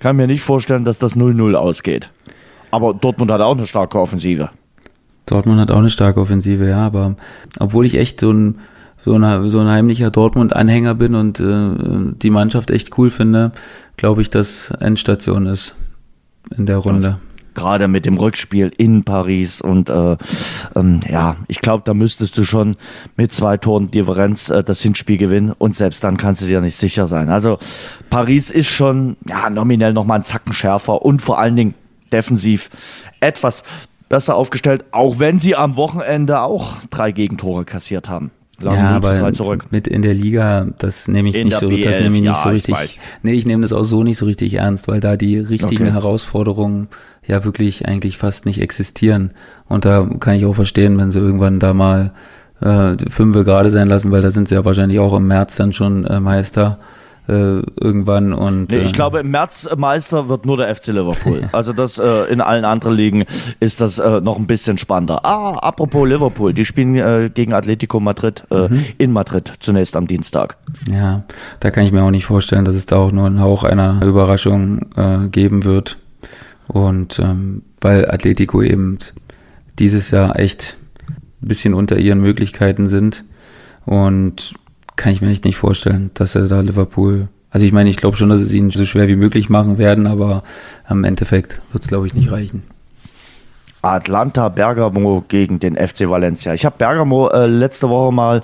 kann 0.01 0.16
ich 0.16 0.18
mir 0.18 0.26
nicht 0.26 0.43
vorstellen, 0.43 0.85
dass 0.85 0.99
das 0.99 1.16
0-0 1.16 1.55
ausgeht. 1.55 2.11
Aber 2.70 2.95
Dortmund 2.95 3.31
hat 3.31 3.41
auch 3.41 3.57
eine 3.57 3.66
starke 3.66 3.99
Offensive. 3.99 4.51
Dortmund 5.26 5.61
hat 5.61 5.70
auch 5.70 5.78
eine 5.78 5.91
starke 5.91 6.20
Offensive, 6.20 6.68
ja, 6.68 6.85
aber 6.85 7.14
obwohl 7.59 7.87
ich 7.87 7.97
echt 7.97 8.20
so 8.20 8.33
ein 8.33 8.59
so 9.03 9.14
ein, 9.16 9.51
so 9.51 9.61
ein 9.61 9.68
heimlicher 9.68 10.11
Dortmund-Anhänger 10.11 10.95
bin 10.95 11.14
und 11.14 11.41
äh, 11.41 12.12
die 12.20 12.28
Mannschaft 12.28 12.70
echt 12.70 12.99
cool 12.99 13.09
finde, 13.09 13.53
glaube 13.97 14.20
ich, 14.20 14.28
dass 14.28 14.70
Endstation 14.72 15.47
ist 15.47 15.74
in 16.55 16.66
der 16.66 16.76
Runde 16.76 17.18
gerade 17.55 17.88
mit 17.88 18.07
dem 18.07 18.16
Rückspiel 18.16 18.72
in 18.76 19.05
Paris. 19.05 19.61
Und 19.61 19.90
äh, 19.90 20.16
ähm, 20.74 21.01
ja, 21.09 21.36
ich 21.48 21.61
glaube, 21.61 21.82
da 21.84 21.94
müsstest 21.94 22.36
du 22.38 22.44
schon 22.44 22.76
mit 23.16 23.32
zwei 23.32 23.57
Toren 23.57 23.90
Differenz 23.90 24.51
äh, 24.51 24.62
das 24.62 24.80
Hinspiel 24.80 25.18
gewinnen 25.18 25.53
und 25.57 25.74
selbst 25.74 26.05
dann 26.05 26.16
kannst 26.16 26.42
du 26.42 26.46
dir 26.46 26.61
nicht 26.61 26.76
sicher 26.76 27.07
sein. 27.07 27.30
Also 27.30 27.59
Paris 28.09 28.51
ist 28.51 28.68
schon 28.68 29.16
ja, 29.28 29.51
nominell 29.51 29.92
nochmal 29.92 30.16
einen 30.16 30.24
Zacken 30.24 30.53
schärfer 30.53 31.03
und 31.03 31.22
vor 31.22 31.38
allen 31.38 31.57
Dingen 31.57 31.74
defensiv 32.12 32.70
etwas 33.20 33.64
besser 34.09 34.34
aufgestellt, 34.34 34.84
auch 34.90 35.18
wenn 35.18 35.38
sie 35.38 35.57
am 35.57 35.76
Wochenende 35.76 36.40
auch 36.40 36.76
drei 36.90 37.12
Gegentore 37.12 37.64
kassiert 37.64 38.09
haben. 38.09 38.32
Lang 38.62 38.74
ja, 38.74 38.96
aber 38.96 39.32
mit 39.70 39.88
in 39.88 40.03
der 40.03 40.12
Liga, 40.12 40.66
das 40.78 41.09
nehme 41.09 41.30
ich 41.30 41.34
in 41.34 41.46
nicht 41.46 41.57
so, 41.57 41.68
BL, 41.68 41.82
das 41.82 41.98
nehme 41.98 42.16
ich 42.16 42.22
nicht 42.22 42.26
ja, 42.26 42.42
so 42.42 42.48
richtig. 42.51 42.74
Ich 42.84 43.01
nee, 43.22 43.32
ich 43.32 43.46
nehme 43.46 43.62
das 43.62 43.72
auch 43.72 43.84
so 43.84 44.03
nicht 44.03 44.18
so 44.18 44.26
richtig 44.26 44.53
ernst, 44.53 44.86
weil 44.86 45.01
da 45.01 45.16
die 45.16 45.38
richtigen 45.38 45.84
okay. 45.84 45.92
Herausforderungen 45.92 46.88
ja 47.31 47.45
wirklich 47.45 47.89
eigentlich 47.89 48.18
fast 48.18 48.47
nicht 48.47 48.61
existieren. 48.61 49.33
Und 49.66 49.85
da 49.85 50.07
kann 50.20 50.35
ich 50.35 50.45
auch 50.45 50.55
verstehen, 50.55 50.99
wenn 50.99 51.11
sie 51.11 51.18
irgendwann 51.18 51.61
da 51.61 51.72
mal 51.72 52.12
äh, 52.61 52.97
fünfe 53.09 53.45
gerade 53.45 53.70
sein 53.70 53.89
lassen, 53.89 54.11
weil 54.11 54.22
da 54.22 54.31
sind 54.31 54.49
sie 54.49 54.55
ja 54.55 54.64
wahrscheinlich 54.64 54.99
auch 54.99 55.14
im 55.14 55.26
März 55.26 55.57
dann 55.57 55.72
schon 55.72 56.05
äh, 56.05 56.20
Meister 56.20 56.78
äh, 57.28 57.61
irgendwann 57.81 58.33
und 58.33 58.70
nee, 58.70 58.78
ich 58.78 58.93
äh, 58.93 58.95
glaube 58.95 59.20
im 59.20 59.31
März 59.31 59.68
Meister 59.76 60.28
wird 60.28 60.47
nur 60.47 60.57
der 60.57 60.74
FC 60.74 60.89
Liverpool. 60.89 61.49
also 61.53 61.72
das 61.72 61.99
äh, 61.99 62.24
in 62.24 62.41
allen 62.41 62.64
anderen 62.64 62.95
Ligen 62.95 63.24
ist 63.61 63.81
das 63.81 63.99
äh, 63.99 64.20
noch 64.20 64.37
ein 64.37 64.47
bisschen 64.47 64.78
spannender. 64.78 65.24
Ah, 65.24 65.55
apropos 65.59 66.09
Liverpool, 66.09 66.53
die 66.53 66.64
spielen 66.64 66.97
äh, 66.97 67.31
gegen 67.33 67.53
Atletico 67.53 68.01
Madrid 68.01 68.45
äh, 68.51 68.68
mhm. 68.68 68.85
in 68.99 69.12
Madrid 69.12 69.53
zunächst 69.61 69.97
am 69.97 70.07
Dienstag. 70.07 70.57
Ja, 70.91 71.22
da 71.61 71.70
kann 71.70 71.85
ich 71.85 71.93
mir 71.93 72.03
auch 72.03 72.11
nicht 72.11 72.26
vorstellen, 72.26 72.64
dass 72.64 72.74
es 72.74 72.87
da 72.87 72.97
auch 72.97 73.12
nur 73.12 73.26
einen 73.26 73.41
Hauch 73.41 73.64
einer 73.64 74.03
Überraschung 74.03 74.87
äh, 74.97 75.28
geben 75.28 75.64
wird. 75.64 75.99
Und 76.72 77.18
ähm, 77.18 77.62
weil 77.80 78.08
Atletico 78.08 78.62
eben 78.62 78.98
dieses 79.80 80.12
Jahr 80.12 80.38
echt 80.38 80.76
ein 81.42 81.48
bisschen 81.48 81.74
unter 81.74 81.98
ihren 81.98 82.20
Möglichkeiten 82.20 82.86
sind 82.86 83.24
und 83.86 84.54
kann 84.94 85.12
ich 85.12 85.20
mir 85.20 85.30
echt 85.30 85.44
nicht 85.44 85.56
vorstellen, 85.56 86.10
dass 86.14 86.36
er 86.36 86.46
da 86.46 86.60
Liverpool. 86.60 87.28
Also 87.50 87.66
ich 87.66 87.72
meine, 87.72 87.90
ich 87.90 87.96
glaube 87.96 88.16
schon, 88.16 88.28
dass 88.28 88.40
es 88.40 88.52
ihnen 88.52 88.70
so 88.70 88.84
schwer 88.84 89.08
wie 89.08 89.16
möglich 89.16 89.48
machen 89.48 89.78
werden, 89.78 90.06
aber 90.06 90.44
im 90.88 91.02
Endeffekt 91.02 91.60
wird 91.72 91.82
es, 91.82 91.88
glaube 91.88 92.06
ich, 92.06 92.14
nicht 92.14 92.30
reichen. 92.30 92.62
Atlanta 93.82 94.50
Bergamo 94.50 95.24
gegen 95.26 95.58
den 95.58 95.74
FC 95.74 96.08
Valencia. 96.08 96.52
Ich 96.52 96.64
habe 96.64 96.76
Bergamo 96.78 97.30
äh, 97.30 97.46
letzte 97.46 97.88
Woche 97.88 98.12
mal 98.12 98.42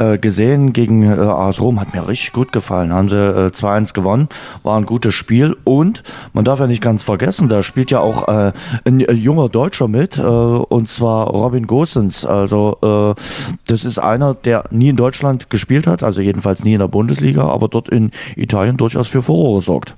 äh, 0.00 0.18
gesehen 0.18 0.72
gegen 0.72 1.02
äh, 1.02 1.14
AS 1.14 1.60
Rom, 1.60 1.80
hat 1.80 1.94
mir 1.94 2.08
richtig 2.08 2.32
gut 2.32 2.52
gefallen. 2.52 2.92
Haben 2.92 3.08
sie 3.08 3.16
äh, 3.16 3.50
2-1 3.50 3.94
gewonnen, 3.94 4.28
war 4.62 4.76
ein 4.78 4.86
gutes 4.86 5.14
Spiel 5.14 5.56
und 5.64 6.02
man 6.32 6.44
darf 6.44 6.58
ja 6.58 6.66
nicht 6.66 6.82
ganz 6.82 7.02
vergessen, 7.02 7.48
da 7.48 7.62
spielt 7.62 7.90
ja 7.90 8.00
auch 8.00 8.26
äh, 8.28 8.52
ein, 8.84 9.06
ein 9.06 9.16
junger 9.16 9.48
Deutscher 9.48 9.88
mit 9.88 10.18
äh, 10.18 10.22
und 10.22 10.88
zwar 10.88 11.28
Robin 11.28 11.66
Gosens. 11.66 12.24
Also 12.24 12.78
äh, 12.82 13.20
das 13.66 13.84
ist 13.84 13.98
einer, 13.98 14.34
der 14.34 14.64
nie 14.70 14.88
in 14.88 14.96
Deutschland 14.96 15.50
gespielt 15.50 15.86
hat, 15.86 16.02
also 16.02 16.20
jedenfalls 16.20 16.64
nie 16.64 16.72
in 16.72 16.80
der 16.80 16.88
Bundesliga, 16.88 17.44
aber 17.44 17.68
dort 17.68 17.88
in 17.88 18.10
Italien 18.36 18.76
durchaus 18.76 19.08
für 19.08 19.22
Furore 19.22 19.60
sorgt. 19.60 19.94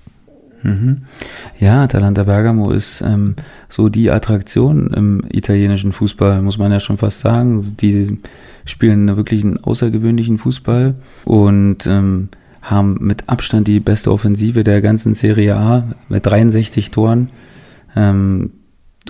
Mhm. 0.62 1.02
Ja, 1.58 1.82
Atalanta 1.84 2.24
Bergamo 2.24 2.70
ist 2.70 3.00
ähm, 3.00 3.36
so 3.68 3.88
die 3.88 4.10
Attraktion 4.10 4.88
im 4.88 5.22
italienischen 5.30 5.92
Fußball, 5.92 6.42
muss 6.42 6.58
man 6.58 6.72
ja 6.72 6.80
schon 6.80 6.98
fast 6.98 7.20
sagen. 7.20 7.76
Die 7.80 8.18
spielen 8.64 9.16
wirklich 9.16 9.44
einen 9.44 9.62
außergewöhnlichen 9.62 10.38
Fußball 10.38 10.94
und 11.24 11.86
ähm, 11.86 12.28
haben 12.62 12.98
mit 13.00 13.28
Abstand 13.28 13.66
die 13.66 13.80
beste 13.80 14.12
Offensive 14.12 14.62
der 14.62 14.80
ganzen 14.80 15.14
Serie 15.14 15.56
A 15.56 15.84
mit 16.08 16.26
63 16.26 16.90
Toren. 16.90 17.30
Ähm, 17.96 18.52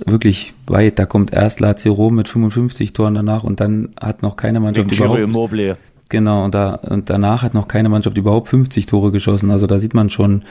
wirklich 0.07 0.55
weit. 0.66 0.98
Da 0.98 1.05
kommt 1.05 1.32
erst 1.32 1.61
Lazio 1.61 1.92
Rom 1.92 2.14
mit 2.14 2.28
55 2.28 2.94
Toren 2.94 3.14
danach 3.14 3.44
und 3.44 3.61
dann 3.61 3.90
hat 4.00 4.22
noch 4.22 4.36
keine 4.36 4.61
Mannschaft 4.61 4.90
überhaupt. 4.90 5.20
Immobile. 5.20 5.76
Genau, 6.09 6.44
und, 6.44 6.55
da, 6.55 6.74
und 6.74 7.09
danach 7.09 7.42
hat 7.42 7.55
noch 7.55 7.68
keine 7.68 7.88
Mannschaft 7.88 8.18
überhaupt 8.18 8.48
50 8.48 8.84
Tore 8.84 9.12
geschossen. 9.12 9.50
Also 9.50 9.66
da 9.66 9.78
sieht 9.78 9.94
man 9.94 10.11
schon, 10.11 10.42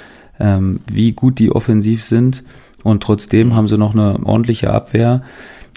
ähm, 0.41 0.79
wie 0.91 1.11
gut 1.13 1.39
die 1.39 1.51
offensiv 1.51 2.03
sind. 2.03 2.43
Und 2.83 3.03
trotzdem 3.03 3.55
haben 3.55 3.67
sie 3.67 3.77
noch 3.77 3.93
eine 3.93 4.25
ordentliche 4.25 4.71
Abwehr. 4.71 5.21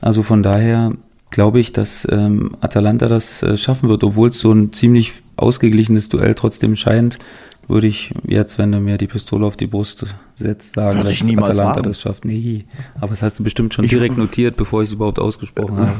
Also 0.00 0.22
von 0.22 0.42
daher 0.42 0.90
glaube 1.30 1.60
ich, 1.60 1.72
dass 1.72 2.06
ähm, 2.10 2.56
Atalanta 2.60 3.08
das 3.08 3.42
äh, 3.42 3.56
schaffen 3.56 3.88
wird, 3.88 4.04
obwohl 4.04 4.30
es 4.30 4.38
so 4.38 4.52
ein 4.52 4.72
ziemlich 4.72 5.12
ausgeglichenes 5.36 6.08
Duell 6.08 6.34
trotzdem 6.34 6.76
scheint 6.76 7.18
würde 7.68 7.86
ich 7.86 8.12
jetzt, 8.26 8.58
wenn 8.58 8.72
du 8.72 8.80
mir 8.80 8.98
die 8.98 9.06
Pistole 9.06 9.46
auf 9.46 9.56
die 9.56 9.66
Brust 9.66 10.04
setzt, 10.34 10.74
sagen, 10.74 11.04
dass 11.04 11.22
Atalanta 11.22 11.64
machen. 11.64 11.82
das 11.84 12.00
schafft. 12.00 12.24
Nee, 12.24 12.64
aber 12.96 13.08
das 13.08 13.22
hast 13.22 13.38
du 13.38 13.44
bestimmt 13.44 13.74
schon 13.74 13.86
direkt 13.86 14.18
notiert, 14.18 14.56
bevor 14.56 14.82
ich 14.82 14.88
es 14.88 14.92
überhaupt 14.92 15.18
ausgesprochen 15.18 15.78
habe. 15.78 15.92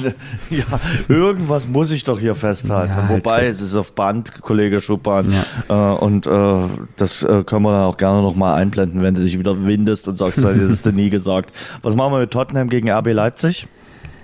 ja, 0.50 0.64
irgendwas 1.08 1.66
muss 1.66 1.90
ich 1.90 2.04
doch 2.04 2.18
hier 2.18 2.34
festhalten. 2.34 2.94
Ja, 2.96 3.08
Wobei, 3.08 3.40
fest. 3.40 3.60
es 3.60 3.68
ist 3.68 3.74
auf 3.74 3.92
Band, 3.92 4.40
Kollege 4.42 4.80
Schuppan. 4.80 5.26
Ja. 5.68 5.94
Äh, 5.94 5.98
und 5.98 6.26
äh, 6.26 6.68
das 6.96 7.22
äh, 7.22 7.42
können 7.44 7.62
wir 7.62 7.72
dann 7.72 7.84
auch 7.84 7.96
gerne 7.96 8.22
nochmal 8.22 8.54
einblenden, 8.54 9.02
wenn 9.02 9.14
du 9.14 9.22
dich 9.22 9.38
wieder 9.38 9.66
windest 9.66 10.08
und 10.08 10.16
sagst, 10.16 10.38
das 10.42 10.56
hast 10.68 10.86
du 10.86 10.92
nie 10.92 11.10
gesagt. 11.10 11.52
Was 11.82 11.94
machen 11.94 12.12
wir 12.12 12.20
mit 12.20 12.30
Tottenham 12.30 12.68
gegen 12.68 12.90
RB 12.90 13.12
Leipzig? 13.12 13.66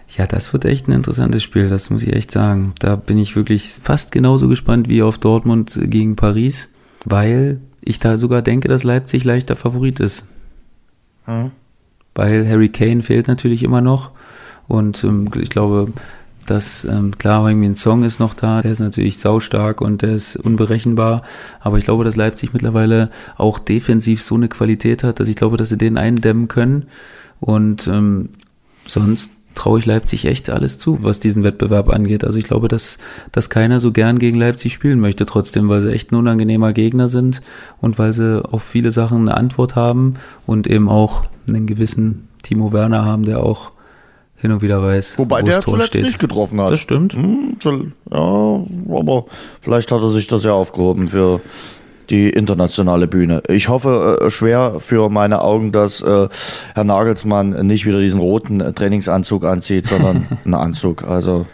Ja, 0.09 0.27
das 0.27 0.53
wird 0.53 0.65
echt 0.65 0.87
ein 0.87 0.93
interessantes 0.93 1.43
Spiel, 1.43 1.69
das 1.69 1.91
muss 1.91 2.03
ich 2.03 2.13
echt 2.13 2.31
sagen. 2.31 2.75
Da 2.79 2.97
bin 2.97 3.19
ich 3.19 3.35
wirklich 3.35 3.69
fast 3.83 4.13
genauso 4.13 4.49
gespannt 4.49 4.89
wie 4.89 5.03
auf 5.03 5.19
Dortmund 5.19 5.79
gegen 5.85 6.15
Paris, 6.17 6.71
weil 7.05 7.61
ich 7.81 7.99
da 7.99 8.19
sogar 8.19 8.43
denke, 8.43 8.69
dass 8.69 8.85
Leipzig 8.85 9.25
leichter 9.25 9.57
Favorit 9.57 10.01
ist. 10.01 10.27
Hm. 11.25 11.51
Weil 12.15 12.49
Harry 12.49 12.69
Kane 12.69 13.03
fehlt 13.03 13.29
natürlich 13.29 13.63
immer 13.63 13.81
noch. 13.81 14.13
Und 14.69 15.03
ähm, 15.05 15.31
ich 15.41 15.51
glaube, 15.51 15.93
dass 16.47 16.85
ähm, 16.85 17.17
klar, 17.19 17.43
Heung-Min 17.43 17.77
Song 17.77 18.05
ist 18.05 18.19
noch 18.19 18.35
da, 18.35 18.63
der 18.63 18.73
ist 18.73 18.81
natürlich 18.81 19.19
saustark 19.19 19.81
und 19.81 20.03
der 20.03 20.15
ist 20.15 20.37
unberechenbar, 20.37 21.23
aber 21.61 21.79
ich 21.79 21.85
glaube, 21.85 22.05
dass 22.05 22.17
Leipzig 22.17 22.53
mittlerweile 22.53 23.11
auch 23.37 23.59
defensiv 23.59 24.23
so 24.23 24.35
eine 24.35 24.49
Qualität 24.49 25.03
hat, 25.05 25.21
dass 25.21 25.29
ich 25.29 25.37
glaube, 25.37 25.57
dass 25.57 25.71
sie 25.71 25.79
den 25.79 25.97
eindämmen 25.97 26.49
können 26.49 26.87
und 27.41 27.87
ähm, 27.89 28.29
sonst 28.85 29.31
traue 29.55 29.79
ich 29.79 29.87
Leipzig 29.87 30.25
echt 30.25 30.51
alles 30.51 30.79
zu, 30.79 30.99
was 31.03 31.21
diesen 31.21 31.45
Wettbewerb 31.45 31.89
angeht. 31.89 32.25
Also 32.25 32.39
ich 32.39 32.45
glaube, 32.45 32.69
dass, 32.69 32.99
dass 33.33 33.51
keiner 33.51 33.81
so 33.81 33.93
gern 33.93 34.19
gegen 34.19 34.39
Leipzig 34.39 34.73
spielen 34.73 35.01
möchte, 35.01 35.27
trotzdem, 35.27 35.69
weil 35.69 35.81
sie 35.81 35.93
echt 35.93 36.13
ein 36.13 36.17
unangenehmer 36.17 36.73
Gegner 36.73 37.09
sind 37.09 37.43
und 37.81 37.99
weil 37.99 38.13
sie 38.13 38.45
auf 38.45 38.63
viele 38.63 38.91
Sachen 38.91 39.29
eine 39.29 39.37
Antwort 39.37 39.77
haben 39.77 40.15
und 40.47 40.67
eben 40.67 40.89
auch 40.89 41.25
einen 41.47 41.67
gewissen 41.67 42.29
Timo 42.43 42.73
Werner 42.73 43.05
haben, 43.05 43.25
der 43.25 43.43
auch 43.43 43.71
hin 44.37 44.53
und 44.53 44.61
wieder 44.61 44.83
weiß, 44.83 45.19
Wobei 45.19 45.41
wo 45.41 45.47
der 45.47 45.57
das 45.57 45.65
Tor 45.65 45.75
zuletzt 45.75 45.89
steht. 45.89 46.05
nicht 46.05 46.19
getroffen 46.19 46.61
hat. 46.61 46.71
Das 46.71 46.81
stimmt. 46.81 47.15
Hm, 47.15 47.57
ja, 47.65 48.65
aber 48.91 49.25
vielleicht 49.61 49.91
hat 49.91 50.03
er 50.03 50.11
sich 50.11 50.27
das 50.27 50.45
ja 50.45 50.53
aufgehoben 50.53 51.07
für 51.07 51.41
die 52.11 52.31
internationale 52.31 53.07
Bühne. 53.07 53.43
Ich 53.49 53.69
hoffe 53.69 54.19
äh, 54.21 54.31
schwer 54.31 54.77
für 54.79 55.09
meine 55.11 55.41
Augen, 55.41 55.73
dass 55.73 56.03
äh, 56.03 56.29
Herr 56.75 56.85
Nagelsmann 56.85 57.67
nicht 57.67 57.87
wieder 57.87 58.01
diesen 58.01 58.21
roten 58.21 58.61
äh, 58.61 58.73
Trainingsanzug 58.73 59.45
anzieht, 59.45 59.87
sondern 59.87 60.27
einen 60.45 60.55
Anzug. 60.55 61.05
Also 61.05 61.47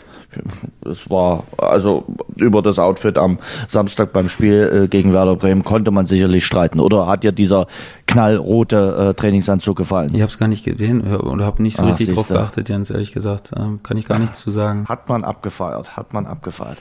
es 0.88 1.10
war 1.10 1.42
also 1.58 2.04
über 2.36 2.62
das 2.62 2.78
Outfit 2.78 3.18
am 3.18 3.40
Samstag 3.66 4.12
beim 4.12 4.28
Spiel 4.28 4.84
äh, 4.84 4.88
gegen 4.88 5.12
Werder 5.12 5.34
Bremen 5.34 5.64
konnte 5.64 5.90
man 5.90 6.06
sicherlich 6.06 6.46
streiten. 6.46 6.78
Oder 6.78 7.08
hat 7.08 7.24
dir 7.24 7.32
dieser 7.32 7.66
knallrote 8.06 9.08
äh, 9.10 9.14
Trainingsanzug 9.14 9.76
gefallen? 9.76 10.10
Ich 10.14 10.20
habe 10.20 10.30
es 10.30 10.38
gar 10.38 10.46
nicht 10.46 10.64
gesehen 10.64 11.00
und 11.00 11.42
habe 11.42 11.60
nicht 11.64 11.76
so 11.76 11.82
Ah, 11.82 11.86
richtig 11.86 12.08
drauf 12.10 12.18
siehste. 12.18 12.34
geachtet, 12.34 12.68
Jens, 12.68 12.90
ehrlich 12.90 13.10
gesagt. 13.12 13.50
Ähm, 13.56 13.80
kann 13.82 13.96
ich 13.96 14.06
gar 14.06 14.20
nichts 14.20 14.40
zu 14.40 14.52
sagen. 14.52 14.86
Hat 14.88 15.08
man 15.08 15.24
abgefeiert, 15.24 15.96
hat 15.96 16.12
man 16.12 16.26
abgefeiert. 16.26 16.78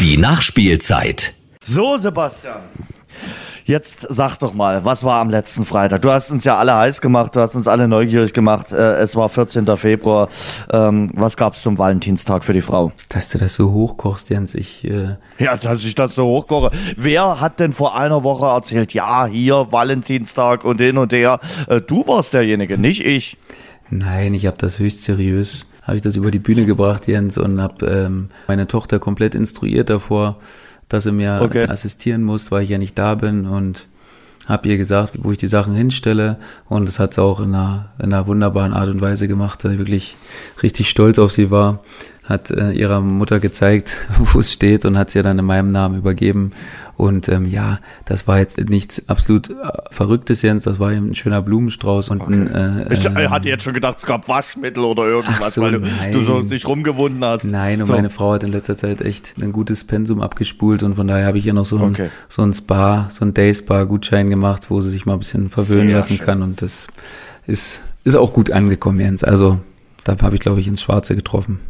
Die 0.00 0.16
Nachspielzeit. 0.16 1.32
So, 1.68 1.98
Sebastian. 1.98 2.60
Jetzt 3.66 4.06
sag 4.08 4.38
doch 4.38 4.54
mal, 4.54 4.86
was 4.86 5.04
war 5.04 5.20
am 5.20 5.28
letzten 5.28 5.66
Freitag? 5.66 6.00
Du 6.00 6.10
hast 6.10 6.30
uns 6.30 6.44
ja 6.44 6.56
alle 6.56 6.74
heiß 6.74 7.02
gemacht, 7.02 7.36
du 7.36 7.40
hast 7.40 7.54
uns 7.54 7.68
alle 7.68 7.86
neugierig 7.86 8.32
gemacht. 8.32 8.72
Äh, 8.72 8.94
Es 9.02 9.14
war 9.16 9.28
14. 9.28 9.66
Februar. 9.76 10.28
Ähm, 10.72 11.10
Was 11.12 11.36
gab's 11.36 11.60
zum 11.60 11.76
Valentinstag 11.76 12.42
für 12.44 12.54
die 12.54 12.62
Frau? 12.62 12.92
Dass 13.10 13.28
du 13.28 13.36
das 13.36 13.54
so 13.56 13.70
hochkochst, 13.72 14.30
Jens, 14.30 14.54
ich... 14.54 14.82
Äh, 14.84 15.16
Ja, 15.38 15.58
dass 15.58 15.84
ich 15.84 15.94
das 15.94 16.14
so 16.14 16.24
hochkoche. 16.24 16.70
Wer 16.96 17.38
hat 17.38 17.60
denn 17.60 17.72
vor 17.72 17.94
einer 17.94 18.24
Woche 18.24 18.46
erzählt, 18.46 18.94
ja, 18.94 19.26
hier 19.26 19.66
Valentinstag 19.70 20.64
und 20.64 20.80
hin 20.80 20.96
und 20.96 21.12
her? 21.12 21.38
Äh, 21.66 21.82
Du 21.82 22.06
warst 22.06 22.32
derjenige, 22.32 22.78
nicht 22.78 23.04
ich. 23.04 23.36
Nein, 23.90 24.32
ich 24.32 24.46
habe 24.46 24.56
das 24.56 24.78
höchst 24.78 25.02
seriös, 25.02 25.66
habe 25.82 25.96
ich 25.96 26.02
das 26.02 26.16
über 26.16 26.30
die 26.30 26.38
Bühne 26.38 26.64
gebracht, 26.64 27.06
Jens, 27.08 27.36
und 27.36 27.60
habe 27.60 27.84
ähm, 27.86 28.30
meine 28.46 28.66
Tochter 28.66 28.98
komplett 28.98 29.34
instruiert 29.34 29.90
davor, 29.90 30.36
dass 30.88 31.04
sie 31.04 31.12
mir 31.12 31.40
Okay. 31.42 31.64
assistieren 31.68 32.22
muss, 32.22 32.50
weil 32.50 32.62
ich 32.64 32.70
ja 32.70 32.78
nicht 32.78 32.98
da 32.98 33.14
bin 33.14 33.46
und 33.46 33.88
habe 34.46 34.68
ihr 34.68 34.78
gesagt, 34.78 35.12
wo 35.22 35.30
ich 35.30 35.38
die 35.38 35.46
Sachen 35.46 35.74
hinstelle. 35.74 36.38
Und 36.66 36.88
das 36.88 36.98
hat 36.98 37.14
sie 37.14 37.22
auch 37.22 37.40
in 37.40 37.54
einer, 37.54 37.90
in 37.98 38.12
einer 38.14 38.26
wunderbaren 38.26 38.72
Art 38.72 38.88
und 38.88 39.00
Weise 39.00 39.28
gemacht, 39.28 39.62
dass 39.62 39.72
ich 39.72 39.78
wirklich 39.78 40.16
richtig 40.62 40.88
stolz 40.88 41.18
auf 41.18 41.32
sie 41.32 41.50
war, 41.50 41.80
hat 42.24 42.50
äh, 42.50 42.72
ihrer 42.72 43.00
Mutter 43.02 43.40
gezeigt, 43.40 43.98
wo 44.18 44.40
es 44.40 44.52
steht 44.52 44.86
und 44.86 44.96
hat 44.96 45.10
sie 45.10 45.22
dann 45.22 45.38
in 45.38 45.44
meinem 45.44 45.70
Namen 45.70 45.98
übergeben 45.98 46.52
und 46.98 47.28
ähm, 47.28 47.46
ja, 47.46 47.78
das 48.06 48.26
war 48.26 48.38
jetzt 48.40 48.58
nichts 48.68 49.08
absolut 49.08 49.50
äh, 49.50 49.54
Verrücktes, 49.90 50.42
Jens, 50.42 50.64
das 50.64 50.80
war 50.80 50.92
eben 50.92 51.10
ein 51.10 51.14
schöner 51.14 51.40
Blumenstrauß 51.42 52.10
und 52.10 52.22
ein, 52.22 52.48
äh, 52.48 52.92
Ich 52.92 53.04
ähm, 53.06 53.30
hatte 53.30 53.48
jetzt 53.48 53.62
schon 53.62 53.72
gedacht, 53.72 53.98
es 53.98 54.04
gab 54.04 54.28
Waschmittel 54.28 54.82
oder 54.82 55.04
irgendwas, 55.04 55.54
so, 55.54 55.62
weil 55.62 55.72
du, 55.72 55.78
nein. 55.78 56.12
du 56.12 56.22
so 56.24 56.42
dich 56.42 56.66
rumgewunden 56.66 57.24
hast. 57.24 57.44
Nein, 57.44 57.80
und 57.80 57.86
so. 57.86 57.92
meine 57.92 58.10
Frau 58.10 58.32
hat 58.32 58.42
in 58.42 58.50
letzter 58.50 58.76
Zeit 58.76 59.00
echt 59.00 59.40
ein 59.40 59.52
gutes 59.52 59.84
Pensum 59.84 60.20
abgespult 60.20 60.82
und 60.82 60.96
von 60.96 61.06
daher 61.06 61.26
habe 61.26 61.38
ich 61.38 61.46
ihr 61.46 61.54
noch 61.54 61.64
so 61.66 61.78
ein, 61.78 61.92
Okay. 61.92 62.10
so 62.28 62.42
ein 62.42 62.52
Spa, 62.52 63.06
so 63.10 63.24
ein 63.24 63.32
Day-Spa-Gutschein 63.32 64.28
gemacht, 64.28 64.68
wo 64.68 64.80
sie 64.80 64.90
sich 64.90 65.06
mal 65.06 65.12
ein 65.12 65.20
bisschen 65.20 65.48
verwöhnen 65.48 65.86
Sehr 65.86 65.96
lassen 65.96 66.16
schön. 66.16 66.26
kann 66.26 66.42
und 66.42 66.60
das 66.62 66.88
ist, 67.46 67.80
ist 68.02 68.16
auch 68.16 68.32
gut 68.32 68.50
angekommen, 68.50 68.98
Jens. 68.98 69.22
Also 69.22 69.60
da 70.02 70.16
habe 70.20 70.34
ich, 70.34 70.40
glaube 70.40 70.58
ich, 70.58 70.66
ins 70.66 70.82
Schwarze 70.82 71.14
getroffen. 71.14 71.60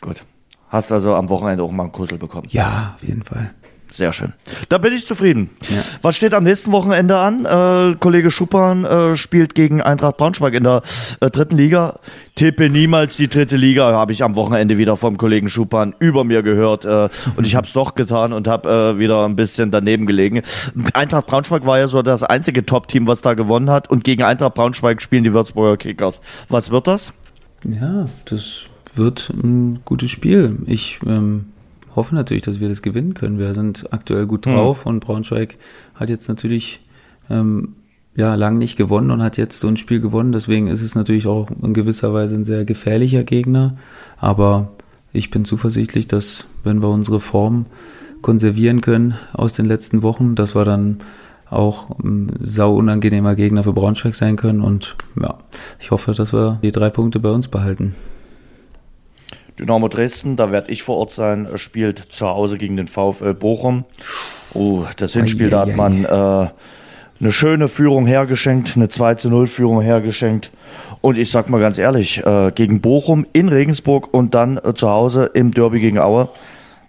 Gut. 0.00 0.24
Hast 0.68 0.90
also 0.90 1.14
am 1.14 1.28
Wochenende 1.28 1.62
auch 1.62 1.70
mal 1.70 1.84
einen 1.84 1.92
Kussel 1.92 2.18
bekommen. 2.18 2.48
Ja, 2.50 2.94
auf 2.96 3.06
jeden 3.06 3.22
Fall. 3.22 3.52
Sehr 3.92 4.14
schön. 4.14 4.32
Da 4.70 4.78
bin 4.78 4.94
ich 4.94 5.06
zufrieden. 5.06 5.50
Ja. 5.68 5.82
Was 6.00 6.16
steht 6.16 6.32
am 6.32 6.44
nächsten 6.44 6.72
Wochenende 6.72 7.18
an? 7.18 7.44
Äh, 7.44 7.96
Kollege 7.96 8.30
Schuppan 8.30 8.86
äh, 8.86 9.16
spielt 9.16 9.54
gegen 9.54 9.82
Eintracht 9.82 10.16
Braunschweig 10.16 10.54
in 10.54 10.64
der 10.64 10.82
äh, 11.20 11.30
dritten 11.30 11.58
Liga. 11.58 11.98
Tippe 12.34 12.70
niemals 12.70 13.16
die 13.16 13.28
dritte 13.28 13.56
Liga, 13.56 13.92
habe 13.92 14.12
ich 14.12 14.24
am 14.24 14.34
Wochenende 14.34 14.78
wieder 14.78 14.96
vom 14.96 15.18
Kollegen 15.18 15.50
Schuppan 15.50 15.94
über 15.98 16.24
mir 16.24 16.42
gehört. 16.42 16.86
Äh, 16.86 17.10
und 17.36 17.46
ich 17.46 17.54
habe 17.54 17.66
es 17.66 17.74
doch 17.74 17.94
getan 17.94 18.32
und 18.32 18.48
habe 18.48 18.94
äh, 18.94 18.98
wieder 18.98 19.26
ein 19.26 19.36
bisschen 19.36 19.70
daneben 19.70 20.06
gelegen. 20.06 20.40
Eintracht 20.94 21.26
Braunschweig 21.26 21.66
war 21.66 21.78
ja 21.78 21.86
so 21.86 22.00
das 22.00 22.22
einzige 22.22 22.64
Top-Team, 22.64 23.06
was 23.06 23.20
da 23.20 23.34
gewonnen 23.34 23.68
hat. 23.68 23.90
Und 23.90 24.04
gegen 24.04 24.22
Eintracht 24.22 24.54
Braunschweig 24.54 25.02
spielen 25.02 25.24
die 25.24 25.34
Würzburger 25.34 25.76
Kickers. 25.76 26.22
Was 26.48 26.70
wird 26.70 26.86
das? 26.86 27.12
Ja, 27.64 28.06
das 28.24 28.62
wird 28.94 29.30
ein 29.30 29.80
gutes 29.84 30.10
Spiel. 30.10 30.58
Ich 30.66 30.98
ähm, 31.06 31.51
hoffe 31.94 32.14
natürlich, 32.14 32.42
dass 32.42 32.60
wir 32.60 32.68
das 32.68 32.82
gewinnen 32.82 33.14
können. 33.14 33.38
Wir 33.38 33.54
sind 33.54 33.92
aktuell 33.92 34.26
gut 34.26 34.46
drauf 34.46 34.86
und 34.86 35.00
Braunschweig 35.00 35.56
hat 35.94 36.08
jetzt 36.08 36.28
natürlich 36.28 36.80
ähm, 37.30 37.74
ja 38.14 38.34
lang 38.34 38.58
nicht 38.58 38.76
gewonnen 38.76 39.10
und 39.10 39.22
hat 39.22 39.36
jetzt 39.36 39.60
so 39.60 39.68
ein 39.68 39.76
Spiel 39.76 40.00
gewonnen. 40.00 40.32
Deswegen 40.32 40.66
ist 40.66 40.82
es 40.82 40.94
natürlich 40.94 41.26
auch 41.26 41.50
in 41.62 41.74
gewisser 41.74 42.12
Weise 42.12 42.34
ein 42.34 42.44
sehr 42.44 42.64
gefährlicher 42.64 43.24
Gegner. 43.24 43.76
Aber 44.18 44.72
ich 45.12 45.30
bin 45.30 45.44
zuversichtlich, 45.44 46.08
dass 46.08 46.46
wenn 46.64 46.82
wir 46.82 46.88
unsere 46.88 47.20
Form 47.20 47.66
konservieren 48.22 48.80
können 48.80 49.14
aus 49.32 49.52
den 49.52 49.66
letzten 49.66 50.02
Wochen, 50.02 50.34
dass 50.34 50.54
wir 50.54 50.64
dann 50.64 50.98
auch 51.50 51.98
ein 51.98 52.32
sau 52.40 52.74
unangenehmer 52.74 53.34
Gegner 53.34 53.62
für 53.62 53.74
Braunschweig 53.74 54.14
sein 54.14 54.36
können. 54.36 54.62
Und 54.62 54.96
ja, 55.20 55.38
ich 55.80 55.90
hoffe, 55.90 56.12
dass 56.12 56.32
wir 56.32 56.58
die 56.62 56.72
drei 56.72 56.88
Punkte 56.88 57.20
bei 57.20 57.30
uns 57.30 57.48
behalten. 57.48 57.94
Dynamo 59.58 59.88
Dresden, 59.88 60.36
da 60.36 60.50
werde 60.50 60.70
ich 60.70 60.82
vor 60.82 60.96
Ort 60.96 61.12
sein, 61.12 61.46
äh, 61.46 61.58
spielt 61.58 62.06
zu 62.10 62.26
Hause 62.26 62.58
gegen 62.58 62.76
den 62.76 62.88
VfL 62.88 63.34
Bochum. 63.34 63.84
Oh, 64.54 64.84
das 64.96 65.12
Hinspiel, 65.12 65.50
da 65.50 65.60
hat 65.60 65.76
man 65.76 66.04
äh, 66.04 66.08
eine 66.08 67.32
schöne 67.32 67.68
Führung 67.68 68.06
hergeschenkt, 68.06 68.76
eine 68.76 68.88
2 68.88 69.14
zu 69.16 69.30
0 69.30 69.46
Führung 69.46 69.80
hergeschenkt. 69.80 70.50
Und 71.00 71.18
ich 71.18 71.30
sag 71.30 71.48
mal 71.48 71.60
ganz 71.60 71.78
ehrlich, 71.78 72.24
äh, 72.24 72.52
gegen 72.54 72.80
Bochum 72.80 73.26
in 73.32 73.48
Regensburg 73.48 74.12
und 74.12 74.34
dann 74.34 74.58
äh, 74.58 74.74
zu 74.74 74.88
Hause 74.88 75.30
im 75.34 75.52
Derby 75.52 75.80
gegen 75.80 75.98
Aue, 75.98 76.28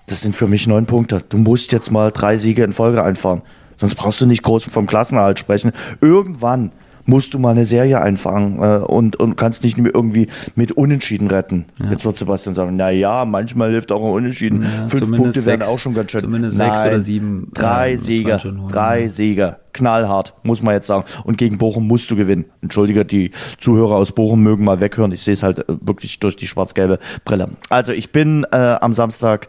das 0.08 0.22
sind 0.22 0.36
für 0.36 0.48
mich 0.48 0.68
neun 0.68 0.86
Punkte. 0.86 1.24
Du 1.30 1.38
musst 1.38 1.72
jetzt 1.72 1.92
mal 1.92 2.12
drei 2.12 2.38
Siege 2.38 2.64
in 2.64 2.74
Folge 2.74 3.04
einfahren. 3.04 3.42
Sonst 3.78 3.96
brauchst 3.96 4.22
du 4.22 4.26
nicht 4.26 4.44
groß 4.44 4.66
vom 4.66 4.86
Klassenerhalt 4.86 5.40
sprechen. 5.40 5.72
Irgendwann 6.02 6.72
musst 7.06 7.34
du 7.34 7.40
mal 7.40 7.52
eine 7.52 7.66
Serie 7.66 8.02
einfangen 8.02 8.60
äh, 8.62 8.78
und, 8.84 9.16
und 9.18 9.36
kannst 9.36 9.64
nicht 9.64 9.78
mehr 9.78 9.94
irgendwie 9.94 10.28
mit 10.56 10.72
Unentschieden 10.74 11.28
retten. 11.28 11.66
Jetzt 11.90 12.06
wird 12.06 12.18
Sebastian 12.18 12.56
sagen, 12.56 12.76
na 12.76 12.90
ja, 12.90 13.26
manchmal 13.26 13.72
hilft 13.72 13.92
auch 13.92 14.04
ein 14.04 14.12
Unentschieden. 14.12 14.64
Ja, 14.64 14.88
Fünf 14.88 15.16
Punkte 15.16 15.42
sechs- 15.42 15.68
auch 15.68 15.80
schon 15.80 15.94
ganz 15.94 16.12
schön. 16.12 16.22
zumindest 16.22 16.58
sechs 16.58 16.86
oder 16.86 17.00
sieben, 17.00 17.50
Drei 17.54 17.90
äh, 17.90 17.94
muss 17.94 18.02
man 18.02 18.06
Siege, 18.10 18.40
schon 18.40 18.62
holen, 18.62 18.72
drei 18.72 19.02
ja. 19.04 19.10
Siege. 19.10 19.56
Knallhart, 19.74 20.36
muss 20.44 20.62
man 20.62 20.76
jetzt 20.76 20.86
sagen. 20.86 21.04
Und 21.24 21.40
gegen 21.40 21.58
Bochum 21.58 21.88
musst 21.88 22.12
du 22.12 22.16
gewinnen. 22.16 22.46
Entschuldige, 22.62 23.06
die 23.06 23.32
Zuhörer 23.60 23.96
aus 23.96 24.12
Bochum 24.12 24.44
mögen 24.44 24.64
mal 24.64 24.80
weghören. 24.80 25.12
Ich 25.12 25.24
sehe 25.24 25.34
es 25.34 25.42
halt 25.42 25.60
äh, 25.60 25.64
wirklich 25.82 26.20
durch 26.20 26.36
die 26.36 26.46
schwarz-gelbe 26.46 27.00
Brille. 27.26 27.50
Also 27.70 27.92
ich 27.92 28.12
bin 28.12 28.46
äh, 28.52 28.56
am 28.56 28.94
Samstag 28.94 29.48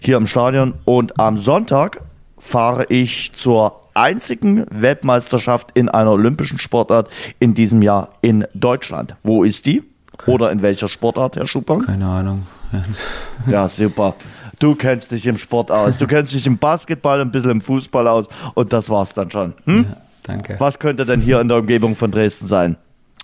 hier 0.00 0.16
im 0.16 0.26
Stadion 0.26 0.72
und 0.86 1.20
am 1.20 1.36
Sonntag 1.36 2.00
fahre 2.46 2.86
ich 2.88 3.32
zur 3.32 3.80
einzigen 3.94 4.66
Weltmeisterschaft 4.70 5.70
in 5.74 5.88
einer 5.88 6.12
olympischen 6.12 6.58
Sportart 6.58 7.10
in 7.40 7.54
diesem 7.54 7.82
Jahr 7.82 8.10
in 8.22 8.46
Deutschland. 8.54 9.16
Wo 9.22 9.42
ist 9.42 9.66
die? 9.66 9.82
Oder 10.26 10.50
in 10.50 10.62
welcher 10.62 10.88
Sportart, 10.88 11.36
Herr 11.36 11.46
Schuppan? 11.46 11.84
Keine 11.84 12.06
Ahnung. 12.06 12.46
Ja, 13.46 13.68
super. 13.68 14.14
Du 14.58 14.74
kennst 14.74 15.12
dich 15.12 15.26
im 15.26 15.36
Sport 15.36 15.70
aus. 15.70 15.98
Du 15.98 16.06
kennst 16.06 16.34
dich 16.34 16.46
im 16.46 16.58
Basketball, 16.58 17.20
ein 17.20 17.30
bisschen 17.30 17.50
im 17.50 17.60
Fußball 17.60 18.08
aus 18.08 18.28
und 18.54 18.72
das 18.72 18.90
war's 18.90 19.14
dann 19.14 19.30
schon. 19.30 19.54
Hm? 19.66 19.86
Ja, 19.88 19.96
danke. 20.24 20.56
Was 20.58 20.78
könnte 20.78 21.06
denn 21.06 21.20
hier 21.20 21.40
in 21.40 21.48
der 21.48 21.58
Umgebung 21.58 21.94
von 21.94 22.10
Dresden 22.10 22.46
sein? 22.46 22.76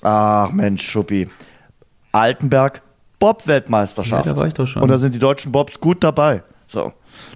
Ach 0.03 0.53
Mensch, 0.53 0.83
Schuppi. 0.89 1.29
Altenberg, 2.13 2.83
Bob-Weltmeisterschaft. 3.19 4.27
Ja, 4.27 4.33
da 4.33 4.39
war 4.39 4.47
ich 4.47 4.55
doch 4.55 4.67
schon. 4.67 4.83
Und 4.83 4.89
da 4.89 4.99
sind 4.99 5.15
die 5.15 5.19
deutschen 5.19 5.51
Bobs 5.51 5.81
gut 5.81 6.05
dabei. 6.05 6.43
So. 6.73 6.93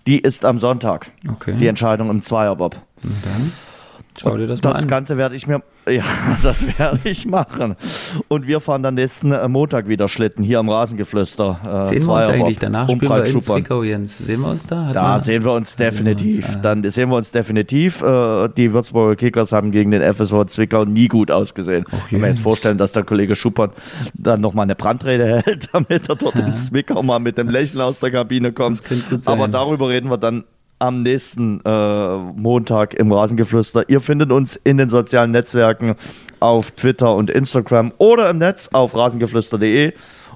Die 0.07 0.18
ist 0.18 0.47
am 0.47 0.59
Sonntag. 0.59 1.11
Okay. 1.30 1.55
Die 1.59 1.66
Entscheidung 1.66 2.09
im 2.09 2.22
Zweierbob. 2.22 2.76
Und 3.03 3.24
dann? 3.24 3.53
Schau 4.21 4.37
dir 4.37 4.47
das, 4.47 4.61
das 4.61 4.75
mal 4.75 4.83
an. 4.83 4.89
Ganze 4.89 5.17
werde 5.17 5.37
ich 5.37 5.47
mir, 5.47 5.62
ja, 5.89 6.03
das 6.43 6.79
werde 6.79 7.01
ich 7.05 7.27
machen. 7.27 7.77
Und 8.29 8.47
wir 8.47 8.61
fahren 8.61 8.83
dann 8.83 8.95
nächsten 8.95 9.33
äh, 9.33 9.49
Montag 9.49 9.89
wieder 9.89 10.09
Schlitten 10.09 10.43
hier 10.43 10.59
am 10.59 10.69
Rasengeflüster. 10.69 11.85
Äh, 11.85 11.87
sehen 11.87 12.07
wir 12.07 12.14
uns 12.14 12.29
eigentlich 12.29 12.59
danach? 12.59 12.89
Spielen 12.89 13.11
wir 13.11 13.25
in 13.25 13.43
Zwickau, 13.43 13.83
Jens. 13.83 14.19
Sehen 14.19 14.41
wir 14.41 14.51
uns 14.51 14.67
da? 14.67 14.87
Hat 14.87 14.97
da 14.97 15.19
sehen 15.19 15.45
wir 15.45 15.53
uns 15.53 15.77
definitiv. 15.77 16.39
Wir 16.39 16.49
uns, 16.49 16.57
äh, 16.57 16.62
dann 16.62 16.91
sehen 16.91 17.11
wir 17.11 17.17
uns 17.17 17.31
definitiv. 17.31 18.03
Äh, 18.03 18.49
die 18.57 18.73
Würzburger 18.73 19.17
Kickers 19.17 19.53
haben 19.53 19.71
gegen 19.71 19.91
den 19.91 20.03
FSV 20.03 20.47
Zwickau 20.47 20.85
nie 20.85 21.09
gut 21.09 21.31
ausgesehen. 21.31 21.85
Oh, 21.91 21.97
Wenn 22.11 22.21
wir 22.23 22.29
jetzt 22.29 22.41
vorstellen, 22.41 22.79
dass 22.79 22.93
der 22.93 23.05
Kollege 23.05 23.35
Schuppern 23.35 23.71
dann 24.14 24.41
nochmal 24.41 24.64
eine 24.64 24.75
Brandrede 24.75 25.43
hält, 25.45 25.69
damit 25.73 26.09
er 26.09 26.17
dort 26.17 26.37
ja. 26.37 26.47
in 26.47 26.55
Zwickau 26.55 27.03
mal 27.03 27.19
mit 27.19 27.39
dem 27.39 27.49
Lächeln 27.49 27.81
aus 27.83 28.01
der 28.01 28.11
Kabine 28.11 28.53
kommt. 28.53 28.83
Aber 29.27 29.49
darüber 29.49 29.89
reden 29.89 30.11
wir 30.11 30.19
dann 30.19 30.45
am 30.79 31.03
nächsten 31.03 31.61
äh, 31.64 32.16
Montag 32.16 32.95
im 32.95 33.12
Rasengeflüster. 33.12 33.89
Ihr 33.89 34.01
findet 34.01 34.31
uns 34.31 34.57
in 34.57 34.77
den 34.77 34.89
sozialen 34.89 35.31
Netzwerken 35.31 35.97
auf 36.41 36.70
Twitter 36.72 37.14
und 37.14 37.31
Instagram 37.31 37.93
oder 37.99 38.29
im 38.31 38.39
Netz 38.39 38.68
auf 38.72 38.95
rasengeflüster.de 38.95 39.93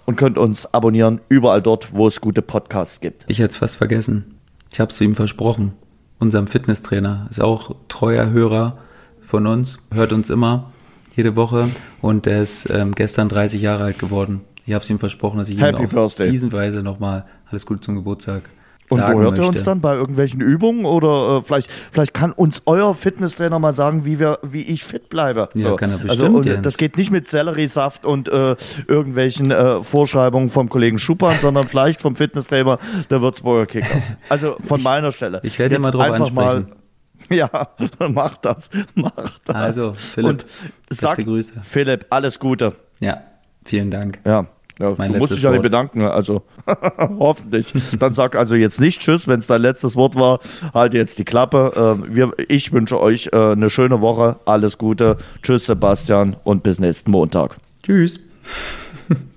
und 0.06 0.16
könnt 0.16 0.38
uns 0.38 0.72
abonnieren 0.72 1.20
überall 1.28 1.60
dort, 1.60 1.92
wo 1.92 2.06
es 2.06 2.20
gute 2.20 2.42
Podcasts 2.42 3.00
gibt. 3.00 3.24
Ich 3.28 3.38
hätte 3.38 3.50
es 3.50 3.56
fast 3.56 3.76
vergessen. 3.76 4.38
Ich 4.72 4.80
habe 4.80 4.90
es 4.90 5.00
ihm 5.00 5.14
versprochen. 5.14 5.72
Unserem 6.18 6.46
Fitnesstrainer 6.46 7.26
ist 7.30 7.42
auch 7.42 7.74
treuer 7.88 8.30
Hörer 8.30 8.78
von 9.20 9.46
uns, 9.46 9.78
hört 9.92 10.12
uns 10.12 10.30
immer 10.30 10.72
jede 11.16 11.36
Woche 11.36 11.68
und 12.00 12.26
er 12.26 12.42
ist 12.42 12.68
ähm, 12.70 12.94
gestern 12.94 13.28
30 13.28 13.60
Jahre 13.60 13.84
alt 13.84 13.98
geworden. 13.98 14.42
Ich 14.66 14.74
habe 14.74 14.82
es 14.82 14.90
ihm 14.90 14.98
versprochen, 14.98 15.38
dass 15.38 15.48
ich 15.48 15.60
Happy 15.60 15.78
ihm 15.78 15.84
auf 15.84 15.90
Birthday. 15.90 16.30
diesen 16.30 16.52
Weise 16.52 16.82
nochmal 16.82 17.24
alles 17.50 17.66
Gute 17.66 17.80
zum 17.80 17.96
Geburtstag 17.96 18.50
und 18.90 19.00
wo 19.00 19.06
hört 19.20 19.30
möchte. 19.30 19.42
ihr 19.42 19.48
uns 19.48 19.62
dann? 19.64 19.80
Bei 19.80 19.94
irgendwelchen 19.94 20.40
Übungen? 20.40 20.84
Oder 20.84 21.38
äh, 21.38 21.42
vielleicht, 21.42 21.70
vielleicht 21.92 22.14
kann 22.14 22.32
uns 22.32 22.62
euer 22.66 22.94
Fitnesstrainer 22.94 23.58
mal 23.58 23.72
sagen, 23.72 24.04
wie, 24.04 24.18
wir, 24.20 24.38
wie 24.42 24.62
ich 24.62 24.84
fit 24.84 25.08
bleibe. 25.08 25.48
Ja, 25.54 25.70
so. 25.70 25.76
kann 25.76 25.90
er 25.90 25.98
bestimmt, 25.98 26.22
also, 26.24 26.36
und 26.36 26.46
Jens. 26.46 26.62
Das 26.62 26.76
geht 26.76 26.96
nicht 26.96 27.10
mit 27.10 27.28
Selleriesaft 27.28 28.04
und 28.04 28.28
äh, 28.28 28.56
irgendwelchen 28.88 29.50
äh, 29.50 29.82
Vorschreibungen 29.82 30.48
vom 30.48 30.68
Kollegen 30.68 30.98
Schuppan, 30.98 31.34
sondern 31.40 31.66
vielleicht 31.66 32.00
vom 32.00 32.16
Fitnesstrainer 32.16 32.78
der 33.10 33.22
Würzburger 33.22 33.66
Kickers. 33.66 34.12
Also 34.28 34.56
von 34.64 34.82
meiner 34.82 35.12
Stelle. 35.12 35.40
ich 35.42 35.58
werde 35.58 35.76
Jetzt 35.76 35.82
mal 35.82 35.90
drauf 35.90 36.02
einfach 36.02 36.30
mal- 36.32 36.56
ansprechen. 36.56 36.76
Ja, 37.30 37.68
mach 38.08 38.38
das. 38.38 38.70
Mach 38.94 39.38
das. 39.44 39.54
Also, 39.54 39.94
Philipp, 39.96 40.30
und 40.30 40.46
sag, 40.88 41.18
Grüße. 41.18 41.60
Philipp, 41.62 42.06
alles 42.10 42.40
Gute. 42.40 42.74
Ja, 42.98 43.18
vielen 43.64 43.90
Dank. 43.90 44.18
Ja. 44.24 44.46
Ja, 44.80 44.94
Mein 44.96 45.12
du 45.12 45.18
musst 45.18 45.34
dich 45.34 45.42
ja 45.42 45.50
nicht 45.50 45.62
bedanken, 45.62 46.02
also 46.02 46.42
hoffentlich. 47.18 47.66
Dann 47.98 48.14
sag 48.14 48.34
also 48.34 48.54
jetzt 48.54 48.80
nicht 48.80 49.02
Tschüss, 49.02 49.28
wenn 49.28 49.38
es 49.38 49.46
dein 49.46 49.60
letztes 49.60 49.94
Wort 49.94 50.16
war. 50.16 50.40
Halt 50.72 50.94
jetzt 50.94 51.18
die 51.18 51.24
Klappe. 51.24 51.98
Äh, 52.02 52.14
wir, 52.16 52.32
ich 52.48 52.72
wünsche 52.72 52.98
euch 52.98 53.28
äh, 53.32 53.52
eine 53.52 53.68
schöne 53.68 54.00
Woche. 54.00 54.36
Alles 54.46 54.78
Gute. 54.78 55.18
Tschüss, 55.42 55.66
Sebastian, 55.66 56.36
und 56.44 56.62
bis 56.62 56.80
nächsten 56.80 57.10
Montag. 57.10 57.56
Tschüss. 57.82 58.20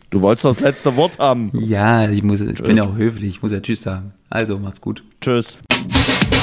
Du 0.09 0.21
wolltest 0.21 0.45
das 0.45 0.59
letzte 0.59 0.95
Wort 0.95 1.17
haben. 1.17 1.49
Ja, 1.53 2.07
ich, 2.07 2.21
muss, 2.21 2.39
ich 2.39 2.61
bin 2.61 2.77
ja 2.77 2.83
auch 2.83 2.95
höflich, 2.95 3.29
ich 3.29 3.41
muss 3.41 3.51
ja 3.51 3.61
Tschüss 3.61 3.81
sagen. 3.81 4.13
Also, 4.29 4.59
macht's 4.59 4.79
gut. 4.79 5.03
Tschüss. 5.21 5.57